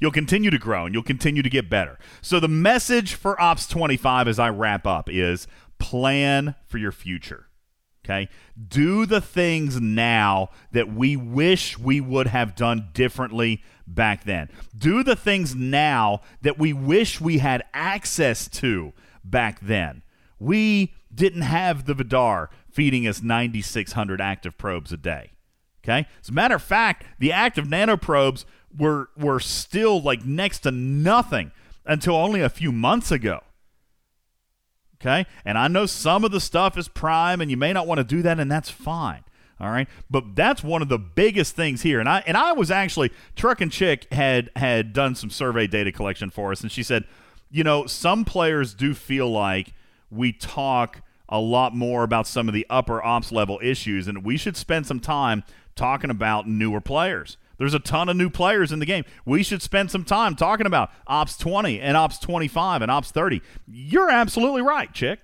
You'll 0.00 0.10
continue 0.10 0.50
to 0.50 0.58
grow 0.58 0.86
and 0.86 0.94
you'll 0.94 1.02
continue 1.02 1.42
to 1.42 1.50
get 1.50 1.68
better. 1.68 1.98
So, 2.22 2.40
the 2.40 2.48
message 2.48 3.14
for 3.14 3.40
Ops 3.40 3.66
25 3.66 4.28
as 4.28 4.38
I 4.38 4.48
wrap 4.50 4.86
up 4.86 5.08
is 5.10 5.46
plan 5.78 6.54
for 6.66 6.78
your 6.78 6.92
future. 6.92 7.48
Okay? 8.04 8.28
Do 8.68 9.06
the 9.06 9.20
things 9.20 9.80
now 9.80 10.50
that 10.72 10.92
we 10.92 11.16
wish 11.16 11.78
we 11.78 12.00
would 12.00 12.26
have 12.26 12.54
done 12.54 12.90
differently 12.92 13.62
back 13.86 14.24
then. 14.24 14.50
Do 14.76 15.02
the 15.02 15.16
things 15.16 15.54
now 15.54 16.20
that 16.42 16.58
we 16.58 16.72
wish 16.72 17.20
we 17.20 17.38
had 17.38 17.64
access 17.72 18.46
to 18.48 18.92
back 19.24 19.60
then. 19.60 20.02
We 20.38 20.92
didn't 21.14 21.42
have 21.42 21.86
the 21.86 21.94
Vidar 21.94 22.50
feeding 22.74 23.06
us 23.06 23.22
9,600 23.22 24.20
active 24.20 24.58
probes 24.58 24.92
a 24.92 24.96
day. 24.96 25.30
Okay? 25.84 26.08
As 26.20 26.28
a 26.28 26.32
matter 26.32 26.56
of 26.56 26.62
fact, 26.62 27.06
the 27.20 27.30
active 27.30 27.66
nanoprobes 27.66 28.44
were 28.76 29.10
were 29.16 29.38
still 29.38 30.02
like 30.02 30.24
next 30.24 30.60
to 30.60 30.72
nothing 30.72 31.52
until 31.86 32.16
only 32.16 32.40
a 32.40 32.48
few 32.48 32.72
months 32.72 33.12
ago. 33.12 33.40
Okay? 35.00 35.26
And 35.44 35.56
I 35.56 35.68
know 35.68 35.86
some 35.86 36.24
of 36.24 36.32
the 36.32 36.40
stuff 36.40 36.76
is 36.76 36.88
prime 36.88 37.40
and 37.40 37.50
you 37.50 37.56
may 37.56 37.72
not 37.72 37.86
want 37.86 37.98
to 37.98 38.04
do 38.04 38.22
that 38.22 38.40
and 38.40 38.50
that's 38.50 38.70
fine. 38.70 39.22
All 39.60 39.70
right? 39.70 39.86
But 40.10 40.34
that's 40.34 40.64
one 40.64 40.82
of 40.82 40.88
the 40.88 40.98
biggest 40.98 41.54
things 41.54 41.82
here. 41.82 42.00
And 42.00 42.08
I 42.08 42.24
and 42.26 42.36
I 42.36 42.52
was 42.54 42.72
actually 42.72 43.12
Truck 43.36 43.60
and 43.60 43.70
Chick 43.70 44.12
had 44.12 44.50
had 44.56 44.92
done 44.92 45.14
some 45.14 45.30
survey 45.30 45.68
data 45.68 45.92
collection 45.92 46.30
for 46.30 46.50
us 46.50 46.62
and 46.62 46.72
she 46.72 46.82
said, 46.82 47.04
"You 47.52 47.62
know, 47.62 47.86
some 47.86 48.24
players 48.24 48.74
do 48.74 48.94
feel 48.94 49.30
like 49.30 49.74
we 50.10 50.32
talk 50.32 51.02
a 51.28 51.40
lot 51.40 51.74
more 51.74 52.04
about 52.04 52.26
some 52.26 52.48
of 52.48 52.54
the 52.54 52.66
upper 52.68 53.02
ops 53.02 53.32
level 53.32 53.58
issues 53.62 54.06
and 54.08 54.24
we 54.24 54.36
should 54.36 54.56
spend 54.56 54.86
some 54.86 55.00
time 55.00 55.42
talking 55.74 56.10
about 56.10 56.48
newer 56.48 56.80
players." 56.80 57.36
There's 57.56 57.74
a 57.74 57.78
ton 57.78 58.08
of 58.08 58.16
new 58.16 58.30
players 58.30 58.72
in 58.72 58.78
the 58.78 58.86
game. 58.86 59.04
We 59.24 59.42
should 59.42 59.62
spend 59.62 59.90
some 59.90 60.04
time 60.04 60.34
talking 60.34 60.66
about 60.66 60.90
Ops 61.06 61.36
20 61.36 61.80
and 61.80 61.96
Ops 61.96 62.18
25 62.18 62.82
and 62.82 62.90
Ops 62.90 63.10
30. 63.10 63.42
You're 63.66 64.10
absolutely 64.10 64.62
right, 64.62 64.92
Chick. 64.92 65.20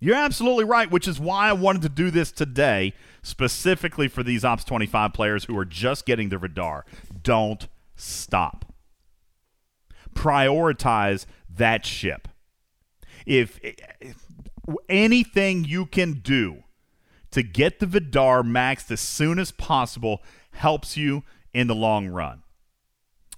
You're 0.00 0.16
absolutely 0.16 0.64
right, 0.64 0.90
which 0.90 1.08
is 1.08 1.18
why 1.20 1.48
I 1.48 1.52
wanted 1.52 1.82
to 1.82 1.88
do 1.88 2.10
this 2.10 2.30
today, 2.30 2.92
specifically 3.22 4.08
for 4.08 4.22
these 4.22 4.44
Ops 4.44 4.64
25 4.64 5.12
players 5.12 5.44
who 5.44 5.56
are 5.56 5.64
just 5.64 6.04
getting 6.04 6.28
their 6.28 6.38
Vidar. 6.38 6.84
Don't 7.22 7.68
stop. 7.96 8.66
Prioritize 10.14 11.26
that 11.48 11.86
ship. 11.86 12.28
If, 13.24 13.58
if 13.62 14.23
anything 14.88 15.64
you 15.64 15.86
can 15.86 16.14
do 16.14 16.64
to 17.30 17.42
get 17.42 17.80
the 17.80 17.86
Vidar 17.86 18.42
maxed 18.42 18.90
as 18.90 19.00
soon 19.00 19.38
as 19.38 19.50
possible 19.50 20.22
helps 20.52 20.96
you 20.96 21.24
in 21.52 21.66
the 21.66 21.74
long 21.74 22.08
run. 22.08 22.42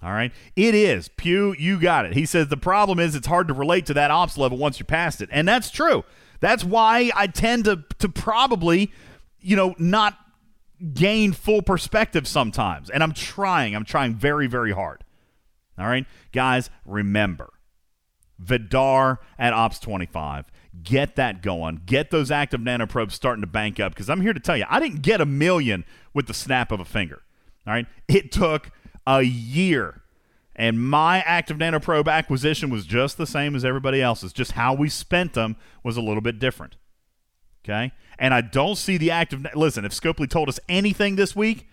All 0.03 0.11
right. 0.11 0.31
It 0.55 0.75
is. 0.75 1.09
Pew, 1.09 1.55
you 1.57 1.79
got 1.79 2.05
it. 2.05 2.13
He 2.13 2.25
says 2.25 2.49
the 2.49 2.57
problem 2.57 2.99
is 2.99 3.15
it's 3.15 3.27
hard 3.27 3.47
to 3.47 3.53
relate 3.53 3.87
to 3.87 3.95
that 3.95 4.11
ops 4.11 4.37
level 4.37 4.57
once 4.57 4.79
you're 4.79 4.85
past 4.85 5.21
it. 5.21 5.29
And 5.31 5.47
that's 5.47 5.71
true. 5.71 6.03
That's 6.39 6.63
why 6.63 7.11
I 7.15 7.27
tend 7.27 7.65
to 7.65 7.83
to 7.97 8.09
probably, 8.09 8.91
you 9.41 9.55
know, 9.55 9.73
not 9.79 10.15
gain 10.93 11.33
full 11.33 11.63
perspective 11.63 12.27
sometimes. 12.27 12.91
And 12.91 13.01
I'm 13.01 13.13
trying. 13.13 13.75
I'm 13.75 13.85
trying 13.85 14.13
very, 14.13 14.45
very 14.45 14.71
hard. 14.71 15.03
All 15.79 15.87
right. 15.87 16.05
Guys, 16.31 16.69
remember. 16.85 17.49
Vidar 18.37 19.19
at 19.39 19.53
Ops 19.53 19.79
25. 19.79 20.45
Get 20.83 21.15
that 21.15 21.41
going. 21.41 21.81
Get 21.85 22.11
those 22.11 22.31
active 22.31 22.61
nanoprobes 22.61 23.13
starting 23.13 23.41
to 23.41 23.47
bank 23.47 23.79
up 23.79 23.93
because 23.93 24.09
I'm 24.09 24.21
here 24.21 24.33
to 24.33 24.39
tell 24.39 24.57
you, 24.57 24.65
I 24.69 24.79
didn't 24.79 25.01
get 25.01 25.21
a 25.21 25.25
million 25.25 25.85
with 26.13 26.27
the 26.27 26.33
snap 26.33 26.71
of 26.71 26.79
a 26.79 26.85
finger. 26.85 27.21
All 27.65 27.73
right. 27.73 27.87
It 28.07 28.31
took 28.31 28.71
a 29.05 29.21
year. 29.21 30.01
And 30.55 30.81
my 30.81 31.19
active 31.19 31.57
nanoprobe 31.57 32.11
acquisition 32.11 32.69
was 32.69 32.85
just 32.85 33.17
the 33.17 33.27
same 33.27 33.55
as 33.55 33.63
everybody 33.63 34.01
else's. 34.01 34.33
Just 34.33 34.53
how 34.53 34.73
we 34.73 34.89
spent 34.89 35.33
them 35.33 35.55
was 35.83 35.97
a 35.97 36.01
little 36.01 36.21
bit 36.21 36.39
different. 36.39 36.77
Okay? 37.63 37.91
And 38.17 38.33
I 38.33 38.41
don't 38.41 38.75
see 38.75 38.97
the 38.97 39.11
active. 39.11 39.45
Listen, 39.53 39.85
if 39.85 39.91
Scopely 39.91 40.29
told 40.29 40.49
us 40.49 40.59
anything 40.67 41.15
this 41.15 41.35
week, 41.35 41.67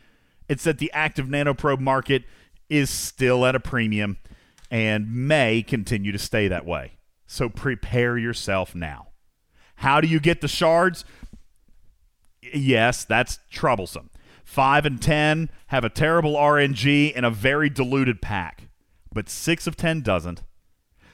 it's 0.49 0.65
that 0.65 0.79
the 0.79 0.93
active 0.93 1.27
nanoprobe 1.27 1.81
market 1.81 2.25
is 2.69 2.91
still 2.91 3.47
at 3.47 3.55
a 3.55 3.61
premium 3.61 4.19
and 4.71 5.11
may 5.11 5.63
continue 5.63 6.13
to 6.13 6.19
stay 6.19 6.49
that 6.49 6.67
way. 6.67 6.93
So 7.27 7.49
prepare 7.49 8.19
yourself 8.19 8.75
now. 8.75 9.09
How 9.77 10.01
do 10.01 10.09
you 10.09 10.21
get 10.21 10.41
the 10.41 10.49
shards? 10.49 11.05
Yes, 12.43 13.05
that's 13.05 13.39
troublesome. 13.51 14.11
5 14.45 14.87
and 14.87 15.03
10 15.03 15.51
have 15.69 15.85
a 15.85 15.89
terrible 15.89 16.35
RNG 16.35 17.13
and 17.17 17.25
a 17.25 17.31
very 17.31 17.71
diluted 17.71 18.21
pack, 18.21 18.69
but 19.13 19.29
6 19.29 19.67
of 19.67 19.77
10 19.77 20.03
doesn't. 20.03 20.43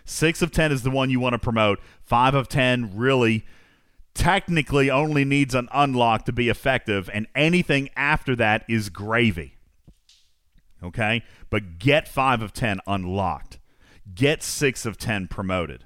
6 0.05 0.43
of 0.43 0.51
10 0.51 0.73
is 0.73 0.83
the 0.83 0.91
one 0.91 1.11
you 1.11 1.21
want 1.21 1.35
to 1.35 1.39
promote. 1.39 1.81
5 2.03 2.35
of 2.35 2.49
10 2.49 2.97
really 2.97 3.45
technically 4.15 4.91
only 4.91 5.25
needs 5.25 5.55
an 5.55 5.69
unlock 5.73 6.25
to 6.25 6.33
be 6.33 6.49
effective, 6.49 7.09
and 7.15 7.29
anything 7.35 7.89
after 7.97 8.35
that 8.37 8.65
is 8.69 8.89
gravy. 8.89 9.55
Okay? 10.83 11.23
But 11.49 11.79
get 11.79 12.09
5 12.09 12.43
of 12.43 12.53
10 12.53 12.81
unlocked. 12.87 13.59
Get 14.13 14.43
6 14.43 14.85
of 14.85 14.99
10 14.99 15.29
promoted. 15.29 15.85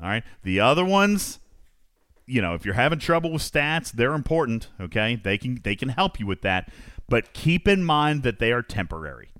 All 0.00 0.08
right? 0.08 0.24
The 0.42 0.60
other 0.60 0.84
ones, 0.84 1.38
you 2.26 2.40
know, 2.40 2.54
if 2.54 2.64
you're 2.64 2.74
having 2.74 2.98
trouble 2.98 3.32
with 3.32 3.42
stats, 3.42 3.90
they're 3.90 4.14
important, 4.14 4.68
okay? 4.80 5.16
They 5.16 5.38
can 5.38 5.60
they 5.62 5.74
can 5.74 5.90
help 5.90 6.20
you 6.20 6.26
with 6.26 6.42
that, 6.42 6.70
but 7.08 7.32
keep 7.32 7.66
in 7.66 7.84
mind 7.84 8.22
that 8.22 8.38
they 8.38 8.52
are 8.52 8.62
temporary. 8.62 9.30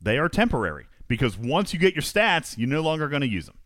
They 0.00 0.18
are 0.18 0.28
temporary 0.28 0.86
because 1.06 1.36
once 1.38 1.72
you 1.72 1.80
get 1.80 1.94
your 1.94 2.02
stats, 2.02 2.56
you're 2.58 2.68
no 2.68 2.82
longer 2.82 3.08
going 3.08 3.22
to 3.22 3.28
use 3.28 3.46
them. 3.46 3.58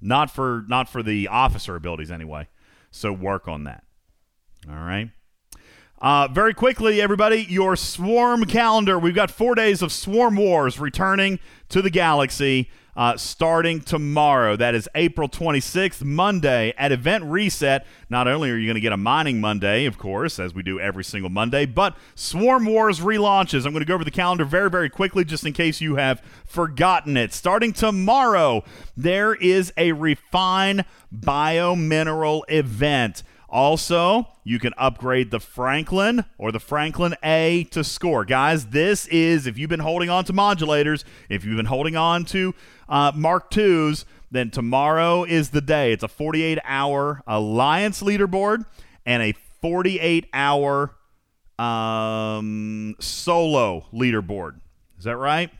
Not 0.00 0.30
for 0.30 0.64
not 0.68 0.88
for 0.88 1.02
the 1.02 1.28
officer 1.28 1.76
abilities 1.76 2.10
anyway. 2.10 2.48
So 2.90 3.12
work 3.12 3.48
on 3.48 3.64
that. 3.64 3.84
All 4.68 4.76
right. 4.76 5.10
Uh, 6.00 6.28
very 6.28 6.52
quickly, 6.52 7.00
everybody, 7.00 7.46
your 7.48 7.76
Swarm 7.76 8.44
calendar. 8.44 8.98
We've 8.98 9.14
got 9.14 9.30
four 9.30 9.54
days 9.54 9.80
of 9.80 9.90
Swarm 9.90 10.36
Wars 10.36 10.78
returning 10.78 11.38
to 11.70 11.80
the 11.80 11.88
galaxy 11.88 12.68
uh, 12.96 13.16
starting 13.16 13.80
tomorrow. 13.80 14.56
That 14.56 14.74
is 14.74 14.88
April 14.94 15.28
26th, 15.28 16.02
Monday 16.04 16.72
at 16.76 16.92
Event 16.92 17.24
Reset. 17.24 17.86
Not 18.08 18.28
only 18.28 18.50
are 18.50 18.56
you 18.56 18.66
going 18.66 18.74
to 18.76 18.80
get 18.80 18.92
a 18.92 18.96
Mining 18.96 19.40
Monday, 19.40 19.86
of 19.86 19.98
course, 19.98 20.38
as 20.38 20.54
we 20.54 20.62
do 20.62 20.78
every 20.78 21.04
single 21.04 21.30
Monday, 21.30 21.66
but 21.66 21.96
Swarm 22.14 22.66
Wars 22.66 23.00
relaunches. 23.00 23.66
I'm 23.66 23.72
going 23.72 23.80
to 23.80 23.86
go 23.86 23.94
over 23.94 24.04
the 24.04 24.10
calendar 24.10 24.44
very, 24.44 24.70
very 24.70 24.88
quickly 24.88 25.24
just 25.24 25.44
in 25.44 25.52
case 25.52 25.80
you 25.80 25.96
have 25.96 26.22
forgotten 26.44 27.16
it. 27.16 27.32
Starting 27.32 27.72
tomorrow, 27.72 28.64
there 28.96 29.34
is 29.34 29.72
a 29.76 29.92
Refine 29.92 30.84
Biomineral 31.14 32.42
event. 32.48 33.22
Also, 33.54 34.26
you 34.42 34.58
can 34.58 34.72
upgrade 34.76 35.30
the 35.30 35.38
Franklin 35.38 36.24
or 36.38 36.50
the 36.50 36.58
Franklin 36.58 37.14
A 37.22 37.68
to 37.70 37.84
score. 37.84 38.24
Guys, 38.24 38.66
this 38.66 39.06
is, 39.06 39.46
if 39.46 39.56
you've 39.56 39.70
been 39.70 39.78
holding 39.78 40.10
on 40.10 40.24
to 40.24 40.32
modulators, 40.32 41.04
if 41.28 41.44
you've 41.44 41.56
been 41.56 41.66
holding 41.66 41.94
on 41.94 42.24
to 42.24 42.52
uh, 42.88 43.12
Mark 43.14 43.56
IIs, 43.56 44.06
then 44.32 44.50
tomorrow 44.50 45.22
is 45.22 45.50
the 45.50 45.60
day. 45.60 45.92
It's 45.92 46.02
a 46.02 46.08
48 46.08 46.58
hour 46.64 47.22
Alliance 47.28 48.02
leaderboard 48.02 48.66
and 49.06 49.22
a 49.22 49.34
48 49.62 50.26
hour 50.34 50.96
um, 51.56 52.96
solo 52.98 53.86
leaderboard. 53.92 54.58
Is 54.98 55.04
that 55.04 55.16
right? 55.16 55.52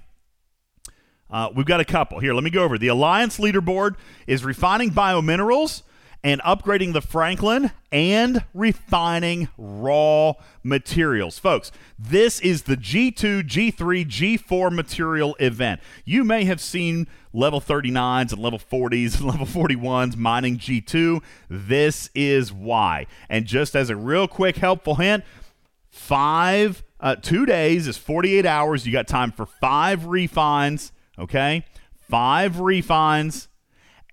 Uh, 1.31 1.51
we've 1.55 1.65
got 1.65 1.79
a 1.79 1.85
couple. 1.85 2.19
Here, 2.19 2.35
let 2.35 2.43
me 2.43 2.51
go 2.51 2.65
over. 2.65 2.77
The 2.77 2.89
Alliance 2.89 3.39
leaderboard 3.39 3.95
is 4.27 4.45
refining 4.45 4.91
biominerals 4.91 5.83
and 6.25 6.41
upgrading 6.41 6.95
the 6.95 7.03
Franklin 7.03 7.71
and 7.93 8.43
refining 8.55 9.49
raw 9.59 10.33
materials. 10.63 11.39
Folks, 11.39 11.71
this 11.99 12.41
is 12.41 12.63
the 12.63 12.79
G2, 12.79 13.43
G3, 13.43 14.07
G4 14.07 14.73
material 14.73 15.37
event. 15.39 15.81
You 16.07 16.25
may 16.25 16.45
have 16.47 16.63
seen 16.63 17.07
level 17.35 17.61
39s 17.61 18.33
and 18.33 18.43
level 18.43 18.59
40s 18.59 19.21
and 19.21 19.27
level 19.29 19.47
41s 19.47 20.17
mining 20.17 20.57
G2. 20.57 21.23
This 21.51 22.09
is 22.15 22.51
why. 22.51 23.07
And 23.29 23.45
just 23.45 23.77
as 23.77 23.91
a 23.91 23.97
real 23.97 24.27
quick 24.27 24.57
helpful 24.57 24.95
hint, 24.95 25.25
five, 25.91 26.83
uh, 27.01 27.17
two 27.17 27.45
days 27.45 27.87
is 27.87 27.99
48 27.99 28.47
hours. 28.47 28.87
You 28.87 28.93
got 28.93 29.07
time 29.07 29.31
for 29.31 29.45
five 29.45 30.07
refines, 30.07 30.91
okay? 31.19 31.67
Five 32.09 32.61
refines 32.61 33.49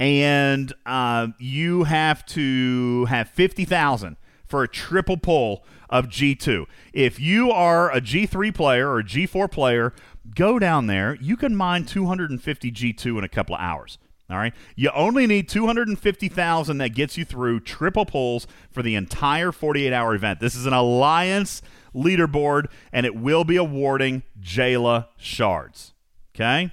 and 0.01 0.73
uh, 0.87 1.27
you 1.37 1.83
have 1.83 2.25
to 2.25 3.05
have 3.05 3.29
50,000 3.29 4.17
for 4.47 4.63
a 4.63 4.67
triple 4.67 5.15
pull 5.15 5.63
of 5.91 6.07
G2. 6.07 6.65
If 6.91 7.19
you 7.19 7.51
are 7.51 7.91
a 7.91 8.01
G3 8.01 8.51
player 8.51 8.89
or 8.89 8.99
a 8.99 9.03
G4 9.03 9.51
player, 9.51 9.93
go 10.35 10.57
down 10.57 10.87
there. 10.87 11.19
You 11.21 11.37
can 11.37 11.55
mine 11.55 11.85
250 11.85 12.71
G2 12.71 13.19
in 13.19 13.23
a 13.23 13.29
couple 13.29 13.53
of 13.53 13.61
hours. 13.61 13.99
All 14.27 14.37
right. 14.37 14.55
You 14.75 14.89
only 14.95 15.27
need 15.27 15.47
250,000 15.47 16.77
that 16.79 16.95
gets 16.95 17.15
you 17.15 17.23
through 17.23 17.59
triple 17.59 18.07
pulls 18.07 18.47
for 18.71 18.81
the 18.81 18.95
entire 18.95 19.51
48 19.51 19.93
hour 19.93 20.15
event. 20.15 20.39
This 20.39 20.55
is 20.55 20.65
an 20.65 20.73
alliance 20.73 21.61
leaderboard 21.93 22.71
and 22.91 23.05
it 23.05 23.15
will 23.15 23.43
be 23.43 23.57
awarding 23.57 24.23
Jaylah 24.41 25.09
shards. 25.17 25.93
Okay? 26.33 26.71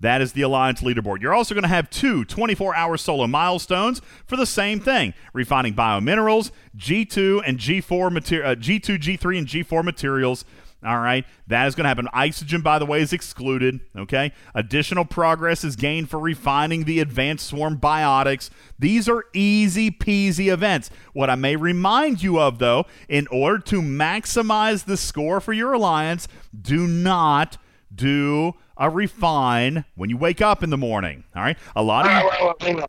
That 0.00 0.22
is 0.22 0.32
the 0.32 0.42
Alliance 0.42 0.80
leaderboard. 0.80 1.20
You're 1.20 1.34
also 1.34 1.54
going 1.54 1.62
to 1.62 1.68
have 1.68 1.90
two 1.90 2.24
24 2.24 2.74
hour 2.74 2.96
solo 2.96 3.26
milestones 3.26 4.00
for 4.26 4.36
the 4.36 4.46
same 4.46 4.80
thing 4.80 5.14
refining 5.32 5.74
biominerals, 5.74 6.50
G2 6.76 7.42
and 7.46 7.58
G4 7.58 8.10
material, 8.10 8.50
uh, 8.50 8.54
G2, 8.54 8.98
G3, 8.98 9.38
and 9.38 9.46
G4 9.46 9.84
materials. 9.84 10.44
All 10.82 10.98
right. 10.98 11.26
That 11.46 11.68
is 11.68 11.74
going 11.74 11.84
to 11.84 11.88
happen. 11.88 12.08
Isogen, 12.14 12.62
by 12.62 12.78
the 12.78 12.86
way, 12.86 13.02
is 13.02 13.12
excluded. 13.12 13.80
Okay. 13.94 14.32
Additional 14.54 15.04
progress 15.04 15.62
is 15.62 15.76
gained 15.76 16.08
for 16.08 16.18
refining 16.18 16.84
the 16.84 17.00
advanced 17.00 17.46
swarm 17.46 17.78
biotics. 17.78 18.48
These 18.78 19.06
are 19.06 19.24
easy 19.34 19.90
peasy 19.90 20.50
events. 20.50 20.88
What 21.12 21.28
I 21.28 21.34
may 21.34 21.56
remind 21.56 22.22
you 22.22 22.40
of, 22.40 22.58
though, 22.58 22.86
in 23.10 23.26
order 23.26 23.58
to 23.58 23.82
maximize 23.82 24.86
the 24.86 24.96
score 24.96 25.40
for 25.40 25.52
your 25.52 25.74
alliance, 25.74 26.26
do 26.58 26.86
not 26.86 27.58
do 27.94 28.54
a 28.80 28.88
refine 28.88 29.84
when 29.94 30.08
you 30.08 30.16
wake 30.16 30.40
up 30.40 30.64
in 30.64 30.70
the 30.70 30.78
morning. 30.78 31.22
All 31.36 31.42
right. 31.42 31.58
A 31.76 31.82
lot 31.82 32.06
of 32.06 32.12
oh, 32.40 32.54
oh, 32.62 32.86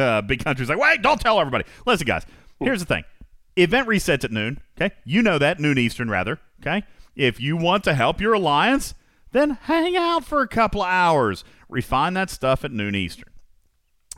oh, 0.00 0.22
big 0.22 0.42
countries 0.42 0.70
like, 0.70 0.78
wait, 0.78 1.02
don't 1.02 1.20
tell 1.20 1.38
everybody. 1.38 1.64
Listen, 1.86 2.06
guys, 2.06 2.24
here's 2.58 2.80
the 2.80 2.86
thing. 2.86 3.04
Event 3.56 3.86
resets 3.86 4.24
at 4.24 4.32
noon. 4.32 4.58
Okay. 4.76 4.94
You 5.04 5.22
know 5.22 5.38
that, 5.38 5.60
noon 5.60 5.76
Eastern, 5.76 6.08
rather. 6.08 6.40
Okay. 6.62 6.82
If 7.14 7.38
you 7.40 7.56
want 7.58 7.84
to 7.84 7.94
help 7.94 8.20
your 8.20 8.32
alliance, 8.32 8.94
then 9.32 9.58
hang 9.62 9.96
out 9.96 10.24
for 10.24 10.40
a 10.40 10.48
couple 10.48 10.80
of 10.80 10.88
hours. 10.88 11.44
Refine 11.68 12.14
that 12.14 12.30
stuff 12.30 12.64
at 12.64 12.72
noon 12.72 12.94
Eastern. 12.94 13.28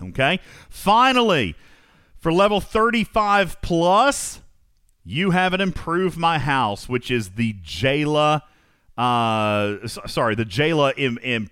Okay. 0.01 0.39
Finally, 0.69 1.57
for 2.17 2.33
level 2.33 2.61
35 2.61 3.61
plus, 3.63 4.43
you 5.03 5.33
have 5.33 5.55
an 5.55 5.61
Improve 5.61 6.17
My 6.17 6.39
House, 6.39 6.89
which 6.89 7.11
is 7.11 7.31
the 7.31 7.55
Jaylah 7.65 8.43
uh, 9.01 9.89
sorry, 9.89 10.35
the 10.35 10.45
Jaylah 10.45 10.93
Im, 10.99 11.19
Im, 11.23 11.49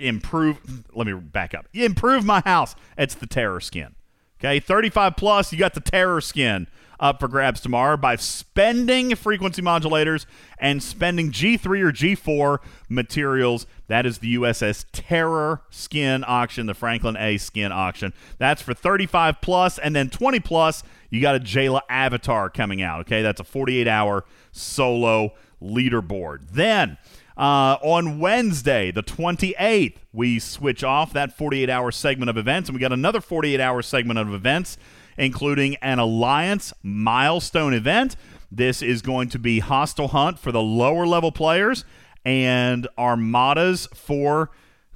improve. 0.00 0.58
Let 0.92 1.06
me 1.06 1.12
back 1.14 1.54
up. 1.54 1.68
Improve 1.72 2.24
my 2.24 2.42
house. 2.44 2.74
It's 2.96 3.14
the 3.14 3.28
terror 3.28 3.60
skin. 3.60 3.94
Okay, 4.40 4.58
35 4.58 5.16
plus. 5.16 5.52
You 5.52 5.60
got 5.60 5.74
the 5.74 5.80
terror 5.80 6.20
skin 6.20 6.66
up 6.98 7.20
for 7.20 7.28
grabs 7.28 7.60
tomorrow 7.60 7.96
by 7.96 8.16
spending 8.16 9.14
frequency 9.14 9.62
modulators 9.62 10.26
and 10.58 10.82
spending 10.82 11.30
G3 11.30 11.66
or 11.82 11.92
G4 11.92 12.58
materials. 12.88 13.68
That 13.86 14.04
is 14.04 14.18
the 14.18 14.34
USS 14.34 14.84
Terror 14.90 15.62
skin 15.70 16.24
auction, 16.26 16.66
the 16.66 16.74
Franklin 16.74 17.16
A 17.16 17.38
skin 17.38 17.70
auction. 17.70 18.12
That's 18.38 18.60
for 18.60 18.74
35 18.74 19.40
plus, 19.40 19.78
and 19.78 19.94
then 19.94 20.10
20 20.10 20.40
plus. 20.40 20.82
You 21.10 21.20
got 21.20 21.36
a 21.36 21.40
Jaylah 21.40 21.82
avatar 21.88 22.50
coming 22.50 22.82
out. 22.82 23.02
Okay, 23.02 23.22
that's 23.22 23.40
a 23.40 23.44
48 23.44 23.86
hour 23.86 24.24
solo 24.50 25.34
leaderboard. 25.62 26.50
Then 26.52 26.98
uh, 27.36 27.76
on 27.82 28.18
Wednesday, 28.18 28.90
the 28.90 29.02
28th, 29.02 29.96
we 30.12 30.38
switch 30.38 30.82
off 30.82 31.12
that 31.12 31.36
48 31.36 31.70
hour 31.70 31.92
segment 31.92 32.30
of 32.30 32.36
events, 32.36 32.68
and 32.68 32.74
we 32.74 32.80
got 32.80 32.92
another 32.92 33.20
48 33.20 33.60
hour 33.60 33.80
segment 33.80 34.18
of 34.18 34.34
events, 34.34 34.76
including 35.16 35.76
an 35.76 35.98
Alliance 35.98 36.72
milestone 36.82 37.72
event. 37.74 38.16
This 38.50 38.82
is 38.82 39.02
going 39.02 39.28
to 39.30 39.38
be 39.38 39.60
Hostile 39.60 40.08
Hunt 40.08 40.38
for 40.38 40.50
the 40.50 40.62
lower 40.62 41.06
level 41.06 41.30
players 41.30 41.84
and 42.24 42.88
Armadas 42.98 43.86
for, 43.94 44.50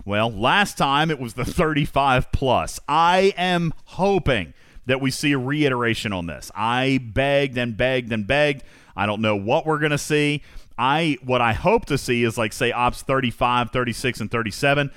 well, 0.04 0.30
last 0.30 0.76
time 0.76 1.10
it 1.10 1.20
was 1.20 1.34
the 1.34 1.44
35 1.44 2.32
plus. 2.32 2.80
I 2.88 3.34
am 3.36 3.72
hoping 3.84 4.54
that 4.86 5.00
we 5.00 5.10
see 5.10 5.32
a 5.32 5.38
reiteration 5.38 6.12
on 6.12 6.26
this. 6.26 6.50
I 6.54 6.98
begged 7.02 7.56
and 7.56 7.76
begged 7.76 8.12
and 8.12 8.26
begged 8.26 8.64
I 8.96 9.06
don't 9.06 9.20
know 9.20 9.36
what 9.36 9.66
we're 9.66 9.78
going 9.78 9.92
to 9.92 9.98
see. 9.98 10.42
I 10.78 11.18
what 11.22 11.40
I 11.40 11.52
hope 11.52 11.86
to 11.86 11.98
see 11.98 12.24
is 12.24 12.38
like 12.38 12.52
say 12.52 12.72
ops 12.72 13.02
35, 13.02 13.70
36 13.70 14.20
and 14.20 14.30
37. 14.30 14.90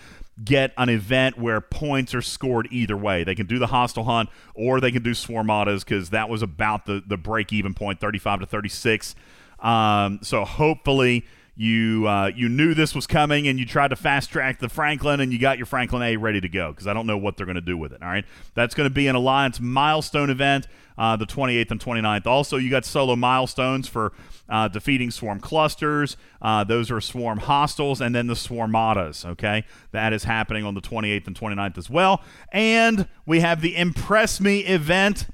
get 0.43 0.73
an 0.77 0.89
event 0.89 1.37
where 1.37 1.61
points 1.61 2.13
are 2.13 2.21
scored 2.21 2.67
either 2.71 2.97
way. 2.97 3.23
They 3.23 3.35
can 3.35 3.45
do 3.45 3.59
the 3.59 3.67
hostile 3.67 4.03
hunt 4.03 4.29
or 4.53 4.81
they 4.81 4.91
can 4.91 5.03
do 5.03 5.11
swarmatas 5.11 5.79
because 5.79 6.09
that 6.09 6.27
was 6.27 6.41
about 6.41 6.85
the, 6.85 7.01
the 7.05 7.17
break 7.17 7.53
even 7.53 7.73
point, 7.73 7.99
35 8.01 8.41
to 8.41 8.45
36. 8.45 9.15
Um, 9.59 10.19
so 10.21 10.43
hopefully 10.43 11.25
you 11.55 12.07
uh, 12.07 12.31
you 12.35 12.49
knew 12.49 12.73
this 12.73 12.93
was 12.93 13.07
coming 13.07 13.47
and 13.47 13.57
you 13.57 13.65
tried 13.65 13.89
to 13.89 13.95
fast 13.95 14.29
track 14.29 14.59
the 14.59 14.67
Franklin 14.67 15.21
and 15.21 15.31
you 15.31 15.39
got 15.39 15.57
your 15.57 15.65
Franklin 15.65 16.01
A 16.01 16.17
ready 16.17 16.41
to 16.41 16.49
go 16.49 16.71
because 16.71 16.85
I 16.85 16.93
don't 16.93 17.07
know 17.07 17.17
what 17.17 17.37
they're 17.37 17.45
going 17.45 17.55
to 17.55 17.61
do 17.61 17.77
with 17.77 17.93
it. 17.93 18.01
All 18.01 18.09
right, 18.09 18.25
that's 18.53 18.75
going 18.75 18.89
to 18.89 18.93
be 18.93 19.07
an 19.07 19.15
Alliance 19.15 19.61
milestone 19.61 20.29
event, 20.29 20.67
uh, 20.97 21.15
the 21.15 21.25
28th 21.25 21.71
and 21.71 21.79
29th. 21.79 22.25
Also, 22.25 22.57
you 22.57 22.69
got 22.69 22.83
solo 22.83 23.15
milestones 23.15 23.87
for 23.87 24.11
uh, 24.49 24.67
defeating 24.67 25.11
swarm 25.11 25.39
clusters. 25.39 26.17
Uh, 26.41 26.65
those 26.65 26.91
are 26.91 26.99
swarm 26.99 27.39
hostiles 27.39 28.01
and 28.01 28.13
then 28.13 28.27
the 28.27 28.33
swarmatas. 28.33 29.25
Okay, 29.25 29.63
that 29.91 30.11
is 30.11 30.25
happening 30.25 30.65
on 30.65 30.73
the 30.73 30.81
28th 30.81 31.27
and 31.27 31.39
29th 31.39 31.77
as 31.77 31.89
well. 31.89 32.21
And 32.51 33.07
we 33.25 33.39
have 33.39 33.61
the 33.61 33.77
Impress 33.77 34.41
Me 34.41 34.59
event 34.59 35.27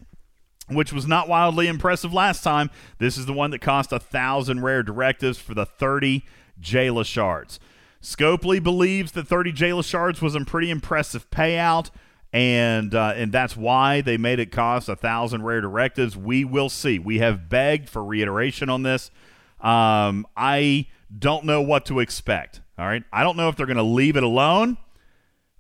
which 0.73 0.93
was 0.93 1.07
not 1.07 1.27
wildly 1.27 1.67
impressive 1.67 2.13
last 2.13 2.43
time. 2.43 2.69
This 2.97 3.17
is 3.17 3.25
the 3.25 3.33
one 3.33 3.51
that 3.51 3.59
cost 3.59 3.91
a 3.91 3.99
thousand 3.99 4.61
rare 4.61 4.83
directives 4.83 5.37
for 5.37 5.53
the 5.53 5.65
30 5.65 6.23
Jaylah 6.61 7.05
shards. 7.05 7.59
Scopely 8.01 8.61
believes 8.61 9.11
that 9.11 9.27
30 9.27 9.53
Jaylah 9.53 9.85
shards 9.85 10.21
was 10.21 10.35
a 10.35 10.41
pretty 10.41 10.69
impressive 10.69 11.29
payout, 11.29 11.91
and 12.33 12.95
uh, 12.95 13.13
and 13.15 13.31
that's 13.31 13.55
why 13.55 14.01
they 14.01 14.17
made 14.17 14.39
it 14.39 14.51
cost 14.51 14.89
a 14.89 14.95
thousand 14.95 15.43
rare 15.43 15.61
directives. 15.61 16.17
We 16.17 16.43
will 16.43 16.69
see. 16.69 16.97
We 16.97 17.19
have 17.19 17.47
begged 17.49 17.89
for 17.89 18.03
reiteration 18.03 18.69
on 18.69 18.83
this. 18.83 19.11
Um, 19.59 20.25
I 20.35 20.87
don't 21.15 21.45
know 21.45 21.61
what 21.61 21.85
to 21.87 21.99
expect. 21.99 22.61
All 22.79 22.87
right, 22.87 23.03
I 23.13 23.23
don't 23.23 23.37
know 23.37 23.49
if 23.49 23.55
they're 23.55 23.67
going 23.67 23.77
to 23.77 23.83
leave 23.83 24.15
it 24.15 24.23
alone 24.23 24.77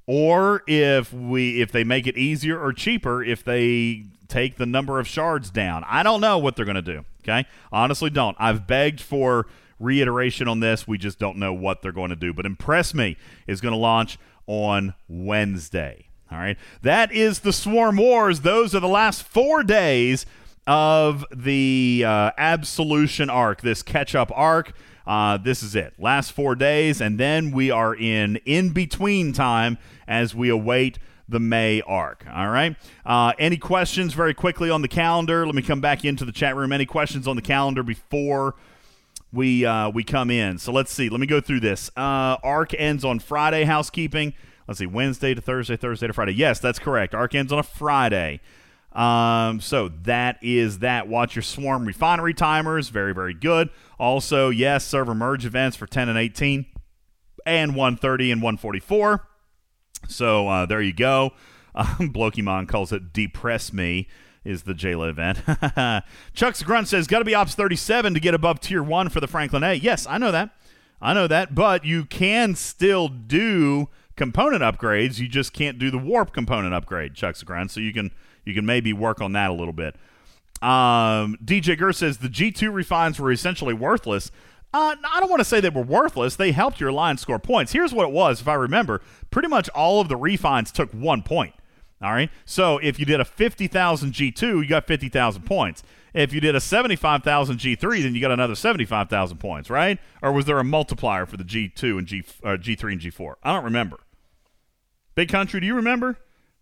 or 0.07 0.63
if 0.67 1.13
we 1.13 1.61
if 1.61 1.71
they 1.71 1.83
make 1.83 2.07
it 2.07 2.17
easier 2.17 2.59
or 2.59 2.73
cheaper 2.73 3.23
if 3.23 3.43
they 3.43 4.03
take 4.31 4.57
the 4.57 4.65
number 4.65 4.99
of 4.99 5.07
shards 5.07 5.49
down. 5.49 5.83
I 5.87 6.03
don't 6.03 6.21
know 6.21 6.37
what 6.37 6.55
they're 6.55 6.65
going 6.65 6.75
to 6.75 6.81
do, 6.81 7.05
okay? 7.23 7.45
Honestly 7.71 8.09
don't. 8.09 8.35
I've 8.39 8.65
begged 8.65 9.01
for 9.01 9.47
reiteration 9.79 10.47
on 10.47 10.59
this. 10.59 10.87
We 10.87 10.97
just 10.97 11.19
don't 11.19 11.37
know 11.37 11.53
what 11.53 11.81
they're 11.81 11.91
going 11.91 12.09
to 12.11 12.15
do. 12.15 12.33
But 12.33 12.45
Impress 12.45 12.93
Me 12.93 13.17
is 13.47 13.61
going 13.61 13.73
to 13.73 13.77
launch 13.77 14.17
on 14.47 14.93
Wednesday. 15.07 16.07
All 16.31 16.37
right. 16.37 16.57
That 16.81 17.11
is 17.11 17.39
the 17.39 17.51
Swarm 17.51 17.97
Wars. 17.97 18.41
Those 18.41 18.73
are 18.73 18.79
the 18.79 18.87
last 18.87 19.23
4 19.23 19.63
days 19.63 20.25
of 20.65 21.25
the 21.35 22.03
uh, 22.05 22.31
Absolution 22.37 23.29
arc, 23.29 23.61
this 23.61 23.83
catch 23.83 24.15
up 24.15 24.31
arc. 24.33 24.73
Uh, 25.05 25.37
this 25.37 25.63
is 25.63 25.75
it. 25.75 25.93
Last 25.97 26.31
four 26.31 26.55
days, 26.55 27.01
and 27.01 27.19
then 27.19 27.51
we 27.51 27.71
are 27.71 27.95
in 27.95 28.37
in 28.45 28.69
between 28.69 29.33
time 29.33 29.79
as 30.07 30.35
we 30.35 30.47
await 30.47 30.99
the 31.31 31.39
May 31.39 31.81
arc. 31.81 32.25
All 32.31 32.49
right. 32.49 32.75
Uh, 33.05 33.33
any 33.39 33.57
questions 33.57 34.13
very 34.13 34.33
quickly 34.33 34.69
on 34.69 34.81
the 34.81 34.87
calendar? 34.87 35.45
Let 35.45 35.55
me 35.55 35.61
come 35.61 35.81
back 35.81 36.05
into 36.05 36.25
the 36.25 36.31
chat 36.31 36.55
room. 36.55 36.71
Any 36.71 36.85
questions 36.85 37.27
on 37.27 37.35
the 37.35 37.41
calendar 37.41 37.81
before 37.81 38.55
we 39.33 39.65
uh, 39.65 39.89
we 39.89 40.03
come 40.03 40.29
in? 40.29 40.57
So 40.57 40.71
let's 40.71 40.91
see. 40.91 41.09
Let 41.09 41.19
me 41.19 41.27
go 41.27 41.41
through 41.41 41.61
this. 41.61 41.89
Uh, 41.97 42.37
arc 42.43 42.73
ends 42.75 43.03
on 43.03 43.19
Friday. 43.19 43.63
Housekeeping. 43.63 44.33
Let's 44.67 44.79
see. 44.79 44.85
Wednesday 44.85 45.33
to 45.33 45.41
Thursday. 45.41 45.77
Thursday 45.77 46.07
to 46.07 46.13
Friday. 46.13 46.33
Yes, 46.33 46.59
that's 46.59 46.79
correct. 46.79 47.15
Arc 47.15 47.33
ends 47.33 47.51
on 47.51 47.59
a 47.59 47.63
Friday. 47.63 48.41
Um, 48.93 49.61
so 49.61 49.89
that 50.03 50.37
is 50.41 50.79
that. 50.79 51.07
Watch 51.07 51.35
your 51.35 51.43
swarm 51.43 51.85
refinery 51.85 52.33
timers. 52.33 52.89
Very, 52.89 53.13
very 53.13 53.33
good. 53.33 53.69
Also, 53.97 54.49
yes, 54.49 54.85
server 54.85 55.15
merge 55.15 55.45
events 55.45 55.77
for 55.77 55.87
10 55.87 56.09
and 56.09 56.17
18 56.17 56.65
and 57.45 57.75
130 57.75 58.31
and 58.31 58.41
144. 58.41 59.27
So 60.07 60.47
uh, 60.47 60.65
there 60.65 60.81
you 60.81 60.93
go. 60.93 61.31
Um, 61.73 62.11
Blokimon 62.11 62.67
calls 62.67 62.91
it 62.91 63.13
Depress 63.13 63.71
Me 63.71 64.09
is 64.43 64.63
the 64.63 64.73
Jaylah 64.73 65.09
event. 65.09 66.03
Chuck's 66.33 66.63
Grunt 66.63 66.89
says, 66.89 67.07
got 67.07 67.19
to 67.19 67.23
be 67.23 67.33
Ops 67.33 67.55
37 67.55 68.13
to 68.13 68.19
get 68.19 68.33
above 68.33 68.59
Tier 68.59 68.83
1 68.83 69.07
for 69.07 69.21
the 69.21 69.27
Franklin 69.27 69.63
A. 69.63 69.73
Yes, 69.75 70.05
I 70.05 70.17
know 70.17 70.33
that. 70.33 70.49
I 71.01 71.13
know 71.13 71.27
that. 71.27 71.55
But 71.55 71.85
you 71.85 72.03
can 72.03 72.55
still 72.55 73.07
do 73.07 73.87
component 74.15 74.61
upgrades. 74.61 75.19
You 75.19 75.27
just 75.27 75.53
can't 75.53 75.79
do 75.79 75.89
the 75.89 75.97
warp 75.97 76.33
component 76.33 76.73
upgrade, 76.73 77.15
Chuck's 77.15 77.43
Grunt. 77.43 77.71
So 77.71 77.79
you 77.79 77.93
can 77.93 78.11
you 78.45 78.53
can 78.53 78.65
maybe 78.65 78.93
work 78.93 79.21
on 79.21 79.31
that 79.33 79.49
a 79.49 79.53
little 79.53 79.73
bit. 79.73 79.95
Um, 80.61 81.37
DJ 81.43 81.77
Gurr 81.77 81.91
says 81.91 82.19
the 82.19 82.27
G2 82.27 82.71
refines 82.71 83.19
were 83.19 83.31
essentially 83.31 83.73
worthless. 83.73 84.31
Uh, 84.73 84.95
I 85.11 85.19
don't 85.19 85.29
want 85.29 85.41
to 85.41 85.45
say 85.45 85.59
they 85.59 85.69
were 85.69 85.81
worthless. 85.81 86.35
They 86.35 86.51
helped 86.51 86.79
your 86.79 86.91
line 86.91 87.17
score 87.17 87.39
points. 87.39 87.73
Here's 87.73 87.93
what 87.93 88.07
it 88.07 88.13
was, 88.13 88.41
if 88.41 88.47
I 88.47 88.53
remember. 88.53 89.01
Pretty 89.29 89.49
much 89.49 89.67
all 89.69 89.99
of 89.99 90.07
the 90.07 90.15
refines 90.15 90.71
took 90.71 90.91
one 90.91 91.23
point. 91.23 91.53
All 92.01 92.11
right. 92.11 92.29
So 92.45 92.77
if 92.77 92.99
you 92.99 93.05
did 93.05 93.19
a 93.19 93.25
50,000 93.25 94.13
G2, 94.13 94.41
you 94.41 94.67
got 94.67 94.87
50,000 94.87 95.43
points. 95.43 95.83
If 96.13 96.33
you 96.33 96.41
did 96.41 96.55
a 96.55 96.61
75,000 96.61 97.57
G3, 97.57 98.03
then 98.03 98.15
you 98.15 98.21
got 98.21 98.31
another 98.31 98.55
75,000 98.55 99.37
points, 99.37 99.69
right? 99.69 99.99
Or 100.21 100.31
was 100.31 100.45
there 100.45 100.59
a 100.59 100.63
multiplier 100.63 101.25
for 101.25 101.37
the 101.37 101.43
G2 101.43 101.97
and 101.97 102.07
G, 102.07 102.23
uh, 102.43 102.57
G3 102.57 102.93
and 102.93 103.01
G4? 103.01 103.35
I 103.43 103.53
don't 103.53 103.63
remember. 103.63 103.97
Big 105.15 105.29
Country, 105.29 105.59
do 105.59 105.67
you 105.67 105.75
remember? 105.75 106.17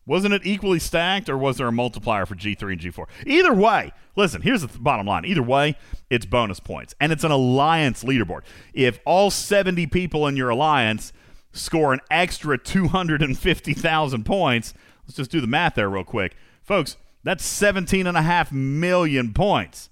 Wasn't 0.10 0.34
it 0.34 0.42
equally 0.44 0.80
stacked, 0.80 1.30
or 1.30 1.38
was 1.38 1.58
there 1.58 1.68
a 1.68 1.72
multiplier 1.72 2.26
for 2.26 2.34
G3 2.34 2.72
and 2.72 2.82
G4? 2.82 3.06
Either 3.28 3.54
way, 3.54 3.92
listen, 4.16 4.42
here's 4.42 4.64
the 4.64 4.68
th- 4.68 4.82
bottom 4.82 5.06
line. 5.06 5.24
Either 5.24 5.44
way, 5.44 5.76
it's 6.10 6.26
bonus 6.26 6.60
points. 6.60 6.96
And 7.00 7.12
it's 7.12 7.24
an 7.24 7.30
alliance 7.30 8.04
leaderboard. 8.04 8.42
If 8.74 9.00
all 9.06 9.30
70 9.30 9.86
people 9.86 10.26
in 10.26 10.36
your 10.36 10.50
alliance 10.50 11.14
score 11.52 11.94
an 11.94 12.00
extra 12.10 12.58
250,000 12.58 14.26
points, 14.26 14.74
let's 15.06 15.16
just 15.16 15.30
do 15.30 15.40
the 15.40 15.46
math 15.46 15.76
there 15.76 15.88
real 15.88 16.04
quick. 16.04 16.36
Folks, 16.64 16.98
that's 17.24 17.46
17.5 17.48 18.52
million 18.52 19.32
points. 19.32 19.92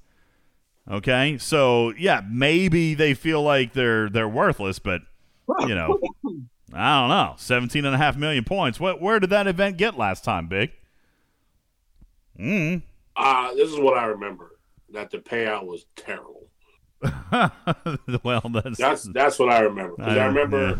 Okay? 0.89 1.37
So, 1.37 1.93
yeah, 1.95 2.21
maybe 2.27 2.95
they 2.95 3.13
feel 3.13 3.43
like 3.43 3.73
they're 3.73 4.09
they're 4.09 4.27
worthless, 4.27 4.79
but 4.79 5.01
you 5.59 5.75
know, 5.75 5.99
I 6.77 7.01
don't 7.01 7.09
know. 7.09 7.33
17 7.37 7.85
and 7.85 7.95
a 7.95 7.97
half 7.97 8.17
million 8.17 8.43
points. 8.43 8.79
What 8.79 9.01
where 9.01 9.19
did 9.19 9.31
that 9.31 9.47
event 9.47 9.77
get 9.77 9.97
last 9.97 10.23
time, 10.23 10.47
Big? 10.47 10.71
Mm. 12.39 12.83
Uh, 13.15 13.53
this 13.55 13.69
is 13.69 13.79
what 13.79 13.97
I 13.97 14.05
remember. 14.05 14.59
That 14.93 15.11
the 15.11 15.17
payout 15.17 15.65
was 15.65 15.85
terrible. 15.95 16.47
well, 18.23 18.41
that's 18.41 18.77
that's 18.77 19.03
that's 19.03 19.39
what 19.39 19.49
I 19.49 19.59
remember. 19.59 19.95
Because 19.97 20.17
I, 20.17 20.21
I- 20.21 20.27
remember 20.27 20.69
yeah. 20.69 20.75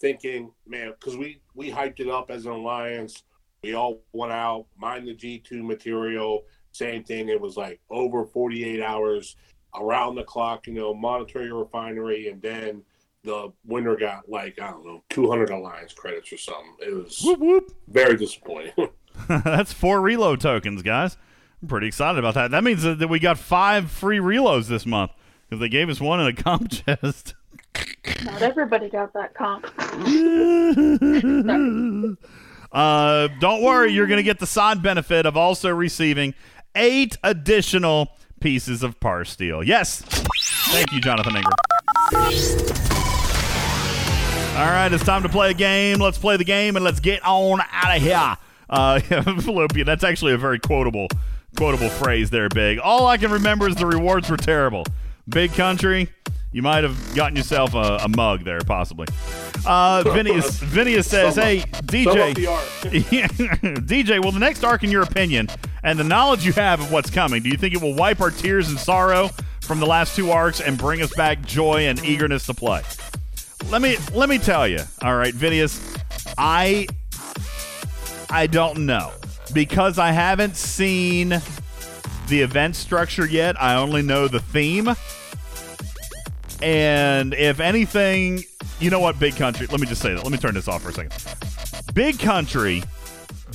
thinking, 0.00 0.50
man, 0.66 0.92
because 0.98 1.16
we 1.16 1.40
we 1.54 1.70
hyped 1.70 2.00
it 2.00 2.08
up 2.08 2.30
as 2.30 2.46
an 2.46 2.52
alliance. 2.52 3.22
We 3.62 3.74
all 3.74 4.02
went 4.12 4.32
out, 4.32 4.66
mined 4.76 5.06
the 5.06 5.14
G 5.14 5.38
two 5.38 5.62
material. 5.62 6.44
Same 6.72 7.04
thing. 7.04 7.28
It 7.28 7.40
was 7.40 7.56
like 7.56 7.80
over 7.90 8.24
forty 8.24 8.64
eight 8.64 8.82
hours, 8.82 9.36
around 9.78 10.16
the 10.16 10.24
clock. 10.24 10.66
You 10.66 10.74
know, 10.74 10.94
monitor 10.94 11.44
your 11.44 11.58
refinery, 11.58 12.28
and 12.28 12.42
then 12.42 12.82
the 13.24 13.52
winner 13.64 13.96
got 13.96 14.28
like 14.28 14.60
I 14.60 14.70
don't 14.70 14.84
know, 14.84 15.02
two 15.10 15.28
hundred 15.30 15.50
alliance 15.50 15.92
credits 15.92 16.32
or 16.32 16.36
something. 16.38 16.74
It 16.80 16.92
was 16.94 17.20
Whoop, 17.22 17.38
whoop. 17.40 17.72
very 17.88 18.16
disappointing. 18.16 18.72
that's 19.28 19.72
four 19.72 20.00
reload 20.00 20.40
tokens, 20.40 20.82
guys. 20.82 21.16
I'm 21.60 21.68
pretty 21.68 21.86
excited 21.86 22.18
about 22.18 22.34
that. 22.34 22.50
That 22.50 22.64
means 22.64 22.82
that 22.82 22.98
that 22.98 23.08
we 23.08 23.18
got 23.18 23.38
five 23.38 23.90
free 23.90 24.18
reloads 24.18 24.66
this 24.68 24.86
month 24.86 25.12
because 25.48 25.60
they 25.60 25.68
gave 25.68 25.88
us 25.88 26.00
one 26.00 26.20
in 26.20 26.26
a 26.26 26.32
comp 26.42 26.70
chest. 26.70 27.34
Not 28.24 28.42
everybody 28.42 28.88
got 28.90 29.12
that 29.14 29.34
comp. 29.34 29.66
Uh, 32.72 33.28
don't 33.38 33.62
worry, 33.62 33.92
you're 33.92 34.06
going 34.06 34.16
to 34.18 34.22
get 34.22 34.38
the 34.38 34.46
side 34.46 34.82
benefit 34.82 35.26
of 35.26 35.36
also 35.36 35.68
receiving 35.70 36.34
eight 36.74 37.18
additional 37.22 38.08
pieces 38.40 38.82
of 38.82 38.98
parsteel. 38.98 39.64
Yes. 39.64 40.00
Thank 40.70 40.90
you, 40.92 41.00
Jonathan 41.00 41.36
Ingram. 41.36 42.91
All 44.54 44.68
right, 44.68 44.92
it's 44.92 45.02
time 45.02 45.22
to 45.22 45.30
play 45.30 45.50
a 45.50 45.54
game. 45.54 45.98
Let's 45.98 46.18
play 46.18 46.36
the 46.36 46.44
game 46.44 46.76
and 46.76 46.84
let's 46.84 47.00
get 47.00 47.24
on 47.24 47.62
out 47.72 47.96
of 47.96 48.02
here. 48.02 48.36
Uh, 48.68 49.00
that's 49.86 50.04
actually 50.04 50.34
a 50.34 50.38
very 50.38 50.58
quotable, 50.58 51.08
quotable 51.56 51.88
phrase 51.88 52.28
there, 52.28 52.50
Big. 52.50 52.78
All 52.78 53.06
I 53.06 53.16
can 53.16 53.32
remember 53.32 53.66
is 53.66 53.76
the 53.76 53.86
rewards 53.86 54.28
were 54.28 54.36
terrible. 54.36 54.84
Big 55.26 55.54
country, 55.54 56.10
you 56.52 56.60
might 56.60 56.84
have 56.84 57.14
gotten 57.14 57.34
yourself 57.34 57.72
a, 57.72 58.00
a 58.02 58.08
mug 58.10 58.44
there, 58.44 58.60
possibly. 58.60 59.06
Uh, 59.64 60.02
Vinius, 60.06 60.62
Vinius 60.62 61.06
says, 61.06 61.36
"Hey, 61.36 61.60
DJ. 61.86 62.34
DJ, 63.86 64.22
well, 64.22 64.32
the 64.32 64.38
next 64.38 64.64
arc, 64.64 64.84
in 64.84 64.90
your 64.90 65.02
opinion, 65.02 65.48
and 65.82 65.98
the 65.98 66.04
knowledge 66.04 66.44
you 66.44 66.52
have 66.52 66.78
of 66.78 66.92
what's 66.92 67.08
coming, 67.08 67.42
do 67.42 67.48
you 67.48 67.56
think 67.56 67.74
it 67.74 67.80
will 67.80 67.94
wipe 67.94 68.20
our 68.20 68.30
tears 68.30 68.68
and 68.68 68.78
sorrow 68.78 69.30
from 69.62 69.80
the 69.80 69.86
last 69.86 70.14
two 70.14 70.30
arcs 70.30 70.60
and 70.60 70.76
bring 70.76 71.00
us 71.00 71.14
back 71.14 71.40
joy 71.40 71.86
and 71.86 72.04
eagerness 72.04 72.44
to 72.46 72.54
play?" 72.54 72.82
Let 73.70 73.82
me 73.82 73.96
let 74.14 74.28
me 74.28 74.38
tell 74.38 74.68
you. 74.68 74.80
All 75.02 75.16
right, 75.16 75.34
Vinius, 75.34 75.80
I 76.36 76.86
I 78.30 78.46
don't 78.46 78.86
know 78.86 79.12
because 79.52 79.98
I 79.98 80.12
haven't 80.12 80.56
seen 80.56 81.40
the 82.28 82.40
event 82.40 82.76
structure 82.76 83.26
yet. 83.26 83.60
I 83.60 83.74
only 83.74 84.02
know 84.02 84.28
the 84.28 84.40
theme. 84.40 84.94
And 86.62 87.34
if 87.34 87.60
anything, 87.60 88.44
you 88.78 88.90
know 88.90 89.00
what, 89.00 89.18
Big 89.18 89.36
Country, 89.36 89.66
let 89.66 89.80
me 89.80 89.86
just 89.86 90.00
say 90.00 90.14
that. 90.14 90.22
Let 90.22 90.32
me 90.32 90.38
turn 90.38 90.54
this 90.54 90.68
off 90.68 90.82
for 90.82 90.90
a 90.90 90.92
second. 90.92 91.12
Big 91.92 92.18
Country, 92.18 92.82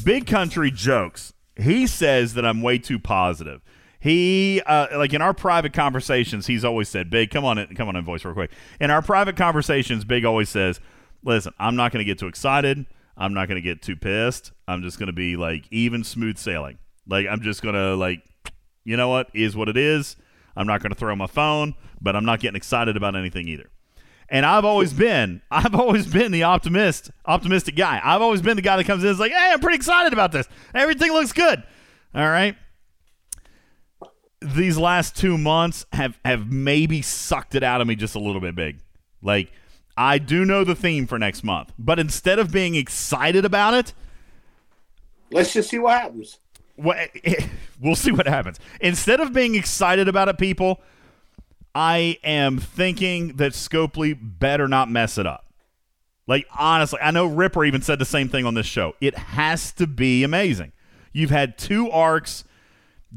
Big 0.04 0.28
Country 0.28 0.72
jokes. 0.72 1.34
He 1.56 1.88
says 1.88 2.34
that 2.36 2.46
I'm 2.46 2.62
way 2.62 2.78
too 2.78 3.00
positive. 3.00 3.62
He 4.00 4.62
uh, 4.66 4.88
like 4.98 5.14
in 5.14 5.22
our 5.22 5.34
private 5.34 5.74
conversations, 5.74 6.48
he's 6.48 6.64
always 6.64 6.90
said, 6.90 7.10
"Big, 7.10 7.32
come 7.32 7.46
on, 7.46 7.58
in, 7.58 7.76
come 7.76 7.88
on 7.88 7.96
in 7.96 8.06
voice 8.06 8.24
real 8.24 8.34
quick." 8.34 8.52
In 8.80 8.92
our 8.92 9.02
private 9.02 9.36
conversations, 9.36 10.06
Big 10.06 10.26
always 10.26 10.50
says, 10.50 10.80
"Listen, 11.24 11.54
I'm 11.60 11.76
not 11.76 11.92
going 11.92 12.06
to 12.06 12.06
get 12.06 12.20
too 12.20 12.28
excited. 12.28 12.86
I'm 13.18 13.34
not 13.34 13.48
going 13.48 13.56
to 13.56 13.62
get 13.62 13.82
too 13.82 13.96
pissed. 13.96 14.52
I'm 14.68 14.84
just 14.84 15.00
going 15.00 15.08
to 15.08 15.14
be 15.14 15.36
like 15.36 15.66
even 15.72 16.04
smooth 16.04 16.38
sailing. 16.38 16.78
Like 17.08 17.26
I'm 17.28 17.42
just 17.42 17.64
going 17.64 17.76
to 17.76 17.96
like, 17.96 18.22
you 18.84 18.98
know 18.98 19.10
what 19.10 19.30
is 19.34 19.56
what 19.56 19.70
it 19.70 19.78
is. 19.78 20.16
I'm 20.56 20.68
not 20.68 20.82
going 20.82 20.92
to 20.92 21.00
throw 21.00 21.16
my 21.16 21.28
phone, 21.28 21.74
but 22.00 22.16
I'm 22.16 22.26
not 22.26 22.40
getting 22.40 22.58
excited 22.58 22.98
about 22.98 23.16
anything 23.16 23.48
either." 23.48 23.70
And 24.30 24.46
I've 24.46 24.66
always 24.66 24.94
been, 24.94 25.42
I've 25.52 25.76
always 25.76 26.06
been 26.06 26.32
the 26.32 26.44
optimist, 26.44 27.12
optimistic 27.26 27.76
guy. 27.76 28.00
I've 28.04 28.22
always 28.22 28.42
been 28.42 28.56
the 28.56 28.62
guy 28.62 28.78
that 28.78 28.84
comes 28.84 29.04
in 29.04 29.10
and 29.10 29.16
is 29.16 29.20
like, 29.20 29.32
hey, 29.32 29.52
I'm 29.54 29.60
pretty 29.60 29.78
excited 29.78 30.14
about 30.14 30.32
this. 30.32 30.48
Everything 30.74 31.12
looks 31.14 31.34
good. 31.34 31.64
All 32.14 32.28
right. 32.28 32.56
These 34.42 34.78
last 34.78 35.16
two 35.16 35.38
months 35.38 35.86
have 35.94 36.20
have 36.24 36.52
maybe 36.52 37.02
sucked 37.02 37.56
it 37.56 37.64
out 37.64 37.82
of 37.82 37.88
me 37.88 37.96
just 37.96 38.16
a 38.16 38.20
little 38.20 38.42
bit 38.42 38.56
big. 38.56 38.80
Like, 39.22 39.52
I 39.98 40.20
do 40.20 40.46
know 40.46 40.64
the 40.64 40.76
theme 40.76 41.08
for 41.08 41.18
next 41.18 41.44
month, 41.44 41.74
but 41.80 41.98
instead 41.98 42.38
of 42.38 42.52
being 42.52 42.76
excited 42.76 43.46
about 43.46 43.74
it, 43.74 43.94
let's 45.32 45.54
just 45.54 45.70
see 45.70 45.80
what 45.80 46.00
happens. 46.00 46.40
What, 46.76 46.98
we'll 47.82 47.96
see 47.96 48.12
what 48.12 48.28
happens. 48.28 48.60
Instead 48.80 49.20
of 49.20 49.34
being 49.34 49.56
excited 49.56 50.08
about 50.08 50.28
it, 50.30 50.38
people, 50.38 50.82
I 51.74 52.20
am 52.24 52.60
thinking 52.60 53.38
that 53.38 53.54
Scopely 53.54 54.18
better 54.20 54.68
not 54.68 54.90
mess 54.90 55.18
it 55.18 55.26
up. 55.26 55.46
Like, 56.28 56.46
honestly, 56.58 57.00
I 57.02 57.12
know 57.12 57.26
Ripper 57.26 57.64
even 57.66 57.82
said 57.82 58.00
the 58.00 58.06
same 58.06 58.30
thing 58.30 58.46
on 58.46 58.54
this 58.54 58.66
show. 58.66 58.96
It 59.00 59.18
has 59.18 59.72
to 59.74 59.88
be 59.88 60.24
amazing. 60.24 60.74
You've 61.14 61.30
had 61.30 61.58
two 61.58 61.90
arcs 61.90 62.44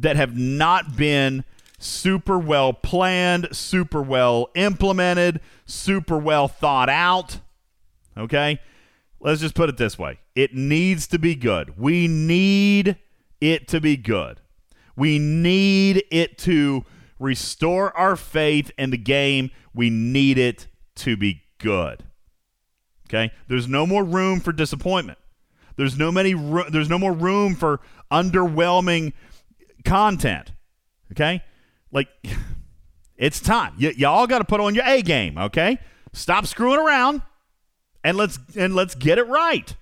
that 0.00 0.16
have 0.16 0.36
not 0.36 0.96
been 0.96 1.44
super 1.78 2.38
well 2.38 2.72
planned, 2.72 3.48
super 3.52 4.02
well 4.02 4.48
implemented, 4.54 5.40
super 5.66 6.18
well 6.18 6.48
thought 6.48 6.88
out. 6.88 7.40
Okay? 8.16 8.60
Let's 9.20 9.40
just 9.40 9.54
put 9.54 9.68
it 9.68 9.76
this 9.76 9.98
way 9.98 10.18
it 10.34 10.54
needs 10.54 11.06
to 11.08 11.18
be 11.18 11.34
good. 11.34 11.78
We 11.78 12.08
need 12.08 12.96
it 13.40 13.68
to 13.68 13.80
be 13.80 13.96
good. 13.96 14.40
We 14.96 15.18
need 15.18 16.04
it 16.10 16.38
to 16.38 16.84
restore 17.18 17.96
our 17.96 18.16
faith 18.16 18.70
in 18.78 18.90
the 18.90 18.98
game. 18.98 19.50
We 19.74 19.90
need 19.90 20.38
it 20.38 20.66
to 20.96 21.16
be 21.16 21.42
good. 21.58 22.04
Okay? 23.08 23.32
There's 23.48 23.68
no 23.68 23.86
more 23.86 24.04
room 24.04 24.40
for 24.40 24.52
disappointment. 24.52 25.18
There's 25.76 25.98
no 25.98 26.12
many 26.12 26.34
ro- 26.34 26.68
there's 26.68 26.90
no 26.90 26.98
more 26.98 27.12
room 27.12 27.54
for 27.54 27.80
underwhelming 28.12 29.12
content. 29.84 30.52
Okay? 31.12 31.42
Like 31.92 32.08
it's 33.16 33.40
time. 33.40 33.74
Y- 33.80 33.94
y'all 33.96 34.26
got 34.26 34.38
to 34.38 34.44
put 34.44 34.60
on 34.60 34.74
your 34.74 34.84
A 34.86 35.02
game, 35.02 35.38
okay? 35.38 35.78
Stop 36.12 36.46
screwing 36.46 36.78
around 36.78 37.22
and 38.02 38.16
let's 38.16 38.38
and 38.56 38.74
let's 38.74 38.94
get 38.94 39.18
it 39.18 39.26
right. 39.26 39.76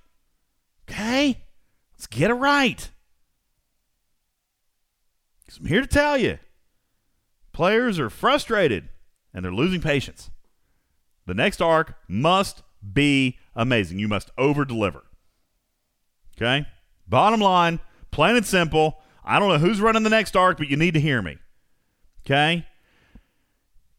Okay? 0.89 1.43
Let's 1.95 2.07
get 2.07 2.31
it 2.31 2.35
right. 2.35 2.91
Cuz 5.47 5.59
I'm 5.59 5.67
here 5.67 5.81
to 5.81 5.87
tell 5.87 6.19
you 6.19 6.39
Players 7.59 7.99
are 7.99 8.09
frustrated 8.09 8.89
and 9.35 9.45
they're 9.45 9.51
losing 9.51 9.81
patience. 9.81 10.31
The 11.27 11.35
next 11.35 11.61
arc 11.61 11.97
must 12.07 12.63
be 12.93 13.37
amazing. 13.57 13.99
You 13.99 14.07
must 14.07 14.31
over 14.39 14.65
deliver. 14.65 15.03
Okay? 16.37 16.69
Bottom 17.09 17.41
line, 17.41 17.81
plain 18.13 18.37
and 18.37 18.47
simple. 18.47 19.01
I 19.29 19.39
don't 19.39 19.51
know 19.51 19.59
who's 19.59 19.79
running 19.79 20.05
the 20.05 20.11
next 20.11 20.35
arc, 20.35 20.57
but 20.57 20.69
you 20.69 20.77
need 20.79 20.95
to 20.95 21.01
hear 21.01 21.21
me. 21.21 21.37
Okay? 22.25 22.67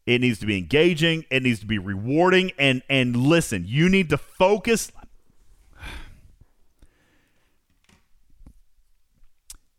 It 0.04 0.20
needs 0.20 0.40
to 0.40 0.46
be 0.46 0.58
engaging, 0.58 1.24
it 1.30 1.44
needs 1.44 1.60
to 1.60 1.66
be 1.66 1.78
rewarding 1.78 2.50
and 2.58 2.82
and 2.88 3.16
listen, 3.16 3.64
you 3.66 3.88
need 3.88 4.10
to 4.10 4.18
focus 4.18 4.90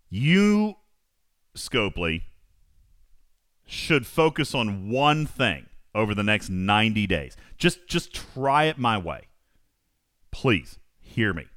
you 0.10 0.78
Scopely 1.54 2.22
should 3.66 4.08
focus 4.08 4.56
on 4.56 4.90
one 4.90 5.26
thing 5.26 5.66
over 5.94 6.16
the 6.16 6.24
next 6.24 6.50
90 6.50 7.08
days. 7.08 7.36
Just 7.58 7.88
just 7.88 8.14
try 8.14 8.66
it 8.66 8.78
my 8.78 8.98
way. 8.98 9.28
Please 10.32 10.80
hear 10.98 11.34
me. 11.34 11.48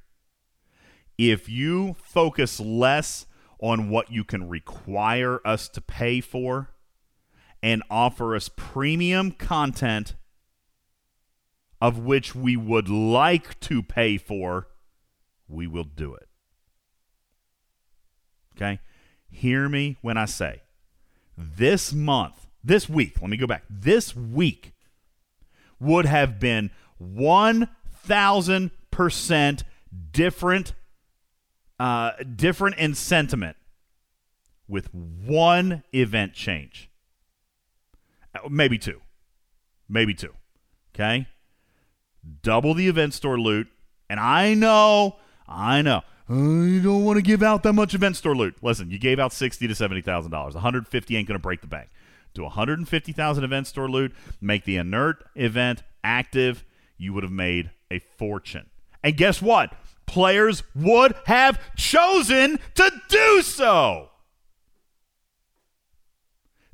If 1.17 1.47
you 1.47 1.95
focus 2.03 2.59
less 2.59 3.25
on 3.65 3.89
what 3.89 4.11
you 4.11 4.23
can 4.23 4.47
require 4.47 5.41
us 5.43 5.67
to 5.67 5.81
pay 5.81 6.21
for 6.21 6.69
and 7.63 7.81
offer 7.89 8.35
us 8.35 8.47
premium 8.55 9.31
content 9.31 10.13
of 11.81 11.97
which 11.97 12.35
we 12.35 12.55
would 12.55 12.87
like 12.87 13.59
to 13.59 13.81
pay 13.81 14.17
for, 14.17 14.67
we 15.47 15.65
will 15.65 15.83
do 15.83 16.13
it. 16.13 16.27
Okay? 18.55 18.79
Hear 19.31 19.67
me 19.67 19.97
when 20.01 20.15
I 20.15 20.25
say 20.25 20.61
this 21.35 21.91
month, 21.91 22.45
this 22.63 22.87
week, 22.87 23.19
let 23.19 23.31
me 23.31 23.37
go 23.37 23.47
back, 23.47 23.63
this 23.67 24.15
week 24.15 24.73
would 25.79 26.05
have 26.05 26.39
been 26.39 26.69
1,000% 27.01 29.63
different, 30.11 30.73
uh, 31.79 32.11
different 32.35 32.77
in 32.77 32.95
sentiment 32.95 33.57
with 34.67 34.93
one 34.93 35.83
event 35.93 36.33
change. 36.33 36.89
Uh, 38.33 38.47
Maybe 38.49 38.77
two. 38.77 39.01
Maybe 39.87 40.13
two. 40.13 40.33
Okay? 40.93 41.27
Double 42.41 42.73
the 42.73 42.87
event 42.87 43.13
store 43.13 43.39
loot. 43.39 43.67
And 44.09 44.19
I 44.19 44.53
know, 44.53 45.17
I 45.47 45.81
know. 45.81 46.01
I 46.27 46.79
don't 46.83 47.03
want 47.03 47.17
to 47.17 47.21
give 47.21 47.43
out 47.43 47.61
that 47.63 47.73
much 47.73 47.93
event 47.93 48.15
store 48.15 48.35
loot. 48.35 48.55
Listen, 48.63 48.89
you 48.89 48.97
gave 48.97 49.19
out 49.19 49.31
sixty 49.31 49.67
to 49.67 49.75
seventy 49.75 50.01
thousand 50.01 50.31
dollars. 50.31 50.55
One 50.55 50.63
hundred 50.63 50.87
fifty 50.87 51.15
ain't 51.15 51.27
going 51.27 51.37
to 51.37 51.41
break 51.41 51.61
the 51.61 51.67
bank. 51.67 51.89
Do 52.33 52.43
one 52.43 52.51
hundred 52.51 52.79
and 52.79 52.89
fifty 52.89 53.11
thousand 53.11 53.43
event 53.43 53.67
store 53.67 53.89
loot. 53.89 54.11
Make 54.41 54.63
the 54.63 54.77
inert 54.77 55.23
event 55.35 55.83
active. 56.03 56.63
You 56.97 57.13
would 57.13 57.23
have 57.23 57.31
made 57.31 57.69
a 57.91 57.99
fortune. 57.99 58.69
And 59.03 59.15
guess 59.15 59.39
what? 59.39 59.71
Players 60.05 60.63
would 60.73 61.15
have 61.25 61.59
chosen 61.75 62.59
to 62.75 62.91
do 63.09 63.41
so. 63.41 64.09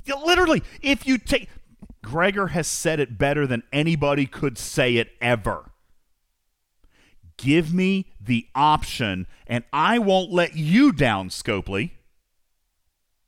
Literally, 0.07 0.63
if 0.81 1.07
you 1.07 1.17
take. 1.17 1.49
Gregor 2.03 2.47
has 2.47 2.67
said 2.67 2.99
it 2.99 3.17
better 3.17 3.45
than 3.45 3.63
anybody 3.71 4.25
could 4.25 4.57
say 4.57 4.97
it 4.97 5.11
ever. 5.21 5.71
Give 7.37 7.73
me 7.73 8.07
the 8.19 8.47
option, 8.53 9.27
and 9.47 9.63
I 9.71 9.99
won't 9.99 10.31
let 10.31 10.55
you 10.55 10.91
down, 10.91 11.29
Scopely. 11.29 11.91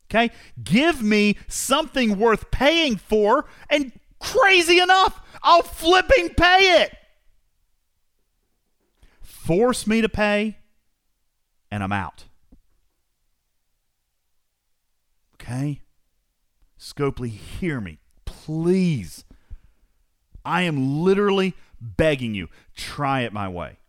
Okay? 0.09 0.31
Give 0.63 1.01
me 1.01 1.37
something 1.47 2.17
worth 2.19 2.51
paying 2.51 2.97
for, 2.97 3.45
and 3.69 3.91
crazy 4.19 4.79
enough, 4.79 5.21
I'll 5.41 5.63
flipping 5.63 6.29
pay 6.29 6.81
it. 6.81 6.95
Force 9.43 9.85
me 9.85 9.99
to 9.99 10.07
pay, 10.07 10.57
and 11.69 11.83
I'm 11.83 11.91
out. 11.91 12.23
Okay? 15.33 15.81
Scopely, 16.79 17.27
hear 17.27 17.81
me, 17.81 17.97
please. 18.23 19.25
I 20.45 20.61
am 20.61 21.03
literally 21.03 21.55
begging 21.81 22.33
you, 22.33 22.47
try 22.73 23.23
it 23.23 23.33
my 23.33 23.49
way. 23.49 23.79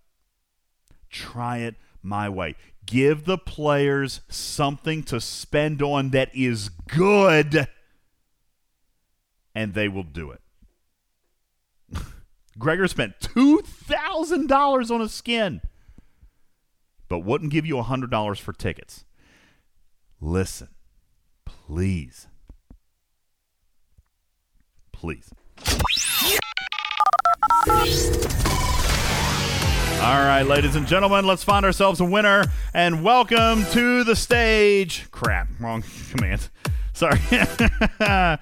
Try 1.09 1.59
it 1.59 1.77
my 2.03 2.29
way. 2.29 2.57
Give 2.85 3.25
the 3.25 3.39
players 3.39 4.23
something 4.29 5.05
to 5.05 5.21
spend 5.21 5.81
on 5.81 6.11
that 6.11 6.35
is 6.35 6.69
good, 6.69 7.69
and 9.55 9.73
they 9.75 9.87
will 9.87 10.03
do 10.03 10.33
it. 10.33 10.41
Gregor 12.59 12.87
spent 12.89 13.19
$2,000 13.21 14.91
on 14.91 15.01
a 15.01 15.09
skin, 15.09 15.61
but 17.09 17.21
wouldn't 17.21 17.51
give 17.51 17.67
you 17.67 17.77
$100 17.77 18.41
for 18.41 18.53
tickets. 18.53 19.05
Listen, 20.21 20.69
please. 21.45 22.29
Please. 24.93 25.31
All 30.01 30.21
right, 30.21 30.43
ladies 30.43 30.77
and 30.77 30.87
gentlemen, 30.87 31.27
let's 31.27 31.43
find 31.43 31.65
ourselves 31.65 31.99
a 32.01 32.05
winner 32.05 32.45
and 32.73 33.03
welcome 33.03 33.65
to 33.73 34.05
the 34.05 34.15
stage. 34.15 35.11
Crap, 35.11 35.49
wrong 35.59 35.83
command. 36.11 36.49
Sorry. 36.95 37.19
I 38.01 38.39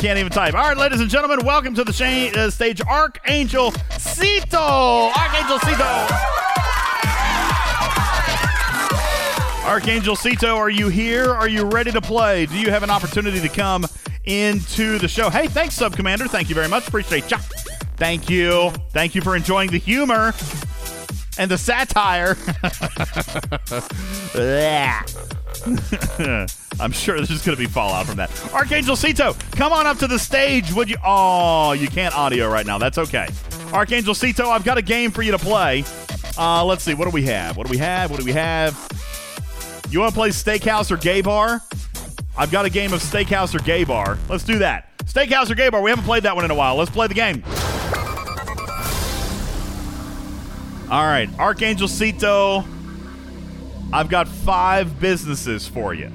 can't 0.00 0.18
even 0.18 0.32
type. 0.32 0.52
All 0.54 0.68
right, 0.68 0.76
ladies 0.76 1.00
and 1.00 1.08
gentlemen, 1.08 1.46
welcome 1.46 1.76
to 1.76 1.84
the 1.84 2.32
uh, 2.36 2.50
stage 2.50 2.80
Archangel 2.82 3.70
Cito. 3.98 5.12
Archangel 5.16 5.58
Cito. 5.60 6.06
Archangel 9.64 10.16
Cito, 10.16 10.56
are 10.56 10.70
you 10.70 10.88
here? 10.88 11.32
Are 11.32 11.48
you 11.48 11.64
ready 11.66 11.92
to 11.92 12.00
play? 12.00 12.46
Do 12.46 12.58
you 12.58 12.70
have 12.70 12.82
an 12.82 12.90
opportunity 12.90 13.40
to 13.40 13.48
come 13.48 13.86
into 14.24 14.98
the 14.98 15.08
show? 15.08 15.30
Hey, 15.30 15.46
thanks, 15.46 15.76
Sub 15.76 15.94
Commander. 15.94 16.26
Thank 16.26 16.48
you 16.48 16.56
very 16.56 16.68
much. 16.68 16.88
Appreciate 16.88 17.30
you. 17.30 17.36
Thank 17.96 18.28
you. 18.28 18.70
Thank 18.90 19.14
you 19.14 19.22
for 19.22 19.36
enjoying 19.36 19.70
the 19.70 19.78
humor 19.78 20.34
and 21.38 21.48
the 21.48 21.58
satire. 21.58 22.36
I'm 26.80 26.92
sure 26.92 27.16
there's 27.16 27.28
just 27.28 27.44
going 27.44 27.56
to 27.56 27.62
be 27.62 27.68
fallout 27.68 28.06
from 28.06 28.16
that. 28.16 28.30
Archangel 28.52 28.96
Cito, 28.96 29.34
come 29.52 29.72
on 29.72 29.86
up 29.86 29.98
to 29.98 30.06
the 30.06 30.18
stage. 30.18 30.72
Would 30.72 30.90
you? 30.90 30.96
Oh, 31.04 31.72
you 31.72 31.88
can't 31.88 32.16
audio 32.16 32.48
right 32.48 32.66
now. 32.66 32.78
That's 32.78 32.98
okay. 32.98 33.28
Archangel 33.72 34.14
Cito, 34.14 34.48
I've 34.48 34.64
got 34.64 34.78
a 34.78 34.82
game 34.82 35.10
for 35.10 35.22
you 35.22 35.32
to 35.32 35.38
play. 35.38 35.84
Uh, 36.36 36.64
let's 36.64 36.82
see. 36.82 36.94
What 36.94 37.04
do 37.04 37.10
we 37.10 37.22
have? 37.22 37.56
What 37.56 37.66
do 37.66 37.70
we 37.70 37.78
have? 37.78 38.10
What 38.10 38.18
do 38.18 38.26
we 38.26 38.32
have? 38.32 38.74
You 39.90 40.00
want 40.00 40.12
to 40.12 40.18
play 40.18 40.30
Steakhouse 40.30 40.90
or 40.90 40.96
Gay 40.96 41.20
Bar? 41.20 41.62
I've 42.36 42.50
got 42.50 42.64
a 42.64 42.70
game 42.70 42.92
of 42.92 43.00
Steakhouse 43.00 43.54
or 43.54 43.60
Gay 43.60 43.84
Bar. 43.84 44.18
Let's 44.28 44.42
do 44.42 44.58
that. 44.58 44.90
Steakhouse 45.04 45.50
or 45.50 45.54
Gay 45.54 45.68
Bar. 45.68 45.80
We 45.82 45.90
haven't 45.90 46.04
played 46.04 46.24
that 46.24 46.34
one 46.34 46.44
in 46.44 46.50
a 46.50 46.54
while. 46.54 46.74
Let's 46.74 46.90
play 46.90 47.06
the 47.06 47.14
game. 47.14 47.44
All 50.90 51.04
right, 51.04 51.28
Archangel 51.38 51.88
Cito. 51.88 52.64
I've 53.92 54.08
got 54.08 54.26
five 54.26 54.98
businesses 54.98 55.68
for 55.68 55.94
you. 55.94 56.10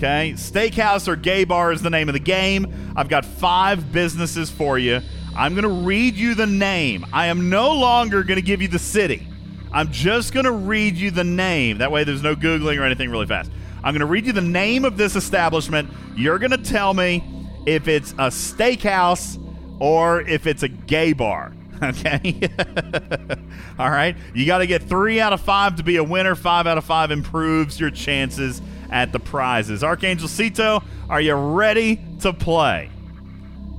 Okay, 0.00 0.32
Steakhouse 0.32 1.08
or 1.08 1.14
Gay 1.14 1.44
Bar 1.44 1.72
is 1.72 1.82
the 1.82 1.90
name 1.90 2.08
of 2.08 2.14
the 2.14 2.20
game. 2.20 2.94
I've 2.96 3.10
got 3.10 3.22
five 3.22 3.92
businesses 3.92 4.50
for 4.50 4.78
you. 4.78 5.02
I'm 5.36 5.52
going 5.52 5.64
to 5.64 5.86
read 5.86 6.14
you 6.14 6.34
the 6.34 6.46
name. 6.46 7.04
I 7.12 7.26
am 7.26 7.50
no 7.50 7.74
longer 7.74 8.22
going 8.22 8.36
to 8.36 8.42
give 8.42 8.62
you 8.62 8.68
the 8.68 8.78
city. 8.78 9.26
I'm 9.70 9.92
just 9.92 10.32
going 10.32 10.46
to 10.46 10.52
read 10.52 10.96
you 10.96 11.10
the 11.10 11.22
name. 11.22 11.76
That 11.78 11.92
way, 11.92 12.04
there's 12.04 12.22
no 12.22 12.34
Googling 12.34 12.80
or 12.80 12.84
anything 12.84 13.10
really 13.10 13.26
fast. 13.26 13.50
I'm 13.84 13.92
going 13.92 14.00
to 14.00 14.06
read 14.06 14.24
you 14.24 14.32
the 14.32 14.40
name 14.40 14.86
of 14.86 14.96
this 14.96 15.16
establishment. 15.16 15.90
You're 16.16 16.38
going 16.38 16.52
to 16.52 16.56
tell 16.56 16.94
me 16.94 17.22
if 17.66 17.86
it's 17.86 18.12
a 18.12 18.30
steakhouse 18.30 19.38
or 19.80 20.22
if 20.22 20.46
it's 20.46 20.62
a 20.62 20.68
gay 20.68 21.12
bar. 21.12 21.52
Okay. 21.82 22.46
All 23.78 23.88
right. 23.88 24.14
You 24.34 24.44
got 24.44 24.58
to 24.58 24.66
get 24.66 24.82
three 24.82 25.18
out 25.18 25.32
of 25.32 25.40
five 25.40 25.76
to 25.76 25.82
be 25.82 25.96
a 25.96 26.04
winner. 26.04 26.34
Five 26.34 26.66
out 26.66 26.76
of 26.76 26.84
five 26.84 27.10
improves 27.10 27.80
your 27.80 27.90
chances 27.90 28.60
at 28.90 29.12
the 29.12 29.20
prizes. 29.20 29.82
Archangel 29.82 30.28
Cito, 30.28 30.82
are 31.08 31.20
you 31.20 31.34
ready 31.34 32.00
to 32.20 32.32
play? 32.32 32.90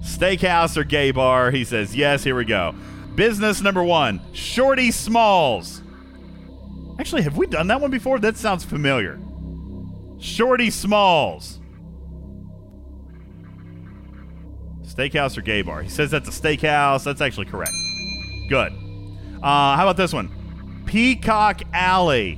Steakhouse 0.02 0.78
or 0.78 0.84
gay 0.84 1.12
bar? 1.12 1.52
He 1.52 1.64
says 1.64 1.96
yes. 1.96 2.24
Here 2.24 2.36
we 2.36 2.46
go. 2.46 2.74
Business 3.16 3.62
number 3.62 3.84
one 3.84 4.22
Shorty 4.34 4.92
Smalls. 4.92 5.82
Actually, 7.00 7.22
have 7.24 7.38
we 7.38 7.48
done 7.48 7.68
that 7.68 7.82
one 7.82 7.92
before? 7.92 8.20
That 8.20 8.38
sounds 8.38 8.64
familiar. 8.64 9.20
Shorty 10.20 10.70
Smalls. 10.70 11.60
Steakhouse 14.84 15.38
or 15.38 15.42
gay 15.42 15.62
bar? 15.62 15.82
He 15.82 15.90
says 15.90 16.12
that's 16.12 16.28
a 16.28 16.32
steakhouse. 16.32 17.04
That's 17.04 17.22
actually 17.22 17.46
correct. 17.46 17.72
Good. 18.50 18.74
Uh, 19.42 19.76
how 19.76 19.84
about 19.84 19.98
this 19.98 20.14
one? 20.14 20.30
Peacock 20.86 21.62
Alley. 21.74 22.38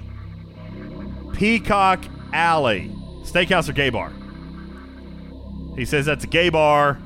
Peacock 1.33 2.05
Alley. 2.33 2.91
Steakhouse 3.23 3.69
or 3.69 3.73
gay 3.73 3.89
bar? 3.89 4.11
He 5.75 5.85
says 5.85 6.05
that's 6.05 6.23
a 6.23 6.27
gay 6.27 6.49
bar. 6.49 6.99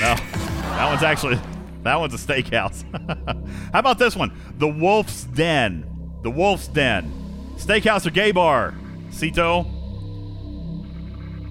No, 0.00 0.14
that 0.14 0.88
one's 0.88 1.02
actually 1.02 1.38
that 1.82 1.96
one's 1.96 2.14
a 2.14 2.16
steakhouse. 2.16 2.84
How 3.72 3.78
about 3.78 3.98
this 3.98 4.16
one? 4.16 4.36
The 4.58 4.68
Wolf's 4.68 5.24
Den. 5.24 5.86
The 6.22 6.30
Wolf's 6.30 6.68
Den. 6.68 7.12
Steakhouse 7.56 8.06
or 8.06 8.10
gay 8.10 8.32
bar? 8.32 8.74
Cito. 9.10 9.66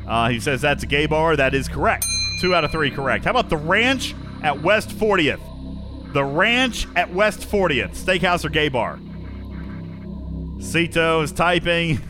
Uh, 0.08 0.30
he 0.30 0.40
says 0.40 0.62
that's 0.62 0.84
a 0.84 0.88
gay 0.88 1.06
bar. 1.06 1.36
That 1.36 1.54
is 1.54 1.68
correct. 1.68 2.06
Two 2.42 2.56
out 2.56 2.64
of 2.64 2.72
three 2.72 2.90
correct. 2.90 3.26
How 3.26 3.32
about 3.32 3.50
the 3.50 3.58
Ranch 3.58 4.16
at 4.44 4.62
West 4.62 4.90
40th? 4.90 6.14
The 6.14 6.24
Ranch 6.24 6.88
at 6.96 7.14
West 7.14 7.42
40th. 7.42 7.92
Steakhouse 7.92 8.44
or 8.44 8.50
gay 8.50 8.70
bar? 8.70 9.00
Cito 10.60 11.22
is 11.22 11.32
typing. 11.32 12.00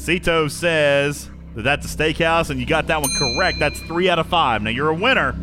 Cito 0.00 0.48
says 0.48 1.28
that 1.54 1.60
that's 1.60 1.84
a 1.84 1.94
steakhouse, 1.94 2.48
and 2.48 2.58
you 2.58 2.64
got 2.64 2.86
that 2.86 3.02
one 3.02 3.10
correct. 3.18 3.58
That's 3.58 3.78
three 3.80 4.08
out 4.08 4.18
of 4.18 4.26
five. 4.28 4.62
Now 4.62 4.70
you're 4.70 4.88
a 4.88 4.94
winner. 4.94 5.34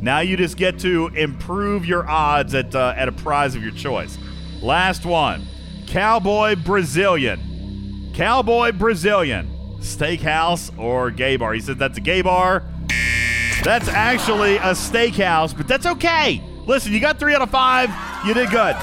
Now 0.00 0.20
you 0.20 0.36
just 0.36 0.56
get 0.56 0.78
to 0.80 1.08
improve 1.08 1.84
your 1.84 2.08
odds 2.08 2.54
at 2.54 2.76
uh, 2.76 2.94
at 2.96 3.08
a 3.08 3.12
prize 3.12 3.56
of 3.56 3.62
your 3.64 3.72
choice. 3.72 4.16
Last 4.62 5.04
one, 5.04 5.44
Cowboy 5.88 6.54
Brazilian. 6.54 8.12
Cowboy 8.14 8.70
Brazilian. 8.70 9.50
Steakhouse 9.80 10.70
or 10.78 11.10
gay 11.10 11.36
bar? 11.36 11.52
He 11.52 11.60
said 11.60 11.80
that's 11.80 11.98
a 11.98 12.00
gay 12.00 12.22
bar. 12.22 12.62
That's 13.64 13.88
actually 13.88 14.58
a 14.58 14.74
steakhouse, 14.74 15.56
but 15.56 15.66
that's 15.66 15.86
okay. 15.86 16.40
Listen, 16.66 16.92
you 16.92 17.00
got 17.00 17.18
three 17.18 17.34
out 17.34 17.42
of 17.42 17.50
five. 17.50 17.90
You 18.24 18.32
did 18.32 18.48
good. 18.50 18.76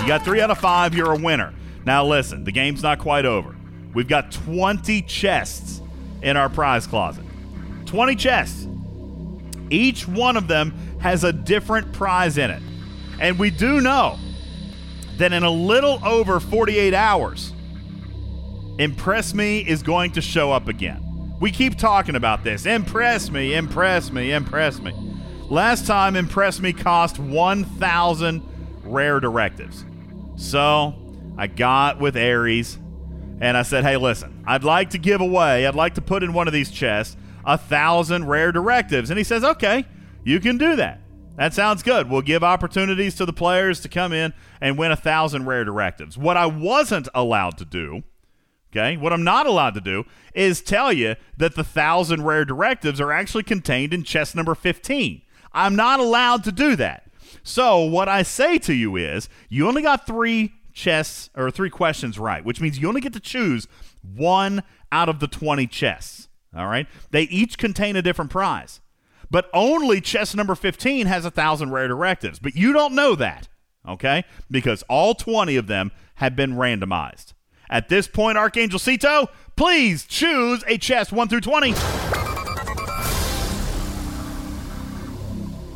You 0.00 0.08
got 0.08 0.24
three 0.24 0.40
out 0.40 0.50
of 0.50 0.58
five. 0.58 0.94
You're 0.94 1.12
a 1.12 1.18
winner. 1.18 1.52
Now, 1.84 2.04
listen, 2.04 2.44
the 2.44 2.52
game's 2.52 2.82
not 2.82 2.98
quite 2.98 3.24
over. 3.24 3.54
We've 3.94 4.08
got 4.08 4.30
20 4.32 5.02
chests 5.02 5.80
in 6.22 6.36
our 6.36 6.48
prize 6.48 6.86
closet. 6.86 7.24
20 7.86 8.14
chests. 8.16 8.66
Each 9.70 10.06
one 10.06 10.36
of 10.36 10.48
them 10.48 10.72
has 11.00 11.24
a 11.24 11.32
different 11.32 11.92
prize 11.92 12.38
in 12.38 12.50
it. 12.50 12.62
And 13.20 13.38
we 13.38 13.50
do 13.50 13.80
know 13.80 14.18
that 15.18 15.32
in 15.32 15.42
a 15.42 15.50
little 15.50 16.00
over 16.04 16.40
48 16.40 16.94
hours, 16.94 17.52
Impress 18.78 19.34
Me 19.34 19.58
is 19.60 19.82
going 19.82 20.12
to 20.12 20.20
show 20.20 20.52
up 20.52 20.68
again. 20.68 21.36
We 21.40 21.50
keep 21.50 21.76
talking 21.76 22.16
about 22.16 22.44
this. 22.44 22.66
Impress 22.66 23.30
me, 23.30 23.54
impress 23.54 24.10
me, 24.10 24.32
impress 24.32 24.78
me. 24.78 24.94
Last 25.48 25.86
time, 25.86 26.16
Impress 26.16 26.60
Me 26.60 26.72
cost 26.72 27.18
1,000 27.18 28.42
rare 28.84 29.20
directives. 29.20 29.84
So 30.36 30.94
I 31.40 31.46
got 31.46 31.98
with 31.98 32.18
Aries 32.18 32.78
and 33.40 33.56
I 33.56 33.62
said, 33.62 33.82
hey, 33.82 33.96
listen, 33.96 34.44
I'd 34.46 34.62
like 34.62 34.90
to 34.90 34.98
give 34.98 35.22
away, 35.22 35.66
I'd 35.66 35.74
like 35.74 35.94
to 35.94 36.02
put 36.02 36.22
in 36.22 36.34
one 36.34 36.46
of 36.46 36.52
these 36.52 36.70
chests 36.70 37.16
a 37.46 37.56
thousand 37.56 38.26
rare 38.26 38.52
directives. 38.52 39.08
And 39.08 39.16
he 39.16 39.24
says, 39.24 39.42
okay, 39.42 39.86
you 40.22 40.38
can 40.38 40.58
do 40.58 40.76
that. 40.76 41.00
That 41.36 41.54
sounds 41.54 41.82
good. 41.82 42.10
We'll 42.10 42.20
give 42.20 42.44
opportunities 42.44 43.14
to 43.14 43.24
the 43.24 43.32
players 43.32 43.80
to 43.80 43.88
come 43.88 44.12
in 44.12 44.34
and 44.60 44.76
win 44.76 44.92
a 44.92 44.96
thousand 44.96 45.46
rare 45.46 45.64
directives. 45.64 46.18
What 46.18 46.36
I 46.36 46.44
wasn't 46.44 47.08
allowed 47.14 47.56
to 47.56 47.64
do, 47.64 48.02
okay, 48.70 48.98
what 48.98 49.14
I'm 49.14 49.24
not 49.24 49.46
allowed 49.46 49.72
to 49.76 49.80
do 49.80 50.04
is 50.34 50.60
tell 50.60 50.92
you 50.92 51.14
that 51.38 51.54
the 51.54 51.64
thousand 51.64 52.26
rare 52.26 52.44
directives 52.44 53.00
are 53.00 53.12
actually 53.12 53.44
contained 53.44 53.94
in 53.94 54.04
chest 54.04 54.36
number 54.36 54.54
15. 54.54 55.22
I'm 55.54 55.74
not 55.74 56.00
allowed 56.00 56.44
to 56.44 56.52
do 56.52 56.76
that. 56.76 57.10
So 57.42 57.80
what 57.80 58.10
I 58.10 58.24
say 58.24 58.58
to 58.58 58.74
you 58.74 58.96
is, 58.96 59.30
you 59.48 59.66
only 59.66 59.80
got 59.80 60.06
three 60.06 60.52
chests 60.72 61.30
or 61.36 61.50
three 61.50 61.70
questions 61.70 62.18
right, 62.18 62.44
which 62.44 62.60
means 62.60 62.78
you 62.78 62.88
only 62.88 63.00
get 63.00 63.12
to 63.12 63.20
choose 63.20 63.66
one 64.02 64.62
out 64.92 65.08
of 65.08 65.20
the 65.20 65.28
20 65.28 65.66
chests. 65.66 66.28
All 66.56 66.66
right. 66.66 66.86
They 67.10 67.22
each 67.22 67.58
contain 67.58 67.96
a 67.96 68.02
different 68.02 68.30
prize, 68.30 68.80
but 69.30 69.48
only 69.54 70.00
chest 70.00 70.34
number 70.36 70.54
15 70.54 71.06
has 71.06 71.24
a 71.24 71.30
thousand 71.30 71.70
rare 71.70 71.88
directives. 71.88 72.38
But 72.38 72.56
you 72.56 72.72
don't 72.72 72.94
know 72.94 73.14
that. 73.14 73.48
Okay. 73.88 74.24
Because 74.50 74.82
all 74.88 75.14
20 75.14 75.56
of 75.56 75.66
them 75.66 75.92
have 76.16 76.36
been 76.36 76.54
randomized. 76.54 77.34
At 77.68 77.88
this 77.88 78.08
point, 78.08 78.36
Archangel 78.36 78.80
Cito, 78.80 79.28
please 79.54 80.04
choose 80.04 80.64
a 80.66 80.76
chest 80.76 81.12
1 81.12 81.28
through 81.28 81.40
20. 81.42 81.72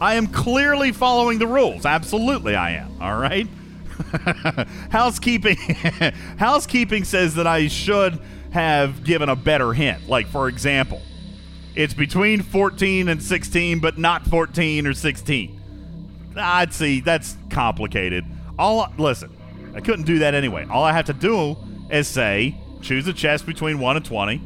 I 0.00 0.16
am 0.16 0.26
clearly 0.26 0.90
following 0.90 1.39
the 1.39 1.47
rules. 1.47 1.86
Absolutely, 1.86 2.56
I 2.56 2.73
am. 2.73 3.00
All 3.00 3.16
right. 3.16 3.47
housekeeping 4.90 5.56
housekeeping 6.39 7.05
says 7.05 7.34
that 7.34 7.47
I 7.47 7.68
should 7.68 8.20
have 8.52 9.05
given 9.05 9.28
a 9.28 9.36
better 9.36 9.73
hint. 9.73 10.08
Like 10.08 10.26
for 10.28 10.48
example, 10.48 11.02
it's 11.74 11.94
between 11.94 12.42
14 12.42 13.08
and 13.08 13.23
16 13.23 13.81
but 13.81 13.98
not 13.98 14.26
14 14.26 14.86
or 14.86 14.94
16. 14.94 15.60
I'd 16.36 16.73
see 16.73 17.00
that's 17.00 17.36
complicated. 17.50 18.24
All 18.58 18.92
listen, 18.98 19.34
I 19.74 19.81
couldn't 19.81 20.05
do 20.05 20.20
that 20.20 20.34
anyway. 20.34 20.66
All 20.70 20.84
I 20.84 20.92
have 20.92 21.06
to 21.06 21.12
do 21.12 21.56
is 21.90 22.08
say 22.08 22.56
choose 22.82 23.06
a 23.06 23.12
chest 23.12 23.47
between 23.47 23.78
1 23.78 23.97
and 23.97 24.05
20 24.05 24.40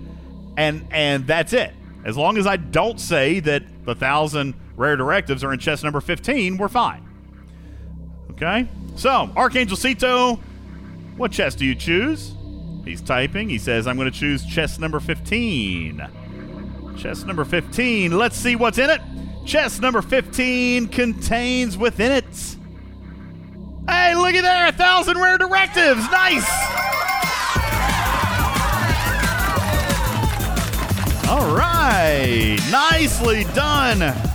and 0.56 0.86
and 0.90 1.26
that's 1.26 1.52
it. 1.52 1.72
As 2.04 2.16
long 2.16 2.38
as 2.38 2.46
I 2.46 2.56
don't 2.56 3.00
say 3.00 3.40
that 3.40 3.62
the 3.84 3.94
1000 3.94 4.54
rare 4.76 4.96
directives 4.96 5.42
are 5.44 5.52
in 5.52 5.58
chest 5.58 5.84
number 5.84 6.00
15, 6.00 6.56
we're 6.56 6.68
fine. 6.68 7.06
Okay? 8.30 8.68
So, 8.98 9.30
Archangel 9.36 9.76
Cito, 9.76 10.40
what 11.16 11.30
chest 11.30 11.58
do 11.58 11.64
you 11.64 11.76
choose? 11.76 12.34
He's 12.84 13.00
typing. 13.00 13.48
He 13.48 13.56
says, 13.56 13.86
I'm 13.86 13.96
going 13.96 14.10
to 14.10 14.18
choose 14.18 14.44
chest 14.44 14.80
number 14.80 14.98
15. 14.98 16.04
Chest 16.96 17.24
number 17.24 17.44
15. 17.44 18.18
Let's 18.18 18.36
see 18.36 18.56
what's 18.56 18.76
in 18.76 18.90
it. 18.90 19.00
Chest 19.46 19.80
number 19.80 20.02
15 20.02 20.88
contains 20.88 21.78
within 21.78 22.10
it. 22.10 22.56
Hey, 23.88 24.16
look 24.16 24.34
at 24.34 24.42
there, 24.42 24.66
a 24.66 24.72
thousand 24.72 25.16
rare 25.18 25.38
directives. 25.38 26.10
Nice. 26.10 26.50
All 31.28 31.54
right, 31.54 32.58
nicely 32.72 33.44
done. 33.54 34.27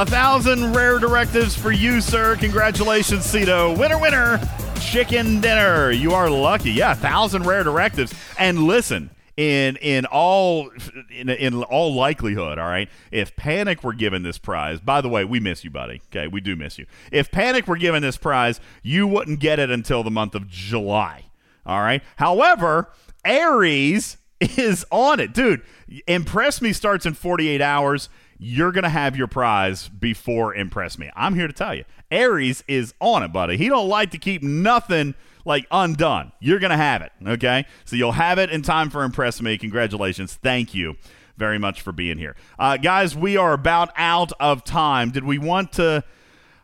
A 0.00 0.06
thousand 0.06 0.72
rare 0.72 0.98
directives 0.98 1.54
for 1.54 1.70
you, 1.70 2.00
sir. 2.00 2.34
Congratulations, 2.36 3.26
Cito. 3.26 3.76
Winner, 3.76 3.98
winner, 3.98 4.40
chicken 4.80 5.42
dinner. 5.42 5.90
You 5.90 6.14
are 6.14 6.30
lucky. 6.30 6.70
Yeah, 6.70 6.92
a 6.92 6.94
thousand 6.94 7.42
rare 7.42 7.62
directives. 7.62 8.14
And 8.38 8.62
listen, 8.62 9.10
in 9.36 9.76
in 9.76 10.06
all 10.06 10.70
in, 11.10 11.28
in 11.28 11.62
all 11.64 11.94
likelihood, 11.94 12.58
all 12.58 12.66
right. 12.66 12.88
If 13.10 13.36
Panic 13.36 13.84
were 13.84 13.92
given 13.92 14.22
this 14.22 14.38
prize, 14.38 14.80
by 14.80 15.02
the 15.02 15.10
way, 15.10 15.26
we 15.26 15.38
miss 15.38 15.64
you, 15.64 15.70
buddy. 15.70 16.00
Okay, 16.10 16.28
we 16.28 16.40
do 16.40 16.56
miss 16.56 16.78
you. 16.78 16.86
If 17.12 17.30
Panic 17.30 17.68
were 17.68 17.76
given 17.76 18.00
this 18.00 18.16
prize, 18.16 18.58
you 18.82 19.06
wouldn't 19.06 19.38
get 19.38 19.58
it 19.58 19.70
until 19.70 20.02
the 20.02 20.10
month 20.10 20.34
of 20.34 20.48
July. 20.48 21.26
All 21.66 21.82
right. 21.82 22.02
However, 22.16 22.90
Aries 23.22 24.16
is 24.40 24.86
on 24.90 25.20
it, 25.20 25.34
dude. 25.34 25.60
Impress 26.06 26.62
Me 26.62 26.72
starts 26.72 27.04
in 27.04 27.12
48 27.12 27.60
hours. 27.60 28.08
You're 28.42 28.72
gonna 28.72 28.88
have 28.88 29.18
your 29.18 29.26
prize 29.26 29.88
before 29.88 30.54
Impress 30.54 30.98
Me. 30.98 31.10
I'm 31.14 31.34
here 31.34 31.46
to 31.46 31.52
tell 31.52 31.74
you, 31.74 31.84
Aries 32.10 32.64
is 32.66 32.94
on 32.98 33.22
it, 33.22 33.34
buddy. 33.34 33.58
He 33.58 33.68
don't 33.68 33.88
like 33.88 34.10
to 34.12 34.18
keep 34.18 34.42
nothing 34.42 35.14
like 35.44 35.66
undone. 35.70 36.32
You're 36.40 36.58
gonna 36.58 36.78
have 36.78 37.02
it, 37.02 37.12
okay? 37.26 37.66
So 37.84 37.96
you'll 37.96 38.12
have 38.12 38.38
it 38.38 38.48
in 38.48 38.62
time 38.62 38.88
for 38.88 39.04
Impress 39.04 39.42
Me. 39.42 39.58
Congratulations. 39.58 40.38
Thank 40.42 40.72
you 40.74 40.96
very 41.36 41.58
much 41.58 41.82
for 41.82 41.92
being 41.92 42.16
here, 42.16 42.34
uh, 42.58 42.78
guys. 42.78 43.14
We 43.14 43.36
are 43.36 43.52
about 43.52 43.90
out 43.94 44.32
of 44.40 44.64
time. 44.64 45.10
Did 45.10 45.24
we 45.24 45.36
want 45.36 45.72
to? 45.72 46.02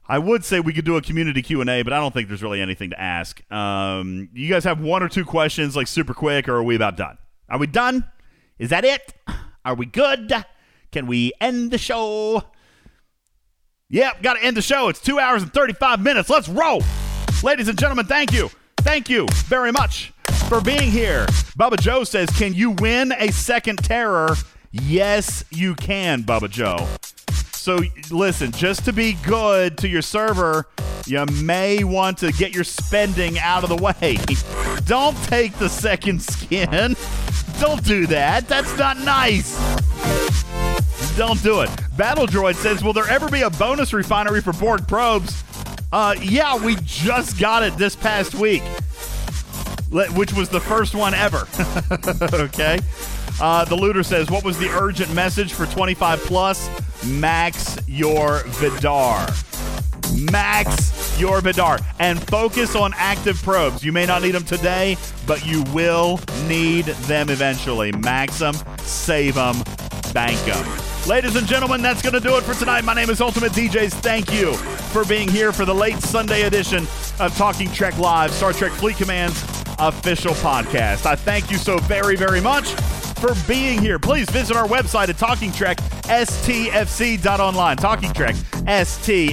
I 0.09 0.19
would 0.19 0.47
say 0.47 0.61
we 0.61 0.73
could 0.73 0.87
do 0.87 0.97
a 0.97 1.03
community 1.03 1.43
Q 1.43 1.61
and 1.61 1.69
A, 1.69 1.83
but 1.83 1.93
I 1.93 2.01
don't 2.01 2.15
think 2.15 2.29
there's 2.29 2.43
really 2.43 2.63
anything 2.63 2.89
to 2.89 2.99
ask. 2.99 3.43
Um, 3.53 4.31
you 4.33 4.49
guys 4.49 4.65
have 4.65 4.81
one 4.81 5.03
or 5.03 5.11
two 5.11 5.27
questions, 5.27 5.77
like 5.77 5.89
super 5.89 6.15
quick, 6.15 6.49
or 6.49 6.55
are 6.55 6.63
we 6.63 6.75
about 6.75 6.97
done? 6.97 7.19
Are 7.51 7.59
we 7.59 7.67
done? 7.67 8.07
Is 8.59 8.71
that 8.71 8.87
it? 8.87 9.13
Are 9.63 9.75
we 9.75 9.85
good? 9.85 10.33
Can 10.97 11.07
we 11.07 11.35
end 11.43 11.73
the 11.73 11.77
show? 11.77 12.43
Yep, 13.91 14.23
got 14.23 14.39
to 14.39 14.43
end 14.43 14.57
the 14.57 14.63
show. 14.63 14.89
It's 14.89 14.99
two 14.99 15.19
hours 15.19 15.43
and 15.43 15.53
35 15.53 16.01
minutes. 16.01 16.31
Let's 16.31 16.49
roll. 16.49 16.83
Ladies 17.43 17.69
and 17.69 17.79
gentlemen, 17.79 18.07
thank 18.07 18.33
you. 18.33 18.49
Thank 18.79 19.11
you 19.11 19.27
very 19.45 19.73
much 19.73 20.15
for 20.49 20.63
being 20.63 20.91
here. 20.91 21.27
Bubba 21.59 21.79
Joe 21.79 22.05
says, 22.05 22.31
Can 22.31 22.55
you 22.55 22.71
win 22.71 23.13
a 23.13 23.31
second 23.31 23.85
terror? 23.85 24.37
Yes, 24.73 25.45
you 25.51 25.75
can, 25.75 26.23
Bubba 26.23 26.49
Joe. 26.49 26.89
So 27.53 27.81
listen, 28.11 28.53
just 28.53 28.87
to 28.87 28.93
be 28.95 29.19
good 29.23 29.77
to 29.77 29.89
your 29.89 30.01
server, 30.01 30.67
you 31.07 31.27
may 31.43 31.85
want 31.85 32.17
to 32.21 32.33
get 32.33 32.55
your 32.55 32.65
spending 32.65 33.39
out 33.39 33.65
of 33.65 33.69
the 33.69 33.77
way. 33.77 34.17
Don't 34.87 35.17
take 35.25 35.59
the 35.59 35.69
second 35.69 36.23
skin. 36.23 36.97
Don't 37.61 37.85
do 37.85 38.07
that. 38.07 38.49
That's 38.49 38.75
not 38.79 38.99
nice. 39.01 39.59
Don't 41.17 41.43
do 41.43 41.63
it. 41.63 41.71
Battle 41.97 42.27
Droid 42.27 42.57
says, 42.57 42.85
"Will 42.85 42.93
there 42.93 43.09
ever 43.09 43.31
be 43.31 43.41
a 43.41 43.49
bonus 43.49 43.95
refinery 43.95 44.43
for 44.43 44.53
Borg 44.53 44.87
probes?" 44.87 45.43
Uh, 45.91 46.15
yeah, 46.21 46.57
we 46.63 46.77
just 46.83 47.39
got 47.39 47.63
it 47.63 47.75
this 47.79 47.97
past 47.97 48.35
week, 48.35 48.63
which 49.91 50.35
was 50.35 50.51
the 50.51 50.61
first 50.61 50.95
one 50.95 51.15
ever. 51.15 51.49
okay. 52.35 52.79
Uh, 53.41 53.65
the 53.65 53.75
looter 53.75 54.03
says, 54.03 54.31
"What 54.31 54.45
was 54.45 54.59
the 54.59 54.69
urgent 54.69 55.13
message 55.15 55.55
for 55.55 55.65
25 55.65 56.21
plus? 56.21 56.69
Max 57.07 57.79
your 57.87 58.43
Vidar. 58.47 59.27
Max 60.31 61.19
your 61.19 61.41
Vidar, 61.41 61.79
and 61.99 62.23
focus 62.29 62.77
on 62.77 62.93
active 62.95 63.43
probes. 63.43 63.83
You 63.83 63.93
may 63.93 64.05
not 64.05 64.21
need 64.21 64.33
them 64.33 64.45
today, 64.45 64.99
but 65.27 65.47
you 65.47 65.63
will 65.73 66.21
need 66.47 66.85
them 66.85 67.31
eventually. 67.31 67.91
Max 67.93 68.39
them, 68.39 68.55
save 68.83 69.37
them, 69.37 69.57
bank 70.13 70.39
them." 70.45 70.96
Ladies 71.07 71.37
and 71.37 71.47
gentlemen, 71.47 71.83
that's 71.83 72.03
going 72.03 72.15
to 72.15 72.21
do 72.21 72.37
it 72.37 72.43
for 72.43 72.53
tonight. 72.55 72.83
My 72.83 72.93
name 72.93 73.11
is 73.11 73.21
Ultimate 73.21 73.53
DJs. 73.53 73.93
Thank 73.95 74.33
you 74.33 74.55
for 74.57 75.05
being 75.05 75.29
here 75.29 75.53
for 75.53 75.65
the 75.65 75.73
late 75.75 76.01
Sunday 76.01 76.43
edition 76.43 76.85
of 77.21 77.33
Talking 77.37 77.71
Trek 77.71 77.97
Live, 77.97 78.33
Star 78.33 78.53
Trek 78.53 78.73
Fleet 78.73 78.97
Command's 78.97 79.41
official 79.79 80.35
podcast. 80.35 81.07
I 81.07 81.15
thank 81.15 81.49
you 81.49 81.59
so 81.59 81.79
very, 81.79 82.17
very 82.17 82.41
much 82.41 82.71
for 83.21 83.35
being 83.47 83.81
here. 83.81 84.01
Please 84.01 84.29
visit 84.31 84.57
our 84.57 84.67
website 84.67 85.09
at 85.09 85.17
Talking 85.17 85.53
Trek 85.53 85.77
STFC.online. 86.07 87.77
Talking 87.77 88.13
Trek 88.13 88.35
STFC.online. 88.35 89.27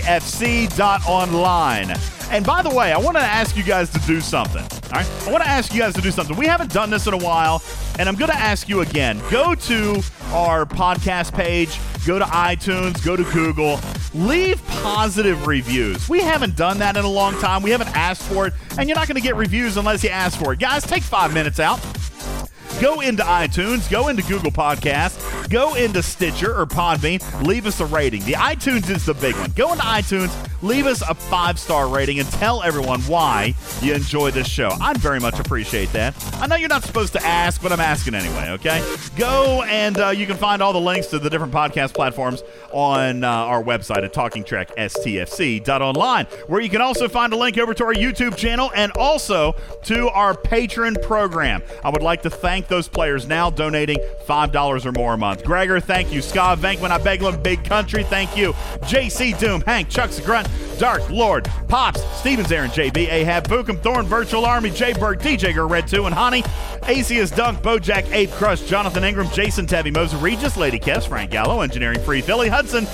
And 2.34 2.44
by 2.44 2.64
the 2.64 2.70
way, 2.72 2.92
I 2.92 2.98
want 2.98 3.16
to 3.16 3.22
ask 3.22 3.56
you 3.56 3.62
guys 3.62 3.92
to 3.92 4.00
do 4.08 4.20
something. 4.20 4.64
All 4.64 4.90
right? 4.92 5.28
I 5.28 5.32
want 5.32 5.44
to 5.44 5.50
ask 5.50 5.72
you 5.72 5.80
guys 5.82 5.94
to 5.94 6.02
do 6.02 6.10
something. 6.10 6.36
We 6.36 6.48
haven't 6.48 6.74
done 6.74 6.90
this 6.90 7.06
in 7.06 7.14
a 7.14 7.18
while, 7.18 7.62
and 8.00 8.10
I'm 8.10 8.16
going 8.16 8.32
to 8.32 8.38
ask 8.38 8.68
you 8.68 8.82
again. 8.82 9.22
Go 9.30 9.54
to 9.54 10.02
our 10.32 10.66
podcast 10.66 11.36
page, 11.36 11.80
go 12.08 12.18
to 12.18 12.26
iTunes, 12.26 13.06
go 13.06 13.16
to 13.16 13.24
Google, 13.26 13.80
leave 14.16 14.66
positive 14.66 15.46
reviews. 15.46 16.10
We 16.10 16.22
haven't 16.22 16.56
done 16.56 16.80
that 16.80 16.98
in 16.98 17.06
a 17.06 17.10
long 17.10 17.40
time. 17.40 17.62
We 17.62 17.70
haven't 17.70 17.96
asked 17.96 18.24
for 18.24 18.48
it, 18.48 18.54
and 18.80 18.90
you're 18.90 18.98
not 18.98 19.08
going 19.08 19.22
to 19.22 19.22
get 19.22 19.36
reviews 19.36 19.78
unless 19.78 20.04
you 20.04 20.10
ask 20.10 20.40
for 20.40 20.54
it. 20.54 20.60
Guys, 20.60 20.82
take 20.88 21.04
five 21.04 21.36
minutes 21.36 21.60
out. 21.60 21.80
Go 22.82 23.02
into 23.02 23.24
iTunes, 23.24 23.90
go 23.90 24.10
into 24.10 24.24
Google 24.24 24.52
Podcasts, 24.52 25.50
go 25.50 25.76
into 25.76 26.04
Stitcher 26.04 26.60
or 26.60 26.66
Podbean, 26.66 27.22
leave 27.46 27.66
us 27.66 27.80
a 27.80 27.86
rating. 27.86 28.24
The 28.26 28.34
iTunes 28.34 28.90
is 28.90 29.06
the 29.06 29.14
big 29.14 29.36
one. 29.36 29.52
Go 29.52 29.72
into 29.72 29.86
iTunes, 29.86 30.34
leave 30.62 30.86
us 30.86 31.02
a 31.02 31.14
five 31.14 31.58
star 31.60 31.88
rating, 31.88 32.20
and 32.20 32.30
tell 32.32 32.62
everyone 32.64 33.00
why 33.02 33.54
you 33.82 33.94
enjoy 33.94 34.32
this 34.32 34.48
show. 34.48 34.70
I'd 34.82 34.98
very 34.98 35.20
much 35.20 35.40
appreciate 35.40 35.92
that. 35.94 36.14
I 36.42 36.48
know 36.48 36.56
you're 36.56 36.68
not 36.68 36.84
supposed 36.84 37.14
to 37.14 37.24
ask, 37.26 37.62
but 37.62 37.72
I'm 37.72 37.80
asking 37.80 38.16
anyway, 38.16 38.50
okay? 38.52 38.84
Go 39.16 39.64
and 39.64 39.98
uh, 39.98 40.10
you 40.10 40.26
can 40.26 40.36
find 40.36 40.62
all 40.62 40.74
the 40.74 40.82
links 40.82 41.08
to 41.08 41.20
the 41.20 41.30
different 41.30 41.54
podcast 41.54 41.94
platforms 41.94 42.44
on 42.72 43.24
uh, 43.24 43.30
our 43.30 43.64
website 43.64 44.04
at 44.04 44.14
talkingtrekstfc.online, 44.14 46.26
where 46.48 46.60
you 46.60 46.70
can 46.70 46.82
also 46.82 47.08
find 47.08 47.32
a 47.34 47.38
link 47.38 47.58
over 47.58 47.74
to 47.74 47.86
our 47.86 47.94
YouTube 47.94 48.36
channel 48.36 48.72
and 48.76 48.92
also 48.94 49.56
to 49.84 50.10
our 50.10 50.34
Patreon 50.34 51.02
program. 51.02 51.62
I 51.84 51.90
would 51.90 52.02
like 52.02 52.24
to 52.24 52.30
thank 52.30 52.63
those 52.68 52.88
players 52.88 53.28
now 53.28 53.50
donating 53.50 53.98
$5 54.28 54.86
or 54.86 54.92
more 54.92 55.14
a 55.14 55.18
month. 55.18 55.44
Gregor, 55.44 55.80
thank 55.80 56.12
you. 56.12 56.22
Scott 56.22 56.60
Venkman, 56.60 56.92
I 56.92 56.98
beg 56.98 57.22
them, 57.22 57.42
Big 57.42 57.64
Country, 57.64 58.04
thank 58.04 58.36
you. 58.38 58.54
JC 58.84 59.38
Doom, 59.38 59.62
Hank, 59.62 59.90
Chuck 59.90 60.12
Grunt, 60.26 60.48
Dark 60.78 61.10
Lord, 61.10 61.50
Pops, 61.68 62.04
Stevens 62.20 62.52
Aaron, 62.52 62.70
JB, 62.70 63.12
Ahab, 63.12 63.48
Bookum, 63.48 63.78
Thorn, 63.78 64.06
Virtual 64.06 64.46
Army, 64.46 64.70
Berg, 64.70 65.20
DJ 65.20 65.70
Red 65.70 65.88
2, 65.88 66.06
and 66.06 66.16
Honey, 66.16 66.44
Acius 66.84 67.34
Dunk, 67.36 67.62
Bojack, 67.62 68.12
Ape 68.12 68.32
Crush, 68.32 68.62
Jonathan 68.62 69.04
Ingram, 69.04 69.30
Jason 69.30 69.66
Tabby, 69.66 69.92
Moses 69.92 70.20
Regis, 70.22 70.58
Lady 70.58 70.80
Kess, 70.80 71.08
Frank 71.08 71.32
Gallo, 71.32 71.62
Engineering 71.62 72.00
Free 72.00 72.22
Philly, 72.22 72.50
Hudson, 72.50 72.86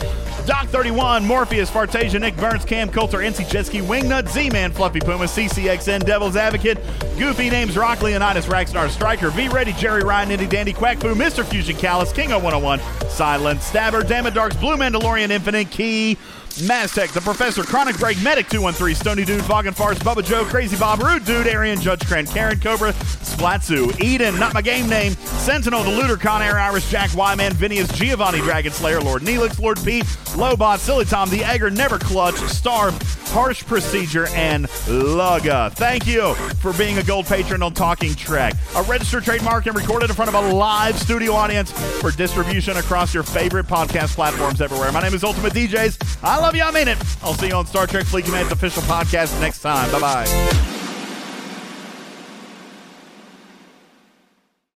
Doc 0.46 0.68
31, 0.68 1.26
Morpheus, 1.26 1.70
Fartasia, 1.70 2.20
Nick 2.20 2.36
Burns, 2.38 2.66
Cam 2.66 2.90
Coulter, 2.90 3.20
NC 3.20 3.46
Jetski, 3.46 3.82
Wingnut, 3.82 4.28
Z 4.30 4.50
Man, 4.50 4.72
Fluffy 4.72 5.00
Puma, 5.00 5.26
CCXN, 5.26 6.06
Devil's 6.06 6.36
Advocate, 6.36 6.78
Goofy 7.18 7.50
Names, 7.50 7.78
Rock 7.78 8.02
Leonidas, 8.02 8.46
Ragstar 8.48 8.90
Striker, 8.90 9.30
V 9.30 9.48
Ready, 9.60 9.74
Jerry 9.74 10.04
Ryan, 10.04 10.32
Indy 10.32 10.48
Dandy, 10.48 10.72
Quack 10.72 11.00
Fu, 11.00 11.14
Mr. 11.14 11.44
Fusion 11.44 11.76
Callus, 11.76 12.14
King 12.14 12.32
of 12.32 12.42
101, 12.42 12.80
Silent 13.10 13.62
Stabber, 13.62 14.04
Damn 14.04 14.34
Darks, 14.34 14.56
Blue 14.56 14.78
Mandalorian, 14.78 15.32
Infinite 15.32 15.70
Key, 15.70 16.18
Maztec, 16.60 17.12
The 17.12 17.22
Professor, 17.22 17.64
Chronic 17.64 17.98
Break, 17.98 18.22
Medic 18.22 18.50
213, 18.50 18.96
Stony 18.96 19.26
Dude, 19.26 19.44
Fog 19.46 19.66
and 19.66 19.76
Farce, 19.76 20.00
Bubba 20.00 20.24
Joe, 20.24 20.44
Crazy 20.44 20.78
Bob, 20.78 21.00
Rude 21.00 21.26
Dude, 21.26 21.48
Arian, 21.48 21.80
Judge 21.80 22.06
Cran, 22.06 22.26
Karen 22.26 22.60
Cobra, 22.60 22.94
Splatsu, 22.94 24.00
Eden, 24.02 24.38
Not 24.40 24.54
My 24.54 24.62
Game 24.62 24.88
Name, 24.90 25.14
Sentinel, 25.14 25.84
The 25.84 25.92
Looter, 25.92 26.18
Con 26.18 26.42
Air, 26.42 26.60
Irish 26.60 26.90
Jack, 26.90 27.14
Wyman, 27.16 27.54
Vinius, 27.54 27.94
Giovanni, 27.94 28.40
Dragon 28.40 28.72
Slayer, 28.72 29.00
Lord 29.02 29.22
Neelix, 29.22 29.60
Lord 29.60 29.84
Pete, 29.84 30.06
Lobot, 30.36 30.80
Silly 30.80 31.06
Tom, 31.06 31.30
The 31.30 31.44
Egger, 31.44 31.70
Never 31.70 31.98
Clutch, 31.98 32.36
Star, 32.36 32.92
Harsh 33.30 33.64
Procedure, 33.66 34.28
and 34.30 34.66
Lugga. 34.88 35.72
Thank 35.74 36.08
you 36.08 36.34
for 36.34 36.74
being 36.74 36.98
a 36.98 37.04
gold 37.04 37.26
patron 37.28 37.62
on 37.62 37.74
Talking 37.74 38.16
Trek. 38.16 38.54
A 38.76 38.84
registered 38.84 39.24
trademark 39.24 39.68
and 39.68 39.76
recorded 39.76 40.10
in 40.10 40.16
front 40.16 40.34
of 40.34 40.36
a 40.36 40.54
live 40.54 40.98
studio 41.00 41.34
audience 41.34 41.72
for 42.00 42.12
distribution 42.12 42.78
across 42.78 43.14
your 43.14 43.24
favorite 43.24 43.68
podcast 43.68 44.16
platforms 44.16 44.62
everywhere. 44.62 44.92
My 44.92 45.02
name 45.02 45.14
is 45.14 45.24
Ultimate 45.24 45.54
DJs. 45.54 46.20
I 46.24 46.40
love 46.50 46.56
you. 46.56 46.64
I 46.64 46.72
mean 46.72 46.88
it. 46.88 46.98
I'll 47.22 47.34
see 47.36 47.48
you 47.48 47.54
on 47.54 47.68
Star 47.68 47.86
Trek 47.86 48.06
Fleet 48.06 48.26
Command's 48.26 48.52
official 48.52 48.82
podcast 48.84 49.40
next 49.40 49.62
time. 49.62 49.92
Bye 49.92 50.00
bye. 50.00 50.79